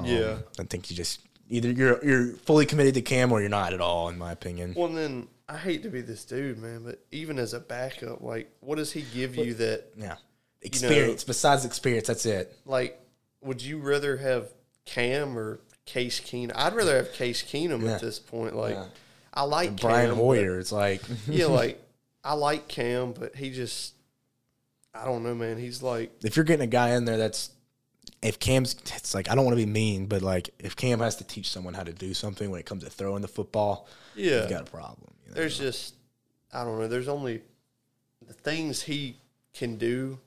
Um, 0.00 0.06
Yeah. 0.06 0.38
I 0.58 0.64
think 0.64 0.90
you 0.90 0.96
just 0.96 1.20
either 1.48 1.70
you're 1.70 2.04
you're 2.04 2.32
fully 2.38 2.66
committed 2.66 2.94
to 2.94 3.02
Cam 3.02 3.30
or 3.30 3.38
you're 3.40 3.48
not 3.48 3.72
at 3.72 3.80
all, 3.80 4.08
in 4.08 4.18
my 4.18 4.32
opinion. 4.32 4.74
Well, 4.76 4.88
then 4.88 5.28
I 5.48 5.56
hate 5.56 5.84
to 5.84 5.88
be 5.88 6.00
this 6.00 6.24
dude, 6.24 6.58
man, 6.58 6.82
but 6.82 6.98
even 7.12 7.38
as 7.38 7.54
a 7.54 7.60
backup, 7.60 8.22
like, 8.22 8.50
what 8.58 8.74
does 8.74 8.90
he 8.90 9.02
give 9.14 9.36
you 9.36 9.54
that, 9.54 9.84
Yeah, 9.96 10.16
experience. 10.62 11.22
Besides 11.22 11.64
experience, 11.64 12.08
that's 12.08 12.26
it. 12.26 12.58
like, 12.64 13.00
would 13.40 13.62
you 13.62 13.78
rather 13.78 14.16
have 14.16 14.48
Cam 14.84 15.38
or 15.38 15.60
Case 15.86 16.20
Keenum? 16.20 16.52
I'd 16.54 16.74
rather 16.74 16.96
have 16.96 17.12
Case 17.12 17.42
Keenum 17.42 17.82
Yeah. 17.84 17.94
at 17.94 18.00
this 18.00 18.18
point. 18.18 18.56
Like, 18.56 18.74
Yeah. 18.74 18.86
I 19.32 19.42
like 19.42 19.80
Brian 19.80 20.10
Cam, 20.10 20.16
Hoyer, 20.18 20.58
it's 20.60 20.70
like 20.72 21.02
yeah, 21.28 21.46
like 21.46 21.80
I 22.22 22.34
like 22.34 22.68
Cam, 22.68 23.12
but 23.12 23.34
he 23.34 23.50
just, 23.50 23.94
I 24.94 25.04
don't 25.04 25.22
know, 25.24 25.34
man. 25.34 25.58
He's 25.58 25.82
like, 25.82 26.12
if 26.22 26.36
you're 26.36 26.44
getting 26.44 26.64
a 26.64 26.68
guy 26.68 26.90
in 26.94 27.04
there 27.04 27.16
that's 27.18 27.50
if 28.22 28.38
Cam's 28.38 28.74
it's 28.96 29.14
like 29.14 29.28
I 29.28 29.34
don't 29.34 29.44
want 29.44 29.58
to 29.58 29.64
be 29.66 29.70
mean, 29.70 30.06
but 30.06 30.22
like 30.22 30.50
if 30.58 30.76
Cam 30.76 31.00
has 31.00 31.16
to 31.16 31.24
teach 31.24 31.50
someone 31.50 31.74
how 31.74 31.82
to 31.82 31.92
do 31.92 32.14
something 32.14 32.48
when 32.50 32.60
it 32.60 32.66
comes 32.66 32.84
to 32.84 32.90
throwing 32.90 33.22
the 33.22 33.28
football, 33.28 33.88
yeah, 34.14 34.42
you've 34.42 34.50
got 34.50 34.62
a 34.68 34.70
problem. 34.70 35.12
you 35.24 35.30
know? 35.30 35.34
there's 35.34 35.58
just 35.58 35.94
I 36.52 36.62
don't 36.64 36.78
know. 36.78 36.86
There's 36.88 37.08
only 37.08 37.42
the 38.26 38.32
things 38.34 38.82
he 38.82 39.16
can 39.52 39.76
do. 39.76 40.18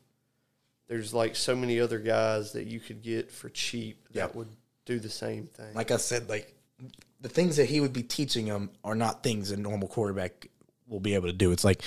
There's 0.89 1.13
like 1.13 1.35
so 1.35 1.55
many 1.55 1.79
other 1.79 1.99
guys 1.99 2.51
that 2.53 2.67
you 2.67 2.79
could 2.81 3.01
get 3.01 3.31
for 3.31 3.49
cheap 3.49 4.03
that 4.11 4.19
Yep. 4.19 4.35
would 4.35 4.47
do 4.87 4.99
the 4.99 5.09
same 5.09 5.45
thing. 5.45 5.73
like 5.75 5.91
I 5.91 5.97
said, 5.97 6.27
like 6.29 6.55
the 7.21 7.29
things 7.29 7.57
that 7.57 7.65
he 7.65 7.79
would 7.79 7.93
be 7.93 8.03
teaching 8.03 8.45
them 8.45 8.71
are 8.83 8.95
not 8.95 9.21
things 9.23 9.51
a 9.51 9.57
normal 9.57 9.87
quarterback 9.87 10.47
will 10.87 10.99
be 10.99 11.13
able 11.13 11.27
to 11.27 11.33
do. 11.33 11.51
It's 11.51 11.63
like 11.63 11.81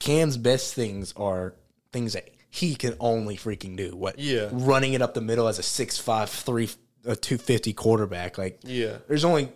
Cam's 0.00 0.36
best 0.36 0.74
things 0.74 1.12
are 1.16 1.54
things 1.92 2.14
that 2.14 2.28
he 2.50 2.74
can 2.74 2.94
only 3.00 3.36
freaking 3.36 3.76
do. 3.76 3.94
What? 3.96 4.18
Yeah. 4.18 4.48
running 4.52 4.94
it 4.94 5.02
up 5.02 5.14
the 5.14 5.20
middle 5.20 5.46
as 5.48 5.58
a 5.58 5.62
six 5.62 5.98
five 5.98 6.30
three 6.30 6.68
a 7.04 7.14
two 7.16 7.38
fifty 7.38 7.72
quarterback. 7.72 8.38
Like 8.38 8.60
yeah, 8.64 8.98
there's 9.08 9.24
only 9.24 9.50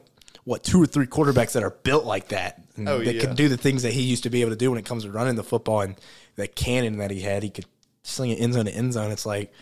what 0.44 0.62
two 0.64 0.82
or 0.82 0.86
three 0.86 1.06
quarterbacks 1.06 1.52
that 1.52 1.62
are 1.62 1.70
built 1.70 2.04
like 2.04 2.28
that 2.28 2.62
Oh, 2.78 2.98
that 3.02 3.14
yeah. 3.16 3.20
can 3.20 3.34
do 3.34 3.48
the 3.48 3.56
things 3.56 3.82
that 3.82 3.92
he 3.92 4.02
used 4.02 4.22
to 4.22 4.30
be 4.30 4.40
able 4.40 4.50
to 4.50 4.56
do 4.56 4.70
when 4.70 4.78
it 4.78 4.84
comes 4.86 5.04
to 5.04 5.10
running 5.10 5.34
the 5.34 5.42
football 5.44 5.80
and 5.82 5.96
that 6.36 6.54
cannon 6.56 6.98
that 6.98 7.10
he 7.10 7.20
had 7.20 7.42
he 7.42 7.50
could 7.50 7.66
sling 8.02 8.30
it 8.30 8.36
end 8.36 8.54
zone 8.54 8.64
to 8.66 8.70
end 8.74 8.92
zone 8.94 9.10
it's 9.10 9.26
like 9.26 9.52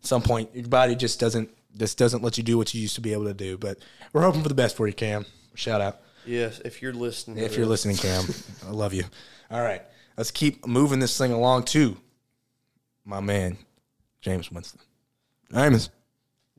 at 0.00 0.06
some 0.06 0.20
point 0.20 0.50
your 0.54 0.66
body 0.68 0.94
just 0.96 1.18
doesn't 1.20 1.48
just 1.76 1.98
doesn't 1.98 2.22
let 2.22 2.36
you 2.38 2.44
do 2.44 2.56
what 2.56 2.72
you 2.74 2.80
used 2.80 2.94
to 2.94 3.00
be 3.00 3.12
able 3.12 3.24
to 3.24 3.34
do 3.34 3.56
but 3.58 3.78
we're 4.12 4.22
hoping 4.22 4.42
for 4.42 4.48
the 4.48 4.54
best 4.54 4.76
for 4.76 4.86
you 4.86 4.92
cam 4.92 5.24
shout 5.54 5.80
out 5.80 6.00
yes. 6.26 6.60
If 6.64 6.80
you're 6.82 6.92
listening, 6.92 7.38
if 7.44 7.56
you're 7.56 7.66
listening 7.66 7.96
cam 7.96 8.24
i 8.66 8.70
love 8.70 8.92
you 8.94 9.04
all 9.50 9.60
right 9.62 9.82
let's 10.16 10.30
keep 10.30 10.66
moving 10.66 10.98
this 11.00 11.16
thing 11.18 11.32
along 11.32 11.64
too 11.64 11.96
my 13.04 13.20
man 13.20 13.58
Jameis 14.22 14.50
Winston 14.50 14.80
famous 15.52 15.90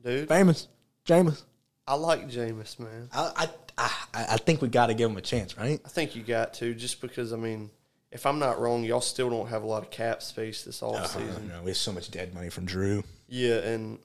dude, 0.04 0.28
famous 0.28 0.68
Jameis 1.06 1.42
I 1.88 1.94
like 1.94 2.28
Jameis, 2.28 2.80
man. 2.80 3.08
I, 3.12 3.46
I, 3.78 3.90
I, 4.12 4.26
I 4.30 4.36
think 4.38 4.60
we 4.60 4.66
got 4.66 4.88
to 4.88 4.94
give 4.94 5.08
him 5.08 5.16
a 5.16 5.20
chance, 5.20 5.56
right? 5.56 5.80
I 5.84 5.88
think 5.88 6.16
you 6.16 6.22
got 6.24 6.54
to 6.54 6.74
just 6.74 7.00
because 7.00 7.32
I 7.32 7.36
mean, 7.36 7.70
if 8.10 8.26
I'm 8.26 8.40
not 8.40 8.58
wrong, 8.58 8.82
y'all 8.82 9.00
still 9.00 9.30
don't 9.30 9.46
have 9.46 9.62
a 9.62 9.66
lot 9.66 9.84
of 9.84 9.90
cap 9.90 10.20
space 10.20 10.64
this 10.64 10.82
off 10.82 10.96
Uh, 10.96 11.06
season. 11.06 11.46
no, 11.46 11.62
we 11.62 11.70
have 11.70 11.76
so 11.76 11.92
much 11.92 12.10
dead 12.10 12.34
money 12.34 12.48
from 12.50 12.64
Drew. 12.64 13.04
Yeah, 13.28 13.58
and 13.58 14.00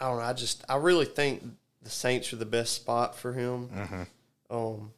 I 0.00 0.08
don't 0.08 0.18
know. 0.18 0.24
I 0.24 0.32
just 0.32 0.64
I 0.68 0.76
really 0.76 1.04
think 1.06 1.42
the 1.82 1.90
Saints 1.90 2.32
are 2.32 2.36
the 2.36 2.46
best 2.46 2.74
spot 2.74 3.16
for 3.16 3.32
him. 3.32 3.68
Mm-hmm. 3.68 4.02
Um, 4.56 4.92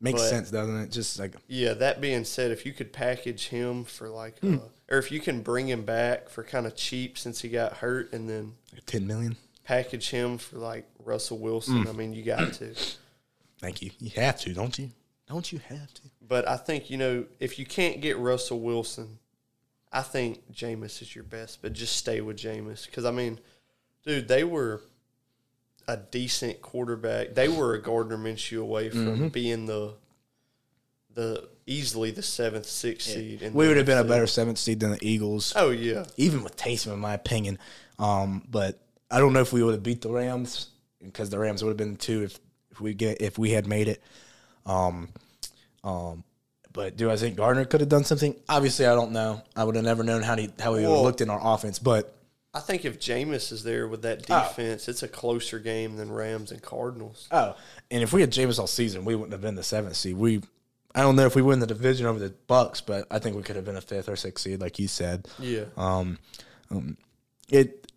Makes 0.00 0.20
But- 0.22 0.28
sense, 0.28 0.50
doesn't 0.52 0.80
it? 0.80 0.90
Just 0.92 1.18
like 1.18 1.32
yeah. 1.48 1.72
That 1.74 2.00
being 2.00 2.24
said, 2.24 2.52
if 2.52 2.64
you 2.64 2.72
could 2.72 2.92
package 2.92 3.48
him 3.48 3.82
for 3.84 4.08
like, 4.08 4.38
Hmm. 4.38 4.54
uh, 4.54 4.58
or 4.90 4.98
if 4.98 5.10
you 5.10 5.18
can 5.18 5.42
bring 5.42 5.68
him 5.68 5.84
back 5.84 6.28
for 6.28 6.44
kind 6.44 6.66
of 6.66 6.76
cheap 6.76 7.18
since 7.18 7.40
he 7.40 7.48
got 7.48 7.78
hurt, 7.78 8.12
and 8.12 8.30
then 8.30 8.52
ten 8.86 9.06
million. 9.08 9.36
package 9.64 10.10
him 10.10 10.38
for 10.38 10.58
like 10.58 10.86
Russell 11.04 11.38
Wilson. 11.38 11.82
Hmm. 11.82 11.88
I 11.88 11.92
mean, 11.92 12.12
you 12.12 12.22
got 12.22 12.52
to. 12.54 12.74
Thank 13.60 13.82
you. 13.82 13.90
You 13.98 14.10
have 14.14 14.38
to, 14.42 14.54
don't 14.54 14.78
you? 14.78 14.90
Don't 15.26 15.50
you 15.50 15.58
have 15.68 15.92
to? 15.94 16.02
But 16.26 16.46
I 16.46 16.56
think 16.56 16.90
you 16.90 16.96
know 16.96 17.24
if 17.40 17.58
you 17.58 17.66
can't 17.66 18.00
get 18.00 18.18
Russell 18.18 18.60
Wilson, 18.60 19.18
I 19.92 20.02
think 20.02 20.48
Jameis 20.52 21.02
is 21.02 21.12
your 21.12 21.24
best. 21.24 21.60
But 21.60 21.72
just 21.72 21.96
stay 21.96 22.20
with 22.20 22.36
Jameis 22.36 22.86
because 22.86 23.04
I 23.04 23.10
mean, 23.10 23.40
dude, 24.04 24.28
they 24.28 24.44
were 24.44 24.80
a 25.86 25.96
decent 25.96 26.60
quarterback. 26.62 27.34
They 27.34 27.48
were 27.48 27.74
a 27.74 27.82
Gardner 27.82 28.18
Minshew 28.18 28.60
away 28.60 28.90
from 28.90 29.06
Mm-hmm. 29.06 29.28
being 29.28 29.66
the 29.66 29.94
the 31.14 31.48
easily 31.66 32.10
the 32.10 32.22
seventh, 32.22 32.66
sixth 32.66 33.08
seed. 33.08 33.42
in 33.42 33.52
We 33.52 33.66
would 33.66 33.76
have 33.76 33.86
been 33.86 33.98
a 33.98 34.04
better 34.04 34.26
seventh 34.26 34.58
seed 34.58 34.80
than 34.80 34.92
the 34.92 34.98
Eagles, 35.06 35.52
Oh 35.56 35.70
yeah, 35.70 36.04
even 36.16 36.42
with 36.44 36.56
Taysom, 36.56 36.92
in 36.92 36.98
my 37.00 37.14
opinion. 37.14 37.58
Um, 37.98 38.44
but 38.50 38.78
I 39.10 39.18
don't 39.18 39.32
know 39.32 39.40
if 39.40 39.52
we 39.52 39.62
would 39.62 39.72
have 39.74 39.82
beat 39.82 40.00
the 40.02 40.10
Rams 40.10 40.68
because 41.02 41.30
the 41.30 41.38
Rams 41.38 41.62
would 41.64 41.70
have 41.70 41.76
been 41.76 41.96
two 41.96 42.22
if, 42.24 42.38
if 42.70 42.80
we 42.80 42.94
get 42.94 43.20
if 43.20 43.38
we 43.38 43.50
had 43.50 43.66
made 43.66 43.88
it. 43.88 44.02
Um, 44.66 45.08
um, 45.82 46.22
but 46.72 46.96
do 46.96 47.10
I 47.10 47.16
think 47.16 47.36
Gardner 47.36 47.64
could 47.64 47.80
have 47.80 47.88
done 47.88 48.04
something? 48.04 48.36
Obviously, 48.48 48.86
I 48.86 48.94
don't 48.94 49.10
know. 49.12 49.42
I 49.56 49.64
would 49.64 49.74
have 49.74 49.84
never 49.84 50.04
known 50.04 50.22
how 50.22 50.36
he 50.36 50.50
how 50.60 50.74
he 50.74 50.82
would 50.82 50.82
have 50.82 50.90
Well- 50.92 51.02
looked 51.02 51.20
in 51.22 51.30
our 51.30 51.40
offense. 51.42 51.78
But 51.80 52.14
I 52.58 52.60
think 52.60 52.84
if 52.84 52.98
Jameis 52.98 53.52
is 53.52 53.62
there 53.62 53.86
with 53.86 54.02
that 54.02 54.26
Oh. 54.28 54.40
defense, 54.48 54.88
it's 54.88 55.02
a 55.02 55.08
closer 55.08 55.58
game 55.58 55.96
than 55.96 56.10
Rams 56.10 56.50
and 56.50 56.60
Cardinals. 56.60 57.28
Oh, 57.30 57.54
and 57.90 58.02
if 58.02 58.12
we 58.12 58.20
had 58.20 58.30
Jameis 58.32 58.58
all 58.58 58.66
season, 58.66 59.04
we 59.04 59.14
wouldn't 59.14 59.32
have 59.32 59.40
been 59.40 59.54
the 59.54 59.62
seventh 59.62 59.96
seed. 59.96 60.16
We, 60.16 60.42
I 60.94 61.02
don't 61.02 61.14
know 61.16 61.26
if 61.26 61.36
we 61.36 61.42
win 61.42 61.60
the 61.60 61.66
division 61.66 62.06
over 62.06 62.18
the 62.18 62.34
Bucs, 62.48 62.82
but 62.84 63.06
I 63.10 63.18
think 63.20 63.36
we 63.36 63.42
could 63.42 63.56
have 63.56 63.64
been 63.64 63.76
a 63.76 63.80
fifth 63.80 64.08
or 64.08 64.16
sixth 64.16 64.42
seed, 64.44 64.60
like 64.60 64.78
you 64.78 64.88
said. 64.88 65.28
Yeah, 65.38 65.64
Um, 65.76 66.18
um, 66.70 66.96
it 67.48 67.90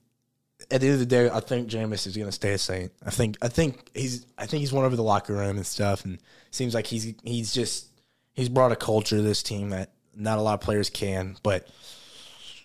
at 0.70 0.80
the 0.80 0.88
end 0.88 0.94
of 0.94 1.00
the 1.00 1.06
day, 1.08 1.30
I 1.30 1.40
think 1.40 1.68
Jameis 1.70 2.06
is 2.06 2.16
going 2.16 2.28
to 2.30 2.32
stay 2.32 2.54
a 2.54 2.58
Saint. 2.58 2.92
I 3.04 3.10
think 3.10 3.38
I 3.42 3.48
think 3.48 3.90
he's 3.96 4.26
I 4.38 4.46
think 4.46 4.62
he's 4.62 4.72
won 4.72 4.86
over 4.86 4.96
the 4.96 5.04
locker 5.04 5.34
room 5.34 5.58
and 5.58 5.66
stuff, 5.66 6.06
and 6.06 6.20
seems 6.52 6.74
like 6.76 6.86
he's 6.86 7.14
he's 7.24 7.52
just 7.54 7.88
he's 8.34 8.48
brought 8.48 8.72
a 8.72 8.76
culture 8.76 9.16
to 9.18 9.22
this 9.24 9.42
team 9.44 9.72
that 9.72 9.92
not 10.16 10.38
a 10.38 10.42
lot 10.42 10.54
of 10.54 10.62
players 10.62 10.90
can, 10.90 11.38
but. 11.44 11.68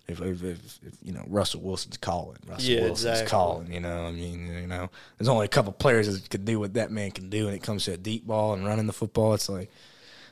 If, 0.08 0.20
if, 0.20 0.42
if, 0.44 0.78
if 0.86 0.94
you 1.02 1.12
know 1.12 1.24
Russell 1.26 1.60
Wilson's 1.60 1.96
calling, 1.96 2.38
Russell 2.46 2.70
Yeah, 2.70 2.80
Wilson's 2.82 3.20
exactly. 3.20 3.30
calling. 3.30 3.72
You 3.72 3.80
know, 3.80 4.06
I 4.06 4.12
mean, 4.12 4.46
you 4.46 4.66
know, 4.66 4.88
there's 5.18 5.28
only 5.28 5.46
a 5.46 5.48
couple 5.48 5.72
players 5.72 6.06
that 6.06 6.30
can 6.30 6.44
do 6.44 6.60
what 6.60 6.74
that 6.74 6.90
man 6.90 7.10
can 7.10 7.28
do 7.28 7.46
when 7.46 7.54
it 7.54 7.62
comes 7.62 7.84
to 7.86 7.92
a 7.92 7.96
deep 7.96 8.26
ball 8.26 8.54
and 8.54 8.64
running 8.64 8.86
the 8.86 8.92
football. 8.92 9.34
It's 9.34 9.48
like 9.48 9.70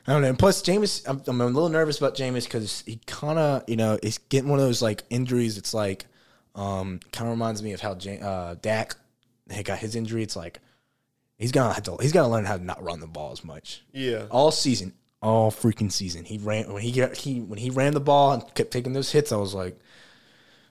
I 0.07 0.13
don't 0.13 0.21
know. 0.21 0.29
And 0.29 0.39
plus, 0.39 0.61
Jameis, 0.61 1.03
I'm, 1.07 1.21
I'm 1.27 1.41
a 1.41 1.45
little 1.45 1.69
nervous 1.69 1.97
about 1.97 2.15
Jameis 2.15 2.43
because 2.45 2.83
he 2.85 2.99
kind 3.07 3.39
of, 3.39 3.63
you 3.67 3.75
know, 3.75 3.97
he's 4.03 4.19
getting 4.19 4.49
one 4.49 4.59
of 4.59 4.65
those 4.65 4.81
like 4.81 5.03
injuries. 5.09 5.57
It's 5.57 5.73
like, 5.73 6.05
um, 6.53 6.99
kind 7.11 7.27
of 7.27 7.33
reminds 7.33 7.63
me 7.63 7.73
of 7.73 7.81
how 7.81 7.95
Ja- 7.99 8.25
uh, 8.25 8.55
Dak 8.61 8.95
he 9.51 9.63
got 9.63 9.79
his 9.79 9.95
injury. 9.95 10.23
It's 10.23 10.35
like 10.35 10.59
he's 11.37 11.51
gonna 11.51 11.73
have 11.73 11.83
to, 11.83 11.97
he's 11.99 12.11
gonna 12.11 12.29
learn 12.29 12.45
how 12.45 12.57
to 12.57 12.63
not 12.63 12.81
run 12.83 12.99
the 12.99 13.07
ball 13.07 13.31
as 13.31 13.43
much 13.43 13.83
yeah, 13.93 14.25
all 14.31 14.51
season, 14.51 14.93
all 15.25 15.51
freaking 15.51 15.91
season. 15.91 16.23
He 16.23 16.37
ran 16.37 16.71
when 16.71 16.81
he 16.83 16.91
got 16.91 17.15
he 17.17 17.41
when 17.41 17.57
he 17.59 17.69
ran 17.69 17.93
the 17.93 17.99
ball 17.99 18.33
and 18.33 18.53
kept 18.55 18.71
taking 18.71 18.93
those 18.93 19.11
hits. 19.11 19.31
I 19.31 19.37
was 19.37 19.53
like, 19.53 19.77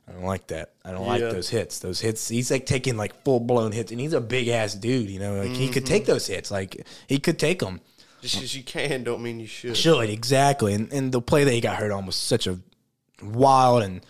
I 0.09 0.13
don't 0.13 0.23
like 0.25 0.47
that. 0.49 0.73
I 0.85 0.93
don't 0.93 1.07
like 1.07 1.21
those 1.21 1.49
hits. 1.51 1.81
Those 1.81 2.01
hits. 2.01 2.29
He's 2.29 2.51
like 2.51 2.65
taking 2.67 2.97
like 2.97 3.25
full 3.25 3.41
blown 3.41 3.73
hits, 3.73 3.91
and 3.91 4.01
he's 4.01 4.13
a 4.13 4.21
big 4.21 4.49
ass 4.49 4.75
dude. 4.75 5.11
You 5.11 5.19
know, 5.19 5.35
like 5.43 5.51
he 5.51 5.65
Mm-hmm. 5.65 5.73
could 5.73 5.87
take 5.87 6.07
those 6.07 6.27
hits. 6.27 6.51
Like 6.51 6.87
he 7.09 7.19
could 7.19 7.39
take 7.39 7.59
them. 7.59 7.81
just 8.23 8.37
because 8.37 8.55
you 8.57 8.63
can 8.63 9.03
don't 9.05 9.23
mean 9.23 9.41
you 9.41 9.47
should. 9.47 9.77
Should 9.77 10.09
exactly. 10.11 10.73
And 10.75 10.93
and 10.93 11.11
the 11.11 11.21
play 11.21 11.45
that 11.45 11.53
he 11.53 11.61
got 11.61 11.77
hurt 11.77 11.91
on 11.91 12.07
was 12.07 12.17
such 12.17 12.47
a 12.47 12.59
wild 13.23 13.83
and 13.83 14.07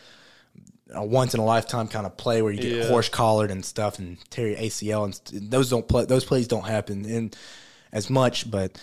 a 0.94 1.04
once 1.04 1.34
in 1.34 1.40
a 1.40 1.44
lifetime 1.44 1.88
kind 1.88 2.06
of 2.06 2.16
play 2.16 2.42
where 2.42 2.52
you 2.52 2.60
get 2.60 2.72
Yeah. 2.72 2.88
horse 2.88 3.08
collared 3.08 3.50
and 3.50 3.64
stuff 3.64 3.98
and 3.98 4.18
tear 4.30 4.48
your 4.48 4.58
ACL 4.58 5.04
and 5.06 5.50
those 5.50 5.70
don't 5.70 5.88
play. 5.88 6.04
Those 6.04 6.24
plays 6.24 6.46
don't 6.48 6.66
happen 6.66 7.04
in 7.06 7.30
as 7.92 8.10
much, 8.10 8.50
but. 8.50 8.78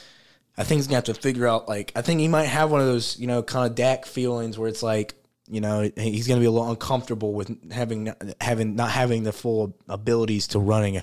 I 0.57 0.63
think 0.63 0.79
he's 0.79 0.87
gonna 0.87 0.97
have 0.97 1.03
to 1.05 1.13
figure 1.13 1.47
out. 1.47 1.67
Like, 1.67 1.91
I 1.95 2.01
think 2.01 2.19
he 2.19 2.27
might 2.27 2.45
have 2.45 2.71
one 2.71 2.81
of 2.81 2.87
those, 2.87 3.17
you 3.17 3.27
know, 3.27 3.41
kind 3.41 3.69
of 3.69 3.75
Dak 3.75 4.05
feelings 4.05 4.57
where 4.57 4.67
it's 4.67 4.83
like, 4.83 5.15
you 5.49 5.61
know, 5.61 5.89
he's 5.95 6.27
gonna 6.27 6.39
be 6.39 6.45
a 6.45 6.51
little 6.51 6.69
uncomfortable 6.69 7.33
with 7.33 7.71
having 7.71 8.13
having 8.39 8.75
not 8.75 8.91
having 8.91 9.23
the 9.23 9.31
full 9.31 9.75
abilities 9.87 10.47
to 10.47 10.59
running 10.59 11.01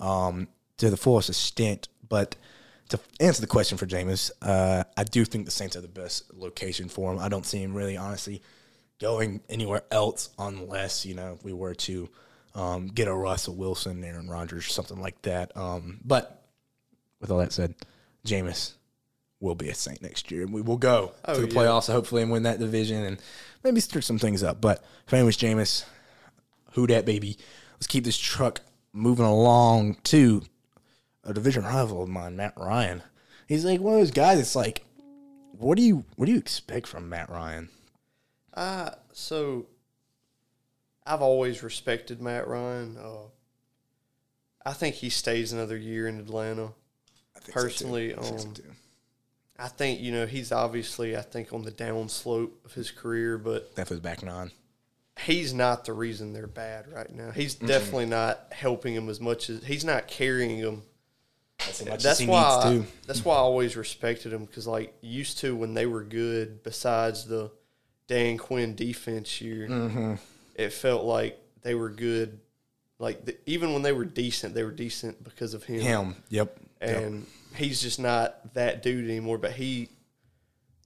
um, 0.00 0.48
to 0.78 0.90
the 0.90 0.96
fullest 0.96 1.28
extent. 1.28 1.88
But 2.08 2.36
to 2.88 2.98
answer 3.20 3.40
the 3.40 3.46
question 3.46 3.78
for 3.78 3.86
Jameis, 3.86 4.30
uh, 4.42 4.84
I 4.96 5.04
do 5.04 5.24
think 5.24 5.44
the 5.44 5.52
Saints 5.52 5.76
are 5.76 5.80
the 5.80 5.88
best 5.88 6.34
location 6.34 6.88
for 6.88 7.12
him. 7.12 7.18
I 7.18 7.28
don't 7.28 7.46
see 7.46 7.62
him 7.62 7.74
really, 7.74 7.96
honestly, 7.96 8.42
going 9.00 9.40
anywhere 9.48 9.82
else 9.90 10.30
unless 10.38 11.06
you 11.06 11.14
know 11.14 11.38
we 11.42 11.52
were 11.52 11.74
to 11.74 12.08
um, 12.54 12.88
get 12.88 13.08
a 13.08 13.14
Russell 13.14 13.54
Wilson, 13.54 14.02
Aaron 14.04 14.28
Rodgers, 14.28 14.72
something 14.72 15.00
like 15.00 15.20
that. 15.22 15.56
Um, 15.56 16.00
but 16.04 16.42
with 17.20 17.30
all 17.30 17.38
that 17.38 17.52
said, 17.52 17.74
Jameis, 18.26 18.72
will 19.40 19.54
be 19.54 19.68
a 19.70 19.74
Saint 19.74 20.02
next 20.02 20.30
year, 20.30 20.42
and 20.42 20.52
we 20.52 20.60
will 20.62 20.76
go 20.76 21.12
Oh, 21.24 21.34
to 21.34 21.40
the 21.40 21.48
yeah. 21.48 21.54
playoffs 21.54 21.90
hopefully 21.90 22.22
and 22.22 22.30
win 22.30 22.42
that 22.44 22.58
division 22.58 23.02
and 23.04 23.18
maybe 23.64 23.80
stir 23.80 24.00
some 24.02 24.18
things 24.18 24.42
up. 24.42 24.60
But 24.60 24.84
famous 25.06 25.36
Jameis, 25.36 25.84
who 26.72 26.86
dat 26.86 27.06
baby? 27.06 27.38
Let's 27.74 27.86
keep 27.86 28.04
this 28.04 28.18
truck 28.18 28.60
moving 28.92 29.24
along 29.24 29.94
to 30.04 30.42
a 31.24 31.32
division 31.32 31.64
rival 31.64 32.02
of 32.02 32.08
mine, 32.08 32.36
Matt 32.36 32.54
Ryan. 32.56 33.02
He's 33.46 33.64
like 33.64 33.80
one 33.80 33.94
of 33.94 34.00
those 34.00 34.10
guys. 34.10 34.38
It's 34.38 34.54
like, 34.54 34.84
what 35.52 35.76
do 35.76 35.82
you 35.82 36.04
what 36.16 36.26
do 36.26 36.32
you 36.32 36.38
expect 36.38 36.86
from 36.86 37.08
Matt 37.08 37.30
Ryan? 37.30 37.70
Uh, 38.52 38.90
so 39.12 39.66
I've 41.06 41.22
always 41.22 41.62
respected 41.62 42.20
Matt 42.20 42.46
Ryan. 42.46 42.96
Uh, 42.98 43.28
I 44.66 44.72
think 44.74 44.96
he 44.96 45.08
stays 45.08 45.52
another 45.52 45.76
year 45.76 46.06
in 46.06 46.18
Atlanta. 46.20 46.72
I 47.34 47.38
think 47.40 47.44
so, 47.46 47.52
too. 47.52 47.52
Personally, 47.62 48.14
I 48.14 48.20
think 48.20 48.40
so, 48.40 48.46
um. 48.48 48.54
I 49.60 49.68
think 49.68 50.00
you 50.00 50.10
know 50.12 50.26
he's 50.26 50.52
obviously 50.52 51.16
I 51.16 51.20
think 51.22 51.52
on 51.52 51.62
the 51.62 51.70
downslope 51.72 52.50
of 52.64 52.72
his 52.72 52.90
career, 52.90 53.36
but 53.38 53.74
that 53.76 53.90
was 53.90 54.00
back 54.00 54.22
on. 54.26 54.50
he's 55.20 55.52
not 55.52 55.84
the 55.84 55.92
reason 55.92 56.32
they're 56.32 56.46
bad 56.46 56.90
right 56.92 57.14
now. 57.14 57.30
He's 57.30 57.54
definitely 57.54 58.06
not 58.06 58.46
helping 58.52 58.94
them 58.94 59.08
as 59.08 59.20
much 59.20 59.50
as 59.50 59.62
he's 59.64 59.84
not 59.84 60.06
carrying 60.08 60.60
them. 60.62 60.82
That's, 61.58 61.80
as 61.82 61.86
much 61.86 61.96
as 61.98 62.02
That's 62.04 62.18
he 62.20 62.26
why 62.26 62.70
needs 62.72 62.86
to. 62.86 62.92
that's 63.06 63.24
why 63.24 63.34
I 63.34 63.38
always 63.38 63.76
respected 63.76 64.32
him 64.32 64.46
because 64.46 64.66
like 64.66 64.94
used 65.02 65.38
to 65.40 65.54
when 65.54 65.74
they 65.74 65.84
were 65.84 66.04
good, 66.04 66.62
besides 66.62 67.26
the 67.26 67.50
Dan 68.06 68.38
Quinn 68.38 68.74
defense 68.74 69.40
year, 69.42 69.68
Mm-hmm. 69.68 70.14
it 70.54 70.72
felt 70.72 71.04
like 71.04 71.38
they 71.62 71.74
were 71.74 71.90
good. 71.90 72.40
Like 72.98 73.24
the, 73.26 73.36
even 73.46 73.72
when 73.74 73.82
they 73.82 73.92
were 73.92 74.04
decent, 74.06 74.54
they 74.54 74.62
were 74.64 74.70
decent 74.70 75.22
because 75.22 75.52
of 75.54 75.64
him. 75.64 75.80
Him. 75.80 76.16
Yep. 76.30 76.56
Yep. 76.82 77.12
He's 77.54 77.80
just 77.80 77.98
not 78.00 78.54
that 78.54 78.82
dude 78.82 79.08
anymore. 79.08 79.38
But 79.38 79.52
he, 79.52 79.88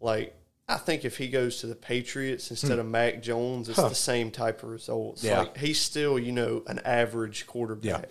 like, 0.00 0.34
I 0.68 0.76
think 0.76 1.04
if 1.04 1.16
he 1.18 1.28
goes 1.28 1.60
to 1.60 1.66
the 1.66 1.74
Patriots 1.74 2.50
instead 2.50 2.78
of 2.78 2.86
Mac 2.86 3.22
Jones, 3.22 3.68
it's 3.68 3.76
Hmm. 3.76 3.82
Huh. 3.82 3.88
the 3.90 3.94
same 3.94 4.30
type 4.30 4.62
of 4.62 4.70
results. 4.70 5.22
Yeah. 5.22 5.40
Like 5.40 5.56
he's 5.58 5.80
still, 5.80 6.18
you 6.18 6.32
know, 6.32 6.62
an 6.66 6.78
average 6.80 7.46
quarterback. 7.46 8.08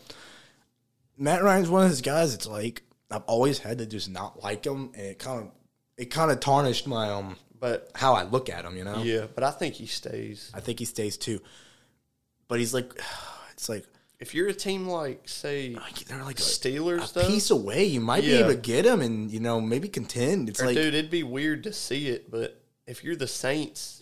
Matt 1.18 1.44
Ryan's 1.44 1.70
one 1.70 1.84
of 1.84 1.90
those 1.90 2.02
guys. 2.02 2.34
It's 2.34 2.48
like 2.48 2.84
I've 3.12 3.24
always 3.24 3.60
had 3.60 3.78
to 3.80 3.86
just 3.86 4.10
not 4.10 4.42
like 4.44 4.66
him, 4.66 4.92
and 4.96 5.06
it 5.06 5.20
kind 5.20 5.42
of 5.44 5.52
it 5.98 6.06
kind 6.06 6.32
of 6.32 6.40
tarnished 6.40 6.88
my 6.88 7.10
um 7.12 7.36
But 7.60 7.92
how 7.96 8.14
I 8.14 8.24
look 8.24 8.50
at 8.50 8.66
him. 8.66 8.76
You 8.78 8.84
know. 8.84 9.04
yeah, 9.04 9.28
but 9.34 9.44
I 9.44 9.52
think 9.52 9.76
he 9.76 9.86
stays. 9.86 10.52
I 10.54 10.60
think 10.60 10.80
he 10.80 10.86
stays 10.86 11.18
too. 11.18 11.40
But 12.48 12.60
he's 12.60 12.74
like, 12.74 12.94
it's 13.52 13.70
like, 13.70 13.86
If 14.24 14.34
you're 14.34 14.48
a 14.48 14.54
team 14.54 14.88
like, 14.88 15.28
say, 15.28 15.72
like 15.72 15.96
they're 16.06 16.24
like 16.24 16.40
a, 16.40 16.42
Steelers, 16.42 17.12
a 17.12 17.14
though, 17.16 17.28
piece 17.28 17.52
away. 17.52 17.84
You 17.84 18.00
might 18.00 18.22
be 18.22 18.32
able 18.36 18.52
to 18.52 18.56
get 18.56 18.86
them 18.86 19.02
and 19.02 19.30
you 19.30 19.42
know 19.42 19.60
maybe 19.60 19.90
contend. 19.90 20.48
It's 20.48 20.62
or, 20.62 20.68
like 20.68 20.76
dude, 20.78 20.94
it'd 20.94 21.12
be 21.12 21.24
weird 21.24 21.64
to 21.64 21.74
see 21.74 22.08
it. 22.08 22.32
But 22.32 22.64
if 22.88 23.04
you're 23.04 23.18
the 23.18 23.28
Saints, 23.28 24.02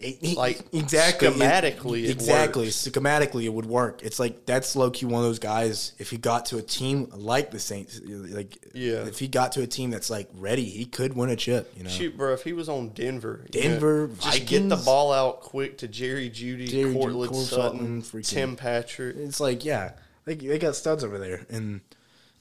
it- 0.00 0.36
like, 0.36 0.60
exactly 0.72 1.28
schematically, 1.28 2.04
it 2.04 2.10
exactly 2.10 2.64
works. 2.66 2.76
schematically 2.88 3.44
it 3.44 3.48
would 3.52 3.64
work. 3.66 4.02
It's 4.02 4.18
like 4.18 4.44
that's 4.44 4.74
low 4.76 4.90
key 4.90 5.06
one 5.06 5.22
of 5.22 5.28
those 5.28 5.38
guys. 5.38 5.92
If 5.98 6.10
he 6.10 6.16
got 6.18 6.46
to 6.46 6.58
a 6.58 6.62
team 6.62 7.08
like 7.14 7.50
the 7.52 7.58
Saints, 7.60 8.00
like 8.04 8.58
Yeah. 8.74 9.04
if 9.06 9.18
he 9.18 9.28
got 9.28 9.52
to 9.52 9.62
a 9.62 9.66
team 9.66 9.90
that's 9.90 10.10
like 10.10 10.28
ready, 10.34 10.64
he 10.64 10.84
could 10.84 11.14
win 11.14 11.30
a 11.30 11.36
chip. 11.36 11.72
You 11.76 11.84
know, 11.84 11.90
shoot, 11.90 12.16
bro, 12.16 12.32
if 12.34 12.42
he 12.42 12.52
was 12.52 12.68
on 12.68 12.88
Denver, 12.90 13.46
you 13.52 13.62
know, 13.62 13.68
Denver, 13.70 14.10
just 14.20 14.46
get 14.46 14.68
the 14.68 14.76
ball 14.76 15.12
out 15.12 15.40
quick 15.40 15.78
to 15.78 15.88
Jerry 15.88 16.28
Jeudy, 16.28 16.68
Jerry 16.68 16.92
Courtland 16.92 17.30
Courtland 17.32 18.04
Sutton, 18.04 18.22
Tim 18.22 18.56
Patrick. 18.56 19.16
it's 19.16 19.40
like 19.40 19.64
yeah, 19.64 19.92
they 20.24 20.34
they 20.34 20.58
got 20.58 20.74
studs 20.76 21.04
over 21.04 21.18
there, 21.18 21.46
and 21.48 21.80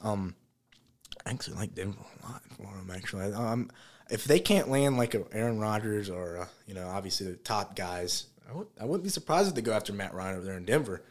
um, 0.02 0.36
I 1.26 1.30
actually 1.30 1.58
like 1.58 1.76
Denver 1.76 2.00
a 2.24 2.26
lot 2.28 2.42
for 2.58 2.64
them. 2.76 2.92
Actually, 2.94 3.32
um, 3.34 3.70
if 4.10 4.26
they 4.26 4.40
can't 4.40 4.70
land 4.70 4.98
like 4.98 5.14
a 5.16 5.24
Aaron 5.32 5.60
Rodgers 5.60 6.10
or 6.10 6.38
uh, 6.38 6.48
you 6.68 6.74
know 6.74 6.88
obviously 6.88 7.28
the 7.28 7.38
top 7.38 7.76
guys, 7.76 8.26
I 8.50 8.54
would 8.54 8.68
I 8.80 8.86
wouldn't 8.86 9.04
be 9.04 9.10
surprised 9.10 9.50
if 9.50 9.56
they 9.56 9.62
go 9.62 9.74
after 9.74 9.94
Matt 9.94 10.14
Ryan 10.14 10.38
over 10.38 10.46
there 10.46 10.58
in 10.58 10.66
Denver. 10.66 11.02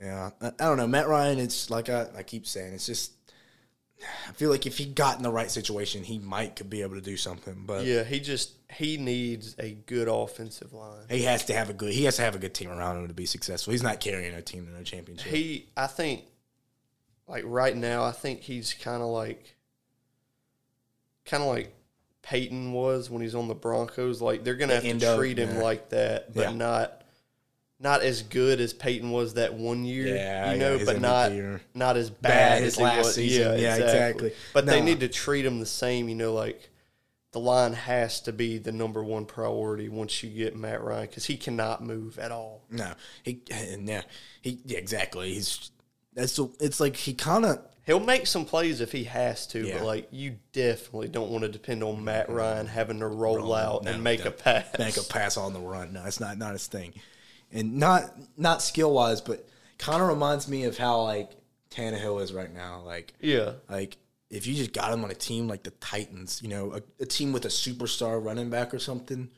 Yeah, 0.00 0.30
I, 0.40 0.46
I 0.48 0.50
don't 0.64 0.76
know 0.76 0.86
Matt 0.86 1.08
Ryan. 1.08 1.38
It's 1.38 1.70
like 1.70 1.88
I, 1.88 2.06
I 2.16 2.22
keep 2.22 2.46
saying, 2.46 2.74
it's 2.74 2.86
just. 2.86 3.12
I 4.26 4.32
feel 4.32 4.48
like 4.48 4.64
if 4.64 4.78
he 4.78 4.86
got 4.86 5.18
in 5.18 5.22
the 5.22 5.30
right 5.30 5.50
situation, 5.50 6.02
he 6.02 6.18
might 6.18 6.56
could 6.56 6.70
be 6.70 6.80
able 6.80 6.94
to 6.94 7.02
do 7.02 7.18
something. 7.18 7.64
But 7.66 7.84
Yeah, 7.84 8.02
he 8.02 8.18
just 8.18 8.52
he 8.70 8.96
needs 8.96 9.54
a 9.58 9.72
good 9.72 10.08
offensive 10.08 10.72
line. 10.72 11.04
he 11.10 11.24
has 11.24 11.44
to 11.44 11.52
have 11.52 11.68
a 11.68 11.74
good. 11.74 11.92
He 11.92 12.04
has 12.04 12.16
to 12.16 12.22
have 12.22 12.34
a 12.34 12.38
good 12.38 12.54
team 12.54 12.70
around 12.70 12.96
him 12.96 13.08
to 13.08 13.12
be 13.14 13.26
successful. 13.26 13.72
He's 13.72 13.82
not 13.82 14.00
carrying 14.00 14.32
a 14.32 14.40
team 14.40 14.64
to 14.64 14.72
no 14.72 14.82
championship. 14.82 15.30
He, 15.30 15.68
I 15.76 15.86
think, 15.86 16.24
like 17.28 17.44
right 17.46 17.76
now, 17.76 18.02
I 18.02 18.12
think 18.12 18.40
he's 18.40 18.72
kind 18.72 19.02
of 19.02 19.08
like, 19.08 19.54
kind 21.26 21.42
of 21.42 21.50
like 21.50 21.74
Peyton 22.30 22.72
was 22.72 23.10
when 23.10 23.22
he's 23.22 23.34
on 23.34 23.48
the 23.48 23.56
Broncos. 23.56 24.22
Like 24.22 24.44
they're 24.44 24.54
gonna 24.54 24.74
have 24.74 24.84
to 24.84 25.16
treat 25.16 25.36
him 25.36 25.56
yeah. 25.56 25.62
like 25.62 25.88
that, 25.88 26.32
but 26.32 26.50
Yeah. 26.50 26.52
not. 26.52 26.96
Not 27.82 28.02
as 28.02 28.20
good 28.22 28.60
as 28.60 28.74
Peyton 28.74 29.10
was 29.10 29.34
that 29.34 29.54
one 29.54 29.84
year, 29.86 30.14
Yeah, 30.14 30.52
you 30.52 30.58
know, 30.58 30.84
but 30.84 31.00
not 31.00 31.32
year. 31.32 31.62
not 31.74 31.96
as 31.96 32.10
bad, 32.10 32.28
Bad 32.28 32.62
as 32.62 32.74
as 32.74 32.80
last 32.80 33.04
was. 33.06 33.14
season. 33.14 33.42
Yeah, 33.42 33.48
Yeah, 33.56 33.74
exactly. 33.76 34.28
exactly. 34.28 34.32
But 34.52 34.66
they 34.66 34.80
need 34.82 35.00
to 35.00 35.08
treat 35.08 35.44
him 35.46 35.60
the 35.60 35.66
same. 35.66 36.08
You 36.08 36.14
know, 36.14 36.34
like 36.34 36.68
the 37.32 37.40
line 37.40 37.72
has 37.72 38.20
to 38.20 38.32
be 38.32 38.58
the 38.58 38.70
number 38.70 39.02
one 39.02 39.24
priority 39.24 39.88
once 39.88 40.22
you 40.22 40.28
get 40.30 40.54
Matt 40.54 40.82
Ryan 40.84 41.06
because 41.06 41.24
he 41.24 41.36
cannot 41.38 41.82
move 41.82 42.18
at 42.18 42.30
all. 42.30 42.62
No, 42.70 42.92
he 43.24 43.40
yeah 43.46 44.02
he 44.42 44.58
yeah 44.66 44.78
exactly. 44.78 45.32
He's 45.32 45.70
that's 46.20 46.36
the, 46.36 46.48
it's 46.60 46.78
like 46.80 46.96
he 46.96 47.14
kind 47.14 47.44
of 47.44 47.58
He'll 47.86 47.98
make 47.98 48.26
some 48.28 48.44
plays 48.44 48.80
if 48.80 48.92
he 48.92 49.04
has 49.04 49.48
to, 49.48 49.66
Yeah. 49.66 49.78
but 49.78 49.86
like 49.86 50.08
you 50.12 50.36
definitely 50.52 51.08
don't 51.08 51.30
want 51.30 51.42
to 51.42 51.48
depend 51.48 51.82
on 51.82 52.04
Matt 52.04 52.28
Ryan 52.30 52.66
having 52.66 53.00
to 53.00 53.06
roll, 53.08 53.52
out 53.52 53.82
no, 53.84 53.90
and 53.90 54.04
make 54.04 54.24
a 54.24 54.30
pass. 54.30 54.66
make 54.78 54.96
a 54.96 55.02
pass 55.02 55.36
on 55.36 55.54
the 55.54 55.58
run. 55.60 55.92
No, 55.94 56.04
it's 56.04 56.20
not 56.20 56.38
not 56.38 56.52
his 56.52 56.66
thing, 56.68 56.92
and 57.50 57.78
not 57.78 58.12
not 58.36 58.62
skill 58.62 58.92
wise, 58.92 59.20
but 59.20 59.48
kind 59.78 60.00
of 60.02 60.08
reminds 60.08 60.46
me 60.46 60.64
of 60.64 60.78
how 60.78 61.02
like 61.02 61.30
Tannehill 61.70 62.22
is 62.22 62.32
right 62.32 62.52
now. 62.52 62.82
Like 62.84 63.14
Yeah, 63.20 63.52
like 63.68 63.96
if 64.28 64.46
you 64.46 64.54
just 64.54 64.72
got 64.72 64.92
him 64.92 65.02
on 65.02 65.10
a 65.10 65.14
team 65.14 65.48
like 65.48 65.64
the 65.64 65.70
Titans, 65.72 66.40
you 66.42 66.48
know, 66.48 66.74
a, 66.74 67.02
a 67.02 67.06
team 67.06 67.32
with 67.32 67.44
a 67.44 67.48
superstar 67.48 68.22
running 68.24 68.50
back 68.50 68.72
or 68.72 68.78
something, 68.78 69.30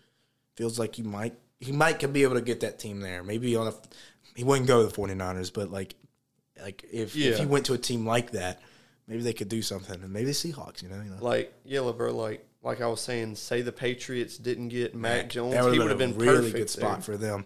feels 0.57 0.79
like 0.79 0.99
you 0.99 1.05
might 1.05 1.35
he 1.61 1.73
might 1.73 2.01
could 2.01 2.13
be 2.13 2.25
able 2.25 2.35
to 2.35 2.43
get 2.43 2.61
that 2.61 2.79
team 2.79 3.01
there. 3.01 3.23
Maybe 3.23 3.57
on 3.57 3.69
a 3.69 3.73
he 4.35 4.45
wouldn't 4.45 4.67
go 4.67 4.83
to 4.83 4.89
the 4.89 4.95
49ers, 4.95 5.53
but 5.55 5.71
like 5.71 5.95
like 6.63 6.85
if 6.85 7.15
if 7.15 7.17
Yeah. 7.17 7.37
he 7.37 7.47
went 7.47 7.67
to 7.67 7.75
a 7.75 7.79
team 7.79 8.07
like 8.07 8.33
that, 8.33 8.61
maybe 9.07 9.23
they 9.23 9.33
could 9.33 9.49
do 9.49 9.63
something. 9.63 10.01
And 10.03 10.13
maybe 10.13 10.27
the 10.27 10.33
Seahawks, 10.33 10.83
you 10.83 10.89
know, 10.89 11.01
you 11.03 11.11
know. 11.11 11.17
like 11.21 11.53
yeah, 11.65 11.91
bro. 11.95 12.15
Like 12.15 12.47
like 12.63 12.81
I 12.81 12.87
was 12.87 13.01
saying, 13.01 13.37
say 13.37 13.63
the 13.63 13.73
Patriots 13.73 14.39
didn't 14.39 14.69
get 14.69 14.95
Mac 14.95 15.29
Jones, 15.29 15.55
That 15.55 15.73
he 15.73 15.79
would 15.79 15.99
been, 15.99 16.13
a 16.13 16.15
really 16.15 16.53
good 16.53 16.71
spot 16.71 17.05
for 17.05 17.17
them. 17.17 17.45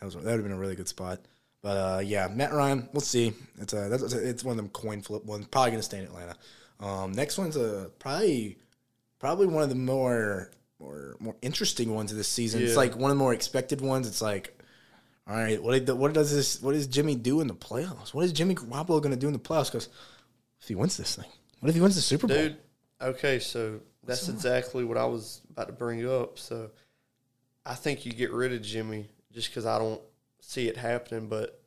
That 0.00 0.06
was 0.06 0.14
that 0.14 0.24
would 0.24 0.30
have 0.32 0.42
been 0.42 0.52
a 0.52 0.58
really 0.58 0.76
good 0.76 0.88
spot. 0.88 1.20
But 1.62 1.76
uh, 1.76 2.00
yeah, 2.00 2.28
Matt 2.28 2.52
Ryan, 2.52 2.88
we'll 2.92 3.00
see. 3.00 3.34
It's 3.60 3.72
a, 3.72 3.88
that's 3.88 4.12
it's 4.14 4.42
one 4.42 4.52
of 4.52 4.56
them 4.56 4.68
coin 4.70 5.00
flip 5.00 5.24
ones. 5.24 5.46
Probably 5.46 5.70
gonna 5.72 5.82
stay 5.82 5.98
in 5.98 6.04
Atlanta. 6.04 6.36
Um, 6.80 7.12
next 7.12 7.38
one's 7.38 7.56
a 7.56 7.90
probably 8.00 8.58
probably 9.20 9.46
one 9.46 9.62
of 9.62 9.68
the 9.68 9.76
more 9.76 10.50
more 10.80 11.16
more 11.20 11.36
interesting 11.42 11.94
ones 11.94 12.10
of 12.10 12.16
this 12.18 12.28
season. 12.28 12.62
It's 12.62 12.76
like 12.76 12.96
one 12.96 13.10
of 13.10 13.16
the 13.16 13.22
more 13.22 13.32
expected 13.32 13.80
ones. 13.80 14.08
It's 14.08 14.20
like, 14.20 14.58
all 15.28 15.36
right, 15.36 15.62
what 15.62 15.88
what 15.90 16.12
does 16.12 16.34
this? 16.34 16.60
What 16.60 16.72
does 16.72 16.86
Jimmy 16.86 17.14
do 17.14 17.40
in 17.40 17.46
the 17.46 17.54
playoffs? 17.54 18.12
What 18.12 18.24
is 18.24 18.32
Jimmy 18.32 18.54
Garoppolo 18.54 19.00
going 19.00 19.10
to 19.10 19.16
do 19.16 19.28
in 19.28 19.32
the 19.32 19.38
playoffs? 19.38 19.66
Because 19.66 19.88
if 20.60 20.68
he 20.68 20.74
wins 20.74 20.96
this 20.96 21.16
thing, 21.16 21.30
what 21.60 21.68
if 21.68 21.74
he 21.74 21.80
wins 21.80 21.94
the 21.94 22.00
Super 22.00 22.26
Bowl? 22.26 22.36
Dude, 22.36 22.56
okay, 23.00 23.38
so 23.38 23.80
that's 24.04 24.28
exactly 24.28 24.84
what 24.84 24.96
I 24.98 25.04
was 25.04 25.40
about 25.50 25.68
to 25.68 25.72
bring 25.72 26.08
up. 26.08 26.38
So 26.38 26.70
I 27.64 27.74
think 27.74 28.04
you 28.04 28.12
get 28.12 28.32
rid 28.32 28.52
of 28.52 28.62
Jimmy 28.62 29.08
just 29.32 29.48
because 29.48 29.64
I 29.64 29.78
don't 29.78 30.00
see 30.40 30.66
it 30.68 30.76
happening. 30.76 31.28
But 31.28 31.60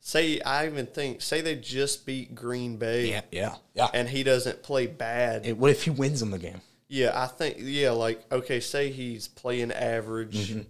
say 0.00 0.40
I 0.40 0.66
even 0.66 0.86
think 0.86 1.22
say 1.22 1.42
they 1.42 1.54
just 1.54 2.06
beat 2.06 2.34
Green 2.34 2.76
Bay 2.76 3.10
yeah, 3.10 3.20
yeah, 3.30 3.54
yeah. 3.74 3.88
and 3.94 4.08
he 4.08 4.24
doesn't 4.24 4.64
play 4.64 4.88
bad. 4.88 5.58
What 5.58 5.70
if 5.70 5.84
he 5.84 5.90
wins 5.90 6.20
them 6.20 6.32
the 6.32 6.38
game? 6.38 6.60
yeah, 6.88 7.12
I 7.14 7.28
think 7.28 7.56
yeah, 7.60 7.92
like 7.92 8.20
okay, 8.32 8.58
say 8.58 8.90
he's 8.90 9.28
playing 9.28 9.70
average, 9.70 10.50
Mm-hmm. 10.50 10.60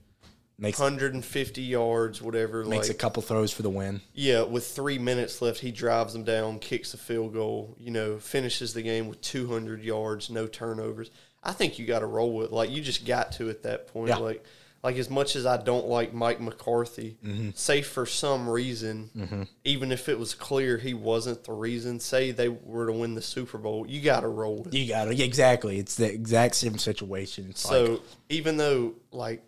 Makes 0.61 0.79
150 0.79 1.63
yards, 1.63 2.21
whatever. 2.23 2.65
makes 2.65 2.89
like 2.89 2.95
a 2.97 2.99
couple 2.99 3.23
throws 3.23 3.51
for 3.51 3.63
the 3.63 3.71
win. 3.71 4.01
yeah, 4.15 4.43
with 4.43 4.67
three 4.67 4.99
minutes 4.99 5.41
left, 5.41 5.61
he 5.61 5.73
drives 5.73 6.13
them 6.13 6.23
down, 6.23 6.59
kicks 6.59 6.93
a 6.95 6.99
field 6.99 7.33
goal, 7.33 7.75
you 7.79 7.91
know, 7.91 8.19
finishes 8.19 8.75
the 8.75 8.83
game 8.83 9.09
with 9.09 9.21
200 9.23 9.83
yards, 9.83 10.29
no 10.31 10.47
turnovers. 10.47 11.11
I 11.43 11.53
think 11.53 11.79
you 11.79 11.87
got 11.87 12.01
to 12.01 12.07
roll 12.07 12.33
with 12.35 12.51
like 12.53 12.71
you 12.71 12.83
just 12.83 13.07
got 13.07 13.33
to 13.33 13.49
at 13.49 13.63
that 13.63 13.89
point. 13.89 14.09
Yeah. 14.11 14.17
Like, 14.17 14.45
like 14.83 14.97
as 14.97 15.11
much 15.11 15.37
as 15.37 15.45
I 15.45 15.57
don't 15.59 15.87
like 15.89 16.13
Mike 16.15 16.41
McCarthy, 16.41 17.17
Mm-hmm. 17.25 17.51
say 17.55 17.81
for 17.83 18.05
some 18.07 18.49
reason, 18.49 19.49
even 19.65 19.93
if 19.93 20.09
it 20.09 20.19
was 20.19 20.35
clear 20.35 20.77
he 20.79 20.93
wasn't 20.95 21.45
the 21.45 21.53
reason, 21.53 22.01
say 22.01 22.31
they 22.31 22.49
were 22.49 22.87
to 22.87 22.93
win 22.93 23.15
the 23.15 23.21
Super 23.23 23.57
Bowl, 23.59 23.87
you 23.87 24.01
got 24.03 24.21
to 24.21 24.29
roll 24.29 24.59
with. 24.63 24.75
it. 24.75 24.79
You 24.79 24.89
got 24.89 25.09
it. 25.09 25.21
Exactly. 25.21 25.79
It's 25.79 25.97
the 25.97 26.11
exact 26.13 26.55
same 26.55 26.77
situation. 26.79 27.47
It's 27.51 27.61
So 27.61 27.85
like, 27.93 28.01
even 28.31 28.57
though 28.59 28.95
like 29.13 29.43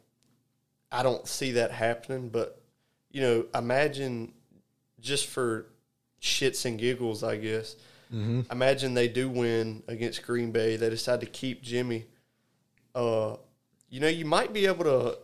I 0.93 1.03
don't 1.03 1.27
see 1.27 1.53
that 1.53 1.71
happening, 1.71 2.29
but 2.29 2.61
you 3.11 3.21
know, 3.21 3.47
imagine 3.55 4.33
just 5.01 5.27
for 5.27 5.67
shits 6.21 6.65
and 6.65 6.79
giggles, 6.79 7.23
I 7.23 7.37
guess. 7.37 7.77
Imagine 8.51 8.93
they 8.93 9.09
do 9.09 9.29
win 9.29 9.83
against 9.89 10.23
Green 10.23 10.53
Bay. 10.53 10.77
They 10.77 10.91
decide 10.91 11.21
to 11.21 11.27
keep 11.27 11.63
Jimmy. 11.63 12.05
Uh, 12.95 13.37
you 13.89 14.01
know, 14.01 14.09
you 14.09 14.27
might 14.27 14.53
be 14.53 14.67
able 14.67 14.85
to 14.85 15.19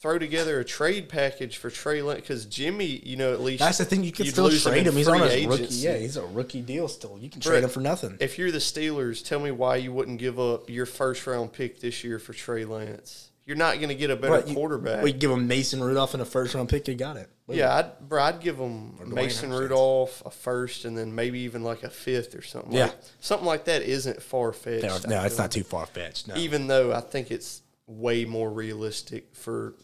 throw 0.00 0.18
together 0.18 0.60
a 0.60 0.64
trade 0.66 1.08
package 1.08 1.56
for 1.56 1.70
Trey 1.70 2.02
Lance 2.02 2.20
because 2.20 2.44
Jimmy, 2.44 3.00
you 3.06 3.16
know, 3.16 3.32
at 3.32 3.40
least 3.40 3.60
That's 3.60 3.78
the 3.78 3.86
thing. 3.86 4.04
You 4.04 4.12
can 4.12 4.26
still 4.26 4.50
trade 4.50 4.80
in 4.80 4.88
him. 4.88 4.96
He's 4.96 5.08
on 5.08 5.18
his 5.22 5.46
rookie. 5.46 5.74
Yeah, 5.76 5.96
he's 5.96 6.18
a 6.18 6.26
rookie 6.26 6.60
deal 6.60 6.88
still. 6.88 7.18
You 7.18 7.30
can 7.30 7.40
Brett, 7.40 7.52
trade 7.52 7.64
him 7.64 7.70
for 7.70 7.80
nothing. 7.80 8.18
If 8.20 8.38
you're 8.38 8.50
the 8.50 8.58
Steelers, 8.58 9.26
tell 9.26 9.40
me 9.40 9.50
why 9.50 9.76
you 9.76 9.90
wouldn't 9.94 10.18
give 10.18 10.38
up 10.38 10.68
your 10.68 10.84
first 10.84 11.26
round 11.26 11.54
pick 11.54 11.80
this 11.80 12.04
year 12.04 12.18
for 12.18 12.34
Trey 12.34 12.66
Lance. 12.66 13.30
You're 13.46 13.56
not 13.56 13.76
going 13.76 13.88
to 13.90 13.94
get 13.94 14.10
a 14.10 14.16
better 14.16 14.38
But 14.40 14.48
you- 14.48 14.54
quarterback. 14.54 15.02
We 15.04 15.12
give 15.12 15.30
him 15.30 15.46
Mason 15.46 15.82
Rudolph 15.82 16.14
in 16.14 16.20
a 16.20 16.24
first 16.24 16.54
round 16.54 16.68
pick. 16.70 16.88
You 16.88 16.94
got 16.94 17.16
it. 17.18 17.28
yeah, 17.46 17.74
I'd, 17.76 18.08
bro, 18.08 18.22
I'd 18.22 18.40
give 18.40 18.56
him 18.56 18.96
Mason 19.14 19.52
Rudolph 19.52 20.22
a 20.24 20.30
first, 20.30 20.86
and 20.86 20.96
then 20.96 21.14
maybe 21.14 21.40
even 21.40 21.62
like 21.62 21.82
a 21.82 21.90
fifth 21.90 22.34
or 22.34 22.40
something. 22.42 22.72
Yeah. 22.72 22.86
like, 22.86 22.96
something 23.20 23.46
like 23.46 23.66
that 23.66 23.82
isn't 23.82 24.22
far 24.22 24.52
fetched. 24.54 25.06
No, 25.06 25.22
it's 25.24 25.36
not 25.36 25.50
too 25.50 25.62
far 25.62 25.84
fetched. 25.84 26.26
No. 26.28 26.36
Even 26.36 26.68
though 26.68 26.92
I 26.92 27.00
think 27.00 27.30
it's 27.30 27.60
way 27.86 28.24
more 28.24 28.50
realistic 28.50 29.34
for 29.34 29.74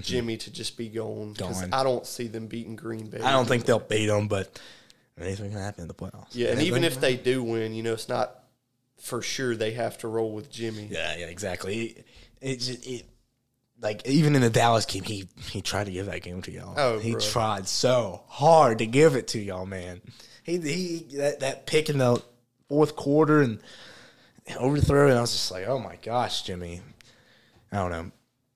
Jimmy 0.00 0.36
to 0.38 0.50
just 0.52 0.76
be 0.78 0.88
gone 0.88 1.32
because 1.32 1.60
Mm-hmm. 1.62 1.74
I 1.74 1.82
don't 1.82 2.06
see 2.06 2.28
them 2.28 2.46
beating 2.46 2.76
Green 2.76 3.08
Bay. 3.08 3.20
I 3.20 3.32
don't 3.32 3.46
think 3.48 3.64
they'll 3.64 3.78
beat 3.80 4.06
them, 4.06 4.28
but 4.28 4.60
anything 5.20 5.50
can 5.50 5.60
happen 5.60 5.82
in 5.82 5.88
the 5.88 5.94
playoffs. 5.94 6.28
Yeah, 6.32 6.46
and 6.50 6.60
Anything 6.60 6.66
even 6.68 6.84
if 6.84 7.00
they 7.00 7.16
do 7.16 7.42
win, 7.42 7.74
you 7.74 7.82
know, 7.82 7.92
it's 7.94 8.08
not 8.08 8.44
for 9.00 9.20
sure 9.22 9.56
they 9.56 9.72
have 9.72 9.98
to 9.98 10.08
roll 10.08 10.32
with 10.32 10.50
Jimmy. 10.52 10.86
Yeah, 10.90 11.16
yeah, 11.16 11.26
exactly. 11.26 12.04
It, 12.42 12.56
just- 12.56 12.86
it, 12.86 13.06
like 13.80 14.06
even 14.06 14.36
in 14.36 14.42
the 14.42 14.50
Dallas 14.50 14.86
game, 14.86 15.02
he 15.02 15.28
he 15.50 15.60
tried 15.60 15.84
to 15.84 15.90
give 15.90 16.06
that 16.06 16.22
game 16.22 16.40
to 16.42 16.52
y'all. 16.52 16.74
Oh, 16.76 16.98
he 17.00 17.12
bro. 17.12 17.20
tried 17.20 17.66
so 17.66 18.22
hard 18.28 18.78
to 18.78 18.86
give 18.86 19.16
it 19.16 19.28
to 19.28 19.40
y'all, 19.40 19.66
man. 19.66 20.00
He 20.44 20.58
he 20.58 21.16
that 21.16 21.40
that 21.40 21.66
pick 21.66 21.90
in 21.90 21.98
the 21.98 22.22
fourth 22.68 22.94
quarter 22.94 23.40
and 23.40 23.58
overthrow, 24.58 25.08
and 25.08 25.18
I 25.18 25.20
was 25.20 25.32
just 25.32 25.50
like, 25.50 25.66
oh 25.66 25.78
my 25.80 25.96
gosh, 25.96 26.42
Jimmy. 26.42 26.80
I 27.72 27.76
don't 27.78 27.90
know, 27.90 28.10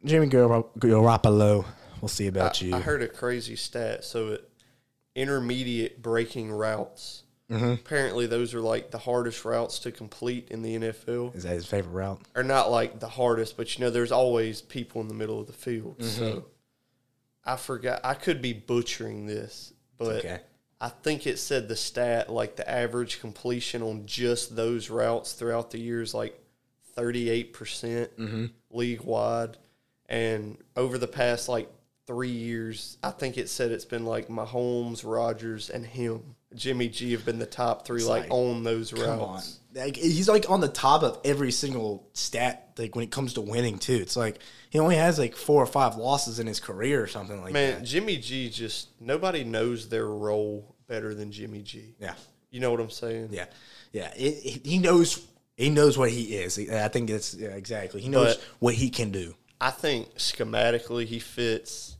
Jimmy 0.05 0.27
Gar- 0.29 0.65
Garoppolo. 0.79 1.65
We'll 2.01 2.09
see 2.09 2.29
about 2.29 2.61
you. 2.63 2.77
I 2.77 2.81
heard 2.81 3.03
a 3.03 3.09
crazy 3.09 3.57
stat. 3.57 4.05
So, 4.05 4.39
intermediate 5.15 6.03
breaking 6.03 6.53
routes. 6.53 7.23
Mm-hmm. 7.51 7.73
Apparently, 7.73 8.27
those 8.27 8.55
are 8.55 8.61
like 8.61 8.91
the 8.91 8.99
hardest 8.99 9.45
routes 9.45 9.79
to 9.81 9.93
complete 9.93 10.49
in 10.51 10.63
the 10.63 10.77
NFL. 10.77 11.35
Is 11.37 11.45
that 11.45 11.53
his 11.55 11.67
favorite 11.67 11.93
route? 11.93 12.21
Or 12.35 12.43
not 12.43 12.71
like 12.71 12.99
the 12.99 13.09
hardest, 13.09 13.57
but 13.57 13.79
you 13.79 13.85
know, 13.85 13.91
there's 13.91 14.11
always 14.13 14.63
people 14.63 15.01
in 15.01 15.09
the 15.09 15.15
middle 15.15 15.39
of 15.41 15.47
the 15.47 15.53
field. 15.53 15.99
Mm-hmm. 15.99 16.09
So, 16.19 16.45
I 17.45 17.57
forgot. 17.57 18.01
I 18.03 18.15
could 18.15 18.43
be 18.43 18.53
butchering 18.53 19.27
this, 19.27 19.73
but 19.97 20.17
okay. 20.17 20.41
I 20.81 20.89
think 20.89 21.27
it 21.27 21.39
said 21.39 21.69
the 21.69 21.77
stat 21.77 22.29
like 22.31 22.57
the 22.57 22.69
average 22.69 23.21
completion 23.21 23.83
on 23.83 24.07
just 24.07 24.57
those 24.57 24.91
routes 24.91 25.33
throughout 25.33 25.71
the 25.71 25.79
years 25.79 26.13
like 26.15 26.39
38% 26.97 27.53
Mm-hmm. 27.53 28.47
league 28.71 29.03
wide. 29.03 29.57
And 30.09 30.59
over 30.77 30.99
the 30.99 31.09
past 31.09 31.49
like 31.49 31.71
three 32.07 32.31
years, 32.31 32.99
I 33.03 33.11
think 33.11 33.37
it 33.39 33.49
said 33.49 33.71
it's 33.73 33.85
been 33.85 34.07
like 34.07 34.29
Mahomes, 34.29 35.03
Rogers, 35.05 35.71
and 35.71 35.85
him. 35.85 36.36
Jimmy 36.57 36.89
G 36.89 37.13
have 37.13 37.25
been 37.25 37.39
the 37.39 37.47
top 37.47 37.87
three 37.87 38.03
like, 38.03 38.25
like, 38.25 38.31
on 38.33 38.65
those 38.65 38.93
Come 38.93 39.21
on. 39.21 39.43
Like, 39.75 39.97
he's 39.97 40.29
like 40.29 40.49
on 40.51 40.61
the 40.61 40.69
top 40.69 41.03
of 41.03 41.19
every 41.25 41.53
single 41.53 42.09
stat. 42.15 42.73
Like 42.79 42.95
when 42.97 43.05
it 43.05 43.11
comes 43.11 43.35
to 43.35 43.41
winning, 43.41 43.79
too. 43.79 43.95
It's 43.97 44.17
like 44.17 44.39
he 44.71 44.79
only 44.79 44.97
has 44.97 45.19
like 45.19 45.37
four 45.37 45.63
or 45.63 45.67
five 45.67 45.97
losses 45.97 46.39
in 46.41 46.47
his 46.47 46.61
career 46.61 47.03
or 47.03 47.07
something 47.07 47.41
like 47.43 47.53
Man, 47.53 47.81
that. 47.81 47.85
Jimmy 47.85 48.17
G 48.17 48.51
just 48.51 48.89
nobody 49.01 49.45
knows 49.45 49.89
their 49.89 50.07
role 50.07 50.75
better 50.89 51.15
than 51.15 51.31
Jimmy 51.31 51.63
G. 51.63 51.95
Yeah, 51.99 52.15
You 52.51 52.61
know 52.61 52.71
what 52.71 52.81
I'm 52.81 52.91
saying? 52.91 53.29
yeah, 53.33 53.47
yeah. 53.93 54.13
It, 54.17 54.21
it- 54.45 54.67
he 54.67 54.79
knows. 54.79 55.27
He 55.57 55.71
knows 55.71 55.97
what 55.97 56.11
he 56.11 56.37
is. 56.37 56.59
I 56.59 56.89
think 56.89 57.09
it's 57.09 57.35
yeah, 57.35 57.49
exactly. 57.49 58.01
He 58.03 58.09
knows 58.11 58.37
But- 58.37 58.45
what 58.59 58.75
he 58.75 58.91
can 58.91 59.11
do. 59.11 59.35
I 59.59 59.71
think 59.71 60.15
schematically 60.17 61.07
he 61.07 61.19
fits 61.19 61.96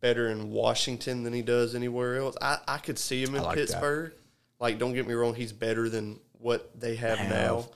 better 0.00 0.28
in 0.28 0.50
Washington 0.50 1.22
than 1.22 1.32
he 1.32 1.42
does 1.42 1.74
anywhere 1.74 2.16
else. 2.16 2.36
I, 2.40 2.58
I 2.66 2.78
could 2.78 2.98
see 2.98 3.22
him 3.22 3.34
in 3.34 3.42
like 3.42 3.56
that. 3.56 3.66
Pittsburgh. 3.68 4.12
Like, 4.58 4.78
don't 4.78 4.94
get 4.94 5.06
me 5.06 5.14
wrong, 5.14 5.34
he's 5.34 5.52
better 5.52 5.88
than 5.88 6.18
what 6.38 6.78
they 6.80 6.96
have, 6.96 7.18
Have. 7.18 7.30
now, 7.30 7.68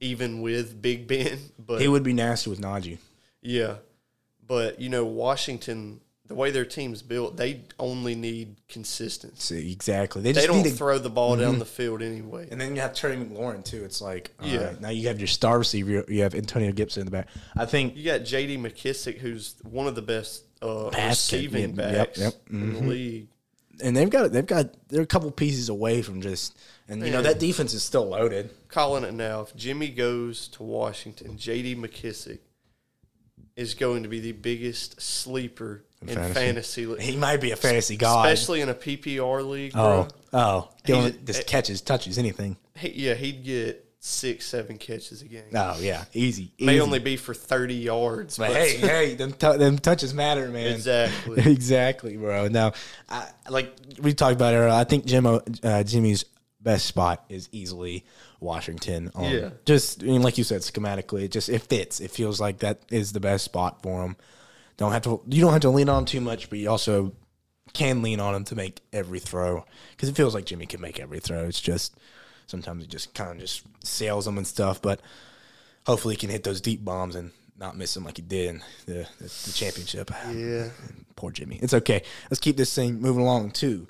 even 0.00 0.40
with 0.40 0.80
Big 0.80 1.06
Ben. 1.06 1.38
But 1.58 1.80
He 1.80 1.88
would 1.88 2.02
be 2.02 2.12
nasty 2.12 2.50
with 2.50 2.60
Najee. 2.60 2.98
yeah, 3.40 3.76
but 4.46 4.80
you 4.80 4.88
know 4.88 5.04
Washington, 5.04 6.00
the 6.26 6.34
way 6.34 6.50
their 6.50 6.64
team's 6.64 7.02
built, 7.02 7.36
they 7.36 7.60
only 7.78 8.14
need 8.14 8.56
consistency. 8.68 9.36
See, 9.62 9.72
exactly. 9.72 10.22
They 10.22 10.32
They 10.32 10.40
just 10.40 10.46
don't 10.48 10.62
need 10.62 10.70
to. 10.70 10.76
throw 10.76 10.98
the 10.98 11.08
ball 11.10 11.36
down 11.36 11.52
mm-hmm. 11.52 11.58
the 11.60 11.64
field 11.66 12.02
anyway. 12.02 12.48
and 12.50 12.60
then 12.60 12.74
you 12.74 12.80
have 12.82 12.94
Terry 12.94 13.16
McLaurin 13.16 13.64
too. 13.64 13.84
It's 13.84 14.00
like, 14.00 14.32
Yeah. 14.42 14.64
right, 14.66 14.80
now 14.80 14.88
you 14.90 15.08
have 15.08 15.20
your 15.20 15.26
star 15.28 15.58
receiver. 15.58 16.04
You 16.08 16.22
have 16.22 16.34
Antonio 16.34 16.72
Gibson 16.72 17.02
in 17.02 17.06
the 17.06 17.12
back. 17.12 17.28
I 17.56 17.64
think 17.66 17.96
You 17.96 18.04
got 18.04 18.24
J.D. 18.24 18.58
McKissick, 18.58 19.18
who's 19.18 19.54
one 19.62 19.86
of 19.86 19.94
the 19.94 20.02
best 20.02 20.42
uh, 20.64 20.90
Basket, 20.90 21.36
receiving 21.36 21.76
yeah, 21.76 21.90
yep, 21.90 21.96
backs 22.08 22.18
yep, 22.20 22.34
in 22.50 22.72
the 22.74 22.80
league. 22.80 23.28
and 23.82 23.96
they've 23.96 24.10
got 24.10 24.32
they've 24.32 24.46
got 24.46 24.66
they're 24.88 25.02
a 25.02 25.06
couple 25.06 25.30
pieces 25.30 25.68
away 25.68 26.02
from 26.02 26.20
just 26.20 26.56
and 26.88 27.04
you 27.04 27.12
know 27.12 27.22
that 27.22 27.38
defense 27.38 27.74
is 27.74 27.82
still 27.82 28.06
loaded. 28.08 28.50
calling 28.68 29.04
it 29.04 29.14
now. 29.14 29.42
If 29.42 29.54
Jimmy 29.56 29.88
goes 29.88 30.48
to 30.48 30.62
Washington, 30.62 31.36
J.D. 31.38 31.76
McKissick 31.76 32.38
is 33.56 33.74
going 33.74 34.02
to 34.02 34.08
be 34.08 34.20
the 34.20 34.32
biggest 34.32 35.00
sleeper 35.00 35.84
in, 36.02 36.08
fantasy. 36.08 36.92
He 37.00 37.16
might 37.16 37.40
be 37.40 37.52
a 37.52 37.56
fantasy 37.56 37.96
god. 37.96 38.26
especially 38.26 38.60
in 38.60 38.68
a 38.68 38.74
PPR 38.74 39.48
league. 39.48 39.72
oh, 39.74 40.08
Bro. 40.30 40.40
oh, 40.40 40.68
He's- 40.84 41.14
just 41.24 41.46
catches, 41.46 41.80
touches, 41.80 42.18
anything. 42.18 42.56
He, 42.76 42.90
yeah, 43.06 43.14
he'd 43.14 43.44
get 43.44 43.83
six, 44.06 44.44
seven 44.44 44.76
catches 44.76 45.22
a 45.22 45.24
game. 45.24 45.44
Oh 45.54 45.78
yeah, 45.80 46.04
easy. 46.12 46.52
May 46.60 46.74
easy. 46.74 46.80
only 46.80 46.98
be 46.98 47.16
for 47.16 47.32
thirty 47.32 47.74
yards, 47.74 48.36
But 48.36 48.48
but, 48.48 48.56
hey, 48.56 48.76
hey, 48.76 49.14
them, 49.14 49.32
t- 49.32 49.56
them 49.56 49.78
touches 49.78 50.12
matter, 50.12 50.48
man. 50.48 50.74
exactly. 50.74 51.40
exactly, 51.50 52.16
bro. 52.18 52.48
Now, 52.48 52.72
I, 53.08 53.28
like 53.48 53.74
we 54.00 54.12
talked 54.12 54.34
about 54.34 54.52
earlier, 54.52 54.68
I 54.68 54.84
think 54.84 55.10
uh, 55.64 55.82
Jimmy's 55.84 56.26
best 56.60 56.84
spot 56.86 57.24
is 57.30 57.48
easily 57.50 58.04
Washington. 58.40 59.10
Um, 59.14 59.24
Yeah. 59.24 59.50
Just 59.64 60.02
I 60.02 60.06
mean, 60.06 60.22
like 60.22 60.36
you 60.36 60.44
said, 60.44 60.60
schematically, 60.60 61.22
it 61.22 61.32
just 61.32 61.48
it 61.48 61.62
fits. 61.62 62.00
It 62.00 62.10
feels 62.10 62.38
like 62.40 62.58
that 62.58 62.82
is 62.90 63.12
the 63.12 63.20
best 63.20 63.44
spot 63.44 63.82
for 63.82 64.04
him. 64.04 64.16
Don't 64.76 64.92
have 64.92 65.02
to. 65.02 65.22
You 65.28 65.40
don't 65.40 65.52
have 65.52 65.62
to 65.62 65.70
lean 65.70 65.88
on 65.88 66.00
him 66.00 66.04
too 66.04 66.20
much, 66.20 66.50
but 66.50 66.58
you 66.58 66.68
also 66.68 67.14
can 67.72 68.02
lean 68.02 68.20
on 68.20 68.34
him 68.34 68.44
to 68.44 68.54
make 68.54 68.80
every 68.92 69.18
throw 69.18 69.64
because 69.92 70.08
it 70.10 70.14
feels 70.14 70.34
like 70.34 70.44
Jimmy 70.44 70.66
can 70.66 70.80
make 70.80 71.00
every 71.00 71.20
throw. 71.20 71.44
It's 71.44 71.60
just 71.60 71.96
sometimes 72.46 72.82
he 72.82 72.88
just 72.88 73.14
kind 73.14 73.32
of 73.32 73.38
just 73.38 73.64
sails 73.84 74.24
them 74.24 74.38
and 74.38 74.46
stuff, 74.46 74.80
but 74.80 75.00
hopefully 75.86 76.14
he 76.14 76.20
can 76.20 76.30
hit 76.30 76.44
those 76.44 76.60
deep 76.60 76.84
bombs 76.84 77.14
and 77.14 77.30
not 77.58 77.76
miss 77.76 77.94
them 77.94 78.04
like 78.04 78.16
he 78.16 78.22
did 78.22 78.50
in 78.50 78.62
the, 78.86 79.08
the, 79.18 79.24
the 79.24 79.52
championship. 79.54 80.10
yeah, 80.34 80.68
Poor 81.16 81.30
Jimmy. 81.30 81.58
It's 81.62 81.74
okay. 81.74 82.02
Let's 82.30 82.40
keep 82.40 82.56
this 82.56 82.74
thing 82.74 83.00
moving 83.00 83.22
along 83.22 83.52
too. 83.52 83.88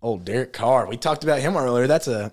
Old 0.00 0.24
Derek 0.24 0.52
Carr. 0.52 0.86
We 0.86 0.96
talked 0.96 1.24
about 1.24 1.40
him 1.40 1.56
earlier. 1.56 1.86
That's 1.86 2.08
a 2.08 2.32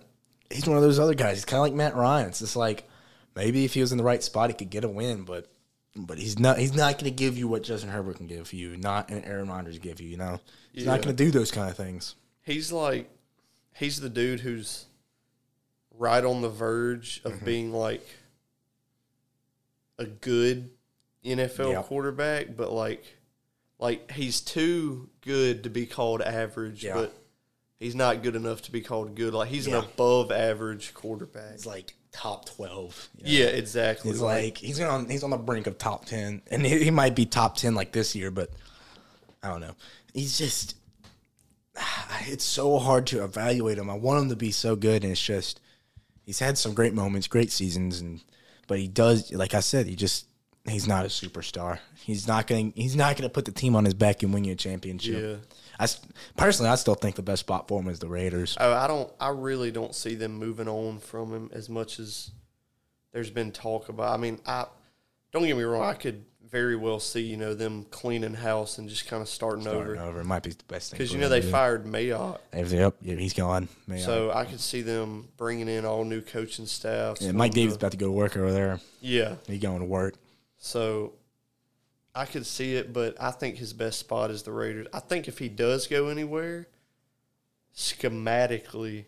he's 0.49 0.67
one 0.67 0.77
of 0.77 0.83
those 0.83 0.99
other 0.99 1.13
guys. 1.13 1.37
He's 1.37 1.45
kind 1.45 1.59
of 1.59 1.63
like 1.63 1.73
Matt 1.73 1.95
Ryan. 1.95 2.29
It's 2.29 2.39
just 2.39 2.55
like 2.55 2.87
maybe 3.35 3.65
if 3.65 3.73
he 3.73 3.81
was 3.81 3.91
in 3.91 3.97
the 3.97 4.03
right 4.03 4.23
spot, 4.23 4.49
he 4.49 4.55
could 4.55 4.69
get 4.69 4.83
a 4.83 4.89
win, 4.89 5.23
but 5.23 5.51
but 5.95 6.17
he's 6.17 6.39
not. 6.39 6.57
He's 6.57 6.73
not 6.73 6.93
going 6.93 7.11
to 7.11 7.11
give 7.11 7.37
you 7.37 7.47
what 7.47 7.63
Justin 7.63 7.89
Herbert 7.89 8.17
can 8.17 8.27
give 8.27 8.53
you. 8.53 8.77
Not 8.77 9.09
and 9.09 9.23
Aaron 9.25 9.49
Rodgers 9.49 9.79
give 9.79 9.99
you. 9.99 10.07
You 10.09 10.17
know, 10.17 10.39
he's 10.71 10.85
not 10.85 11.01
going 11.01 11.15
to 11.15 11.23
do 11.23 11.31
those 11.31 11.51
kind 11.51 11.69
of 11.69 11.77
things. 11.77 12.15
he's 12.41 12.71
like 12.71 13.09
he's 13.75 13.99
the 13.99 14.09
dude 14.09 14.39
who's 14.39 14.85
right 15.99 16.23
on 16.25 16.41
the 16.41 16.49
verge 16.49 17.21
Mm-hmm. 17.23 17.27
of 17.33 17.45
being 17.45 17.71
like 17.71 18.07
a 19.99 20.05
good 20.05 20.71
NFL 21.23 21.73
Yep. 21.73 21.85
quarterback, 21.85 22.55
but 22.55 22.71
like 22.71 23.03
like 23.77 24.11
he's 24.11 24.41
too 24.41 25.09
good 25.21 25.63
to 25.63 25.69
be 25.69 25.85
called 25.85 26.21
average, 26.21 26.83
Yeah. 26.83 26.93
but 26.95 27.13
he's 27.79 27.95
not 27.95 28.23
good 28.23 28.35
enough 28.35 28.61
to 28.63 28.71
be 28.71 28.81
called 28.81 29.15
good. 29.15 29.33
Like 29.33 29.49
he's 29.49 29.67
Yeah. 29.67 29.79
an 29.79 29.85
above 29.85 30.31
average 30.31 30.93
quarterback. 30.93 31.51
He's 31.53 31.65
like 31.65 31.93
top 32.11 32.45
twelve. 32.45 33.09
you 33.17 33.23
know? 33.23 33.29
Yeah, 33.29 33.45
exactly. 33.55 34.11
He's 34.11 34.21
like 34.21 34.57
he's 34.57 34.79
on 34.79 35.09
he's 35.09 35.23
on 35.23 35.29
the 35.31 35.37
brink 35.37 35.67
of 35.67 35.77
top 35.77 36.05
ten, 36.05 36.41
and 36.49 36.65
he, 36.65 36.85
he 36.85 36.91
might 36.91 37.15
be 37.15 37.25
top 37.25 37.57
ten 37.57 37.75
like 37.75 37.91
this 37.91 38.15
year, 38.15 38.31
but 38.31 38.49
I 39.43 39.49
don't 39.49 39.61
know. 39.61 39.75
He's 40.13 40.37
just 40.37 40.75
it's 42.21 42.43
so 42.45 42.79
hard 42.79 43.05
to 43.07 43.23
evaluate 43.23 43.77
him. 43.77 43.89
I 43.89 43.95
want 43.95 44.23
him 44.23 44.29
to 44.29 44.35
be 44.37 44.51
so 44.51 44.75
good, 44.77 45.03
and 45.03 45.11
it's 45.11 45.21
just 45.23 45.59
he's 46.29 46.37
had 46.37 46.59
some 46.59 46.75
great 46.75 46.93
moments, 46.93 47.27
great 47.27 47.51
seasons, 47.51 47.99
and 48.01 48.21
but 48.67 48.77
he 48.77 48.87
does 48.87 49.33
like 49.33 49.55
I 49.55 49.61
said, 49.61 49.87
he 49.87 49.95
just 49.95 50.27
he's 50.67 50.87
not 50.87 51.03
a 51.03 51.07
superstar. 51.07 51.79
He's 51.95 52.27
not 52.27 52.45
going 52.45 52.71
he's 52.75 52.95
not 52.95 53.17
going 53.17 53.27
to 53.27 53.33
put 53.33 53.45
the 53.45 53.51
team 53.51 53.75
on 53.75 53.83
his 53.83 53.95
back 53.95 54.21
and 54.21 54.31
win 54.31 54.43
you 54.43 54.53
a 54.53 54.55
championship. 54.55 55.41
Yeah. 55.41 55.57
I 55.79 55.87
personally, 56.37 56.69
I 56.69 56.75
still 56.75 56.93
think 56.93 57.15
the 57.15 57.23
best 57.23 57.39
spot 57.39 57.67
for 57.67 57.81
him 57.81 57.87
is 57.87 57.97
the 57.97 58.07
Raiders. 58.07 58.55
Oh, 58.59 58.71
I 58.71 58.85
don't. 58.85 59.11
I 59.19 59.29
really 59.29 59.71
don't 59.71 59.95
see 59.95 60.13
them 60.13 60.33
moving 60.33 60.67
on 60.67 60.99
from 60.99 61.33
him 61.33 61.49
as 61.51 61.67
much 61.67 61.99
as 61.99 62.29
there's 63.11 63.31
been 63.31 63.51
talk 63.51 63.89
about. 63.89 64.13
I 64.13 64.17
mean, 64.17 64.39
I 64.45 64.67
don't 65.31 65.47
get 65.47 65.57
me 65.57 65.63
wrong. 65.63 65.81
I 65.81 65.95
could 65.95 66.25
very 66.51 66.75
well 66.75 66.99
see 66.99 67.21
you 67.21 67.37
know 67.37 67.53
them 67.53 67.85
cleaning 67.91 68.33
house 68.33 68.77
and 68.79 68.89
just 68.89 69.07
kind 69.07 69.21
of 69.21 69.29
starting, 69.29 69.63
Starting 69.63 69.99
over 69.99 70.09
over 70.09 70.23
might 70.23 70.43
be 70.43 70.49
the 70.49 70.63
best 70.67 70.91
thing 70.91 70.97
because 70.97 71.13
you 71.13 71.19
know 71.19 71.29
they 71.29 71.41
do. 71.41 71.49
fired 71.51 71.85
Mayock, 71.85 72.39
Yep, 72.53 72.95
yeah, 73.01 73.15
he's 73.15 73.33
gone. 73.33 73.67
Man, 73.87 73.99
so 73.99 74.31
I 74.31 74.45
could 74.45 74.59
see 74.59 74.81
them 74.81 75.27
bringing 75.37 75.67
in 75.67 75.85
all 75.85 76.03
new 76.03 76.21
coaching 76.21 76.65
staffs. 76.65 77.21
yeah, 77.21 77.31
Mike 77.31 77.53
Davis 77.53 77.75
about 77.75 77.91
to 77.91 77.97
go 77.97 78.07
to 78.07 78.11
work 78.11 78.35
over 78.35 78.51
there. 78.51 78.79
yeah, 79.01 79.35
He 79.47 79.57
going 79.59 79.79
to 79.79 79.85
work. 79.85 80.15
so 80.57 81.13
I 82.15 82.25
could 82.25 82.45
see 82.45 82.75
it, 82.75 82.91
but 82.91 83.15
I 83.21 83.29
think 83.31 83.57
his 83.57 83.71
best 83.71 83.99
spot 83.99 84.31
is 84.31 84.41
the 84.43 84.51
Raiders. 84.51 84.87
I 84.91 84.99
think 84.99 85.27
if 85.27 85.37
he 85.37 85.47
does 85.47 85.85
go 85.87 86.07
anywhere, 86.07 86.67
schematically, 87.75 89.05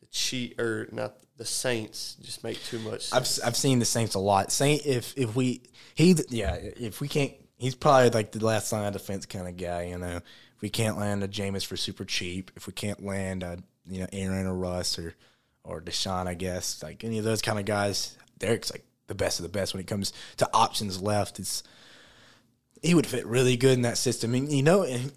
the 0.00 0.06
cheat 0.10 0.60
or 0.60 0.88
not 0.92 1.14
the 1.42 1.48
Saints 1.48 2.16
just 2.22 2.44
make 2.44 2.62
too 2.62 2.78
much. 2.78 3.12
I've 3.12 3.26
I've 3.44 3.56
seen 3.56 3.80
the 3.80 3.84
Saints 3.84 4.14
a 4.14 4.20
lot. 4.20 4.52
Saint 4.52 4.86
if 4.86 5.12
if 5.18 5.34
we 5.34 5.62
he 5.96 6.14
yeah 6.28 6.54
if 6.54 7.00
we 7.00 7.08
can't 7.08 7.32
he's 7.58 7.74
probably 7.74 8.10
like 8.10 8.30
the 8.30 8.44
last 8.44 8.72
line 8.72 8.86
of 8.86 8.92
defense 8.92 9.26
kind 9.26 9.48
of 9.48 9.56
guy. 9.56 9.86
You 9.86 9.98
know, 9.98 10.18
if 10.18 10.62
we 10.62 10.70
can't 10.70 10.98
land 10.98 11.24
a 11.24 11.28
Jameis 11.28 11.66
for 11.66 11.76
super 11.76 12.04
cheap, 12.04 12.52
if 12.54 12.68
we 12.68 12.72
can't 12.72 13.04
land 13.04 13.42
a 13.42 13.58
you 13.90 13.98
know 13.98 14.06
Aaron 14.12 14.46
or 14.46 14.54
Russ 14.54 15.00
or 15.00 15.16
or 15.64 15.80
Deshaun, 15.80 16.28
I 16.28 16.34
guess 16.34 16.80
like 16.80 17.02
any 17.02 17.18
of 17.18 17.24
those 17.24 17.42
kind 17.42 17.58
of 17.58 17.64
guys, 17.64 18.16
Derek's 18.38 18.70
like 18.70 18.84
the 19.08 19.16
best 19.16 19.40
of 19.40 19.42
the 19.42 19.48
best 19.48 19.74
when 19.74 19.80
it 19.80 19.88
comes 19.88 20.12
to 20.36 20.48
options 20.54 21.02
left. 21.02 21.40
It's 21.40 21.64
he 22.82 22.94
would 22.94 23.06
fit 23.06 23.26
really 23.26 23.56
good 23.56 23.72
in 23.72 23.82
that 23.82 23.98
system, 23.98 24.32
and 24.34 24.48
you 24.52 24.62
know. 24.62 24.84
And, 24.84 25.12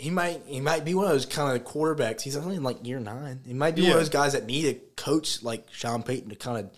he 0.00 0.10
might 0.10 0.42
he 0.46 0.60
might 0.60 0.84
be 0.84 0.94
one 0.94 1.04
of 1.06 1.10
those 1.12 1.26
kind 1.26 1.56
of 1.56 1.66
quarterbacks. 1.66 2.22
He's 2.22 2.36
only 2.36 2.56
in 2.56 2.62
like 2.62 2.84
year 2.86 2.98
nine. 2.98 3.40
He 3.46 3.52
might 3.54 3.74
be 3.76 3.82
one 3.82 3.92
of 3.92 3.98
those 3.98 4.08
guys 4.08 4.32
that 4.32 4.46
need 4.46 4.66
a 4.66 4.74
coach 5.00 5.42
like 5.42 5.68
Sean 5.72 6.02
Payton 6.02 6.30
to 6.30 6.36
kind 6.36 6.58
of 6.64 6.70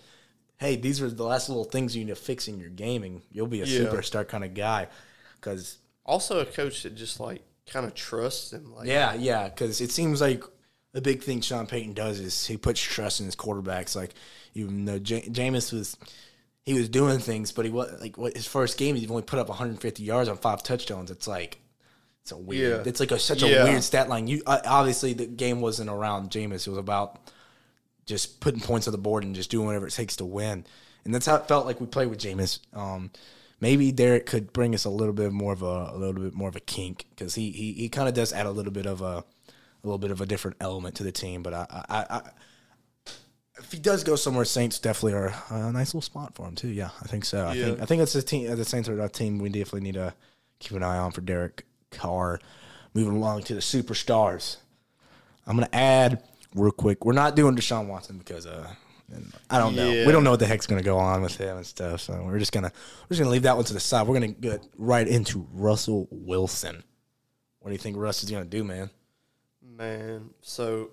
hey, 0.57 0.75
these 0.75 1.01
are 1.01 1.09
the 1.09 1.23
last 1.23 1.49
little 1.49 1.65
things 1.65 1.95
you 1.95 2.05
need 2.05 2.11
to 2.11 2.15
fix 2.15 2.47
in 2.47 2.57
your 2.59 2.69
gaming. 2.69 3.21
You'll 3.31 3.47
be 3.47 3.61
a 3.61 3.65
Yeah. 3.65 3.79
superstar 3.81 4.25
kind 4.27 4.43
of 4.45 4.53
guy. 4.53 4.87
Because 5.35 5.77
also 6.05 6.39
a 6.39 6.45
coach 6.45 6.83
that 6.83 6.95
just 6.95 7.19
like 7.19 7.41
kind 7.65 7.85
of 7.85 7.93
trusts 7.93 8.53
him. 8.53 8.73
Like 8.75 8.87
yeah, 8.87 9.13
yeah, 9.13 9.49
because 9.49 9.81
it 9.81 9.91
seems 9.91 10.21
like 10.21 10.43
the 10.93 11.01
big 11.01 11.23
thing 11.23 11.41
Sean 11.41 11.65
Payton 11.67 11.93
does 11.93 12.19
is 12.19 12.45
he 12.45 12.57
puts 12.57 12.79
trust 12.79 13.19
in 13.19 13.25
his 13.25 13.35
quarterbacks. 13.35 13.95
Like 13.95 14.13
even 14.53 14.85
though 14.85 14.99
J- 14.99 15.23
Jameis 15.29 15.73
was 15.73 15.97
he 16.65 16.73
was 16.73 16.87
doing 16.87 17.19
things, 17.19 17.51
but 17.51 17.65
he 17.65 17.71
was 17.71 17.99
like 17.99 18.17
what 18.17 18.35
his 18.35 18.47
first 18.47 18.77
game 18.77 18.95
he 18.95 19.07
only 19.07 19.21
put 19.23 19.39
up 19.39 19.49
150 19.49 20.01
yards 20.03 20.29
on 20.29 20.37
five 20.37 20.63
touchdowns. 20.63 21.11
It's 21.11 21.27
like 21.27 21.57
it's 22.23 22.31
a 22.31 22.37
weird. 22.37 22.85
Yeah. 22.85 22.89
It's 22.89 22.99
like 22.99 23.11
a, 23.11 23.19
such 23.19 23.43
Yeah. 23.43 23.63
a 23.63 23.65
weird 23.65 23.83
stat 23.83 24.09
line. 24.09 24.27
You 24.27 24.41
uh, 24.47 24.59
obviously 24.65 25.13
the 25.13 25.27
game 25.27 25.61
wasn't 25.61 25.89
around 25.89 26.31
Jameis. 26.31 26.65
It 26.65 26.69
was 26.69 26.79
about 26.79 27.19
just 28.05 28.39
putting 28.39 28.59
points 28.61 28.87
on 28.87 28.91
the 28.93 28.97
board 28.97 29.23
and 29.23 29.35
just 29.35 29.51
doing 29.51 29.65
whatever 29.67 29.87
it 29.87 29.91
takes 29.93 30.15
to 30.17 30.25
win. 30.25 30.65
And 31.05 31.13
that's 31.13 31.25
how 31.25 31.35
it 31.35 31.47
felt 31.47 31.65
like 31.65 31.79
we 31.81 31.85
played 31.87 32.07
with 32.07 32.19
Jameis. 32.19 32.59
Um, 32.73 33.11
maybe 33.59 33.91
Derek 33.91 34.25
could 34.25 34.53
bring 34.53 34.73
us 34.73 34.85
a 34.85 34.89
little 34.89 35.13
bit 35.13 35.31
more 35.33 35.51
of 35.53 35.61
a, 35.61 35.91
a 35.93 35.97
little 35.97 36.21
bit 36.23 36.33
more 36.33 36.47
of 36.49 36.55
a 36.55 36.61
kink 36.61 37.05
because 37.09 37.35
he 37.35 37.51
he, 37.51 37.73
he 37.73 37.89
kind 37.89 38.07
of 38.07 38.13
does 38.15 38.31
add 38.33 38.45
a 38.45 38.51
little 38.51 38.71
bit 38.71 38.85
of 38.85 39.01
a 39.01 39.23
a 39.25 39.83
little 39.83 39.97
bit 39.99 40.11
of 40.11 40.21
a 40.21 40.25
different 40.25 40.55
element 40.61 40.95
to 40.95 41.03
the 41.03 41.11
team. 41.11 41.43
But 41.43 41.53
I, 41.53 41.65
I, 41.89 42.05
I 42.09 42.21
if 43.59 43.71
he 43.71 43.77
does 43.79 44.03
go 44.03 44.15
somewhere, 44.15 44.45
Saints 44.45 44.79
definitely 44.79 45.13
are 45.13 45.33
a 45.49 45.71
nice 45.71 45.89
little 45.89 46.01
spot 46.01 46.33
for 46.35 46.47
him 46.47 46.55
too. 46.55 46.69
Yeah, 46.69 46.89
I 47.01 47.07
think 47.07 47.25
so. 47.25 47.45
I 47.47 47.53
Yeah. 47.53 47.65
think 47.65 47.81
I 47.81 47.85
think 47.85 48.01
it's 48.01 48.15
a 48.15 48.23
team. 48.23 48.55
The 48.55 48.63
Saints 48.65 48.87
are 48.89 48.99
a 49.01 49.09
team 49.09 49.39
we 49.39 49.49
definitely 49.49 49.81
need 49.81 49.95
to 49.95 50.13
keep 50.59 50.71
an 50.77 50.83
eye 50.83 50.97
on 50.97 51.11
for 51.11 51.19
Derek 51.21 51.65
Carr. 51.93 52.39
Moving 52.93 53.15
along 53.15 53.43
to 53.43 53.55
the 53.55 53.59
superstars. 53.59 54.57
I'm 55.47 55.55
gonna 55.55 55.69
add 55.73 56.21
real 56.53 56.71
quick. 56.71 57.05
We're 57.05 57.13
not 57.13 57.35
doing 57.35 57.55
Deshaun 57.55 57.87
Watson 57.87 58.19
because 58.19 58.45
uh, 58.45 58.71
I 59.49 59.57
don't 59.57 59.75
know. 59.75 59.89
Yeah. 59.89 60.05
We 60.05 60.11
don't 60.11 60.23
know 60.23 60.31
what 60.31 60.39
the 60.39 60.45
heck's 60.45 60.67
gonna 60.67 60.83
go 60.83 60.97
on 60.97 61.21
with 61.21 61.35
him 61.37 61.57
and 61.57 61.65
stuff. 61.65 62.01
So 62.01 62.23
we're 62.23 62.39
just 62.39 62.51
gonna 62.51 62.71
we're 63.01 63.09
just 63.09 63.19
gonna 63.19 63.31
leave 63.31 63.43
that 63.43 63.55
one 63.55 63.65
to 63.65 63.73
the 63.73 63.79
side. 63.79 64.07
We're 64.07 64.15
gonna 64.15 64.27
get 64.29 64.65
right 64.77 65.07
into 65.07 65.47
Russell 65.53 66.07
Wilson. 66.11 66.83
What 67.59 67.69
do 67.69 67.73
you 67.73 67.79
think 67.79 67.97
Russ 67.97 68.23
is 68.23 68.29
gonna 68.29 68.45
do, 68.45 68.63
man? 68.63 68.89
Man, 69.61 70.29
so 70.41 70.91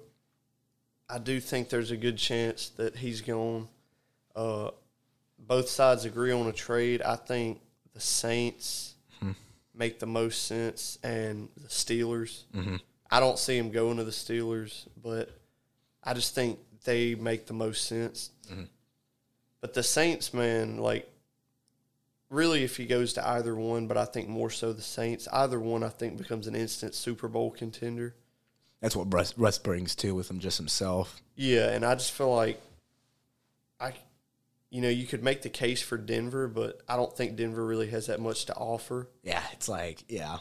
I 1.08 1.18
do 1.18 1.40
think 1.40 1.68
there's 1.68 1.90
a 1.90 1.96
good 1.96 2.16
chance 2.16 2.70
that 2.70 2.96
he's 2.96 3.20
gone. 3.20 3.68
Uh, 4.34 4.70
both 5.38 5.68
sides 5.68 6.04
agree 6.04 6.32
on 6.32 6.46
a 6.46 6.52
trade. 6.52 7.02
I 7.02 7.16
think 7.16 7.60
the 7.92 8.00
Saints 8.00 8.94
make 9.74 9.98
the 9.98 10.06
most 10.06 10.46
sense, 10.46 10.98
and 11.02 11.48
the 11.56 11.68
Steelers. 11.68 12.44
Mm-hmm. 12.54 12.76
I 13.10 13.20
don't 13.20 13.38
see 13.38 13.56
him 13.56 13.70
going 13.70 13.96
to 13.96 14.04
the 14.04 14.10
Steelers, 14.10 14.86
but 15.02 15.30
I 16.02 16.14
just 16.14 16.34
think 16.34 16.58
they 16.84 17.14
make 17.14 17.46
the 17.46 17.52
most 17.52 17.86
sense. 17.86 18.30
Mm-hmm. 18.50 18.64
But 19.60 19.74
the 19.74 19.82
Saints, 19.82 20.32
man, 20.32 20.78
like 20.78 21.10
really, 22.30 22.62
if 22.64 22.76
he 22.76 22.86
goes 22.86 23.12
to 23.14 23.28
either 23.28 23.54
one, 23.54 23.86
but 23.86 23.96
I 23.96 24.04
think 24.04 24.28
more 24.28 24.50
so 24.50 24.72
the 24.72 24.82
Saints. 24.82 25.28
Either 25.32 25.60
one, 25.60 25.82
I 25.82 25.88
think, 25.88 26.16
becomes 26.16 26.46
an 26.46 26.54
instant 26.54 26.94
Super 26.94 27.28
Bowl 27.28 27.50
contender. 27.50 28.14
That's 28.80 28.96
what 28.96 29.12
Russ, 29.12 29.36
Russ 29.36 29.58
brings 29.58 29.94
too 29.94 30.14
with 30.14 30.30
him 30.30 30.38
just 30.38 30.56
himself. 30.56 31.20
Yeah, 31.36 31.70
and 31.70 31.84
I 31.84 31.94
just 31.94 32.12
feel 32.12 32.34
like 32.34 32.60
you 34.70 34.80
know, 34.80 34.88
you 34.88 35.06
could 35.06 35.22
make 35.24 35.42
the 35.42 35.48
case 35.50 35.82
for 35.82 35.98
Denver, 35.98 36.46
but 36.48 36.80
I 36.88 36.96
don't 36.96 37.14
think 37.16 37.36
Denver 37.36 37.64
really 37.64 37.88
has 37.90 38.06
that 38.06 38.20
much 38.20 38.44
to 38.46 38.54
offer. 38.54 39.08
Yeah, 39.22 39.42
it's 39.52 39.68
like 39.68 40.04
yeah, 40.08 40.38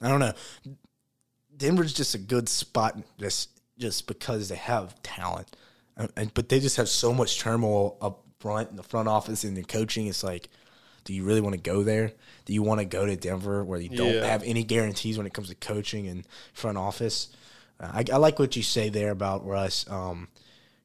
I 0.00 0.08
don't 0.08 0.20
know. 0.20 0.32
Denver's 1.56 1.92
just 1.92 2.14
a 2.14 2.18
good 2.18 2.48
spot 2.48 2.98
just 3.18 3.50
just 3.78 4.06
because 4.06 4.48
they 4.48 4.56
have 4.56 5.00
talent, 5.02 5.54
Uh, 5.96 6.08
and, 6.16 6.32
but 6.34 6.48
they 6.48 6.60
just 6.60 6.76
have 6.76 6.88
so 6.88 7.12
much 7.12 7.38
turmoil 7.40 7.96
up 8.00 8.24
front 8.40 8.70
in 8.70 8.76
the 8.76 8.82
front 8.82 9.08
office 9.08 9.44
and 9.44 9.56
the 9.56 9.62
coaching. 9.62 10.06
It's 10.08 10.22
like, 10.24 10.48
do 11.04 11.12
you 11.14 11.24
really 11.24 11.40
want 11.40 11.54
to 11.54 11.60
go 11.60 11.82
there? 11.84 12.12
Do 12.44 12.52
you 12.52 12.62
want 12.62 12.80
to 12.80 12.84
go 12.84 13.06
to 13.06 13.16
Denver 13.16 13.64
where 13.64 13.80
you 13.80 13.88
don't 13.88 14.14
Yeah. 14.14 14.26
have 14.26 14.42
any 14.42 14.62
guarantees 14.64 15.16
when 15.16 15.26
it 15.26 15.32
comes 15.34 15.48
to 15.48 15.54
coaching 15.54 16.06
and 16.08 16.26
front 16.52 16.76
office? 16.76 17.28
Uh, 17.80 17.90
I, 17.94 18.04
I 18.12 18.16
like 18.16 18.38
what 18.40 18.56
you 18.56 18.62
say 18.64 18.88
there 18.88 19.10
about 19.10 19.46
Russ, 19.46 19.84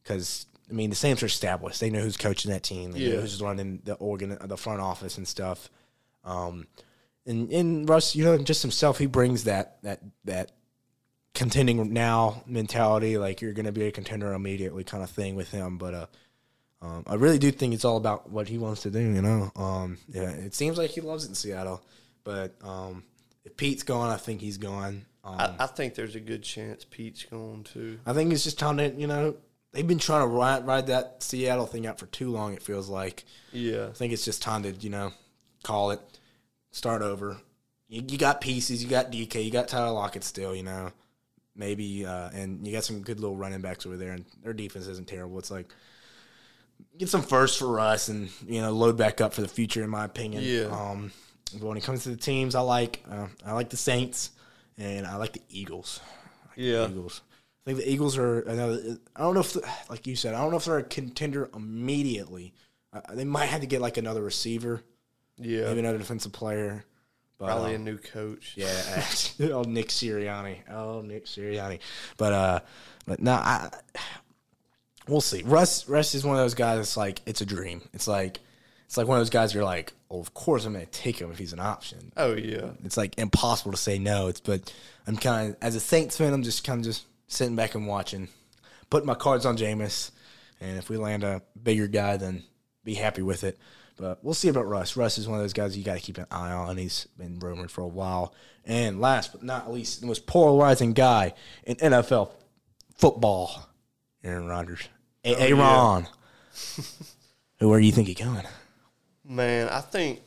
because 0.04 0.46
I 0.74 0.76
mean 0.76 0.90
the 0.90 0.96
Saints 0.96 1.22
are 1.22 1.28
established. 1.28 1.80
They 1.80 1.92
know 1.92 2.00
who's 2.00 2.18
coaching 2.18 2.50
that 2.52 2.64
team. 2.64 2.92
They 2.94 3.00
know 3.00 3.14
Yeah. 3.16 3.22
who's 3.22 3.40
running 3.42 3.82
the 3.84 3.94
organ, 3.94 4.36
the 4.44 4.58
front 4.58 4.82
office 4.82 5.18
and 5.20 5.28
stuff. 5.28 5.70
Um, 6.24 6.66
and 7.28 7.52
and 7.52 7.88
Russ, 7.88 8.16
you 8.16 8.24
know, 8.26 8.38
just 8.40 8.64
himself, 8.64 8.98
he 8.98 9.06
brings 9.06 9.44
that 9.44 9.78
that 9.84 10.02
that 10.26 10.52
contending 11.36 11.94
now 11.94 12.44
mentality, 12.48 13.18
like 13.20 13.40
you're 13.42 13.54
going 13.54 13.66
to 13.68 13.72
be 13.72 13.84
a 13.86 13.92
contender 13.92 14.34
immediately, 14.34 14.84
kind 14.84 15.04
of 15.04 15.10
thing 15.12 15.36
with 15.36 15.52
him. 15.52 15.78
But 15.78 15.94
uh, 15.94 16.06
um, 16.82 17.04
I 17.06 17.16
really 17.16 17.38
do 17.40 17.52
think 17.52 17.74
it's 17.76 17.86
all 17.86 17.98
about 17.98 18.30
what 18.32 18.48
he 18.48 18.58
wants 18.58 18.82
to 18.82 18.90
do. 18.90 19.00
You 19.00 19.22
know, 19.22 19.52
um, 19.56 20.00
yeah, 20.10 20.30
it 20.32 20.56
seems 20.56 20.78
like 20.80 20.90
he 20.90 21.02
loves 21.02 21.26
it 21.26 21.30
in 21.30 21.36
Seattle, 21.36 21.84
but 22.24 22.56
um, 22.64 23.04
if 23.46 23.56
Pete's 23.58 23.84
gone, 23.84 24.10
I 24.10 24.18
think 24.18 24.42
he's 24.42 24.58
gone. 24.58 25.06
Um, 25.24 25.36
I, 25.40 25.54
I 25.60 25.68
think 25.68 25.96
there's 25.96 26.16
a 26.16 26.20
good 26.20 26.44
chance 26.44 26.84
Pete's 26.90 27.24
going 27.26 27.64
too. 27.64 28.00
I 28.06 28.14
think 28.14 28.34
it's 28.34 28.44
just 28.44 28.58
time 28.60 28.78
to 28.78 28.90
you 28.90 29.08
know 29.08 29.36
they've 29.74 29.88
been 29.88 30.00
trying 30.00 30.22
to 30.22 30.28
ride 30.28 30.66
ride 30.66 30.88
that 30.88 31.22
Seattle 31.22 31.66
thing 31.66 31.86
out 31.86 32.00
for 32.00 32.06
too 32.08 32.32
long. 32.32 32.54
It 32.54 32.62
feels 32.64 32.88
like. 32.90 33.26
Yeah, 33.52 33.88
I 33.90 33.94
think 33.94 34.14
it's 34.14 34.26
just 34.26 34.42
time 34.42 34.64
to 34.64 34.72
you 34.72 34.90
know 34.90 35.12
call 35.64 35.92
it, 35.92 36.00
start 36.72 37.02
over. 37.02 37.38
You, 37.90 38.04
you 38.08 38.18
got 38.18 38.42
pieces. 38.42 38.84
You 38.84 38.90
got 38.90 39.12
DK. 39.12 39.44
You 39.44 39.52
got 39.52 39.68
Tyler 39.68 39.92
Lockett 39.92 40.24
still. 40.24 40.56
You 40.56 40.64
know, 40.64 40.92
maybe 41.56 42.06
uh, 42.06 42.30
and 42.34 42.66
you 42.66 42.74
got 42.74 42.84
some 42.84 43.02
good 43.02 43.20
little 43.20 43.36
running 43.36 43.62
backs 43.62 43.86
over 43.86 43.98
there, 43.98 44.14
and 44.14 44.26
their 44.44 44.54
defense 44.54 44.88
isn't 44.88 45.08
terrible. 45.08 45.38
It's 45.40 45.52
like 45.52 45.68
get 46.98 47.10
some 47.10 47.22
first 47.22 47.60
for 47.60 47.80
us, 47.80 48.08
and 48.10 48.30
you 48.48 48.62
know 48.62 48.72
load 48.72 48.98
back 48.98 49.22
up 49.22 49.34
for 49.34 49.42
the 49.42 49.48
future. 49.48 49.84
In 49.84 49.90
my 49.90 50.06
opinion, 50.06 50.44
Yeah. 50.44 50.66
Um, 50.66 51.12
but 51.54 51.68
when 51.68 51.78
it 51.78 51.84
comes 51.84 52.04
to 52.04 52.10
the 52.10 52.18
teams, 52.18 52.56
I 52.56 52.62
like 52.62 53.04
uh, 53.12 53.28
I 53.46 53.54
like 53.54 53.70
the 53.70 53.78
Saints, 53.78 54.32
and 54.78 55.06
I 55.06 55.18
like 55.18 55.34
the 55.34 55.42
Eagles. 55.50 56.00
Like 56.48 56.56
the 56.56 56.62
Yeah. 56.64 56.88
Eagles. 56.88 57.22
I 57.66 57.70
think 57.70 57.80
the 57.80 57.90
Eagles 57.90 58.18
are 58.18 58.42
another. 58.42 58.98
I 59.16 59.22
don't 59.22 59.34
know 59.36 59.40
if, 59.40 59.54
the, 59.54 59.68
like 59.90 60.06
you 60.06 60.16
said, 60.16 60.34
I 60.34 60.42
don't 60.42 60.52
know 60.52 60.58
if 60.58 60.66
they're 60.66 60.80
a 60.80 60.84
contender 60.84 61.50
immediately. 61.56 62.54
Uh, 62.92 63.02
they 63.14 63.24
might 63.24 63.46
have 63.46 63.62
to 63.62 63.68
get 63.68 63.82
like 63.82 63.98
another 63.98 64.22
receiver, 64.22 64.84
yeah, 65.38 65.66
maybe 65.66 65.80
another 65.80 65.98
defensive 65.98 66.34
player. 66.34 66.86
But, 67.38 67.48
probably 67.48 67.74
a 67.74 67.78
um, 67.78 67.86
new 67.86 67.98
coach. 67.98 68.54
yeah, 68.56 68.68
oh 69.54 69.64
Nick 69.64 69.90
Sirianni, 69.90 70.58
oh 70.70 71.02
Nick 71.02 71.26
Sirianni. 71.26 71.80
But 72.18 72.34
uh, 72.34 72.60
but 73.08 73.22
no, 73.22 73.34
I 73.34 73.70
we'll 75.08 75.22
see. 75.22 75.44
Russ 75.44 75.88
Russ 75.88 76.16
is 76.16 76.26
one 76.26 76.36
of 76.36 76.42
those 76.42 76.54
guys. 76.54 76.78
That's 76.78 76.98
like 76.98 77.22
it's 77.26 77.42
a 77.42 77.46
dream. 77.46 77.82
It's 77.94 78.08
like 78.08 78.40
it's 78.86 78.98
like 78.98 79.08
one 79.08 79.18
of 79.18 79.22
those 79.22 79.30
guys. 79.30 79.54
You're 79.54 79.64
like, 79.64 79.94
oh, 80.12 80.20
of 80.20 80.34
course 80.34 80.66
I'm 80.66 80.74
going 80.74 80.86
to 80.86 80.92
take 80.92 81.20
him 81.20 81.32
if 81.32 81.38
he's 81.38 81.54
an 81.54 81.60
option. 81.60 82.12
Oh 82.18 82.34
yeah, 82.34 82.72
It's 82.84 82.98
like 82.98 83.18
impossible 83.18 83.72
to 83.72 83.78
say 83.78 84.00
no. 84.00 84.28
It's 84.28 84.40
but 84.40 84.74
I'm 85.08 85.18
kind 85.18 85.52
of 85.52 85.58
as 85.62 85.76
a 85.76 85.80
Saints 85.80 86.18
fan, 86.18 86.34
I'm 86.34 86.44
just 86.44 86.64
kind 86.64 86.80
of 86.80 86.86
just 86.86 87.06
sitting 87.34 87.56
back 87.56 87.76
and 87.76 87.88
watching, 87.88 88.30
putting 88.90 89.08
my 89.08 89.16
cards 89.16 89.46
on 89.46 89.58
Jameis, 89.58 90.12
and 90.62 90.78
if 90.78 90.90
we 90.90 90.98
land 90.98 91.24
a 91.24 91.42
bigger 91.62 91.88
guy, 91.88 92.18
then 92.18 92.44
be 92.84 92.94
happy 92.96 93.22
with 93.22 93.44
it. 93.44 93.58
But 93.98 94.24
we'll 94.24 94.34
see 94.34 94.48
about 94.48 94.68
Russ. 94.68 94.98
Russ 94.98 95.18
is 95.18 95.28
one 95.28 95.38
of 95.38 95.44
those 95.44 95.54
guys 95.54 95.78
you 95.78 95.84
got 95.84 95.96
to 95.96 96.00
keep 96.02 96.18
an 96.18 96.26
eye 96.32 96.52
on. 96.52 96.78
He's 96.78 97.08
been 97.18 97.38
rumored 97.40 97.70
for 97.70 97.82
a 97.82 97.88
while. 97.88 98.34
And 98.66 99.00
last 99.00 99.32
but 99.34 99.44
not 99.44 99.72
least, 99.72 100.02
the 100.02 100.08
most 100.08 100.26
polarizing 100.26 100.94
guy 100.94 101.34
in 101.64 101.76
NFL 101.76 102.32
football, 102.96 103.70
Aaron 104.24 104.48
Rodgers, 104.48 104.88
A- 105.24 105.36
Oh, 105.36 105.46
yeah. 105.48 105.92
Aaron. 105.92 106.08
Where 107.70 107.80
do 107.80 107.86
you 107.86 107.92
think 107.92 108.08
he's 108.08 108.18
going? 108.18 108.44
man. 109.26 109.70
I 109.70 109.80
think 109.82 110.22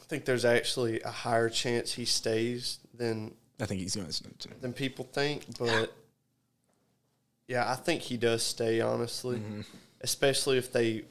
I 0.00 0.04
think 0.04 0.24
there's 0.24 0.44
actually 0.44 1.00
a 1.00 1.10
higher 1.10 1.48
chance 1.48 1.92
he 1.92 2.04
stays 2.04 2.78
than 2.94 3.34
I 3.60 3.66
think 3.66 3.80
he's 3.80 3.96
going 3.96 4.08
to. 4.08 4.48
than 4.60 4.72
people 4.72 5.04
think, 5.12 5.44
but 5.58 5.92
yeah, 7.48 7.70
I 7.70 7.74
think 7.76 8.02
he 8.02 8.16
does 8.16 8.42
stay. 8.42 8.80
Honestly, 8.80 9.36
Mm-hmm. 9.36 9.60
especially 10.00 10.58
if 10.58 10.72
they 10.72 11.04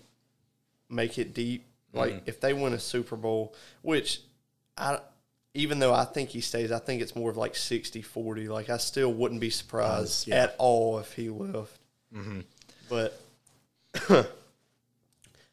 make 0.89 1.17
it 1.17 1.33
deep, 1.33 1.65
like 1.93 2.11
Mm-hmm. 2.13 2.23
if 2.29 2.39
they 2.41 2.53
win 2.53 2.73
a 2.73 2.79
Super 2.79 3.15
Bowl, 3.15 3.53
which 3.81 4.21
I. 4.77 4.99
Even 5.57 5.79
though 5.79 5.93
I 5.93 6.03
think 6.03 6.31
he 6.31 6.41
stays, 6.41 6.69
I 6.69 6.79
think 6.79 7.01
it's 7.01 7.15
more 7.15 7.29
of 7.29 7.37
like 7.37 7.53
60-40. 7.53 8.49
Like 8.49 8.69
I 8.69 8.75
still 8.75 9.13
wouldn't 9.13 9.39
be 9.39 9.49
surprised 9.49 10.27
yeah. 10.27 10.35
at 10.43 10.55
all 10.57 10.99
if 10.99 11.13
he 11.13 11.29
left. 11.29 11.79
Mm-hmm. 12.13 12.41
But 12.89 13.17
I 14.09 14.25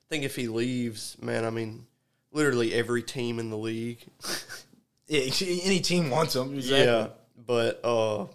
think 0.09 0.25
if 0.25 0.35
he 0.35 0.49
leaves, 0.49 1.17
man, 1.23 1.45
I 1.45 1.51
mean, 1.51 1.87
literally 2.33 2.75
every 2.75 3.05
team 3.05 3.39
in 3.39 3.51
the 3.51 3.57
league 3.57 4.05
Yeah, 5.07 5.21
any 5.65 5.79
team 5.81 6.11
wants 6.11 6.35
him. 6.35 6.55
Exactly. 6.55 6.85
Yeah, 6.85 7.07
but 7.47 7.81
uh, 7.85 8.27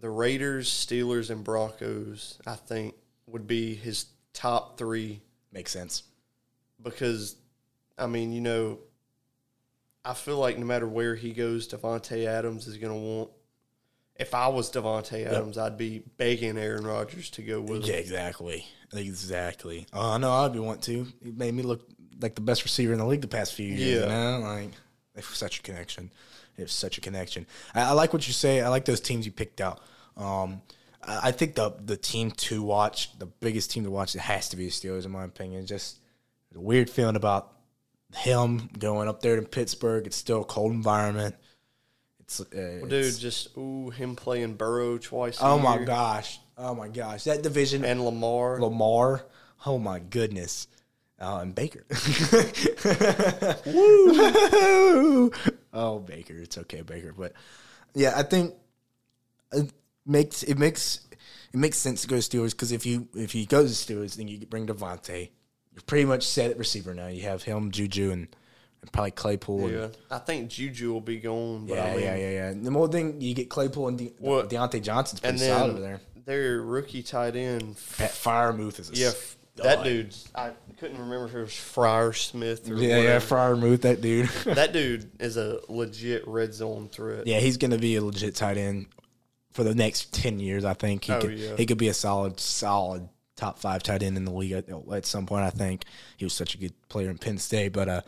the 0.00 0.10
Raiders, 0.10 0.68
Steelers, 0.68 1.30
and 1.30 1.44
Broncos, 1.44 2.38
I 2.46 2.54
think, 2.56 2.94
would 3.26 3.46
be 3.46 3.74
his 3.74 4.06
top 4.32 4.78
three 4.78 5.20
Makes 5.52 5.72
sense. 5.72 6.04
because, 6.82 7.36
I 7.98 8.06
mean, 8.06 8.32
you 8.32 8.40
know, 8.40 8.78
I 10.04 10.14
feel 10.14 10.38
like 10.38 10.58
no 10.58 10.64
matter 10.64 10.86
where 10.88 11.14
he 11.14 11.32
goes, 11.32 11.68
Davante 11.68 12.26
Adams 12.26 12.66
is 12.66 12.76
going 12.78 12.92
to 12.92 12.98
want. 12.98 13.30
If 14.16 14.34
I 14.34 14.48
was 14.48 14.70
Davante 14.70 15.26
Adams, 15.26 15.56
I'd 15.58 15.78
be 15.78 16.02
begging 16.18 16.58
Aaron 16.58 16.86
Rodgers 16.86 17.30
to 17.30 17.42
go 17.42 17.60
with 17.60 17.86
Yeah, 17.86 17.94
him. 17.94 18.00
exactly. 18.00 18.66
Exactly. 18.92 19.86
Oh, 19.92 20.12
I 20.12 20.18
know. 20.18 20.30
I'd 20.32 20.52
be 20.52 20.58
want 20.58 20.82
to. 20.84 21.06
He 21.22 21.30
made 21.30 21.54
me 21.54 21.62
look 21.62 21.86
like 22.20 22.34
the 22.34 22.40
best 22.42 22.64
receiver 22.64 22.92
in 22.92 22.98
the 22.98 23.06
league 23.06 23.22
the 23.22 23.28
past 23.28 23.54
few 23.54 23.66
years. 23.66 23.80
Yeah. 23.80 24.00
You 24.02 24.40
know? 24.40 24.46
Like, 24.46 24.70
they 25.14 25.20
have 25.22 25.24
such 25.26 25.60
a 25.60 25.62
connection. 25.62 26.10
They 26.60 26.64
have 26.64 26.70
such 26.70 26.98
a 26.98 27.00
connection. 27.00 27.46
I, 27.74 27.80
I 27.82 27.92
like 27.92 28.12
what 28.12 28.26
you 28.26 28.34
say. 28.34 28.60
I 28.60 28.68
like 28.68 28.84
those 28.84 29.00
teams 29.00 29.24
you 29.24 29.32
picked 29.32 29.62
out. 29.62 29.80
Um, 30.16 30.60
I, 31.02 31.28
I 31.28 31.32
think 31.32 31.54
the 31.54 31.72
the 31.82 31.96
team 31.96 32.30
to 32.32 32.62
watch, 32.62 33.18
the 33.18 33.24
biggest 33.26 33.70
team 33.70 33.84
to 33.84 33.90
watch, 33.90 34.14
it 34.14 34.20
has 34.20 34.50
to 34.50 34.56
be 34.56 34.66
the 34.66 34.70
Steelers, 34.70 35.06
in 35.06 35.10
my 35.10 35.24
opinion. 35.24 35.64
Just 35.64 36.00
a 36.54 36.60
weird 36.60 36.90
feeling 36.90 37.16
about 37.16 37.52
him 38.14 38.68
going 38.78 39.08
up 39.08 39.22
there 39.22 39.36
to 39.36 39.42
Pittsburgh. 39.42 40.06
It's 40.06 40.16
still 40.16 40.42
a 40.42 40.44
cold 40.44 40.72
environment. 40.72 41.34
It's, 42.20 42.40
uh, 42.40 42.44
Well, 42.52 42.80
dude, 42.82 42.92
it's- 42.92 43.18
just 43.18 43.56
ooh, 43.56 43.88
him 43.90 44.16
playing 44.16 44.54
Burrow 44.54 44.98
twice. 44.98 45.40
a 45.40 45.44
oh 45.46 45.58
my 45.58 45.76
year. 45.76 45.84
gosh, 45.86 46.40
oh 46.58 46.74
my 46.74 46.88
gosh, 46.88 47.24
that 47.24 47.42
division 47.42 47.84
And 47.86 48.04
Lamar. 48.04 48.60
Lamar. 48.60 49.24
Oh 49.64 49.78
my 49.78 49.98
goodness. 49.98 50.66
Uh, 51.20 51.40
and 51.42 51.54
Baker. 51.54 51.84
Woo! 53.66 55.30
oh, 55.72 55.98
Baker. 55.98 56.34
It's 56.38 56.58
okay, 56.58 56.82
Baker. 56.82 57.12
But 57.16 57.32
yeah, 57.94 58.12
I 58.16 58.22
think 58.22 58.54
it 59.52 59.70
makes 60.06 60.42
it 60.42 60.58
makes 60.58 61.00
it 61.52 61.58
makes 61.58 61.76
sense 61.78 62.02
to 62.02 62.08
go 62.08 62.18
to 62.18 62.22
Steelers 62.22 62.52
because 62.52 62.72
if 62.72 62.86
you 62.86 63.08
if 63.14 63.34
you 63.34 63.46
go 63.46 63.62
to 63.62 63.68
Steelers, 63.68 64.16
then 64.16 64.28
you 64.28 64.46
bring 64.46 64.66
Davante. 64.66 65.30
You're 65.72 65.82
pretty 65.86 66.04
much 66.06 66.26
set 66.26 66.50
at 66.50 66.58
receiver 66.58 66.94
now. 66.94 67.06
You 67.08 67.22
have 67.22 67.42
him, 67.44 67.70
Juju, 67.70 68.10
and, 68.10 68.26
and 68.82 68.92
probably 68.92 69.12
Claypool. 69.12 69.66
and- 69.66 69.74
yeah, 69.74 69.88
I 70.10 70.18
think 70.18 70.48
Juju 70.50 70.92
will 70.92 71.00
be 71.00 71.18
gone. 71.18 71.66
But 71.66 71.76
yeah, 71.76 71.84
I 71.84 71.90
mean, 71.94 72.00
yeah, 72.04 72.16
yeah, 72.16 72.30
yeah. 72.30 72.52
The 72.60 72.70
more 72.72 72.88
thing 72.88 73.20
you 73.20 73.34
get 73.34 73.48
Claypool 73.50 73.86
and 73.88 73.98
De- 73.98 74.12
What- 74.18 74.50
Diontae 74.50 74.82
Johnson's 74.82 75.20
pretty 75.20 75.32
And 75.34 75.38
then 75.40 75.56
solid 75.58 75.70
over 75.72 75.80
there. 75.80 76.00
their 76.24 76.60
rookie 76.62 77.02
tight 77.04 77.36
end, 77.36 77.76
Pat 77.98 78.10
Freiermuth 78.10 78.80
is 78.80 78.90
a 78.90 78.94
Yeah, 78.94 79.06
s- 79.08 79.14
f- 79.14 79.36
that 79.62 79.84
dude. 79.84 80.14
I 80.34 80.52
couldn't 80.78 80.98
remember 80.98 81.26
if 81.26 81.34
it 81.34 81.40
was 81.40 81.54
Fryer 81.56 82.12
Smith 82.12 82.68
or 82.70 82.74
Yeah, 82.74 82.88
yeah, 82.88 82.96
whatever. 82.98 83.34
Freiermuth, 83.36 83.80
that 83.82 84.00
dude. 84.00 84.28
that 84.56 84.72
dude 84.72 85.10
is 85.20 85.36
a 85.36 85.60
legit 85.68 86.26
red 86.26 86.54
zone 86.54 86.88
threat. 86.90 87.26
Yeah, 87.26 87.38
he's 87.40 87.56
going 87.56 87.70
to 87.72 87.78
be 87.78 87.96
a 87.96 88.02
legit 88.04 88.34
tight 88.34 88.56
end 88.56 88.86
for 89.52 89.64
the 89.64 89.74
next 89.74 90.12
ten 90.12 90.38
years. 90.40 90.64
I 90.64 90.74
think 90.74 91.04
he 91.04 91.12
Oh, 91.12 91.20
could. 91.20 91.38
yeah. 91.38 91.56
He 91.56 91.66
could 91.66 91.78
be 91.78 91.88
a 91.88 91.94
solid, 91.94 92.38
solid 92.40 93.08
top 93.36 93.58
five 93.58 93.82
tight 93.82 94.02
end 94.02 94.16
in 94.16 94.24
the 94.24 94.32
league 94.32 94.52
at, 94.52 94.66
at 94.92 95.06
some 95.06 95.26
point. 95.26 95.44
I 95.44 95.50
think 95.50 95.84
he 96.16 96.24
was 96.24 96.32
such 96.34 96.54
a 96.54 96.58
good 96.58 96.72
player 96.88 97.10
in 97.10 97.18
Penn 97.18 97.38
State. 97.38 97.72
But 97.72 97.88
uh, 97.88 98.00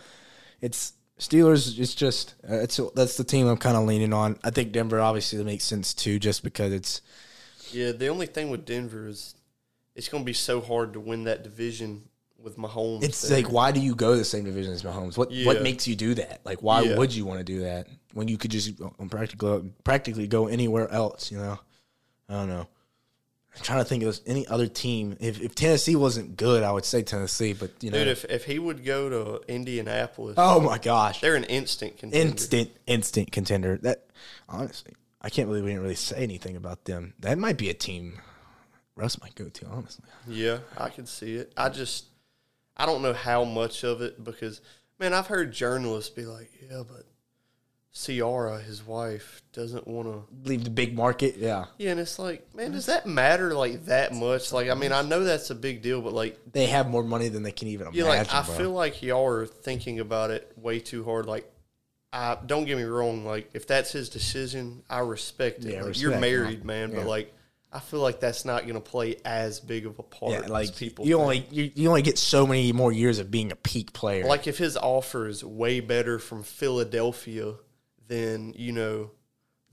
it's 0.61 0.93
Steelers. 1.19 1.79
It's 1.79 1.95
just 1.95 2.35
uh, 2.49 2.57
it's 2.57 2.81
that's 2.95 3.17
the 3.17 3.25
team 3.25 3.47
I'm 3.47 3.57
kind 3.57 3.77
of 3.77 3.85
leaning 3.85 4.13
on. 4.13 4.39
I 4.45 4.51
think 4.51 4.73
Denver 4.73 5.01
obviously 5.01 5.43
makes 5.45 5.65
sense 5.65 5.95
too, 5.95 6.19
just 6.19 6.43
because 6.43 6.73
it's 6.73 7.01
Yeah, 7.71 7.93
the 7.93 8.09
only 8.09 8.27
thing 8.27 8.51
with 8.51 8.65
Denver 8.65 9.07
is 9.09 9.35
it's 9.95 10.09
going 10.09 10.23
to 10.23 10.27
be 10.27 10.33
so 10.33 10.61
hard 10.61 10.95
to 10.95 11.01
win 11.01 11.25
that 11.25 11.43
division 11.43 12.09
with 12.39 12.57
Mahomes. 12.57 13.05
it's 13.05 13.23
there. 13.23 13.39
like 13.43 13.53
why 13.53 13.71
do 13.71 13.81
you 13.81 13.95
go 13.95 14.17
the 14.17 14.25
same 14.25 14.45
division 14.45 14.73
as 14.73 14.83
Mahomes? 14.83 15.17
What 15.17 15.31
Yeah. 15.31 15.47
what 15.47 15.63
makes 15.63 15.87
you 15.87 15.95
do 15.95 16.15
that? 16.15 16.41
Like 16.45 16.63
why 16.63 16.83
Yeah. 16.83 16.97
would 16.97 17.15
you 17.15 17.25
want 17.25 17.39
to 17.39 17.45
do 17.45 17.61
that 17.61 17.87
when 18.15 18.27
you 18.29 18.37
could 18.37 18.51
just 18.51 18.81
um, 18.81 19.09
practically 19.09 19.71
practically 19.85 20.27
go 20.27 20.49
anywhere 20.49 20.91
else? 20.91 21.31
You 21.31 21.39
know, 21.39 21.59
I 22.29 22.33
don't 22.33 22.49
know. 22.49 22.67
I'm 23.55 23.63
trying 23.63 23.79
to 23.81 23.85
think 23.85 24.03
of 24.03 24.19
any 24.27 24.47
other 24.47 24.67
team. 24.67 25.17
If, 25.21 25.41
if 25.43 25.55
Tennessee 25.55 25.95
wasn't 25.95 26.39
good, 26.39 26.63
I 26.63 26.73
would 26.73 26.87
say 26.87 27.03
Tennessee. 27.03 27.53
But 27.53 27.71
you 27.83 27.91
know, 27.91 27.99
dude. 27.99 28.09
If 28.09 28.25
if 28.25 28.45
he 28.45 28.59
would 28.59 28.85
go 28.85 29.09
to 29.11 29.41
Indianapolis, 29.53 30.35
oh 30.39 30.59
my 30.61 30.79
gosh, 30.79 31.21
they're 31.21 31.37
an 31.37 31.45
instant 31.45 31.99
contender. 31.99 32.29
instant 32.33 32.71
instant 32.87 33.31
contender. 33.31 33.79
That 33.83 34.07
honestly, 34.49 34.95
I 35.21 35.29
can't 35.29 35.49
believe 35.49 35.65
we 35.65 35.71
didn't 35.71 35.83
really 35.83 35.95
say 35.95 36.17
anything 36.17 36.57
about 36.57 36.87
them. 36.87 37.15
That 37.21 37.39
might 37.39 37.59
be 37.59 37.69
a 37.69 37.75
team 37.75 38.19
Russ 39.03 39.21
might 39.21 39.35
go 39.35 39.49
to. 39.49 39.67
Honestly, 39.67 40.05
Yeah, 40.29 40.59
I 40.79 40.89
can 40.89 41.07
see 41.07 41.35
it. 41.35 41.53
I 41.57 41.69
just 41.69 42.07
I 42.77 42.87
don't 42.87 43.03
know 43.03 43.13
how 43.13 43.45
much 43.45 43.85
of 43.85 44.01
it 44.01 44.23
because 44.25 44.61
man, 44.99 45.13
I've 45.13 45.27
heard 45.27 45.53
journalists 45.53 46.09
be 46.11 46.25
like, 46.25 46.51
"Yeah, 46.71 46.83
but 46.89 47.05
Ciara, 47.95 48.59
his 48.61 48.87
wife, 48.87 49.43
doesn't 49.53 49.87
want 49.87 50.09
to." 50.09 50.49
leave 50.49 50.65
the 50.65 50.71
big 50.71 50.95
market. 50.97 51.37
Yeah, 51.37 51.67
Yeah, 51.79 51.91
and 51.91 52.01
it's 52.01 52.19
like, 52.19 52.55
man, 52.55 52.73
does 52.73 52.87
that 52.87 53.07
matter 53.07 53.53
like 53.55 53.85
that 53.87 54.15
much? 54.15 54.53
Like, 54.53 54.71
I 54.71 54.75
mean, 54.75 54.93
I 54.93 55.03
know 55.03 55.25
that's 55.25 55.51
a 55.51 55.55
big 55.55 55.83
deal, 55.83 56.01
but 56.01 56.13
like, 56.15 56.39
they 56.53 56.67
have 56.67 56.89
more 56.89 57.03
money 57.05 57.29
than 57.29 57.43
they 57.43 57.53
can 57.53 57.69
even 57.69 57.89
yeah, 57.93 58.05
imagine. 58.05 58.33
like 58.33 58.35
I 58.35 58.47
bro. 58.47 58.55
feel 58.57 58.71
like 58.71 59.03
y'all 59.03 59.27
are 59.27 59.47
thinking 59.47 60.01
about 60.01 60.31
it 60.31 60.51
way 60.57 60.79
too 60.81 61.05
hard. 61.05 61.27
Like, 61.27 61.51
I 62.15 62.39
don't 62.47 62.65
get 62.65 62.77
me 62.79 62.85
wrong. 62.85 63.25
Like, 63.27 63.51
if 63.53 63.67
that's 63.67 63.93
his 63.93 64.09
decision, 64.09 64.85
I 64.89 65.01
respect 65.01 65.65
it. 65.65 65.75
Yeah, 65.75 65.83
like, 65.83 66.01
you're 66.01 66.19
married, 66.19 66.65
man, 66.65 66.91
Yeah. 66.93 66.99
but 66.99 67.07
like, 67.07 67.35
I 67.75 67.81
feel 67.81 68.01
like 68.01 68.21
that's 68.21 68.45
not 68.45 68.63
going 68.63 68.75
to 68.75 68.81
play 68.81 69.17
as 69.25 69.59
big 69.59 69.87
of 69.87 69.99
a 69.99 70.03
part. 70.03 70.33
Yeah, 70.33 70.41
as 70.43 70.51
like 70.51 70.77
people 70.77 71.07
you 71.07 71.15
think. 71.17 71.23
only 71.23 71.47
you, 71.51 71.71
you 71.75 71.89
only 71.89 72.03
get 72.03 72.19
so 72.19 72.47
many 72.47 72.71
more 72.73 72.93
years 72.93 73.19
of 73.19 73.31
being 73.31 73.51
a 73.51 73.57
peak 73.57 73.93
player. 73.95 74.25
Like 74.27 74.47
if 74.47 74.59
his 74.59 74.77
offer 74.77 75.27
is 75.27 75.43
way 75.43 75.81
better 75.81 76.19
from 76.19 76.43
Philadelphia 76.43 77.55
than 78.09 78.53
you 78.57 78.73
know 78.73 79.11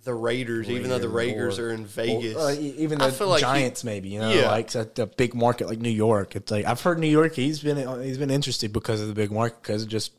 the 0.05 0.13
Raiders, 0.13 0.69
even 0.69 0.89
though 0.89 0.97
the 0.99 1.09
Raiders 1.09 1.59
or- 1.59 1.67
are 1.67 1.73
in 1.73 1.85
Vegas, 1.85 2.35
Or, 2.37 2.51
uh, 2.51 2.53
even 2.53 2.99
the 2.99 3.25
like 3.25 3.39
he- 3.39 3.41
Giants, 3.41 3.83
maybe 3.83 4.07
you 4.09 4.19
know, 4.19 4.31
Yeah. 4.31 4.49
like 4.49 4.73
a, 4.75 4.87
a 4.97 5.05
big 5.07 5.33
market 5.35 5.67
like 5.67 5.79
New 5.79 5.89
York. 5.89 6.37
It's 6.37 6.49
like 6.49 6.63
I've 6.65 6.79
heard 6.81 6.99
New 6.99 7.09
York. 7.09 7.35
He's 7.35 7.59
been 7.59 8.01
he's 8.01 8.17
been 8.17 8.31
interested 8.31 8.71
because 8.71 9.01
of 9.01 9.09
the 9.09 9.13
big 9.13 9.29
market, 9.31 9.61
because 9.61 9.85
just 9.85 10.13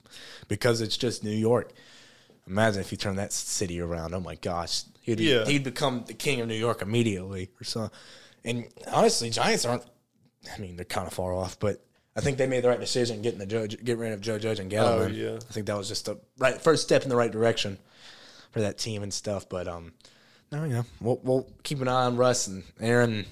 because 0.48 0.82
it's 0.82 0.98
just 0.98 1.24
New 1.24 1.31
York. 1.31 1.73
Imagine 2.47 2.81
if 2.81 2.90
you 2.93 2.98
turn 2.98 3.16
that 3.16 3.32
city 3.32 3.81
around. 3.81 4.12
Oh 4.12 4.20
my 4.20 4.35
gosh, 4.35 4.82
he'd 5.19 5.28
Yeah. 5.28 5.45
he'd 5.45 5.65
become 5.65 6.05
the 6.07 6.15
king 6.15 6.41
of 6.41 6.49
New 6.49 6.55
York 6.55 6.82
immediately 6.82 7.51
or 7.61 7.65
so. 7.65 7.91
And 8.45 8.66
honestly, 8.91 9.31
Giants 9.31 9.65
aren't. 9.65 9.85
I 10.57 10.59
mean, 10.61 10.77
they're 10.77 10.85
kind 10.87 11.07
of 11.07 11.12
far 11.12 11.35
off, 11.35 11.59
but 11.59 11.85
I 12.16 12.20
think 12.20 12.39
they 12.39 12.47
made 12.47 12.65
the 12.65 12.69
right 12.69 12.81
decision 12.81 13.20
getting 13.23 13.39
the 13.39 13.47
judge, 13.47 13.77
getting 13.85 13.99
rid 13.99 14.12
of 14.12 14.20
Joe 14.20 14.39
Judge 14.39 14.59
and 14.59 14.70
Gettleman. 14.70 15.11
Oh, 15.11 15.32
yeah. 15.32 15.37
I 15.37 15.53
think 15.53 15.66
that 15.66 15.77
was 15.77 15.89
just 15.89 16.07
the 16.07 16.16
right 16.39 16.61
first 16.61 16.82
step 16.82 17.03
in 17.03 17.09
the 17.09 17.16
right 17.16 17.31
direction 17.31 17.78
for 18.51 18.61
that 18.61 18.78
team 18.78 19.03
and 19.03 19.12
stuff. 19.12 19.49
But 19.49 19.69
um, 19.69 19.93
no, 20.51 20.65
you 20.65 20.73
know, 20.73 20.85
we'll 21.01 21.20
we'll 21.23 21.47
keep 21.62 21.81
an 21.81 21.89
eye 21.89 22.05
on 22.07 22.16
Russ 22.16 22.47
and 22.47 22.65
Aaron. 22.81 23.27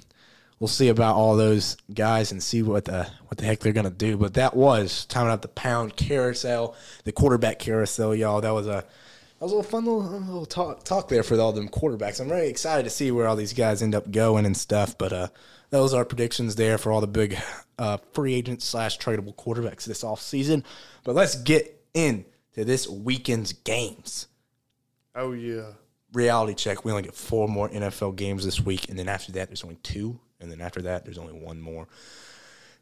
We'll 0.61 0.69
see 0.69 0.89
about 0.89 1.15
all 1.15 1.37
those 1.37 1.77
guys 1.95 2.33
and 2.33 2.43
see 2.43 2.63
what 2.63 2.85
the 2.85 3.05
what 3.29 3.39
the 3.39 3.45
heck 3.47 3.61
they're 3.61 3.73
gonna 3.73 3.91
do. 3.91 4.17
But 4.17 4.35
that 4.35 4.55
was 4.55 5.07
Timeout 5.09 5.33
at 5.35 5.43
the 5.43 5.49
Pound 5.49 5.97
carousel, 5.97 6.75
the 7.05 7.13
quarterback 7.13 7.59
carousel, 7.59 8.15
y'all. 8.15 8.41
That 8.41 8.51
was 8.55 8.67
a 8.67 8.85
that 9.39 9.45
was 9.45 9.53
a 9.53 9.57
little 9.57 9.71
fun 9.71 9.85
little, 9.85 10.03
little 10.03 10.47
talk 10.47 10.85
talk 10.85 11.09
there 11.09 11.23
for 11.23 11.39
all 11.39 11.53
them 11.53 11.69
quarterbacks. 11.69 12.21
I'm 12.21 12.29
very 12.29 12.49
excited 12.49 12.85
to 12.85 12.91
see 12.91 13.11
where 13.11 13.27
all 13.27 13.37
these 13.37 13.53
guys 13.53 13.83
end 13.83 13.95
up 13.95 14.11
going 14.11 14.47
and 14.47 14.57
stuff. 14.57 14.99
But 14.99 15.13
uh, 15.13 15.29
those 15.71 15.95
are 15.95 16.05
predictions 16.05 16.57
there 16.57 16.79
for 16.79 16.93
all 16.93 17.01
the 17.01 17.07
big 17.07 17.39
uh, 17.79 17.99
free 18.13 18.35
agent 18.35 18.63
slash 18.63 18.99
tradable 18.99 19.35
quarterbacks 19.35 19.85
this 19.85 20.05
off 20.05 20.21
season. 20.21 20.65
But 21.05 21.15
let's 21.15 21.37
get 21.37 21.83
into 21.95 22.27
this 22.55 22.89
weekend's 22.89 23.53
games 23.53 24.29
oh 25.19 25.33
yeah, 25.33 25.73
reality 26.13 26.55
check. 26.55 26.85
We 26.85 26.93
only 26.93 27.03
get 27.03 27.15
four 27.15 27.49
more 27.49 27.69
NFL 27.69 28.17
games 28.17 28.45
this 28.45 28.61
week, 28.61 28.89
and 28.89 28.99
then 28.99 29.09
after 29.09 29.33
that, 29.33 29.49
there's 29.49 29.65
only 29.65 29.77
two, 29.83 30.19
and 30.41 30.51
then 30.51 30.61
after 30.61 30.81
that, 30.83 31.05
there's 31.05 31.19
only 31.19 31.35
one 31.35 31.61
more. 31.61 31.89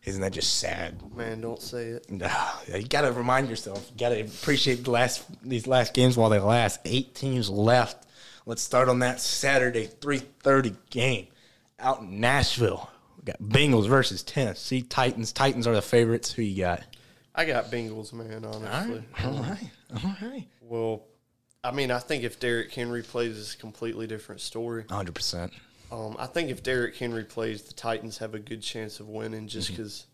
Isn't 0.07 0.21
that 0.23 0.33
just 0.33 0.59
sad? 0.61 1.01
man, 1.17 1.41
don't 1.41 1.61
say 1.61 1.87
it. 1.89 2.11
Nah, 2.11 2.31
you 2.73 2.87
gotta 2.87 3.13
remind 3.13 3.49
yourself. 3.51 3.91
You 3.93 3.99
gotta 3.99 4.21
appreciate 4.25 4.85
the 4.85 4.91
last 4.93 5.25
these 5.43 5.67
last 5.67 5.93
games 5.95 6.17
while 6.17 6.31
they 6.31 6.39
last. 6.39 6.81
Eight 6.85 7.15
teams 7.15 7.51
left. 7.51 8.07
Let's 8.47 8.63
start 8.63 8.89
on 8.89 9.01
that 9.01 9.21
Saturday, 9.21 9.87
three 9.87 10.21
thirty 10.41 10.75
game 10.91 11.27
out 11.81 12.01
in 12.03 12.21
Nashville. 12.21 12.89
We 13.19 13.25
got 13.25 13.43
Bengals 13.43 13.89
versus 13.89 14.23
Tennessee 14.23 14.83
Titans. 14.83 15.33
Titans 15.33 15.67
are 15.67 15.75
the 15.75 15.83
favorites. 15.83 16.33
Who 16.33 16.43
you 16.43 16.63
got? 16.63 16.85
I 17.35 17.45
got 17.45 17.71
Bengals, 17.73 18.13
man. 18.13 18.45
Honestly, 18.45 19.03
All 19.25 19.33
right, 19.43 19.71
all 20.05 20.17
right, 20.23 20.47
well, 20.63 21.03
I 21.65 21.73
mean, 21.73 21.91
I 21.91 21.99
think 21.99 22.23
if 22.23 22.39
Derrick 22.41 22.73
Henry 22.73 23.03
plays, 23.03 23.37
it's 23.39 23.55
a 23.55 23.59
completely 23.59 24.07
different 24.07 24.41
story. 24.41 24.85
hundred 24.89 25.17
percent. 25.17 25.53
Um, 25.93 26.17
I 26.19 26.27
think 26.27 26.51
if 26.51 26.63
Derrick 26.63 26.97
Henry 26.97 27.25
plays, 27.25 27.63
the 27.63 27.73
Titans 27.75 28.19
have 28.19 28.35
a 28.35 28.39
good 28.39 28.63
chance 28.63 28.99
of 29.01 29.09
winning, 29.09 29.47
just 29.49 29.69
Mm-hmm. 29.69 29.77
because 29.83 30.07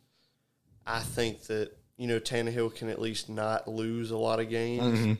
I 0.87 1.01
think 1.01 1.45
that 1.45 1.77
you 1.97 2.07
know 2.09 2.21
Tannehill 2.21 2.75
can 2.75 2.89
at 2.89 3.01
least 3.01 3.29
not 3.29 3.69
lose 3.69 4.11
a 4.11 4.17
lot 4.17 4.41
of 4.41 4.49
games, 4.51 4.99
Mm-hmm. 4.99 5.13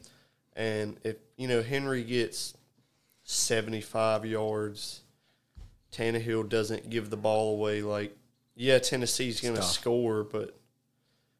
and 0.57 0.97
if 1.05 1.17
you 1.37 1.49
know 1.49 1.63
Henry 1.63 2.03
gets 2.05 2.55
seventy-five 3.25 4.27
yards, 4.27 5.01
Tannehill 5.93 6.49
doesn't 6.49 6.91
give 6.91 7.11
the 7.11 7.17
ball 7.17 7.55
away. 7.55 7.83
Like, 7.83 8.17
yeah, 8.55 8.79
Tennessee's 8.79 9.41
going 9.41 9.57
to 9.57 9.63
score, 9.63 10.25
but 10.25 10.55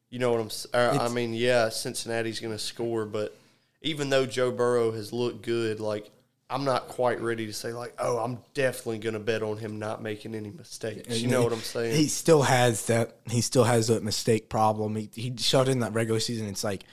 you 0.09 0.19
know 0.19 0.31
what 0.31 0.39
I'm. 0.39 0.47
s- 0.47 0.67
Or, 0.73 0.79
I 0.89 1.09
mean, 1.09 1.33
yeah, 1.33 1.69
Cincinnati's 1.69 2.39
going 2.39 2.53
to 2.53 2.59
score, 2.59 3.05
but 3.05 3.35
even 3.81 4.09
though 4.09 4.25
Joe 4.25 4.51
Burrow 4.51 4.91
has 4.91 5.11
looked 5.13 5.41
good, 5.43 5.79
like 5.79 6.09
I'm 6.49 6.65
not 6.65 6.87
quite 6.87 7.19
ready 7.21 7.45
to 7.47 7.53
say 7.53 7.73
like, 7.73 7.93
oh, 7.97 8.17
I'm 8.19 8.37
definitely 8.53 8.99
going 8.99 9.13
to 9.13 9.19
bet 9.19 9.41
on 9.41 9.57
him 9.57 9.79
not 9.79 10.03
making 10.03 10.35
any 10.35 10.51
mistakes. 10.51 11.19
You 11.19 11.27
know 11.27 11.43
what 11.43 11.53
I'm 11.53 11.59
saying? 11.61 11.95
He 11.95 12.07
still 12.07 12.43
has 12.43 12.85
that. 12.87 13.15
He 13.29 13.41
still 13.41 13.63
has 13.63 13.87
that 13.87 14.03
mistake 14.03 14.49
problem. 14.49 14.95
He 14.95 15.09
he 15.15 15.33
showed 15.37 15.67
in 15.67 15.79
that 15.79 15.93
regular 15.93 16.19
season. 16.19 16.47
It's 16.47 16.63
like 16.63 16.83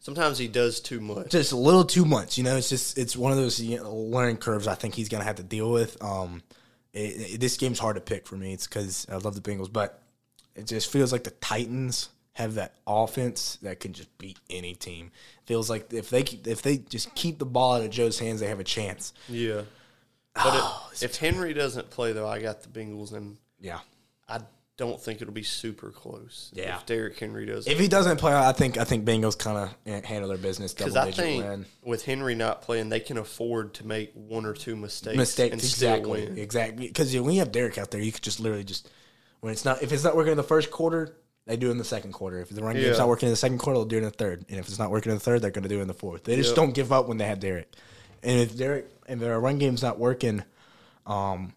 Sometimes 0.00 0.38
he 0.38 0.46
does 0.48 0.80
too 0.80 1.00
much. 1.00 1.30
just 1.30 1.50
a 1.52 1.56
little 1.56 1.84
too 1.84 2.04
much. 2.04 2.38
You 2.38 2.44
know, 2.44 2.56
it's 2.56 2.68
just 2.68 2.96
it's 2.98 3.16
one 3.16 3.32
of 3.32 3.38
those 3.38 3.60
you 3.60 3.78
know, 3.78 3.92
learning 3.94 4.36
curves. 4.36 4.68
I 4.68 4.74
think 4.74 4.94
he's 4.94 5.08
gonna 5.08 5.24
have 5.24 5.36
to 5.36 5.42
deal 5.42 5.70
with. 5.72 6.00
Um, 6.02 6.42
it, 6.92 7.34
it- 7.34 7.40
this 7.40 7.56
game's 7.56 7.78
hard 7.80 7.96
to 7.96 8.00
pick 8.00 8.26
for 8.28 8.36
me. 8.36 8.52
It's 8.52 8.66
because 8.68 9.06
I 9.10 9.16
love 9.16 9.34
the 9.34 9.40
Bengals, 9.40 9.72
but 9.72 10.00
it 10.54 10.66
just 10.66 10.90
feels 10.92 11.10
like 11.10 11.24
the 11.24 11.30
Titans 11.32 12.10
have 12.34 12.54
that 12.54 12.74
offense 12.86 13.58
that 13.62 13.80
can 13.80 13.92
just 13.92 14.16
beat 14.18 14.38
any 14.48 14.74
team. 14.74 15.10
Feels 15.48 15.70
like 15.70 15.94
if 15.94 16.10
they 16.10 16.20
if 16.44 16.60
they 16.60 16.76
just 16.76 17.14
keep 17.14 17.38
the 17.38 17.46
ball 17.46 17.76
out 17.76 17.82
of 17.82 17.88
Joe's 17.88 18.18
hands, 18.18 18.40
they 18.40 18.48
have 18.48 18.60
a 18.60 18.64
chance. 18.64 19.14
Yeah. 19.30 19.62
But 20.34 20.54
it, 20.54 20.60
oh, 20.62 20.90
if 21.00 21.16
Henry 21.16 21.54
doesn't 21.54 21.88
play 21.88 22.12
though, 22.12 22.28
I 22.28 22.38
got 22.38 22.60
the 22.60 22.68
Bengals, 22.68 23.14
and 23.14 23.38
Yeah. 23.58 23.78
I 24.28 24.40
don't 24.76 25.00
think 25.00 25.22
it'll 25.22 25.32
be 25.32 25.42
super 25.42 25.90
close. 25.90 26.50
Yeah. 26.52 26.76
If 26.76 26.84
Derrick 26.84 27.18
Henry 27.18 27.46
does, 27.46 27.66
If 27.66 27.80
he 27.80 27.88
doesn't 27.88 28.18
play, 28.18 28.34
I 28.34 28.52
think 28.52 28.76
I 28.76 28.84
think 28.84 29.06
Bengals 29.06 29.38
kind 29.38 29.70
of 29.86 30.04
handle 30.04 30.28
their 30.28 30.36
business. 30.36 30.74
Because 30.74 30.96
I 30.96 31.12
think 31.12 31.42
win. 31.42 31.64
with 31.82 32.04
Henry 32.04 32.34
not 32.34 32.60
playing, 32.60 32.90
they 32.90 33.00
can 33.00 33.16
afford 33.16 33.72
to 33.74 33.86
make 33.86 34.12
one 34.12 34.44
or 34.44 34.52
two 34.52 34.76
mistakes, 34.76 35.16
mistakes 35.16 35.52
and 35.54 35.62
still 35.62 35.94
exactly 35.94 36.26
win. 36.26 36.36
exactly 36.36 36.88
because 36.88 37.16
when 37.16 37.32
you 37.32 37.38
have 37.38 37.52
Derrick 37.52 37.78
out 37.78 37.90
there 37.90 38.02
you 38.02 38.12
could 38.12 38.22
just 38.22 38.38
literally 38.38 38.64
just 38.64 38.90
when 39.40 39.50
it's 39.50 39.64
not 39.64 39.82
if 39.82 39.92
it's 39.94 40.04
not 40.04 40.14
working 40.14 40.32
in 40.32 40.36
the 40.36 40.42
first 40.42 40.70
quarter 40.70 41.16
they 41.48 41.56
do 41.56 41.68
it 41.68 41.72
in 41.72 41.78
the 41.78 41.84
second 41.84 42.12
quarter 42.12 42.38
if 42.40 42.48
the 42.50 42.62
run 42.62 42.74
game's 42.76 42.86
Yeah. 42.86 42.98
not 42.98 43.08
working 43.08 43.26
in 43.26 43.32
the 43.32 43.36
second 43.36 43.58
quarter 43.58 43.78
they'll 43.78 43.84
do 43.86 43.96
it 43.96 44.00
in 44.00 44.04
the 44.04 44.10
third 44.12 44.44
and 44.48 44.60
if 44.60 44.68
it's 44.68 44.78
not 44.78 44.90
working 44.92 45.10
in 45.10 45.16
the 45.18 45.24
third 45.24 45.42
they're 45.42 45.50
going 45.50 45.64
to 45.64 45.68
do 45.68 45.78
it 45.78 45.82
in 45.82 45.88
the 45.88 45.94
fourth 45.94 46.22
they 46.24 46.36
just 46.36 46.50
Yep. 46.50 46.56
don't 46.56 46.74
give 46.74 46.92
up 46.92 47.08
when 47.08 47.18
they 47.18 47.24
have 47.26 47.40
Derrick 47.40 47.72
and 48.22 48.38
if 48.40 48.56
Derrick 48.56 48.86
and 49.08 49.20
their 49.20 49.40
run 49.40 49.58
game's 49.58 49.82
not 49.82 49.98
working 49.98 50.44
um 51.06 51.52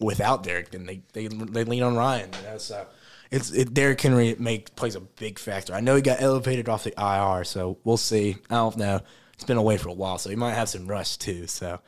without 0.00 0.42
Derrick 0.42 0.70
then 0.72 0.86
they 0.86 1.02
they, 1.12 1.28
they 1.28 1.64
lean 1.64 1.82
on 1.82 1.94
Ryan 1.96 2.30
you 2.42 2.50
know 2.50 2.58
so 2.58 2.86
it's 3.30 3.50
it, 3.52 3.72
Derrick 3.72 4.00
Henry 4.00 4.34
make 4.40 4.74
plays 4.74 4.96
a 4.96 5.00
big 5.00 5.38
factor. 5.38 5.72
I 5.72 5.78
know 5.78 5.94
he 5.94 6.02
got 6.02 6.20
elevated 6.20 6.68
off 6.68 6.82
the 6.82 6.92
IR, 7.00 7.44
so 7.44 7.78
we'll 7.84 7.96
see. 7.96 8.36
I 8.50 8.54
don't 8.56 8.76
know. 8.76 9.02
It's 9.34 9.44
been 9.44 9.56
away 9.56 9.76
for 9.76 9.88
a 9.88 9.92
while, 9.92 10.18
so 10.18 10.30
he 10.30 10.34
might 10.34 10.54
have 10.54 10.68
some 10.68 10.88
rust 10.88 11.20
too. 11.20 11.46
So 11.46 11.78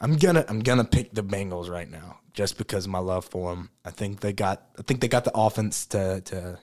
I'm 0.00 0.16
gonna 0.16 0.44
I'm 0.48 0.60
gonna 0.60 0.84
pick 0.84 1.12
the 1.12 1.22
Bengals 1.22 1.68
right 1.68 1.90
now, 1.90 2.18
just 2.32 2.58
because 2.58 2.84
of 2.84 2.90
my 2.90 2.98
love 2.98 3.24
for 3.24 3.54
them. 3.54 3.70
I 3.84 3.90
think 3.90 4.20
they 4.20 4.32
got 4.32 4.62
I 4.78 4.82
think 4.82 5.00
they 5.00 5.08
got 5.08 5.24
the 5.24 5.36
offense 5.36 5.86
to 5.86 6.20
to 6.22 6.58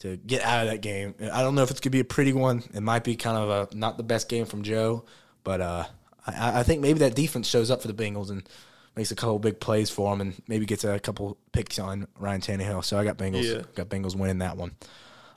to 0.00 0.16
get 0.16 0.42
out 0.42 0.66
of 0.66 0.72
that 0.72 0.80
game. 0.82 1.14
I 1.32 1.42
don't 1.42 1.54
know 1.54 1.62
if 1.62 1.70
it's 1.70 1.80
gonna 1.80 1.92
be 1.92 2.00
a 2.00 2.04
pretty 2.04 2.32
one. 2.32 2.62
It 2.74 2.80
might 2.82 3.04
be 3.04 3.16
kind 3.16 3.36
of 3.36 3.72
a 3.72 3.76
not 3.76 3.96
the 3.96 4.02
best 4.02 4.28
game 4.28 4.46
from 4.46 4.62
Joe, 4.62 5.04
but 5.44 5.60
uh, 5.60 5.84
I, 6.26 6.60
I 6.60 6.62
think 6.64 6.80
maybe 6.80 6.98
that 7.00 7.14
defense 7.14 7.48
shows 7.48 7.70
up 7.70 7.82
for 7.82 7.88
the 7.88 7.94
Bengals 7.94 8.30
and 8.30 8.48
makes 8.96 9.10
a 9.10 9.16
couple 9.16 9.38
big 9.38 9.60
plays 9.60 9.90
for 9.90 10.10
them, 10.10 10.20
and 10.20 10.42
maybe 10.48 10.66
gets 10.66 10.84
a 10.84 10.98
couple 10.98 11.38
picks 11.52 11.78
on 11.78 12.08
Ryan 12.18 12.40
Tannehill. 12.40 12.84
So 12.84 12.98
I 12.98 13.04
got 13.04 13.16
Bengals. 13.16 13.44
Yeah. 13.44 13.62
Got 13.74 13.88
Bengals 13.88 14.16
winning 14.16 14.38
that 14.38 14.56
one. 14.56 14.72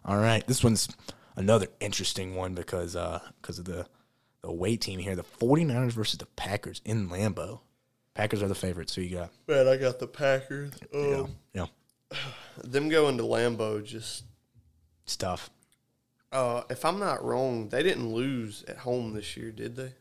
All 0.03 0.17
right, 0.17 0.45
this 0.47 0.63
one's 0.63 0.87
another 1.35 1.67
interesting 1.79 2.35
one 2.35 2.53
because 2.53 2.95
uh 2.95 3.19
because 3.41 3.59
of 3.59 3.65
the 3.65 3.85
the 4.45 4.51
away 4.51 4.77
team 4.77 4.99
here, 4.99 5.15
the 5.15 5.23
49ers 5.23 5.91
versus 5.91 6.19
the 6.19 6.25
Packers 6.27 6.81
in 6.85 7.09
Lambeau. 7.09 7.59
Packers 8.13 8.41
are 8.43 8.47
the 8.47 8.55
favorites, 8.55 8.93
so 8.93 9.01
you 9.01 9.17
got 9.17 9.31
Man, 9.47 9.67
I 9.67 9.75
got 9.77 9.99
the 9.99 10.07
Packers. 10.07 10.71
yeah, 10.93 10.99
Um, 11.17 11.35
yeah, 11.53 11.65
Them 12.63 12.87
going 12.89 13.17
to 13.17 13.23
Lambeau 13.23 13.83
just. 13.83 14.23
stuff. 15.05 15.49
Uh, 16.31 16.63
if 16.69 16.85
I'm 16.85 16.99
not 16.99 17.23
wrong, 17.23 17.69
they 17.69 17.81
didn't 17.83 18.13
lose 18.13 18.63
at 18.67 18.77
home 18.77 19.13
this 19.13 19.35
year, 19.37 19.51
did 19.51 19.75
they? 19.75 19.93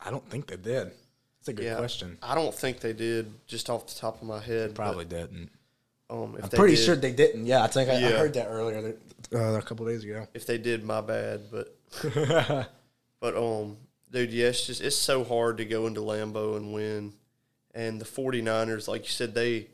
I 0.00 0.10
don't 0.10 0.28
think 0.30 0.46
they 0.46 0.56
did. 0.56 0.92
That's 1.40 1.48
a 1.48 1.52
good 1.52 1.76
question. 1.76 2.18
I 2.22 2.34
don't 2.34 2.54
think 2.54 2.80
they 2.80 2.92
did, 2.92 3.32
just 3.46 3.68
off 3.70 3.86
the 3.86 3.94
top 3.94 4.20
of 4.22 4.28
my 4.28 4.40
head. 4.40 4.70
but, 4.74 4.82
Probably 4.82 5.04
didn't. 5.06 5.50
um, 6.10 6.36
if 6.38 6.44
I'm 6.44 6.50
they 6.50 6.56
pretty 6.56 6.76
did- 6.76 6.84
sure 6.84 6.96
they 6.96 7.12
didn't. 7.12 7.46
Yeah, 7.46 7.62
I 7.62 7.66
think 7.68 7.90
I, 7.90 7.94
I 7.96 8.10
heard 8.12 8.34
that 8.34 8.46
earlier, 8.48 8.96
uh, 9.34 9.38
a 9.38 9.62
couple 9.62 9.86
days 9.86 10.04
ago. 10.04 10.26
if 10.34 10.46
they 10.46 10.58
did, 10.58 10.84
my 10.84 11.00
bad. 11.00 11.42
But 11.50 11.74
but 13.20 13.36
um, 13.36 13.76
dude, 14.10 14.32
yeah, 14.32 14.46
it's 14.48 14.66
just 14.66 14.80
it's 14.80 14.96
so 14.96 15.24
hard 15.24 15.58
to 15.58 15.64
go 15.64 15.86
into 15.86 16.00
Lambeau 16.00 16.56
and 16.56 16.72
win. 16.72 17.14
And 17.74 18.00
the 18.00 18.04
49ers, 18.04 18.88
like 18.88 19.02
you 19.04 19.10
said, 19.10 19.34
they 19.34 19.68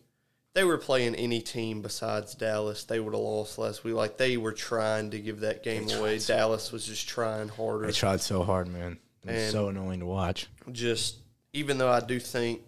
they 0.52 0.64
were 0.64 0.78
playing 0.78 1.14
any 1.14 1.40
team 1.40 1.82
besides 1.82 2.34
Dallas. 2.34 2.84
They 2.84 3.00
would 3.00 3.12
have 3.14 3.22
lost 3.22 3.58
last 3.58 3.82
week. 3.84 3.94
Like 3.94 4.18
they 4.18 4.36
were 4.36 4.52
trying 4.52 5.10
to 5.12 5.18
give 5.18 5.40
that 5.40 5.62
game 5.62 5.88
away. 5.90 6.18
Dallas 6.18 6.70
was 6.70 6.86
just 6.86 7.08
trying 7.08 7.48
harder. 7.48 7.86
They 7.86 7.92
tried 7.92 8.20
so 8.20 8.42
hard, 8.44 8.68
man. 8.68 8.98
It 9.26 9.32
was 9.32 9.42
And- 9.42 9.52
so 9.52 9.68
annoying 9.68 10.00
to 10.00 10.06
watch. 10.06 10.48
just 10.70 11.16
even 11.52 11.78
though 11.78 11.90
I 11.90 12.00
do 12.00 12.18
think 12.20 12.60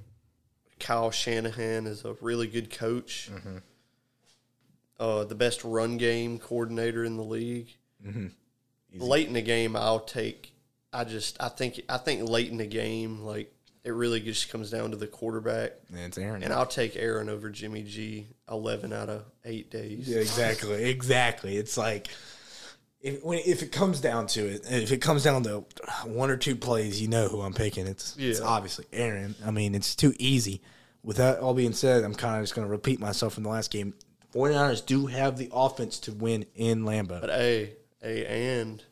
Kyle 0.80 1.10
Shanahan 1.10 1.86
is 1.86 2.04
a 2.04 2.14
really 2.20 2.46
good 2.46 2.70
coach, 2.70 3.30
Mm-hmm. 3.32 3.58
uh, 4.98 5.24
the 5.24 5.34
best 5.34 5.62
run 5.64 5.96
game 5.96 6.38
coordinator 6.38 7.04
in 7.04 7.16
the 7.16 7.24
league. 7.24 7.68
Late 8.94 9.26
in 9.26 9.34
the 9.34 9.42
game, 9.42 9.76
I'll 9.76 10.00
take. 10.00 10.52
I 11.00 11.04
just 11.04 11.36
I 11.40 11.48
think 11.48 11.80
I 11.88 11.98
think 11.98 12.28
late 12.28 12.50
in 12.50 12.56
the 12.56 12.66
game, 12.66 13.20
like 13.22 13.52
it 13.84 13.90
really 13.92 14.20
just 14.20 14.50
comes 14.50 14.70
down 14.70 14.90
to 14.90 14.96
the 14.96 15.06
quarterback, 15.06 15.72
And 15.90 15.98
it's 16.00 16.18
Aaron. 16.18 16.42
and 16.42 16.52
I'll 16.52 16.66
take 16.66 16.96
Aaron 16.96 17.28
over 17.28 17.50
Jimmy 17.50 17.82
G. 17.84 18.26
Eleven 18.50 18.92
out 18.92 19.08
of 19.08 19.24
eight 19.44 19.70
days. 19.70 20.08
Yeah, 20.08 20.18
exactly, 20.18 20.84
exactly. 20.90 21.56
It's 21.56 21.76
like 21.76 22.08
if 23.00 23.22
when 23.24 23.38
if 23.46 23.62
it 23.62 23.72
comes 23.72 24.00
down 24.00 24.26
to 24.28 24.40
it, 24.46 24.66
if 24.70 24.90
it 24.92 24.98
comes 24.98 25.22
down 25.24 25.42
to 25.44 25.64
one 26.04 26.30
or 26.30 26.36
two 26.36 26.56
plays, 26.56 27.00
you 27.00 27.08
know 27.08 27.28
who 27.28 27.42
I'm 27.42 27.52
picking. 27.54 27.86
It's 27.86 28.16
it's 28.18 28.40
obviously 28.40 28.86
Aaron. 28.92 29.34
I 29.44 29.50
mean, 29.50 29.74
it's 29.74 29.94
too 29.94 30.14
easy. 30.18 30.62
With 31.02 31.18
that 31.18 31.38
all 31.38 31.54
being 31.54 31.72
said, 31.72 32.02
I'm 32.02 32.14
kind 32.14 32.36
of 32.38 32.42
just 32.42 32.54
going 32.56 32.66
to 32.66 32.70
repeat 32.70 32.98
myself 32.98 33.34
from 33.34 33.44
the 33.44 33.48
last 33.50 33.70
game. 33.70 33.94
49ers 34.34 34.84
do 34.84 35.06
have 35.06 35.38
the 35.38 35.48
offense 35.52 36.00
to 36.00 36.12
win 36.12 36.46
in 36.56 36.82
Lambeau. 36.82 37.20
But 37.20 37.30
a 37.30 37.72
a 38.02 38.58
and 38.60 38.82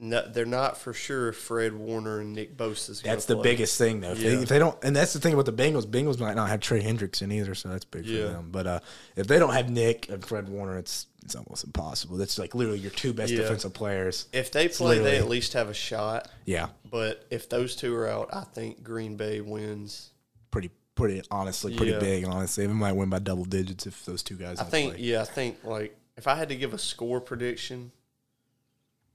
no, 0.00 0.26
they're 0.26 0.46
not 0.46 0.78
for 0.78 0.92
sure 0.92 1.28
if 1.28 1.36
Fred 1.36 1.74
Warner 1.74 2.20
and 2.20 2.32
Nick 2.32 2.56
Bosa's. 2.56 3.02
That's 3.02 3.26
the 3.26 3.34
play. 3.36 3.42
biggest 3.42 3.76
thing, 3.78 4.00
though. 4.00 4.12
If, 4.12 4.18
they, 4.20 4.28
if 4.34 4.48
they 4.48 4.58
don't, 4.58 4.76
and 4.82 4.96
that's 4.96 5.12
the 5.12 5.20
thing 5.20 5.34
about 5.34 5.46
the 5.46 5.52
Bengals. 5.52 5.84
Bengals 5.86 6.18
might 6.18 6.34
not 6.36 6.48
have 6.48 6.60
Trey 6.60 6.82
Hendrickson 6.82 7.32
either, 7.32 7.54
so 7.54 7.68
that's 7.68 7.84
big 7.84 8.06
Yeah. 8.06 8.26
for 8.26 8.32
them. 8.32 8.48
But 8.50 8.66
uh, 8.66 8.80
if 9.16 9.26
they 9.26 9.38
don't 9.38 9.52
have 9.52 9.68
Nick 9.70 10.08
and 10.08 10.24
Fred 10.24 10.48
Warner, 10.48 10.78
it's 10.78 11.06
it's 11.22 11.36
almost 11.36 11.64
impossible. 11.64 12.16
That's 12.16 12.38
like 12.38 12.54
literally 12.54 12.78
your 12.78 12.90
two 12.90 13.12
best 13.12 13.30
Yeah. 13.30 13.42
defensive 13.42 13.74
players. 13.74 14.26
If 14.32 14.50
they 14.52 14.68
play, 14.68 14.98
they 15.00 15.18
at 15.18 15.28
least 15.28 15.52
have 15.52 15.68
a 15.68 15.74
shot. 15.74 16.28
Yeah, 16.46 16.68
But 16.90 17.26
if 17.30 17.48
those 17.50 17.76
two 17.76 17.94
are 17.94 18.08
out, 18.08 18.30
I 18.32 18.44
think 18.44 18.82
Green 18.82 19.16
Bay 19.16 19.40
wins. 19.42 20.10
pretty 20.50 20.70
pretty 20.96 21.22
honestly 21.30 21.76
pretty 21.76 21.92
Yeah. 21.92 21.98
big. 21.98 22.24
Honestly, 22.24 22.66
they 22.66 22.72
might 22.72 22.92
win 22.92 23.10
by 23.10 23.18
double 23.20 23.44
digits 23.44 23.86
if 23.86 24.04
those 24.06 24.22
two 24.22 24.36
guys. 24.36 24.58
I 24.60 24.64
think, 24.64 24.94
play. 24.94 25.02
yeah, 25.04 25.20
I 25.20 25.24
think 25.26 25.62
like 25.62 25.94
if 26.16 26.26
I 26.26 26.34
had 26.34 26.48
to 26.48 26.56
give 26.56 26.72
a 26.74 26.78
score 26.78 27.20
prediction, 27.20 27.92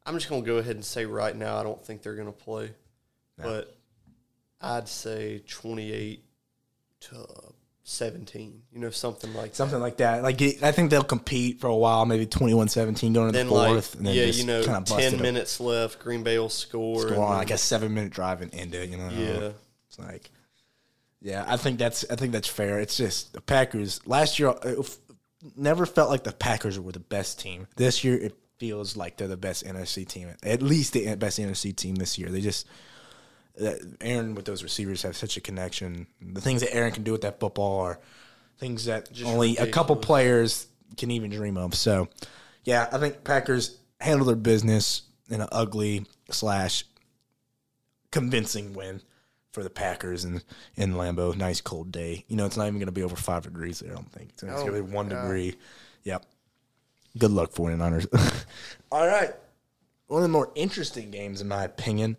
I'm 0.05 0.13
just 0.15 0.29
gonna 0.29 0.41
go 0.41 0.57
ahead 0.57 0.75
and 0.75 0.85
say 0.85 1.05
right 1.05 1.35
now 1.35 1.57
I 1.57 1.63
don't 1.63 1.83
think 1.83 2.01
they're 2.03 2.15
gonna 2.15 2.31
play, 2.31 2.71
but 3.37 3.75
I'd 4.61 4.87
say 4.87 5.43
28 5.47 6.23
to 7.01 7.25
17. 7.83 8.61
You 8.71 8.79
know, 8.79 8.89
something 8.89 9.33
like 9.33 9.51
that. 9.51 9.55
something 9.55 9.79
like 9.79 9.97
that. 9.97 10.23
Like 10.23 10.41
I 10.41 10.71
think 10.71 10.89
they'll 10.89 11.03
compete 11.03 11.59
for 11.59 11.67
a 11.67 11.75
while, 11.75 12.05
maybe 12.05 12.25
21-17 12.25 13.13
going 13.13 13.31
to 13.31 13.37
the 13.43 13.43
like 13.45 13.69
fourth, 13.69 13.95
and 13.95 14.05
then 14.05 14.15
yeah, 14.15 14.25
you 14.25 14.43
know, 14.45 14.63
kind 14.63 14.77
of 14.77 14.85
10 14.85 14.99
it 14.99 15.13
up, 15.15 15.21
minutes 15.21 15.59
left. 15.59 15.99
Green 15.99 16.23
Bay 16.23 16.39
will 16.39 16.49
score. 16.49 17.01
score 17.01 17.13
on 17.23 17.29
then- 17.29 17.37
like 17.37 17.51
a 17.51 17.57
seven 17.57 17.93
minute 17.93 18.11
drive 18.11 18.41
and 18.41 18.53
end 18.55 18.73
it. 18.75 18.89
You 18.89 18.97
know, 18.97 19.09
Yeah. 19.09 19.51
It's 19.87 19.99
like, 19.99 20.31
yeah, 21.21 21.45
I 21.47 21.57
think 21.57 21.77
that's 21.79 22.05
I 22.09 22.15
think 22.15 22.31
that's 22.31 22.47
fair. 22.47 22.79
It's 22.79 22.97
just 22.97 23.33
the 23.33 23.41
Packers 23.41 24.05
last 24.07 24.39
year 24.39 24.53
it 24.63 24.77
f- 24.79 24.97
never 25.55 25.85
felt 25.85 26.09
like 26.09 26.23
the 26.23 26.31
Packers 26.31 26.79
were 26.79 26.91
the 26.91 26.99
best 26.99 27.39
team. 27.39 27.67
This 27.75 28.03
year 28.03 28.15
it 28.17 28.35
feels 28.57 28.95
like 28.95 29.17
they're 29.17 29.27
the 29.27 29.37
best 29.37 29.65
NFC 29.65 30.07
team. 30.07 30.29
At 30.43 30.61
least 30.61 30.93
the 30.93 31.15
best 31.15 31.39
NFC 31.39 31.75
team 31.75 31.95
this 31.95 32.17
year. 32.17 32.29
They 32.29 32.41
just 32.41 32.67
Aaron 34.01 34.35
with 34.35 34.45
those 34.45 34.63
receivers 34.63 35.01
have 35.03 35.15
such 35.15 35.37
a 35.37 35.41
connection. 35.41 36.07
The 36.21 36.41
things 36.41 36.61
that 36.61 36.73
Aaron 36.73 36.91
can 36.91 37.03
do 37.03 37.11
with 37.11 37.21
that 37.21 37.39
football 37.39 37.79
are 37.81 37.99
things 38.57 38.85
that 38.85 39.09
only 39.25 39.57
a 39.57 39.67
couple 39.67 39.95
players 39.95 40.67
can 40.97 41.11
even 41.11 41.29
dream 41.29 41.57
of. 41.57 41.75
So, 41.75 42.07
yeah, 42.63 42.87
I 42.91 42.97
think 42.97 43.23
Packers 43.23 43.77
handle 43.99 44.25
their 44.25 44.35
business 44.35 45.03
in 45.29 45.41
an 45.41 45.47
ugly 45.51 46.05
slash 46.29 46.85
convincing 48.11 48.73
win 48.73 49.01
for 49.51 49.63
the 49.63 49.69
Packers 49.69 50.25
in 50.25 50.41
in 50.75 50.93
Lambeau. 50.93 51.35
Nice 51.35 51.61
cold 51.61 51.91
day. 51.91 52.25
You 52.27 52.35
know, 52.35 52.45
it's 52.45 52.57
not 52.57 52.67
even 52.67 52.79
going 52.79 52.87
to 52.87 52.91
be 52.91 53.03
over 53.03 53.15
five 53.15 53.43
degrees 53.43 53.79
there. 53.79 53.91
I 53.91 53.95
don't 53.95 54.11
think 54.11 54.31
it's, 54.31 54.43
it's 54.43 54.51
going 54.51 54.67
to 54.67 54.83
be 54.83 54.91
oh, 54.91 54.95
one 54.95 55.07
God. 55.07 55.21
degree. 55.21 55.55
Yep. 56.03 56.25
Good 57.17 57.31
luck, 57.31 57.51
49ers. 57.53 58.45
All 58.91 59.07
right. 59.07 59.33
One 60.07 60.19
of 60.19 60.23
the 60.23 60.29
more 60.29 60.51
interesting 60.55 61.11
games, 61.11 61.41
in 61.41 61.47
my 61.47 61.63
opinion, 61.63 62.17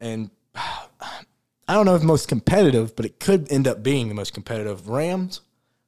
and 0.00 0.30
I 0.54 1.72
don't 1.72 1.86
know 1.86 1.94
if 1.94 2.02
most 2.02 2.28
competitive, 2.28 2.94
but 2.94 3.06
it 3.06 3.18
could 3.20 3.50
end 3.50 3.66
up 3.66 3.82
being 3.82 4.08
the 4.08 4.14
most 4.14 4.34
competitive. 4.34 4.88
Rams 4.88 5.40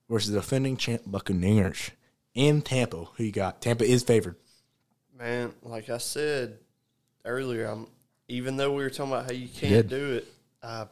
versus 0.09 0.31
the 0.31 0.40
defending 0.40 0.77
champ 0.77 1.02
Buccaneers 1.06 1.90
in 2.35 2.62
Tampa. 2.62 3.05
Who 3.16 3.24
you 3.24 3.32
got? 3.32 3.60
Tampa 3.60 3.85
is 3.85 4.02
favored. 4.02 4.36
Man, 5.18 5.52
like 5.62 5.90
I 5.90 5.98
said 5.98 6.59
earlier, 7.24 7.66
I'm 7.66 7.89
even 8.28 8.56
though 8.56 8.73
we 8.73 8.82
were 8.82 8.90
talking 8.90 9.12
about 9.12 9.27
how 9.27 9.32
you 9.32 9.48
can't 9.48 9.89
do 9.89 10.14
it, 10.14 10.28
I 10.62 10.86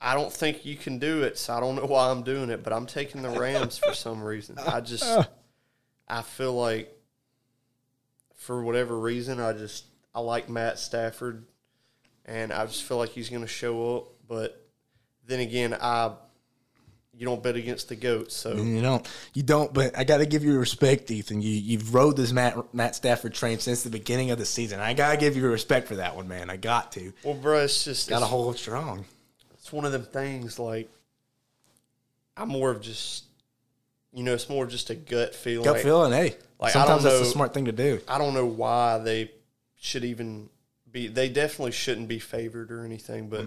I 0.00 0.14
don't 0.14 0.32
think 0.32 0.66
you 0.66 0.76
can 0.76 0.98
do 0.98 1.22
it. 1.22 1.38
So 1.38 1.54
I 1.54 1.60
don't 1.60 1.76
know 1.76 1.86
why 1.86 2.10
I'm 2.10 2.22
doing 2.22 2.50
it, 2.50 2.62
but 2.62 2.72
I'm 2.72 2.86
taking 2.86 3.22
the 3.22 3.30
Rams 3.30 3.78
for 3.78 3.94
some 3.94 4.22
reason. 4.22 4.58
I 4.58 4.80
just 4.80 5.04
I 6.08 6.22
feel 6.22 6.52
like 6.52 6.90
for 8.36 8.62
whatever 8.62 8.98
reason, 8.98 9.40
I 9.40 9.52
just 9.52 9.84
I 10.14 10.20
like 10.20 10.48
Matt 10.48 10.78
Stafford, 10.78 11.44
and 12.24 12.52
I 12.52 12.66
just 12.66 12.84
feel 12.84 12.98
like 12.98 13.10
he's 13.10 13.30
going 13.30 13.42
to 13.42 13.48
show 13.48 13.96
up. 13.96 14.04
But 14.28 14.66
then 15.26 15.40
again, 15.40 15.74
I 15.80 16.12
you 17.16 17.26
don't 17.26 17.42
bet 17.42 17.56
against 17.56 17.88
the 17.88 17.96
goats, 17.96 18.36
so 18.36 18.54
You 18.54 18.82
don't. 18.82 19.08
You 19.34 19.42
don't. 19.42 19.72
But 19.72 19.96
I 19.96 20.04
got 20.04 20.18
to 20.18 20.26
give 20.26 20.44
you 20.44 20.58
respect, 20.58 21.10
Ethan. 21.10 21.42
You 21.42 21.50
you've 21.50 21.94
rode 21.94 22.16
this 22.16 22.32
Matt 22.32 22.74
Matt 22.74 22.96
Stafford 22.96 23.34
train 23.34 23.58
since 23.60 23.82
the 23.82 23.90
beginning 23.90 24.30
of 24.30 24.38
the 24.38 24.44
season. 24.44 24.80
I 24.80 24.94
gotta 24.94 25.16
give 25.16 25.36
you 25.36 25.46
respect 25.48 25.88
for 25.88 25.96
that 25.96 26.16
one, 26.16 26.28
man. 26.28 26.50
I 26.50 26.56
got 26.56 26.92
to. 26.92 27.12
well, 27.22 27.34
bro, 27.34 27.60
it's 27.60 27.84
just 27.84 28.08
Got 28.08 28.20
to 28.20 28.26
hold 28.26 28.58
strong. 28.58 29.04
it's 29.54 29.72
one 29.72 29.84
of 29.84 29.92
them 29.92 30.04
things 30.04 30.58
like 30.58 30.90
I'm 32.36 32.48
more 32.48 32.70
of 32.70 32.80
just 32.80 33.24
you 34.14 34.22
know, 34.22 34.32
it's 34.34 34.48
more 34.48 34.64
just 34.66 34.90
a 34.90 34.94
gut 34.94 35.34
feeling. 35.34 35.64
Gut 35.64 35.80
feeling, 35.80 36.12
hey. 36.12 36.36
like, 36.60 36.72
sometimes 36.72 37.02
that's 37.02 37.18
the 37.18 37.24
smart 37.26 37.52
thing 37.52 37.64
to 37.66 37.72
do. 37.72 38.00
I 38.08 38.16
don't 38.18 38.32
know 38.34 38.46
why 38.46 38.98
they 38.98 39.30
should 39.76 40.04
even 40.04 40.48
be 40.90 41.08
they 41.08 41.28
definitely 41.28 41.72
shouldn't 41.72 42.06
be 42.08 42.18
favored 42.20 42.70
or 42.70 42.84
anything, 42.84 43.28
but 43.28 43.46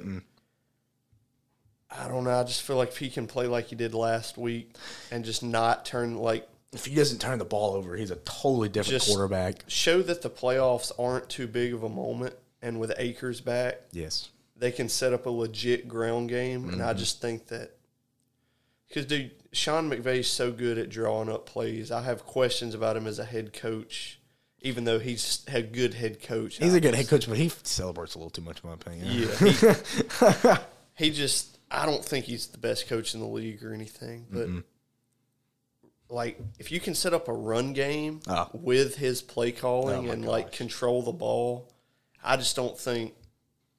I 1.89 2.07
don't 2.07 2.23
know. 2.25 2.31
I 2.37 2.43
just 2.43 2.61
feel 2.63 2.75
like 2.75 2.89
if 2.89 2.97
he 2.97 3.09
can 3.09 3.27
play 3.27 3.47
like 3.47 3.67
he 3.67 3.75
did 3.75 3.93
last 3.93 4.37
week 4.37 4.75
and 5.11 5.23
just 5.23 5.41
not 5.41 5.85
turn 5.85 6.17
like 6.17 6.47
If 6.73 6.85
he 6.85 6.95
doesn't 6.95 7.19
turn 7.19 7.39
the 7.39 7.45
ball 7.45 7.73
over, 7.75 7.95
he's 7.95 8.11
a 8.11 8.17
totally 8.17 8.67
different 8.69 9.03
quarterback. 9.03 9.63
show 9.67 10.01
that 10.01 10.21
the 10.21 10.29
playoffs 10.29 10.91
aren't 10.99 11.29
too 11.29 11.47
big 11.47 11.73
of 11.73 11.83
a 11.83 11.89
moment 11.89 12.35
and 12.61 12.79
with 12.79 12.91
Akers 12.97 13.39
back, 13.39 13.77
Yes. 13.93 14.29
they 14.57 14.71
can 14.71 14.89
set 14.89 15.13
up 15.13 15.25
a 15.25 15.29
legit 15.29 15.87
ground 15.87 16.27
game. 16.29 16.67
And 16.69 16.81
I 16.83 16.89
Mm-hmm. 16.89 16.99
just 16.99 17.21
think 17.21 17.47
that 17.47 17.71
because 18.89 19.05
dude, 19.05 19.31
Sean 19.51 19.89
McVay's 19.89 20.27
so 20.27 20.51
good 20.51 20.77
at 20.77 20.89
drawing 20.89 21.29
up 21.29 21.45
plays. 21.45 21.91
I 21.91 22.01
have 22.03 22.25
questions 22.25 22.73
about 22.75 22.97
him 22.97 23.07
as 23.07 23.19
a 23.19 23.25
head 23.25 23.53
coach, 23.53 24.19
even 24.61 24.83
though 24.83 24.99
he's 24.99 25.43
a 25.47 25.61
good 25.61 25.93
head 25.95 26.21
coach. 26.21 26.57
He's 26.57 26.73
I 26.73 26.77
a 26.77 26.81
good 26.81 26.95
head 26.95 27.07
coach, 27.07 27.27
but 27.27 27.37
he 27.37 27.49
celebrates 27.63 28.15
a 28.15 28.19
little 28.19 28.29
too 28.29 28.41
much, 28.41 28.61
in 28.63 28.69
my 28.69 28.75
opinion. 28.75 29.07
Yeah, 29.07 30.55
he, 30.95 31.05
he 31.05 31.11
just. 31.11 31.57
I 31.69 31.85
don't 31.85 32.03
think 32.03 32.25
he's 32.25 32.47
the 32.47 32.57
best 32.57 32.87
coach 32.87 33.13
in 33.13 33.19
the 33.19 33.27
league 33.27 33.63
or 33.63 33.73
anything, 33.73 34.25
but. 34.31 34.47
Like 36.09 36.39
if 36.57 36.71
you 36.71 36.79
can 36.79 36.95
set 36.95 37.13
up 37.13 37.27
a 37.27 37.33
run 37.33 37.73
game 37.73 38.21
Oh. 38.29 38.49
with 38.53 38.95
his 38.95 39.21
play 39.21 39.51
calling 39.51 40.07
Oh 40.07 40.11
and 40.13 40.23
like 40.25 40.53
control 40.53 41.01
the 41.03 41.11
ball, 41.11 41.69
I 42.23 42.37
just 42.37 42.55
don't 42.55 42.79
think 42.79 43.13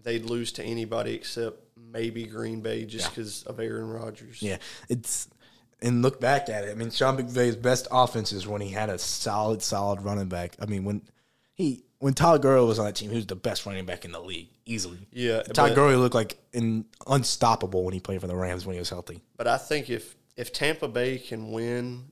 they'd 0.02 0.26
lose 0.26 0.52
to 0.52 0.62
anybody 0.62 1.14
except 1.14 1.56
maybe 1.74 2.24
Green 2.26 2.60
Bay 2.60 2.84
just 2.84 3.08
because 3.08 3.44
of 3.44 3.58
Aaron 3.58 3.88
Rodgers. 3.88 4.42
Yeah, 4.42 4.58
it's 4.90 5.28
and 5.80 6.02
look 6.02 6.20
back 6.20 6.48
at 6.48 6.64
it. 6.64 6.70
I 6.70 6.74
mean, 6.74 6.90
Sean 6.90 7.16
McVay's 7.16 7.56
best 7.56 7.86
offense 7.90 8.32
is 8.32 8.46
when 8.46 8.60
he 8.60 8.70
had 8.70 8.90
a 8.90 8.98
solid, 8.98 9.62
solid 9.62 10.02
running 10.02 10.28
back. 10.28 10.56
I 10.60 10.66
mean, 10.66 10.84
when 10.84 11.02
he 11.54 11.84
when 12.00 12.14
Todd 12.14 12.42
Gurley 12.42 12.66
was 12.66 12.78
on 12.78 12.84
that 12.86 12.94
team, 12.96 13.10
he 13.10 13.16
was 13.16 13.26
the 13.26 13.34
best 13.36 13.66
running 13.66 13.84
back 13.84 14.04
in 14.04 14.12
the 14.12 14.20
league, 14.20 14.48
easily. 14.66 14.98
Yeah, 15.12 15.42
Todd 15.42 15.70
but- 15.70 15.74
Gurley 15.74 15.96
looked 15.96 16.14
like 16.14 16.36
an 16.54 16.84
unstoppable 17.06 17.84
when 17.84 17.94
he 17.94 18.00
played 18.00 18.20
for 18.20 18.26
the 18.28 18.36
Rams 18.36 18.64
when 18.66 18.74
he 18.74 18.78
was 18.78 18.90
healthy. 18.90 19.20
But 19.36 19.48
I 19.48 19.58
think 19.58 19.90
if 19.90 20.14
if 20.36 20.52
Tampa 20.52 20.86
Bay 20.88 21.18
can 21.18 21.50
win, 21.50 22.04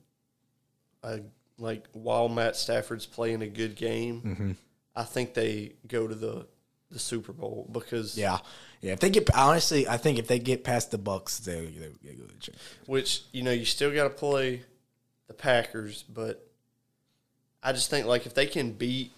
a, 1.03 1.21
like 1.57 1.85
while 1.93 2.27
Matt 2.29 2.55
Stafford's 2.55 3.05
playing 3.05 3.41
a 3.41 3.47
good 3.47 3.75
game, 3.75 4.21
Mm-hmm. 4.21 4.51
I 4.95 5.03
think 5.03 5.33
they 5.35 5.73
go 5.87 6.07
to 6.07 6.15
the 6.15 6.47
the 6.91 6.99
Super 6.99 7.33
Bowl 7.33 7.67
because 7.71 8.17
Yeah, 8.17 8.39
yeah. 8.81 8.93
If 8.93 8.99
they 9.01 9.09
get 9.09 9.29
honestly, 9.35 9.87
I 9.87 9.97
think 9.97 10.19
if 10.19 10.27
they 10.27 10.39
get 10.39 10.63
past 10.63 10.91
the 10.91 10.97
Bucs, 10.99 11.43
they 11.43 11.65
they, 11.65 11.89
they 12.03 12.13
go 12.15 12.23
to 12.25 12.33
the 12.33 12.39
champ. 12.39 12.57
which 12.85 13.23
you 13.31 13.43
know 13.43 13.51
you 13.51 13.65
still 13.65 13.93
got 13.93 14.03
to 14.03 14.09
play 14.09 14.63
the 15.27 15.33
Packers, 15.33 16.03
but 16.03 16.47
I 17.61 17.73
just 17.73 17.89
think 17.89 18.05
like 18.05 18.25
if 18.25 18.33
they 18.33 18.45
can 18.45 18.71
beat 18.71 19.11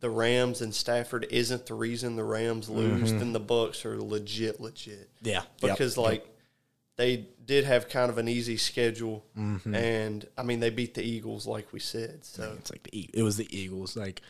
the 0.00 0.10
Rams 0.10 0.60
and 0.60 0.74
Stafford 0.74 1.26
isn't 1.30 1.66
the 1.66 1.74
reason 1.74 2.16
the 2.16 2.24
Rams 2.24 2.68
lose, 2.68 3.12
then 3.12 3.32
the 3.32 3.40
Bucs 3.40 3.84
are 3.84 4.00
legit, 4.02 4.60
legit. 4.60 5.08
Yeah, 5.22 5.40
Mm-hmm. 5.42 5.66
yep. 5.66 5.76
because 5.76 5.96
like 5.96 6.26
they 6.96 7.26
did 7.44 7.64
have 7.64 7.88
kind 7.88 8.10
of 8.10 8.18
an 8.18 8.26
easy 8.28 8.56
schedule, 8.56 9.24
Mm-hmm. 9.38 9.74
and 9.74 10.26
I 10.36 10.42
mean 10.42 10.58
they 10.60 10.70
beat 10.70 10.94
the 10.94 11.02
Eagles 11.04 11.46
like 11.46 11.72
we 11.72 11.78
said. 11.80 12.24
So 12.24 12.54
it's 12.58 12.72
like 12.72 12.82
the 12.84 13.08
it 13.14 13.22
was 13.22 13.36
the 13.36 13.46
Eagles. 13.56 13.96
Like 13.96 14.20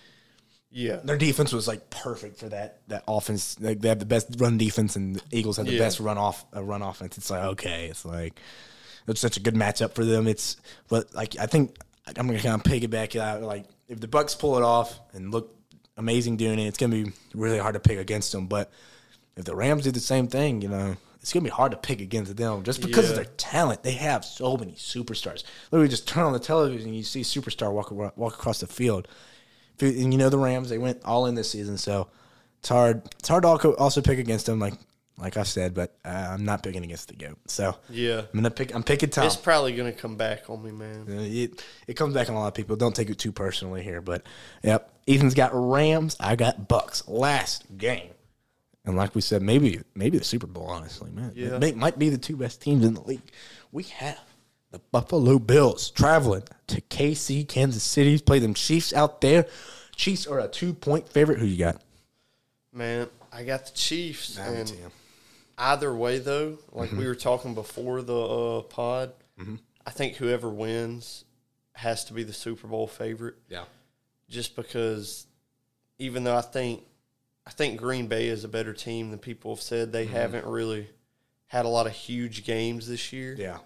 yeah, 0.76 0.96
their 1.04 1.16
defense 1.16 1.52
was 1.52 1.68
like 1.68 1.88
perfect 1.88 2.36
for 2.38 2.48
that 2.48 2.80
that 2.88 3.04
offense. 3.06 3.56
Like 3.60 3.80
they 3.80 3.88
have 3.88 4.00
the 4.00 4.04
best 4.06 4.28
run 4.38 4.58
defense, 4.58 4.96
and 4.96 5.14
the 5.16 5.22
Eagles 5.30 5.56
have 5.56 5.66
the 5.66 5.72
Yeah. 5.72 5.78
best 5.78 6.00
run 6.00 6.18
off 6.18 6.44
uh, 6.54 6.62
run 6.62 6.82
offense. 6.82 7.16
It's 7.16 7.30
like 7.30 7.44
okay, 7.44 7.86
it's 7.86 8.04
like 8.04 8.38
it's 9.06 9.20
such 9.20 9.36
a 9.36 9.40
good 9.40 9.54
matchup 9.54 9.94
for 9.94 10.04
them. 10.04 10.26
It's 10.26 10.56
but 10.88 11.14
like 11.14 11.36
I 11.38 11.46
think 11.46 11.78
I'm 12.08 12.26
gonna 12.26 12.40
kind 12.40 12.56
of 12.56 12.64
piggyback 12.64 13.14
it 13.14 13.20
out. 13.20 13.42
Like 13.42 13.66
if 13.88 14.00
the 14.00 14.08
Bucs 14.08 14.36
pull 14.38 14.56
it 14.56 14.62
off 14.64 14.98
and 15.12 15.30
look 15.30 15.56
amazing 15.96 16.36
doing 16.36 16.58
it, 16.58 16.66
it's 16.66 16.76
gonna 16.78 17.04
be 17.04 17.12
really 17.34 17.58
hard 17.58 17.74
to 17.74 17.80
pick 17.80 17.98
against 17.98 18.32
them. 18.32 18.48
But 18.48 18.72
if 19.36 19.44
the 19.44 19.54
Rams 19.54 19.84
do 19.84 19.92
the 19.92 20.00
same 20.00 20.26
thing, 20.26 20.60
you 20.60 20.68
know. 20.68 20.96
It's 21.20 21.32
gonna 21.32 21.44
be 21.44 21.48
hard 21.48 21.70
to 21.72 21.78
pick 21.78 22.02
against 22.02 22.36
them 22.36 22.64
just 22.64 22.82
because 22.82 23.08
of 23.08 23.16
their 23.16 23.24
talent. 23.24 23.82
They 23.82 23.92
have 23.92 24.26
so 24.26 24.58
many 24.58 24.72
superstars. 24.72 25.42
Literally, 25.70 25.88
just 25.88 26.06
turn 26.06 26.22
on 26.24 26.34
the 26.34 26.38
television 26.38 26.88
and 26.88 26.94
you 26.94 27.02
see 27.02 27.22
a 27.22 27.24
superstar 27.24 27.72
walk 27.72 27.90
walk 27.90 28.34
across 28.34 28.60
the 28.60 28.66
field. 28.66 29.08
And 29.80 30.12
you 30.12 30.18
know 30.18 30.28
the 30.28 30.38
Rams, 30.38 30.68
they 30.68 30.78
went 30.78 31.02
all 31.04 31.26
in 31.26 31.34
this 31.34 31.50
season, 31.50 31.76
so 31.78 32.08
it's 32.60 32.68
hard. 32.68 33.02
It's 33.18 33.28
hard 33.28 33.42
to 33.42 33.48
also- 33.48 33.74
also 33.76 34.00
pick 34.00 34.18
against 34.18 34.46
them, 34.46 34.58
like 34.60 34.74
like 35.18 35.36
I 35.36 35.42
said. 35.42 35.74
But 35.74 35.96
uh, 36.04 36.08
I'm 36.30 36.44
not 36.44 36.62
picking 36.62 36.84
against 36.84 37.08
the 37.08 37.14
goat. 37.14 37.38
So 37.46 37.76
yeah. 37.90 38.20
I'm 38.20 38.26
gonna 38.34 38.50
pick. 38.50 38.74
I'm 38.74 38.82
picking 38.82 39.10
Tom. 39.10 39.26
It's 39.26 39.36
probably 39.36 39.74
gonna 39.74 39.92
come 39.92 40.16
back 40.16 40.48
on 40.48 40.62
me, 40.62 40.70
man. 40.70 41.06
Uh, 41.08 41.22
It 41.22 41.64
it 41.88 41.94
comes 41.94 42.14
back 42.14 42.28
on 42.28 42.36
a 42.36 42.38
lot 42.40 42.48
of 42.48 42.54
people. 42.54 42.76
Don't 42.76 42.94
take 42.94 43.10
it 43.10 43.18
too 43.18 43.32
personally 43.32 43.82
here, 43.82 44.00
but 44.00 44.22
yep. 44.62 44.90
Ethan's 45.06 45.34
got 45.34 45.50
Rams. 45.52 46.16
I 46.20 46.36
got 46.36 46.68
Bucs. 46.68 47.02
Last 47.08 47.64
game, 47.76 48.10
and 48.86 48.96
like 48.96 49.14
we 49.14 49.20
said, 49.20 49.42
maybe 49.42 49.80
maybe 49.94 50.18
the 50.18 50.24
Super 50.24 50.46
Bowl. 50.46 50.66
Honestly, 50.66 51.10
man, 51.10 51.32
Yeah. 51.34 51.56
it 51.56 51.60
may, 51.60 51.72
might 51.72 51.98
be 51.98 52.08
the 52.10 52.18
two 52.18 52.36
best 52.36 52.62
teams 52.62 52.84
in 52.84 52.94
the 52.94 53.02
league. 53.02 53.22
We 53.72 53.82
have 53.84 54.18
the 54.74 54.80
Buffalo 54.90 55.38
Bills 55.38 55.90
traveling 55.90 56.42
to 56.66 56.80
KC, 56.80 57.46
Kansas 57.46 57.84
City. 57.84 58.18
Play 58.18 58.40
them 58.40 58.54
Chiefs 58.54 58.92
out 58.92 59.20
there. 59.20 59.46
Chiefs 59.94 60.26
are 60.26 60.40
a 60.40 60.48
two 60.48 60.74
point 60.74 61.08
favorite. 61.08 61.38
Who 61.38 61.46
you 61.46 61.56
got? 61.58 61.80
Man, 62.72 63.06
I 63.32 63.44
got 63.44 63.66
the 63.66 63.72
Chiefs, 63.72 64.36
and 64.36 64.72
either 65.56 65.94
way 65.94 66.18
though, 66.18 66.58
like 66.72 66.88
Mm-hmm. 66.90 66.98
we 66.98 67.06
were 67.06 67.14
talking 67.14 67.54
before 67.54 68.02
the 68.02 68.18
uh, 68.20 68.62
pod, 68.62 69.12
I 69.86 69.90
think 69.90 70.16
whoever 70.16 70.48
wins 70.48 71.24
has 71.74 72.04
to 72.06 72.12
be 72.12 72.24
the 72.24 72.32
Super 72.32 72.66
Bowl 72.66 72.86
favorite. 72.88 73.36
Yeah. 73.48 73.64
just 74.28 74.56
because 74.56 75.26
even 76.00 76.24
though 76.24 76.36
I 76.36 76.40
think 76.40 76.82
I 77.46 77.50
think 77.50 77.78
Green 77.78 78.08
Bay 78.08 78.26
is 78.26 78.42
a 78.42 78.48
better 78.48 78.72
team 78.72 79.10
than 79.10 79.20
people 79.20 79.54
have 79.54 79.62
said, 79.62 79.92
they 79.92 80.06
Mm-hmm. 80.06 80.14
haven't 80.16 80.46
really 80.46 80.88
had 81.46 81.64
a 81.64 81.68
lot 81.68 81.86
of 81.86 81.92
huge 81.92 82.44
games 82.44 82.88
this 82.88 83.12
year, 83.12 83.36
Yeah. 83.38 83.58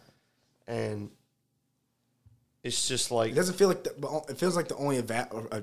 And 0.69 1.11
it's 2.63 2.87
just 2.87 3.11
like 3.11 3.33
It 3.33 3.35
doesn't 3.35 3.57
feel 3.57 3.69
like 3.69 3.83
the, 3.83 4.23
it 4.29 4.37
feels 4.37 4.55
like 4.55 4.69
the 4.69 4.77
only 4.77 4.99
eva- 4.99 5.29
uh, 5.51 5.61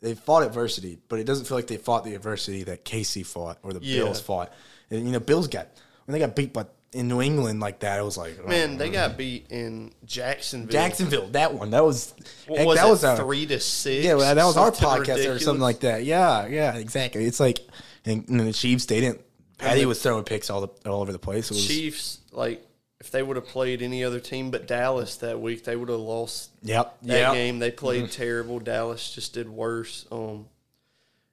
they 0.00 0.14
fought 0.14 0.42
adversity, 0.42 0.98
but 1.08 1.18
it 1.20 1.24
doesn't 1.24 1.46
feel 1.46 1.56
like 1.56 1.66
they 1.66 1.76
fought 1.76 2.04
the 2.04 2.14
adversity 2.14 2.64
that 2.64 2.84
KC 2.84 3.24
fought 3.24 3.58
or 3.62 3.72
the 3.72 3.80
Yeah. 3.82 4.04
Bills 4.04 4.20
fought. 4.20 4.52
And 4.90 5.06
you 5.06 5.12
know, 5.12 5.20
Bills 5.20 5.46
got 5.48 5.68
when 6.06 6.12
they 6.12 6.18
got 6.18 6.34
beat 6.34 6.52
by 6.52 6.66
in 6.92 7.08
New 7.08 7.20
England 7.20 7.60
like 7.60 7.80
that. 7.80 7.98
It 7.98 8.02
was 8.02 8.16
like 8.16 8.38
oh, 8.42 8.48
man, 8.48 8.78
they 8.78 8.88
got 8.88 9.16
beat 9.18 9.46
in 9.50 9.92
Jacksonville. 10.04 10.72
Jacksonville. 10.72 11.28
That 11.28 11.52
one, 11.52 11.70
that 11.70 11.84
was 11.84 12.14
what 12.46 12.58
heck, 12.58 12.66
was 12.66 12.76
that 12.78 12.88
was 12.88 13.04
a 13.04 13.16
three 13.16 13.46
to 13.46 13.60
six? 13.60 14.04
yeah, 14.04 14.14
well, 14.14 14.34
that 14.34 14.44
was 14.44 14.56
our 14.56 14.70
podcast 14.70 15.28
or 15.28 15.38
something 15.38 15.60
like 15.60 15.80
that. 15.80 16.04
Yeah, 16.04 16.46
yeah, 16.46 16.74
exactly. 16.76 17.24
It's 17.26 17.40
like 17.40 17.58
and, 18.04 18.26
and 18.28 18.40
the 18.40 18.52
Chiefs 18.52 18.86
they 18.86 19.00
didn't. 19.00 19.20
Patty 19.58 19.86
was 19.86 20.02
throwing 20.02 20.24
picks 20.24 20.50
all 20.50 20.60
the, 20.60 20.88
all 20.88 21.00
over 21.00 21.12
the 21.12 21.18
place. 21.18 21.50
It 21.50 21.54
was, 21.54 21.66
Chiefs 21.66 22.18
like 22.30 22.64
if 23.06 23.12
they 23.12 23.22
would 23.22 23.36
have 23.36 23.46
played 23.46 23.82
any 23.82 24.02
other 24.02 24.18
team 24.18 24.50
but 24.50 24.66
Dallas 24.66 25.16
that 25.18 25.40
week, 25.40 25.62
they 25.62 25.76
would 25.76 25.88
have 25.88 26.00
lost 26.00 26.50
Yep. 26.62 26.98
that 27.02 27.18
Yep. 27.18 27.32
game. 27.34 27.58
They 27.60 27.70
played 27.70 28.10
terrible. 28.10 28.58
Dallas 28.58 29.14
just 29.14 29.32
did 29.32 29.48
worse. 29.48 30.06
Um, 30.10 30.48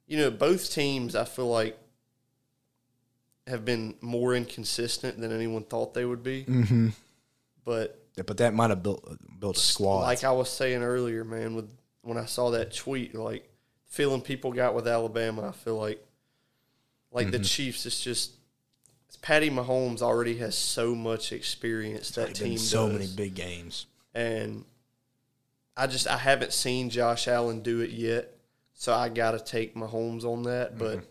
you 0.06 0.18
know, 0.20 0.30
both 0.30 0.72
teams 0.72 1.16
I 1.16 1.26
feel 1.26 1.48
like 1.50 1.78
have 3.48 3.66
been 3.66 3.96
more 4.02 4.36
inconsistent 4.36 5.20
than 5.20 5.32
anyone 5.32 5.64
thought 5.64 5.94
they 5.96 6.06
would 6.06 6.22
be. 6.24 6.46
Mm-hmm. 6.46 6.90
But 7.66 8.00
But 8.26 8.38
that 8.38 8.54
might 8.54 8.70
have 8.70 8.84
built 8.84 9.04
built 9.40 9.58
a 9.58 9.60
squad. 9.60 10.02
like 10.02 10.24
I 10.24 10.32
was 10.32 10.50
saying 10.50 10.84
earlier, 10.84 11.24
man, 11.24 11.56
with 11.56 11.70
when 12.04 12.18
I 12.18 12.26
saw 12.26 12.52
that 12.52 12.74
tweet, 12.76 13.16
like 13.16 13.50
feeling 13.86 14.22
people 14.22 14.52
got 14.54 14.76
with 14.76 14.88
Alabama, 14.88 15.48
I 15.50 15.52
feel 15.52 15.78
like 15.78 16.06
like 17.12 17.28
Mm-hmm. 17.28 17.32
the 17.32 17.40
Chiefs. 17.44 17.86
It's 17.88 18.02
just 18.04 18.32
Patty 19.24 19.50
Mahomes 19.50 20.02
already 20.04 20.38
has 20.38 20.56
so 20.56 20.94
much 20.94 21.32
experience 21.32 22.12
that 22.12 22.36
team 22.36 22.58
so 22.60 22.88
does. 22.88 23.00
many 23.00 23.08
big 23.08 23.34
games. 23.34 23.88
and 24.14 24.64
I 25.76 25.88
just 25.88 26.08
I 26.08 26.18
haven't 26.18 26.54
seen 26.54 26.92
Josh 26.92 27.28
Allen 27.28 27.62
do 27.64 27.80
it 27.80 27.90
yet, 27.90 28.32
so 28.76 28.94
I 28.94 29.10
got 29.10 29.32
to 29.32 29.40
take 29.40 29.74
Mahomes 29.76 30.24
on 30.24 30.44
that. 30.44 30.78
But 30.78 30.98
Mm-hmm. 30.98 31.06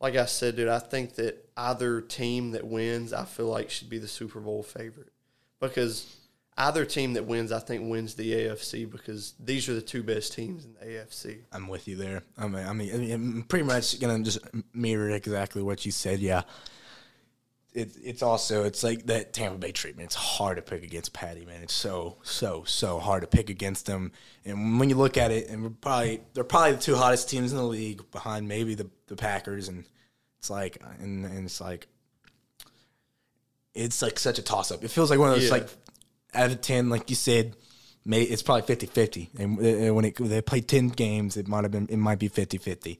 like 0.00 0.16
I 0.16 0.26
said, 0.26 0.56
dude, 0.56 0.68
I 0.68 0.78
think 0.80 1.14
that 1.14 1.48
either 1.56 2.00
team 2.02 2.50
that 2.50 2.66
wins, 2.66 3.12
I 3.14 3.24
feel 3.24 3.46
like 3.46 3.70
should 3.70 3.88
be 3.88 3.98
the 3.98 4.08
Super 4.08 4.40
Bowl 4.40 4.62
favorite 4.62 5.12
because 5.60 6.14
either 6.58 6.84
team 6.84 7.14
that 7.14 7.24
wins, 7.26 7.52
I 7.52 7.58
think 7.60 7.88
wins 7.88 8.14
the 8.16 8.32
AFC 8.32 8.90
because 8.90 9.32
these 9.42 9.66
are 9.68 9.74
the 9.74 9.80
two 9.80 10.02
best 10.02 10.34
teams 10.34 10.66
in 10.66 10.74
the 10.74 10.84
AFC. 10.84 11.38
I'm 11.52 11.68
with 11.68 11.88
you 11.88 11.96
there. 11.96 12.22
I 12.36 12.48
mean, 12.48 12.66
I 12.66 12.72
mean, 12.74 12.94
I 12.94 12.96
mean, 12.98 13.12
I'm 13.12 13.42
pretty 13.44 13.64
much 13.64 13.98
gonna 14.00 14.22
just 14.24 14.40
mirror 14.74 15.08
exactly 15.10 15.62
what 15.62 15.86
you 15.86 15.92
said. 15.92 16.18
Yeah. 16.18 16.42
It, 17.72 17.92
it's 18.02 18.22
also 18.22 18.64
it's 18.64 18.82
like 18.82 19.06
that 19.06 19.32
Tampa 19.32 19.56
Bay 19.58 19.70
treatment. 19.70 20.06
It's 20.06 20.16
hard 20.16 20.56
to 20.56 20.62
pick 20.62 20.82
against 20.82 21.12
Patty, 21.12 21.44
man. 21.44 21.62
It's 21.62 21.72
so 21.74 22.16
so 22.22 22.64
so 22.66 22.98
hard 22.98 23.20
to 23.22 23.28
pick 23.28 23.48
against 23.48 23.86
them. 23.86 24.10
And 24.44 24.80
when 24.80 24.88
you 24.90 24.96
look 24.96 25.16
at 25.16 25.30
it, 25.30 25.48
and 25.48 25.62
we're 25.62 25.70
probably 25.70 26.20
they're 26.34 26.42
probably 26.42 26.72
the 26.72 26.80
two 26.80 26.96
hottest 26.96 27.30
teams 27.30 27.52
in 27.52 27.58
the 27.58 27.64
league, 27.64 28.10
behind 28.10 28.48
maybe 28.48 28.74
the 28.74 28.90
the 29.06 29.14
Packers. 29.16 29.68
And 29.68 29.84
it's 30.38 30.50
like 30.50 30.82
and, 31.00 31.24
and 31.24 31.44
it's 31.46 31.60
like 31.60 31.86
it's 33.74 34.02
like 34.02 34.18
such 34.18 34.38
a 34.38 34.42
toss 34.42 34.70
up. 34.72 34.82
It 34.82 34.88
feels 34.88 35.10
like 35.10 35.18
one 35.18 35.28
of 35.30 35.36
those 35.36 35.44
Yeah. 35.44 35.52
like 35.52 35.68
out 36.34 36.50
of 36.50 36.60
ten, 36.60 36.90
like 36.90 37.08
you 37.08 37.16
said, 37.16 37.54
may 38.04 38.22
it's 38.22 38.42
probably 38.42 38.74
50-50. 38.74 39.38
And 39.38 39.58
uh, 39.90 39.94
when 39.94 40.04
it 40.06 40.16
they 40.16 40.42
play 40.42 40.60
ten 40.60 40.88
games, 40.88 41.36
it 41.36 41.46
might 41.48 41.64
have 41.64 41.70
been 41.70 41.86
it 41.88 41.98
might 41.98 42.18
be 42.18 42.28
50-50. 42.28 42.98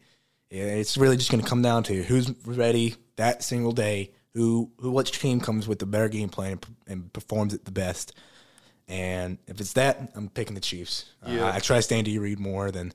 Yeah, 0.51 0.65
It's 0.65 0.97
really 0.97 1.17
just 1.17 1.31
going 1.31 1.43
to 1.43 1.49
come 1.49 1.63
down 1.63 1.85
to 1.85 2.03
who's 2.03 2.33
ready 2.45 2.97
that 3.17 3.43
single 3.45 3.71
day, 3.73 4.11
who 4.35 4.71
who 4.79 4.91
which 4.91 5.19
team 5.19 5.41
comes 5.41 5.67
with 5.67 5.79
the 5.79 5.87
better 5.87 6.09
game 6.09 6.29
plan 6.29 6.53
and, 6.53 6.67
and 6.87 7.13
performs 7.13 7.55
it 7.55 7.65
the 7.65 7.71
best. 7.71 8.15
And 8.89 9.39
if 9.47 9.61
it's 9.61 9.75
that, 9.75 10.11
I'm 10.17 10.29
picking 10.29 10.55
the 10.55 10.61
Chiefs. 10.61 11.05
Uh, 11.25 11.51
I 11.55 11.61
trust 11.61 11.93
Andy 11.93 12.19
Reid 12.19 12.41
more 12.41 12.73
than 12.73 12.93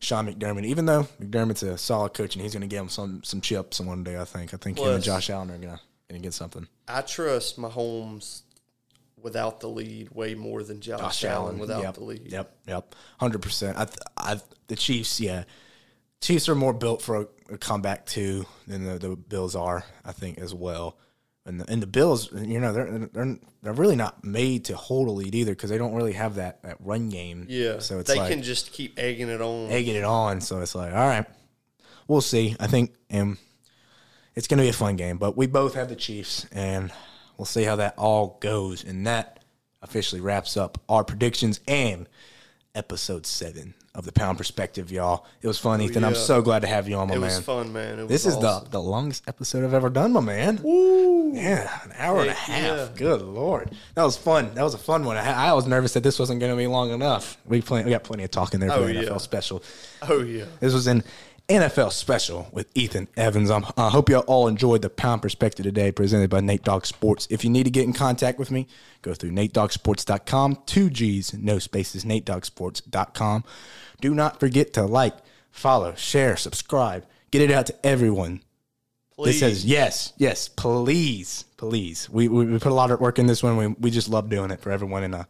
Sean 0.00 0.26
McDermott, 0.26 0.64
even 0.64 0.86
though 0.86 1.04
McDermott's 1.20 1.62
a 1.62 1.78
solid 1.78 2.12
coach 2.12 2.34
and 2.34 2.42
he's 2.42 2.52
going 2.52 2.62
to 2.62 2.66
give 2.66 2.82
him 2.82 2.88
some 2.88 3.22
some 3.22 3.40
chips 3.40 3.80
one 3.80 4.02
day. 4.02 4.18
I 4.18 4.24
think. 4.24 4.52
I 4.52 4.56
think 4.56 4.78
him 4.78 4.88
and 4.88 5.02
Josh 5.02 5.30
Allen 5.30 5.50
are 5.50 5.58
going 5.58 5.78
to 6.10 6.18
get 6.18 6.34
something. 6.34 6.66
I 6.88 7.02
trust 7.02 7.58
Mahomes 7.58 8.42
without 9.22 9.60
the 9.60 9.68
lead 9.68 10.10
way 10.10 10.34
more 10.34 10.62
than 10.62 10.80
Josh, 10.80 11.24
Allen 11.24 11.58
without 11.58 11.82
yep, 11.82 11.94
the 11.94 12.04
lead. 12.04 12.30
Yep, 12.30 12.56
yep, 12.66 12.94
hundred 13.18 13.42
percent. 13.42 13.76
I, 13.78 13.84
th- 13.84 13.98
I, 14.16 14.40
the 14.68 14.76
Chiefs, 14.76 15.20
yeah, 15.20 15.44
Chiefs 16.20 16.48
are 16.48 16.54
more 16.54 16.72
built 16.72 17.02
for 17.02 17.22
a, 17.22 17.54
a 17.54 17.58
comeback 17.58 18.06
too 18.06 18.46
than 18.66 18.84
the, 18.84 18.98
the 18.98 19.16
Bills 19.16 19.54
are, 19.54 19.84
I 20.04 20.12
think, 20.12 20.38
as 20.38 20.54
well. 20.54 20.98
And 21.46 21.60
the, 21.60 21.70
and 21.70 21.82
the 21.82 21.86
Bills, 21.86 22.30
you 22.32 22.60
know, 22.60 22.72
they're 22.72 23.08
they're 23.12 23.38
they're 23.62 23.72
really 23.72 23.96
not 23.96 24.22
made 24.22 24.66
to 24.66 24.76
hold 24.76 25.08
a 25.08 25.12
lead 25.12 25.34
either 25.34 25.52
because 25.52 25.70
they 25.70 25.78
don't 25.78 25.94
really 25.94 26.12
have 26.12 26.34
that, 26.34 26.62
that 26.62 26.76
run 26.80 27.08
game. 27.08 27.46
Yeah, 27.48 27.78
so 27.78 28.00
it's 28.00 28.10
they 28.10 28.18
like 28.18 28.30
can 28.30 28.42
just 28.42 28.72
keep 28.72 28.98
egging 28.98 29.28
it 29.28 29.40
on. 29.40 29.70
egging 29.70 29.96
it 29.96 30.04
on. 30.04 30.40
So 30.40 30.60
it's 30.60 30.74
like, 30.74 30.92
all 30.92 31.06
right, 31.06 31.24
we'll 32.06 32.20
see. 32.20 32.54
I 32.60 32.66
think 32.66 32.94
um, 33.12 33.38
it's 34.34 34.46
going 34.46 34.58
to 34.58 34.64
be 34.64 34.68
a 34.68 34.74
fun 34.74 34.96
game, 34.96 35.16
but 35.16 35.36
we 35.36 35.46
both 35.46 35.74
have 35.74 35.88
the 35.88 35.96
Chiefs, 35.96 36.46
and 36.52 36.92
we'll 37.38 37.46
see 37.46 37.64
how 37.64 37.76
that 37.76 37.94
all 37.96 38.38
goes. 38.40 38.84
And 38.84 39.06
that 39.06 39.42
officially 39.80 40.20
wraps 40.20 40.56
up 40.56 40.78
our 40.88 41.04
predictions 41.04 41.60
and 41.66 42.08
episode 42.74 43.24
seven 43.24 43.74
of 43.98 44.04
the 44.04 44.12
Pound 44.12 44.38
Perspective, 44.38 44.92
y'all. 44.92 45.26
It 45.42 45.48
was 45.48 45.58
fun, 45.58 45.82
Ethan. 45.82 46.04
Oh, 46.04 46.06
I'm 46.06 46.12
Oh, 46.14 46.16
so 46.16 46.40
glad 46.40 46.60
to 46.60 46.68
have 46.68 46.88
you 46.88 46.94
on, 46.94 47.08
my 47.08 47.14
it 47.16 47.18
man. 47.18 47.30
It 47.30 47.34
was 47.34 47.40
fun, 47.44 47.72
man. 47.72 47.98
It 47.98 48.02
was 48.02 48.08
This 48.08 48.26
is 48.26 48.36
awesome. 48.36 48.64
the 48.64 48.70
the 48.70 48.80
longest 48.80 49.24
episode 49.26 49.64
I've 49.64 49.74
ever 49.74 49.90
done, 49.90 50.12
my 50.12 50.20
man. 50.20 50.60
Woo! 50.62 51.32
Yeah, 51.34 51.68
an 51.84 51.92
hour 51.98 52.20
and 52.20 52.30
a 52.30 52.32
half. 52.32 52.62
yeah. 52.62 52.88
Good 52.96 53.20
lord, 53.22 53.72
that 53.96 54.04
was 54.04 54.16
fun. 54.16 54.54
That 54.54 54.62
was 54.62 54.74
a 54.74 54.78
fun 54.78 55.04
one. 55.04 55.16
I, 55.16 55.48
I 55.48 55.52
was 55.52 55.66
nervous 55.66 55.92
that 55.94 56.02
this 56.04 56.18
wasn't 56.18 56.38
going 56.40 56.52
to 56.52 56.56
be 56.56 56.68
long 56.68 56.90
enough. 56.90 57.36
We 57.44 57.60
plenty, 57.60 57.86
we 57.86 57.90
got 57.90 58.04
plenty 58.04 58.22
of 58.24 58.30
talking 58.30 58.60
there 58.60 58.70
for 58.70 58.76
Oh, 58.76 58.86
the 58.86 58.94
yeah. 58.94 59.16
Special. 59.18 59.62
Oh 60.08 60.20
yeah. 60.22 60.44
This 60.60 60.72
was 60.72 60.86
an 60.86 61.02
NFL 61.48 61.92
special 61.92 62.46
with 62.52 62.66
Ethan 62.74 63.08
Evans. 63.16 63.50
I 63.50 63.88
hope 63.88 64.10
you 64.10 64.18
all 64.18 64.48
enjoyed 64.48 64.82
the 64.82 64.90
Pound 64.90 65.22
Perspective 65.22 65.64
today, 65.64 65.90
presented 65.90 66.28
by 66.28 66.40
Nate 66.40 66.62
Dogg 66.62 66.84
Sports. 66.84 67.26
If 67.30 67.42
you 67.42 67.48
need 67.48 67.64
to 67.64 67.70
get 67.70 67.84
in 67.84 67.94
contact 67.94 68.38
with 68.38 68.50
me, 68.50 68.66
go 69.00 69.14
through 69.14 69.30
natedoggsports.com, 69.30 70.58
Two 70.66 70.90
G's, 70.90 71.32
no 71.32 71.58
spaces, 71.58 72.04
NateDoggSports.com. 72.04 73.44
Do 74.00 74.14
not 74.14 74.40
forget 74.40 74.72
to 74.74 74.84
like, 74.84 75.14
follow, 75.50 75.94
share, 75.94 76.36
subscribe. 76.36 77.04
Get 77.30 77.42
it 77.42 77.50
out 77.50 77.66
to 77.66 77.86
everyone. 77.86 78.42
Please. 79.16 79.26
This 79.26 79.40
says 79.40 79.64
yes, 79.64 80.12
yes, 80.16 80.48
please, 80.48 81.44
please. 81.56 82.08
We, 82.08 82.28
we 82.28 82.46
we 82.46 82.58
put 82.60 82.70
a 82.70 82.74
lot 82.74 82.92
of 82.92 83.00
work 83.00 83.18
in 83.18 83.26
this 83.26 83.42
one. 83.42 83.56
We 83.56 83.66
we 83.66 83.90
just 83.90 84.08
love 84.08 84.30
doing 84.30 84.52
it 84.52 84.60
for 84.60 84.70
everyone, 84.70 85.02
and 85.02 85.14
uh, 85.14 85.24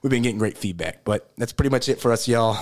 we've 0.00 0.10
been 0.10 0.22
getting 0.22 0.38
great 0.38 0.56
feedback. 0.56 1.04
But 1.04 1.30
that's 1.36 1.52
pretty 1.52 1.68
much 1.68 1.90
it 1.90 2.00
for 2.00 2.12
us, 2.12 2.26
y'all. 2.26 2.58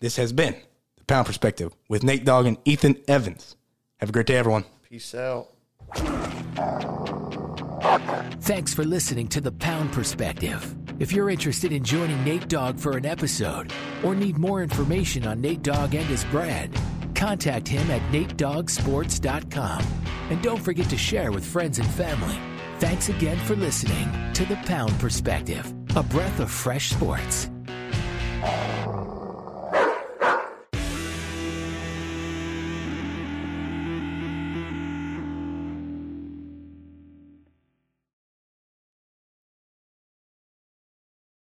This 0.00 0.16
has 0.16 0.32
been 0.32 0.56
the 0.96 1.04
Pound 1.04 1.26
Perspective 1.26 1.74
with 1.90 2.02
Nate 2.02 2.24
Dogg 2.24 2.46
and 2.46 2.56
Ethan 2.64 2.96
Evans. 3.06 3.54
Have 4.00 4.08
a 4.08 4.12
great 4.12 4.26
day, 4.26 4.36
everyone. 4.36 4.64
Peace 4.88 5.14
out. 5.14 5.50
Thanks 7.82 8.72
for 8.72 8.84
listening 8.84 9.26
to 9.28 9.40
The 9.40 9.50
Pound 9.50 9.92
Perspective. 9.92 10.74
If 11.00 11.10
you're 11.12 11.30
interested 11.30 11.72
in 11.72 11.82
joining 11.82 12.22
Nate 12.22 12.48
Dogg 12.48 12.78
for 12.78 12.96
an 12.96 13.04
episode 13.04 13.72
or 14.04 14.14
need 14.14 14.38
more 14.38 14.62
information 14.62 15.26
on 15.26 15.40
Nate 15.40 15.62
Dogg 15.62 15.94
and 15.94 16.06
his 16.06 16.24
brand, 16.26 16.80
contact 17.16 17.66
him 17.66 17.90
at 17.90 18.00
natedoggsports.com. 18.12 19.84
And 20.30 20.42
don't 20.42 20.62
forget 20.62 20.88
to 20.90 20.96
share 20.96 21.32
with 21.32 21.44
friends 21.44 21.80
and 21.80 21.88
family. 21.88 22.38
Thanks 22.78 23.08
again 23.08 23.38
for 23.38 23.56
listening 23.56 24.32
to 24.34 24.44
The 24.44 24.56
Pound 24.64 24.92
Perspective, 25.00 25.72
a 25.96 26.04
breath 26.04 26.38
of 26.38 26.50
fresh 26.50 26.90
sports. 26.90 27.50